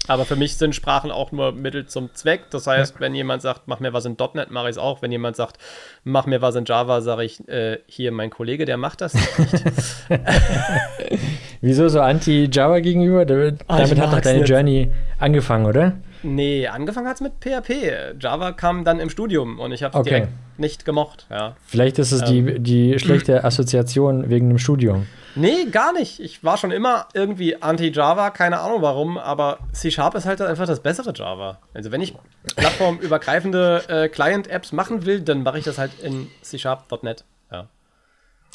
Aber 0.08 0.26
für 0.26 0.36
mich 0.36 0.58
sind 0.58 0.74
Sprachen 0.74 1.12
auch 1.12 1.32
nur 1.32 1.52
Mittel 1.52 1.86
zum 1.86 2.14
Zweck. 2.14 2.50
Das 2.50 2.68
heißt, 2.68 2.96
ja. 2.96 3.00
wenn 3.02 3.14
jemand 3.14 3.42
sagt, 3.42 3.68
mach 3.68 3.80
mir 3.80 3.94
was 3.94 4.06
in 4.06 4.16
.NET, 4.34 4.52
mache 4.52 4.66
ich 4.66 4.72
es 4.72 4.78
auch. 4.78 5.02
Wenn 5.02 5.12
jemand 5.12 5.36
sagt, 5.36 5.58
mach 6.04 6.26
mir 6.26 6.42
was 6.42 6.56
in 6.56 6.66
Java, 6.66 7.02
sage 7.02 7.26
ich, 7.26 7.48
äh, 7.50 7.80
hier 7.88 8.12
mein 8.12 8.30
Kollege, 8.30 8.66
der 8.66 8.78
macht 8.78 9.02
das 9.02 9.14
nicht. 9.14 9.64
Wieso 11.62 11.88
so 11.88 12.02
anti-Java 12.02 12.80
gegenüber? 12.80 13.26
Damit, 13.26 13.64
oh, 13.68 13.74
hat 13.74 14.14
doch 14.14 14.22
deine 14.22 14.40
nicht. 14.40 14.50
Journey 14.50 14.92
angefangen, 15.20 15.66
oder? 15.66 15.94
Nee, 16.24 16.68
angefangen 16.68 17.08
hat 17.08 17.16
es 17.16 17.22
mit 17.22 17.34
PHP. 17.40 18.20
Java 18.20 18.52
kam 18.52 18.84
dann 18.84 19.00
im 19.00 19.10
Studium 19.10 19.60
und 19.60 19.72
ich 19.72 19.84
habe 19.84 19.94
es 19.94 20.00
okay. 20.00 20.10
direkt 20.10 20.30
nicht 20.58 20.86
gemocht. 20.86 21.28
Ja. 21.30 21.56
Vielleicht 21.66 22.00
ist 22.00 22.12
es 22.12 22.22
ähm. 22.22 22.46
die, 22.46 22.60
die 22.60 23.00
schlechte 23.00 23.44
Assoziation 23.46 24.30
wegen 24.30 24.50
dem 24.50 24.58
Studium. 24.58 25.08
Nee, 25.36 25.66
gar 25.72 25.94
nicht. 25.94 26.20
Ich 26.20 26.44
war 26.44 26.58
schon 26.58 26.72
immer 26.72 27.08
irgendwie 27.14 27.62
anti-Java, 27.62 28.32
keine 28.32 28.60
Ahnung 28.60 28.82
warum, 28.82 29.20
aber 29.20 29.60
C-Sharp 29.72 30.16
ist 30.16 30.26
halt 30.26 30.42
einfach 30.42 30.66
das 30.66 30.80
bessere 30.80 31.14
Java. 31.14 31.60
Also 31.76 31.92
wenn 31.92 32.02
ich 32.02 32.16
plattformübergreifende 32.56 33.84
äh, 33.88 34.10
Client-Apps 34.10 34.72
machen 34.72 35.06
will, 35.06 35.22
dann 35.22 35.44
mache 35.44 35.60
ich 35.60 35.66
das 35.66 35.78
halt 35.78 35.92
in 36.02 36.28
C-Sharp.net. 36.42 37.24
Ja. 37.52 37.68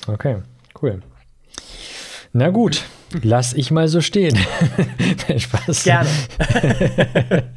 Okay, 0.09 0.39
cool. 0.83 1.03
Na 2.35 2.49
gut, 2.49 2.85
lass 3.22 3.53
ich 3.53 3.70
mal 3.70 3.89
so 3.89 4.01
stehen. 4.01 4.39
Spaß. 5.37 5.85
Gerne. 5.85 6.09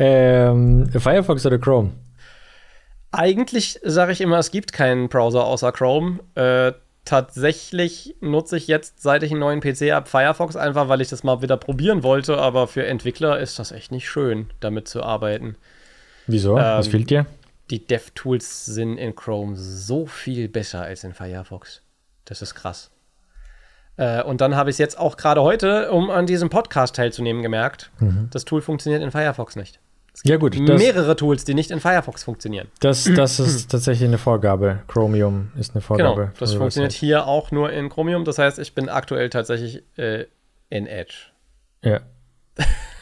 ähm, 0.00 0.88
Firefox 0.88 1.46
oder 1.46 1.58
Chrome? 1.58 1.92
Eigentlich 3.12 3.78
sage 3.84 4.10
ich 4.12 4.20
immer, 4.20 4.38
es 4.38 4.50
gibt 4.50 4.72
keinen 4.72 5.08
Browser 5.08 5.44
außer 5.44 5.70
Chrome. 5.70 6.18
Äh, 6.34 6.72
tatsächlich 7.04 8.16
nutze 8.20 8.56
ich 8.56 8.66
jetzt, 8.66 9.00
seit 9.00 9.22
ich 9.22 9.30
einen 9.30 9.40
neuen 9.40 9.60
PC 9.60 9.92
habe, 9.92 10.08
Firefox 10.08 10.56
einfach, 10.56 10.88
weil 10.88 11.00
ich 11.00 11.08
das 11.08 11.22
mal 11.22 11.40
wieder 11.40 11.56
probieren 11.56 12.02
wollte. 12.02 12.38
Aber 12.38 12.66
für 12.66 12.84
Entwickler 12.84 13.38
ist 13.38 13.60
das 13.60 13.70
echt 13.70 13.92
nicht 13.92 14.08
schön, 14.08 14.50
damit 14.58 14.88
zu 14.88 15.04
arbeiten. 15.04 15.56
Wieso? 16.26 16.56
Ähm, 16.56 16.64
Was 16.64 16.88
fehlt 16.88 17.10
dir? 17.10 17.26
Die 17.70 17.86
DevTools 17.86 18.66
sind 18.66 18.98
in 18.98 19.14
Chrome 19.14 19.54
so 19.56 20.06
viel 20.06 20.48
besser 20.48 20.82
als 20.82 21.04
in 21.04 21.14
Firefox. 21.14 21.82
Das 22.24 22.42
ist 22.42 22.56
krass. 22.56 22.90
Äh, 23.96 24.22
und 24.22 24.40
dann 24.40 24.56
habe 24.56 24.70
ich 24.70 24.74
es 24.74 24.78
jetzt 24.78 24.98
auch 24.98 25.16
gerade 25.16 25.42
heute, 25.42 25.90
um 25.92 26.10
an 26.10 26.26
diesem 26.26 26.50
Podcast 26.50 26.96
teilzunehmen, 26.96 27.42
gemerkt. 27.42 27.90
Mhm. 28.00 28.28
Das 28.30 28.44
Tool 28.44 28.60
funktioniert 28.60 29.02
in 29.02 29.10
Firefox 29.10 29.56
nicht. 29.56 29.78
ja, 30.24 30.36
gut. 30.36 30.58
Mehrere 30.58 31.16
Tools, 31.16 31.44
die 31.44 31.54
nicht 31.54 31.70
in 31.70 31.80
Firefox 31.80 32.24
funktionieren. 32.24 32.68
Das, 32.80 33.04
das 33.14 33.38
ist 33.40 33.70
tatsächlich 33.70 34.08
eine 34.08 34.18
Vorgabe. 34.18 34.80
Chromium 34.88 35.52
ist 35.58 35.74
eine 35.74 35.80
Vorgabe. 35.80 36.22
Genau, 36.26 36.32
das 36.38 36.54
funktioniert 36.54 36.92
hier 36.92 37.26
auch 37.26 37.50
nur 37.50 37.72
in 37.72 37.88
Chromium. 37.88 38.24
Das 38.24 38.38
heißt, 38.38 38.58
ich 38.58 38.74
bin 38.74 38.88
aktuell 38.88 39.30
tatsächlich 39.30 39.82
äh, 39.96 40.26
in 40.70 40.86
Edge. 40.86 41.14
Ja. 41.82 42.00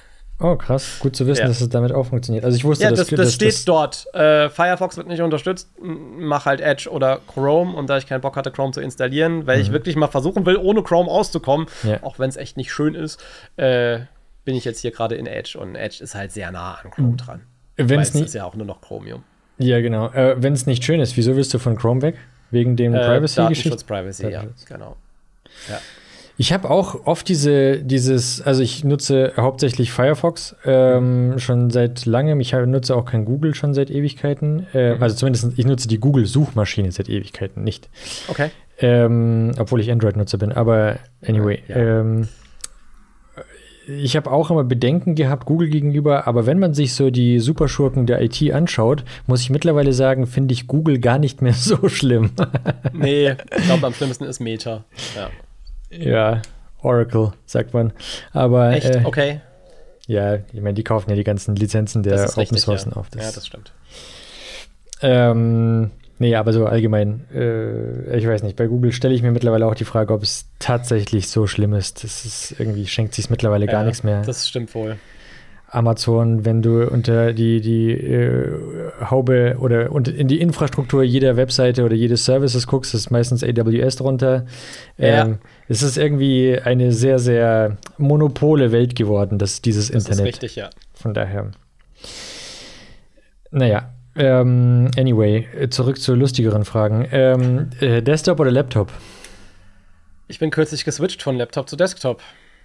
Oh, 0.43 0.57
krass. 0.57 0.99
Gut 0.99 1.15
zu 1.15 1.27
wissen, 1.27 1.43
ja. 1.43 1.49
dass 1.49 1.61
es 1.61 1.69
damit 1.69 1.93
auch 1.93 2.07
funktioniert. 2.07 2.45
Also 2.45 2.57
ich 2.57 2.65
wusste, 2.65 2.85
ja, 2.85 2.91
das, 2.91 3.07
das, 3.07 3.17
das 3.17 3.35
steht 3.35 3.49
das 3.49 3.65
dort. 3.65 4.13
Äh, 4.13 4.51
Firefox 4.51 4.97
wird 4.97 5.07
nicht 5.07 5.23
unterstützt. 5.23 5.71
Mach 5.81 6.47
halt 6.47 6.61
Edge 6.61 6.91
oder 6.91 7.21
Chrome. 7.33 7.77
Und 7.77 7.89
da 7.89 7.99
ich 7.99 8.07
keinen 8.07 8.21
Bock 8.21 8.37
hatte, 8.37 8.51
Chrome 8.51 8.73
zu 8.73 8.81
installieren, 8.81 9.47
weil 9.47 9.59
mhm. 9.59 9.63
ich 9.63 9.73
wirklich 9.73 9.95
mal 9.95 10.09
versuchen 10.09 10.45
will, 10.45 10.57
ohne 10.57 10.83
Chrome 10.83 11.11
auszukommen, 11.11 11.69
ja. 11.85 12.03
auch 12.03 12.19
wenn 12.19 12.29
es 12.29 12.37
echt 12.37 12.57
nicht 12.57 12.73
schön 12.73 12.95
ist, 12.95 13.23
äh, 13.57 14.01
bin 14.45 14.57
ich 14.57 14.65
jetzt 14.65 14.81
hier 14.81 14.91
gerade 14.91 15.15
in 15.15 15.27
Edge. 15.27 15.57
Und 15.59 15.77
Edge 15.77 16.03
ist 16.03 16.15
halt 16.15 16.33
sehr 16.33 16.51
nah 16.51 16.75
an 16.83 16.91
Chrome 16.91 17.09
mhm. 17.09 17.17
dran. 17.19 17.41
Wenn 17.77 18.01
es 18.01 18.13
nicht 18.13 18.27
ist 18.27 18.35
ja 18.35 18.45
auch 18.45 18.55
nur 18.55 18.67
noch 18.67 18.81
Chromium. 18.81 19.23
Ja, 19.59 19.81
genau. 19.81 20.09
Äh, 20.09 20.43
wenn 20.43 20.55
es 20.55 20.67
nicht 20.67 20.85
schön 20.85 21.01
ist, 21.01 21.17
wieso 21.17 21.37
willst 21.37 21.55
du 21.55 21.59
von 21.59 21.77
Chrome 21.77 22.03
weg? 22.03 22.17
Wegen 22.51 22.77
dem 22.77 22.95
äh, 22.95 22.99
Privacy-Geschichte? 22.99 23.71
Datenschutz, 23.71 23.85
Privacy, 23.85 24.29
ja, 24.29 24.45
genau. 24.69 24.97
Ja. 25.71 25.79
Ich 26.43 26.53
habe 26.53 26.69
auch 26.71 27.07
oft 27.07 27.29
diese, 27.29 27.79
dieses, 27.85 28.43
also 28.43 28.65
ich 28.65 28.83
nutze 28.83 29.33
hauptsächlich 29.37 29.93
Firefox 29.93 30.57
ähm, 30.65 31.39
schon 31.39 31.71
seit 31.71 32.05
langem. 32.05 32.41
Ich 32.41 32.53
nutze 32.53 32.97
auch 32.97 33.05
kein 33.05 33.25
Google 33.25 33.55
schon 33.55 33.75
seit 33.75 33.93
Ewigkeiten. 33.93 34.67
Äh, 34.75 34.97
also 34.99 35.15
zumindest, 35.15 35.57
ich 35.57 35.65
nutze 35.67 35.87
die 35.87 36.01
Google-Suchmaschine 36.01 36.91
seit 36.91 37.09
Ewigkeiten 37.09 37.63
nicht. 37.63 37.89
Okay. 38.27 38.51
Ähm, 38.81 39.53
obwohl 39.57 39.81
ich 39.83 39.93
Android-Nutzer 39.93 40.37
bin. 40.37 40.51
Aber 40.51 40.97
anyway. 41.25 41.63
Ja. 41.69 41.77
Ähm, 41.77 42.27
ich 43.87 44.17
habe 44.17 44.29
auch 44.29 44.51
immer 44.51 44.65
Bedenken 44.65 45.15
gehabt 45.15 45.47
Google 45.47 45.69
gegenüber, 45.69 46.27
aber 46.27 46.45
wenn 46.45 46.59
man 46.59 46.75
sich 46.75 46.95
so 46.95 47.11
die 47.11 47.39
Superschurken 47.39 48.07
der 48.07 48.21
IT 48.21 48.53
anschaut, 48.53 49.05
muss 49.29 49.43
ich 49.43 49.51
mittlerweile 49.51 49.93
sagen, 49.93 50.27
finde 50.27 50.55
ich 50.55 50.67
Google 50.67 50.99
gar 50.99 51.21
nicht 51.21 51.41
mehr 51.41 51.53
so 51.55 51.89
schlimm. 51.89 52.33
nee, 52.93 53.31
ich 53.31 53.65
glaube, 53.65 53.87
am 53.87 53.95
schlimmsten 53.95 54.25
ist 54.25 54.41
Meta. 54.41 54.85
Ja. 55.15 55.31
Ja, 55.93 56.43
Oracle, 56.81 57.33
sagt 57.47 57.75
man. 57.75 57.93
Aber. 58.33 58.73
Echt? 58.73 58.87
Äh, 58.87 59.03
okay. 59.05 59.41
Ja, 60.07 60.37
ich 60.53 60.61
meine, 60.61 60.75
die 60.75 60.85
kaufen 60.85 61.11
ja 61.11 61.17
die 61.17 61.25
ganzen 61.25 61.55
Lizenzen 61.55 62.03
der 62.03 62.29
Open 62.37 62.59
Source 62.59 62.87
ja. 62.87 62.93
auf. 62.93 63.09
Das, 63.11 63.23
ja, 63.23 63.33
das 63.33 63.47
stimmt. 63.47 63.73
Ähm, 65.01 65.91
nee, 66.19 66.35
aber 66.35 66.53
so 66.53 66.67
allgemein, 66.67 67.25
äh, 67.33 68.17
ich 68.17 68.27
weiß 68.27 68.43
nicht, 68.43 68.57
bei 68.57 68.67
Google 68.67 68.93
stelle 68.93 69.15
ich 69.15 69.23
mir 69.23 69.31
mittlerweile 69.31 69.67
auch 69.67 69.75
die 69.75 69.85
Frage, 69.85 70.13
ob 70.13 70.23
es 70.23 70.47
tatsächlich 70.59 71.29
so 71.29 71.47
schlimm 71.47 71.75
ist. 71.75 72.05
Das 72.05 72.25
ist 72.25 72.57
irgendwie, 72.59 72.87
schenkt 72.87 73.15
sich 73.15 73.31
mittlerweile 73.31 73.67
ja, 73.67 73.73
gar 73.73 73.85
nichts 73.85 74.03
mehr. 74.03 74.23
Das 74.23 74.49
stimmt 74.49 74.75
wohl. 74.75 74.97
Amazon, 75.73 76.45
wenn 76.45 76.61
du 76.61 76.87
unter 76.87 77.33
die, 77.33 77.63
die 77.63 77.93
äh, 77.93 78.53
Haube 79.11 79.57
oder 79.59 79.91
in 79.91 80.29
die 80.29 80.41
Infrastruktur 80.41 81.03
jeder 81.03 81.37
Webseite 81.37 81.85
oder 81.85 81.95
jedes 81.95 82.27
Services 82.27 82.67
guckst, 82.67 82.95
ist 82.95 83.11
meistens 83.11 83.43
AWS 83.43 83.97
drunter. 83.97 84.45
Ja. 84.99 85.25
Ähm, 85.25 85.39
es 85.69 85.83
ist 85.83 85.97
irgendwie 85.97 86.59
eine 86.63 86.93
sehr, 86.93 87.19
sehr 87.19 87.79
monopole 87.97 88.71
Welt 88.71 88.95
geworden, 88.95 89.39
das, 89.39 89.63
dieses 89.63 89.91
das 89.91 90.05
Internet. 90.05 90.21
Ist 90.21 90.43
richtig, 90.43 90.57
ja. 90.57 90.71
Von 90.93 91.15
daher. 91.15 91.53
Naja, 93.51 93.95
ähm, 94.15 94.91
anyway, 94.99 95.49
zurück 95.71 95.99
zu 95.99 96.15
lustigeren 96.15 96.67
Fragen. 96.67 97.09
Ähm, 97.11 97.71
äh, 97.81 98.03
Desktop 98.03 98.41
oder 98.41 98.51
Laptop? 98.51 98.93
Ich 100.29 100.39
bin 100.39 100.51
kürzlich 100.51 100.85
geswitcht 100.85 101.23
von 101.23 101.37
Laptop 101.37 101.69
zu 101.69 101.77
Desktop, 101.77 102.23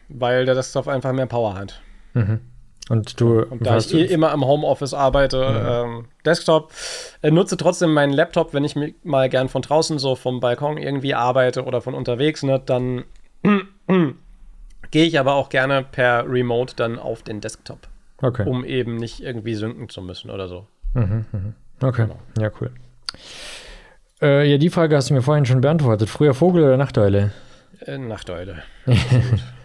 weil 0.09 0.45
der 0.45 0.55
Desktop 0.55 0.89
einfach 0.89 1.13
mehr 1.13 1.25
Power 1.25 1.55
hat. 1.55 1.81
Mhm. 2.13 2.41
Und 2.89 3.19
du. 3.19 3.41
Und 3.41 3.65
da 3.65 3.77
ich 3.77 3.93
eh 3.93 4.05
immer 4.05 4.33
im 4.33 4.45
Homeoffice 4.45 4.93
arbeite, 4.93 5.37
ja. 5.37 5.83
ähm, 5.83 6.05
Desktop, 6.25 6.71
äh, 7.21 7.31
nutze 7.31 7.57
trotzdem 7.57 7.93
meinen 7.93 8.13
Laptop, 8.13 8.53
wenn 8.53 8.63
ich 8.63 8.75
mal 9.03 9.29
gern 9.29 9.49
von 9.49 9.61
draußen 9.61 9.99
so 9.99 10.15
vom 10.15 10.39
Balkon 10.39 10.77
irgendwie 10.77 11.13
arbeite 11.13 11.65
oder 11.65 11.81
von 11.81 11.93
unterwegs, 11.93 12.43
ne, 12.43 12.61
dann 12.65 13.03
gehe 14.91 15.05
ich 15.05 15.19
aber 15.19 15.35
auch 15.35 15.49
gerne 15.49 15.83
per 15.83 16.25
Remote 16.29 16.75
dann 16.75 16.97
auf 16.97 17.23
den 17.23 17.41
Desktop. 17.41 17.79
Okay. 18.21 18.47
Um 18.47 18.65
eben 18.65 18.95
nicht 18.95 19.21
irgendwie 19.21 19.55
synken 19.55 19.89
zu 19.89 20.01
müssen 20.01 20.31
oder 20.31 20.47
so. 20.47 20.65
Mhm, 20.93 21.25
mhm. 21.31 21.53
Okay, 21.81 22.03
genau. 22.03 22.19
ja, 22.39 22.51
cool. 22.59 22.71
Äh, 24.21 24.49
ja, 24.49 24.57
die 24.57 24.69
Frage 24.69 24.95
hast 24.95 25.09
du 25.09 25.13
mir 25.13 25.21
vorhin 25.21 25.45
schon 25.45 25.61
beantwortet. 25.61 26.09
Früher 26.09 26.33
Vogel 26.33 26.63
oder 26.63 26.77
Nachteule? 26.77 27.31
Äh, 27.85 27.99
Nachteule. 27.99 28.63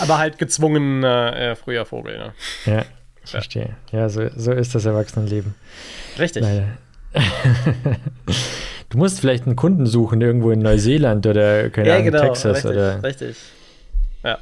Aber 0.00 0.18
halt 0.18 0.38
gezwungen 0.38 1.02
äh, 1.04 1.56
früher 1.56 1.84
Vogel, 1.84 2.18
ne? 2.18 2.34
Ja, 2.66 2.84
ich 3.24 3.30
verstehe. 3.30 3.76
Ja, 3.92 4.08
so, 4.08 4.28
so 4.36 4.52
ist 4.52 4.74
das 4.74 4.84
Erwachsenenleben. 4.84 5.54
Richtig. 6.18 6.42
Leider. 6.42 6.66
du 8.90 8.98
musst 8.98 9.20
vielleicht 9.20 9.46
einen 9.46 9.56
Kunden 9.56 9.86
suchen, 9.86 10.20
irgendwo 10.20 10.50
in 10.50 10.60
Neuseeland 10.60 11.26
oder 11.26 11.70
keine 11.70 11.88
ja, 11.88 11.94
Ahnung, 11.94 12.06
genau, 12.06 12.20
Texas 12.20 12.56
richtig, 12.56 12.70
oder. 12.70 13.02
Richtig. 13.02 13.36
Ja. 14.22 14.38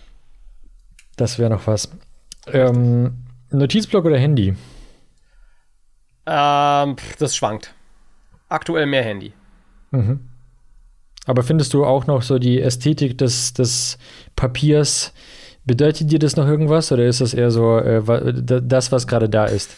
Das 1.16 1.38
wäre 1.38 1.50
noch 1.50 1.66
was. 1.66 1.90
Ähm, 2.46 3.14
Notizblock 3.50 4.04
oder 4.04 4.18
Handy? 4.18 4.56
Ähm, 6.26 6.96
das 7.18 7.36
schwankt. 7.36 7.74
Aktuell 8.48 8.86
mehr 8.86 9.02
Handy. 9.02 9.32
Mhm. 9.90 10.28
Aber 11.26 11.42
findest 11.42 11.72
du 11.74 11.84
auch 11.84 12.06
noch 12.06 12.22
so 12.22 12.38
die 12.38 12.60
Ästhetik 12.60 13.16
des, 13.16 13.52
des 13.52 13.98
Papiers, 14.34 15.12
bedeutet 15.64 16.10
dir 16.10 16.18
das 16.18 16.36
noch 16.36 16.46
irgendwas 16.46 16.90
oder 16.90 17.04
ist 17.04 17.20
das 17.20 17.34
eher 17.34 17.50
so 17.50 17.78
äh, 17.78 18.02
das, 18.42 18.90
was 18.90 19.06
gerade 19.06 19.28
da 19.28 19.44
ist? 19.44 19.70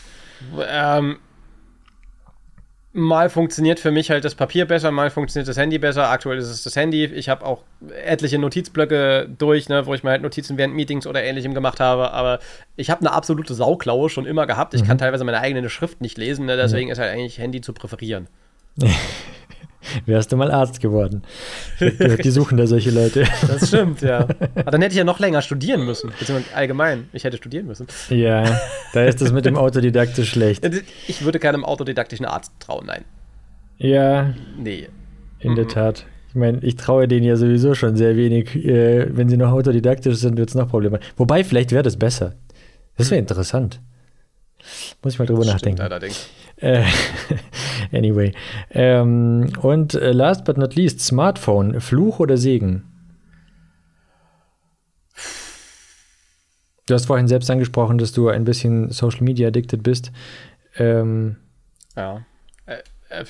Ähm, 0.71 1.19
mal 2.95 3.29
funktioniert 3.29 3.81
für 3.81 3.91
mich 3.91 4.11
halt 4.11 4.25
das 4.25 4.35
Papier 4.35 4.67
besser, 4.67 4.91
mal 4.91 5.11
funktioniert 5.11 5.49
das 5.49 5.57
Handy 5.57 5.79
besser. 5.79 6.09
Aktuell 6.09 6.39
ist 6.39 6.49
es 6.49 6.63
das 6.63 6.77
Handy. 6.77 7.05
Ich 7.05 7.29
habe 7.29 7.45
auch 7.45 7.63
etliche 8.05 8.39
Notizblöcke 8.39 9.29
durch, 9.37 9.69
ne, 9.69 9.85
wo 9.85 9.95
ich 9.95 10.05
mir 10.05 10.11
halt 10.11 10.23
Notizen 10.23 10.57
während 10.57 10.75
Meetings 10.75 11.07
oder 11.07 11.23
ähnlichem 11.23 11.53
gemacht 11.55 11.81
habe. 11.81 12.13
Aber 12.13 12.39
ich 12.77 12.91
habe 12.91 13.01
eine 13.01 13.13
absolute 13.13 13.53
Sauklaue 13.53 14.09
schon 14.09 14.27
immer 14.27 14.47
gehabt. 14.47 14.75
Ich 14.75 14.83
mhm. 14.83 14.87
kann 14.87 14.99
teilweise 14.99 15.25
meine 15.25 15.41
eigene 15.41 15.69
Schrift 15.69 16.01
nicht 16.01 16.17
lesen, 16.17 16.47
ne, 16.47 16.57
deswegen 16.57 16.87
mhm. 16.87 16.93
ist 16.93 16.99
halt 16.99 17.13
eigentlich 17.13 17.39
Handy 17.39 17.61
zu 17.61 17.73
präferieren. 17.73 18.29
wärst 20.07 20.33
du 20.33 20.37
mal 20.37 20.51
Arzt 20.51 20.81
geworden. 20.81 21.23
Die 21.81 22.31
suchen 22.31 22.57
da 22.57 22.67
solche 22.67 22.91
Leute. 22.91 23.25
Das 23.47 23.69
stimmt, 23.69 24.03
ja. 24.03 24.21
Aber 24.55 24.71
dann 24.71 24.83
hätte 24.83 24.93
ich 24.93 24.99
ja 24.99 25.05
noch 25.05 25.19
länger 25.19 25.43
studieren 25.43 25.85
müssen. 25.85 26.11
Beziehungsweise 26.19 26.55
allgemein. 26.57 27.09
Ich 27.13 27.25
hätte 27.25 27.37
studieren 27.37 27.67
müssen. 27.67 27.87
Ja, 28.09 28.61
da 28.93 29.05
ist 29.05 29.21
das 29.21 29.33
mit 29.33 29.45
dem 29.45 29.57
Autodidaktisch 29.57 30.31
schlecht. 30.31 30.65
Ich 31.07 31.25
würde 31.25 31.39
keinem 31.39 31.65
autodidaktischen 31.65 32.27
Arzt 32.27 32.53
trauen, 32.61 32.87
nein. 32.87 33.05
Ja. 33.79 34.35
Nee. 34.59 34.89
In 35.41 35.53
mhm. 35.53 35.57
der 35.57 35.69
Tat. 35.69 36.07
Ich 36.29 36.35
meine, 36.35 36.59
ich 36.63 36.77
traue 36.77 37.07
denen 37.07 37.25
ja 37.25 37.37
sowieso 37.37 37.75
schon 37.75 37.97
sehr 37.97 38.17
wenig. 38.17 38.57
Äh, 38.57 39.17
wenn 39.17 39.29
sie 39.29 39.37
noch 39.37 39.53
autodidaktisch 39.53 40.17
sind, 40.17 40.37
wird 40.37 40.49
es 40.49 40.55
noch 40.55 40.69
Probleme. 40.69 40.99
Wobei, 41.17 41.45
vielleicht 41.45 41.71
wäre 41.73 41.83
das 41.83 41.97
besser. 41.97 42.35
Das 42.97 43.11
wäre 43.11 43.21
interessant. 43.21 43.81
Muss 45.03 45.15
ich 45.15 45.19
mal 45.19 45.27
drüber 45.27 45.45
das 45.45 45.55
nachdenken. 45.55 45.79
Stimmt, 45.79 45.93
allerdings. 45.93 46.29
Äh, 46.57 46.85
anyway. 47.93 48.33
Ähm, 48.71 49.53
und 49.61 49.95
äh, 49.95 50.13
last 50.13 50.45
but 50.45 50.57
not 50.57 50.75
least, 50.75 51.01
Smartphone, 51.01 51.81
Fluch 51.81 52.21
oder 52.21 52.37
Segen? 52.37 52.85
Du 56.87 56.95
hast 56.95 57.07
vorhin 57.07 57.29
selbst 57.29 57.51
angesprochen, 57.51 57.97
dass 57.99 58.13
du 58.13 58.29
ein 58.29 58.45
bisschen 58.45 58.91
Social 58.91 59.23
Media 59.23 59.49
addicted 59.49 59.83
bist. 59.83 60.13
Ähm, 60.77 61.37
ja. 61.97 62.25
Äh, 62.67 62.79
äh, 63.09 63.25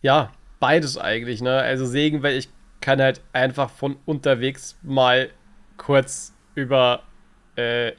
ja, 0.00 0.32
beides 0.58 0.98
eigentlich, 0.98 1.42
ne? 1.42 1.58
Also 1.58 1.86
Segen, 1.86 2.22
weil 2.22 2.36
ich 2.36 2.48
kann 2.80 3.00
halt 3.00 3.20
einfach 3.32 3.70
von 3.70 3.96
unterwegs 4.04 4.76
mal 4.82 5.30
kurz 5.76 6.34
über 6.54 7.02
äh, 7.54 7.92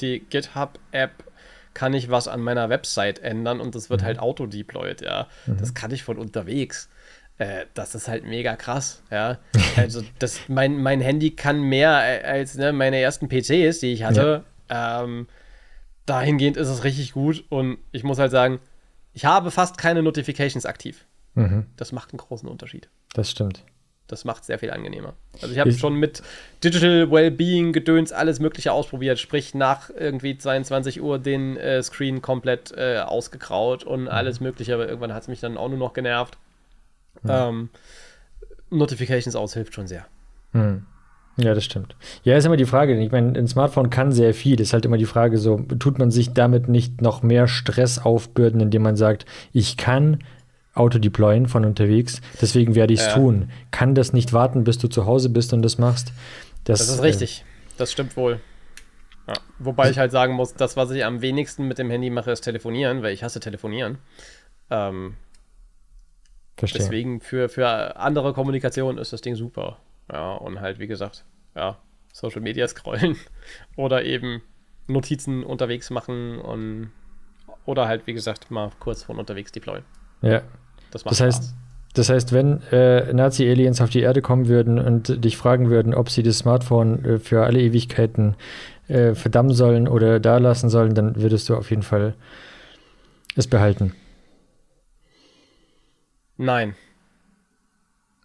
die 0.00 0.20
GitHub-App 0.20 1.12
kann 1.74 1.94
ich 1.94 2.10
was 2.10 2.28
an 2.28 2.40
meiner 2.40 2.68
Website 2.68 3.20
ändern 3.20 3.60
und 3.60 3.74
das 3.74 3.90
wird 3.90 4.02
mhm. 4.02 4.06
halt 4.06 4.18
auto-deployed, 4.18 5.00
ja. 5.02 5.28
Mhm. 5.46 5.58
Das 5.58 5.74
kann 5.74 5.90
ich 5.90 6.02
von 6.02 6.18
unterwegs. 6.18 6.88
Äh, 7.38 7.66
das 7.74 7.94
ist 7.94 8.08
halt 8.08 8.24
mega 8.24 8.56
krass, 8.56 9.02
ja. 9.10 9.38
also 9.76 10.02
das, 10.18 10.40
mein, 10.48 10.76
mein 10.82 11.00
Handy 11.00 11.30
kann 11.30 11.62
mehr 11.62 11.90
als 12.24 12.56
ne, 12.56 12.72
meine 12.72 12.98
ersten 13.00 13.28
PCs, 13.28 13.80
die 13.80 13.92
ich 13.92 14.04
hatte. 14.04 14.44
Ja. 14.70 15.02
Ähm, 15.02 15.26
dahingehend 16.06 16.56
ist 16.56 16.68
es 16.68 16.84
richtig 16.84 17.12
gut 17.12 17.44
und 17.48 17.78
ich 17.92 18.04
muss 18.04 18.18
halt 18.18 18.30
sagen, 18.30 18.58
ich 19.12 19.24
habe 19.24 19.50
fast 19.50 19.78
keine 19.78 20.02
Notifications 20.02 20.66
aktiv. 20.66 21.04
Mhm. 21.34 21.66
Das 21.76 21.92
macht 21.92 22.12
einen 22.12 22.18
großen 22.18 22.48
Unterschied. 22.48 22.88
Das 23.14 23.30
stimmt. 23.30 23.64
Das 24.12 24.24
macht 24.24 24.42
es 24.42 24.46
sehr 24.46 24.58
viel 24.58 24.70
angenehmer. 24.70 25.14
Also 25.40 25.52
ich 25.52 25.58
habe 25.58 25.72
schon 25.72 25.94
mit 25.94 26.22
Digital 26.62 27.10
Wellbeing 27.10 27.72
Gedöns 27.72 28.12
alles 28.12 28.38
Mögliche 28.38 28.72
ausprobiert, 28.72 29.18
sprich 29.18 29.54
nach 29.54 29.90
irgendwie 29.90 30.38
22 30.38 31.02
Uhr 31.02 31.18
den 31.18 31.56
äh, 31.56 31.82
Screen 31.82 32.22
komplett 32.22 32.72
äh, 32.76 32.98
ausgekraut 32.98 33.84
und 33.84 34.02
mhm. 34.02 34.08
alles 34.08 34.40
Mögliche, 34.40 34.74
aber 34.74 34.86
irgendwann 34.86 35.14
hat 35.14 35.22
es 35.22 35.28
mich 35.28 35.40
dann 35.40 35.56
auch 35.56 35.68
nur 35.68 35.78
noch 35.78 35.94
genervt. 35.94 36.38
Mhm. 37.22 37.30
Ähm, 37.30 37.68
Notifications 38.70 39.34
aus 39.34 39.54
hilft 39.54 39.74
schon 39.74 39.86
sehr. 39.86 40.06
Mhm. 40.52 40.86
Ja, 41.38 41.54
das 41.54 41.64
stimmt. 41.64 41.96
Ja, 42.24 42.36
ist 42.36 42.44
immer 42.44 42.58
die 42.58 42.66
Frage. 42.66 42.98
Ich 42.98 43.10
meine, 43.10 43.38
ein 43.38 43.48
Smartphone 43.48 43.88
kann 43.88 44.12
sehr 44.12 44.34
viel. 44.34 44.60
Ist 44.60 44.74
halt 44.74 44.84
immer 44.84 44.98
die 44.98 45.06
Frage, 45.06 45.38
so 45.38 45.58
tut 45.78 45.98
man 45.98 46.10
sich 46.10 46.34
damit 46.34 46.68
nicht 46.68 47.00
noch 47.00 47.22
mehr 47.22 47.48
Stress 47.48 47.98
aufbürden, 47.98 48.60
indem 48.60 48.82
man 48.82 48.96
sagt, 48.96 49.24
ich 49.52 49.78
kann 49.78 50.18
Autodeployen 50.74 51.46
von 51.48 51.64
unterwegs. 51.64 52.20
Deswegen 52.40 52.74
werde 52.74 52.94
ich 52.94 53.00
es 53.00 53.06
ja. 53.06 53.14
tun. 53.14 53.50
Kann 53.70 53.94
das 53.94 54.12
nicht 54.12 54.32
warten, 54.32 54.64
bis 54.64 54.78
du 54.78 54.88
zu 54.88 55.06
Hause 55.06 55.28
bist 55.28 55.52
und 55.52 55.62
das 55.62 55.78
machst. 55.78 56.12
Das, 56.64 56.78
das 56.78 56.88
ist 56.88 57.02
richtig. 57.02 57.40
Äh, 57.40 57.74
das 57.78 57.92
stimmt 57.92 58.16
wohl. 58.16 58.40
Ja, 59.26 59.34
wobei 59.58 59.90
ich 59.90 59.98
halt 59.98 60.10
sagen 60.10 60.34
muss, 60.34 60.54
das, 60.54 60.76
was 60.76 60.90
ich 60.90 61.04
am 61.04 61.22
wenigsten 61.22 61.68
mit 61.68 61.78
dem 61.78 61.90
Handy 61.90 62.10
mache, 62.10 62.32
ist 62.32 62.40
telefonieren, 62.40 63.02
weil 63.02 63.12
ich 63.12 63.22
hasse 63.22 63.38
telefonieren. 63.38 63.98
Ähm, 64.70 65.14
Verstehe. 66.56 66.80
deswegen 66.80 67.20
für, 67.20 67.48
für 67.48 67.96
andere 67.96 68.32
Kommunikation 68.32 68.98
ist 68.98 69.12
das 69.12 69.20
Ding 69.20 69.36
super. 69.36 69.78
Ja, 70.10 70.34
und 70.34 70.60
halt, 70.60 70.78
wie 70.78 70.86
gesagt, 70.86 71.24
ja, 71.54 71.78
Social 72.12 72.40
Media 72.40 72.66
scrollen 72.66 73.16
oder 73.76 74.04
eben 74.04 74.42
Notizen 74.86 75.44
unterwegs 75.44 75.90
machen 75.90 76.38
und 76.40 76.92
oder 77.64 77.86
halt, 77.86 78.06
wie 78.06 78.12
gesagt, 78.12 78.50
mal 78.50 78.70
kurz 78.80 79.04
von 79.04 79.18
unterwegs 79.18 79.52
deployen. 79.52 79.84
Ja. 80.20 80.42
Das 80.92 81.02
Das 81.02 81.20
heißt, 81.20 81.42
Spaß. 81.42 81.54
das 81.94 82.08
heißt, 82.08 82.32
wenn 82.32 82.62
äh, 82.70 83.12
Nazi-Aliens 83.12 83.80
auf 83.80 83.90
die 83.90 84.00
Erde 84.00 84.22
kommen 84.22 84.46
würden 84.46 84.78
und 84.78 85.24
dich 85.24 85.36
fragen 85.36 85.70
würden, 85.70 85.94
ob 85.94 86.10
sie 86.10 86.22
das 86.22 86.38
Smartphone 86.38 87.04
äh, 87.04 87.18
für 87.18 87.44
alle 87.44 87.60
Ewigkeiten 87.60 88.36
äh, 88.88 89.14
verdammen 89.14 89.52
sollen 89.52 89.88
oder 89.88 90.20
da 90.20 90.38
lassen 90.38 90.68
sollen, 90.68 90.94
dann 90.94 91.16
würdest 91.16 91.48
du 91.48 91.56
auf 91.56 91.70
jeden 91.70 91.82
Fall 91.82 92.14
es 93.34 93.46
behalten. 93.46 93.94
Nein. 96.36 96.74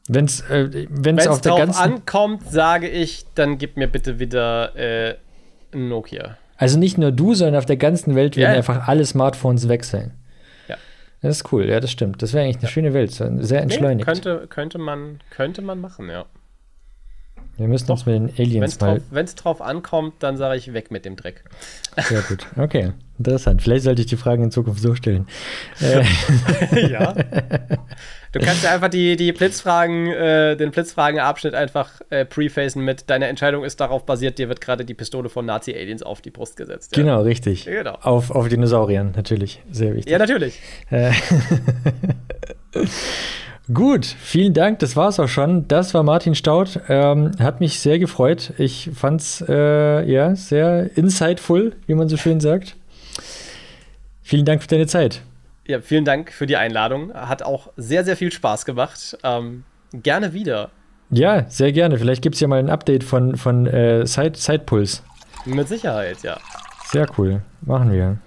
Wenn 0.10 0.26
es 0.26 0.42
äh, 0.50 0.88
wenn's 0.90 1.28
auf 1.28 1.42
der 1.42 1.52
drauf 1.52 1.60
ganzen. 1.60 1.82
ankommt, 1.82 2.50
sage 2.50 2.88
ich, 2.90 3.26
dann 3.36 3.58
gib 3.58 3.78
mir 3.78 3.88
bitte 3.88 4.20
wieder 4.20 4.76
äh, 4.76 5.16
ein 5.74 5.90
Nokia. 5.90 6.38
also 6.58 6.80
nicht 6.80 6.98
nur 6.98 7.12
du, 7.12 7.34
sondern 7.34 7.58
auf 7.58 7.66
der 7.66 7.78
ganzen 7.78 8.16
Welt 8.16 8.38
werden 8.38 8.52
ja. 8.52 8.58
einfach 8.58 8.88
alle 8.88 9.06
Smartphones. 9.06 9.66
Ja. 9.66 10.12
Das 11.22 11.38
ist 11.38 11.52
cool, 11.52 11.68
ja, 11.68 11.80
das 11.80 11.92
stimmt. 11.92 12.22
Das 12.22 12.34
wäre 12.34 12.46
eigentlich 12.46 12.60
eine 12.60 12.68
schöne 12.68 12.94
Welt, 12.94 13.12
sehr 13.12 13.62
entschleunigt. 13.62 14.08
könnte, 14.08 14.48
könnte, 14.48 14.78
man, 14.78 15.20
könnte 15.32 15.62
man 15.62 15.80
machen, 15.80 16.10
ja. 16.10 16.26
Wir 17.58 17.68
müssen 17.68 17.90
uns 17.90 18.06
mit 18.06 18.16
den 18.16 18.28
Wenn 18.38 18.46
Aliens 18.46 18.74
es 18.74 18.80
mal. 18.80 18.96
drauf, 19.00 19.04
wenn's 19.10 19.34
drauf 19.36 19.62
ankommt, 19.62 20.16
dann 20.20 20.38
sage 20.38 20.58
ich 20.58 20.74
weg 20.74 20.92
mit 20.92 21.06
dem 21.06 21.16
Dreck. 21.16 21.44
Sehr 21.98 22.22
gut. 22.22 22.46
Okay, 22.56 22.92
interessant. 23.18 23.62
Vielleicht 23.62 23.84
sollte 23.84 24.02
ich 24.02 24.08
die 24.08 24.18
Fragen 24.18 24.44
in 24.44 24.52
Zukunft 24.52 24.82
so 24.82 24.96
stellen. 24.96 25.28
Äh, 25.82 26.04
ja. 26.92 27.16
Du 28.34 28.40
kannst 28.40 28.64
ja 28.64 28.74
einfach 28.74 28.90
die, 28.90 29.16
die 29.16 29.32
Blitzfragen, 29.32 30.08
äh, 30.08 30.56
den 30.58 30.72
Blitzfragen-Abschnitt 30.72 31.56
einfach 31.56 32.02
äh, 32.10 32.26
prefacen 32.26 32.84
mit 32.84 33.10
Deine 33.10 33.28
Entscheidung 33.28 33.64
ist 33.64 33.80
darauf 33.80 34.06
basiert, 34.06 34.38
dir 34.38 34.50
wird 34.50 34.62
gerade 34.62 34.86
die 34.86 34.94
Pistole 34.94 35.30
von 35.30 35.46
Nazi-Aliens 35.46 36.04
auf 36.04 36.22
die 36.22 36.30
Brust 36.30 36.58
gesetzt. 36.58 36.96
Ja. 36.96 37.04
Genau, 37.04 37.22
richtig. 37.22 37.66
Genau. 37.66 37.98
Auf, 38.02 38.32
auf 38.32 38.48
Dinosauriern, 38.50 39.14
natürlich. 39.16 39.62
Sehr 39.72 39.96
wichtig. 39.96 40.12
Ja, 40.12 40.20
natürlich. 40.20 40.60
Äh, 40.92 41.12
Gut, 43.74 44.06
vielen 44.06 44.54
Dank. 44.54 44.80
Das 44.80 44.96
war's 44.96 45.20
auch 45.20 45.28
schon. 45.28 45.68
Das 45.68 45.94
war 45.94 46.04
Martin 46.04 46.36
Staud. 46.36 46.80
Ähm, 46.88 47.32
hat 47.40 47.60
mich 47.60 47.80
sehr 47.82 48.00
gefreut. 48.00 48.54
Ich 48.58 48.90
fand's 48.94 49.44
äh, 49.48 50.10
ja 50.10 50.36
sehr 50.36 50.96
insightful, 50.96 51.74
wie 51.86 51.94
man 51.94 52.08
so 52.08 52.16
schön 52.16 52.40
sagt. 52.40 52.78
Vielen 54.28 54.44
Dank 54.44 54.62
für 54.62 54.68
deine 54.68 54.88
Zeit. 54.88 55.22
Ja, 55.68 55.80
vielen 55.80 56.04
Dank 56.04 56.34
für 56.34 56.48
die 56.48 56.58
Einladung. 56.58 57.14
Hat 57.14 57.44
auch 57.44 57.72
sehr, 57.78 58.04
sehr 58.04 58.18
viel 58.18 58.30
Spaß 58.30 58.66
gemacht. 58.66 59.18
Ähm, 59.24 59.64
gerne 59.94 60.34
wieder. 60.34 60.70
Ja, 61.10 61.50
sehr 61.50 61.72
gerne. 61.72 61.98
Vielleicht 61.98 62.24
gibt's 62.24 62.42
ja 62.42 62.50
mal 62.50 62.60
ein 62.60 62.70
Update 62.70 63.06
von, 63.06 63.38
von 63.38 63.68
äh, 63.68 64.06
Side, 64.06 64.34
Sidepulse. 64.36 65.02
Mit 65.46 65.70
Sicherheit, 65.70 66.24
ja. 66.24 66.38
Sehr 66.88 67.08
cool. 67.18 67.42
Machen 67.62 67.90
wir. 67.90 68.18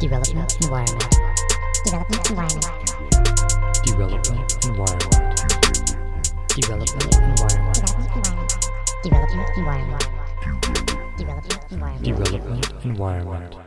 Development 0.00 0.56
environment. 0.62 1.06
Development 1.84 2.30
environment. 2.30 2.66
Development 3.84 4.64
environment. 4.64 5.16
Development 6.56 7.16
environment. 7.16 7.84
Development 9.04 9.56
environment. 9.56 10.15
Development 11.18 11.62
environment. 11.70 12.04
Development 12.04 12.84
environment. 12.84 13.65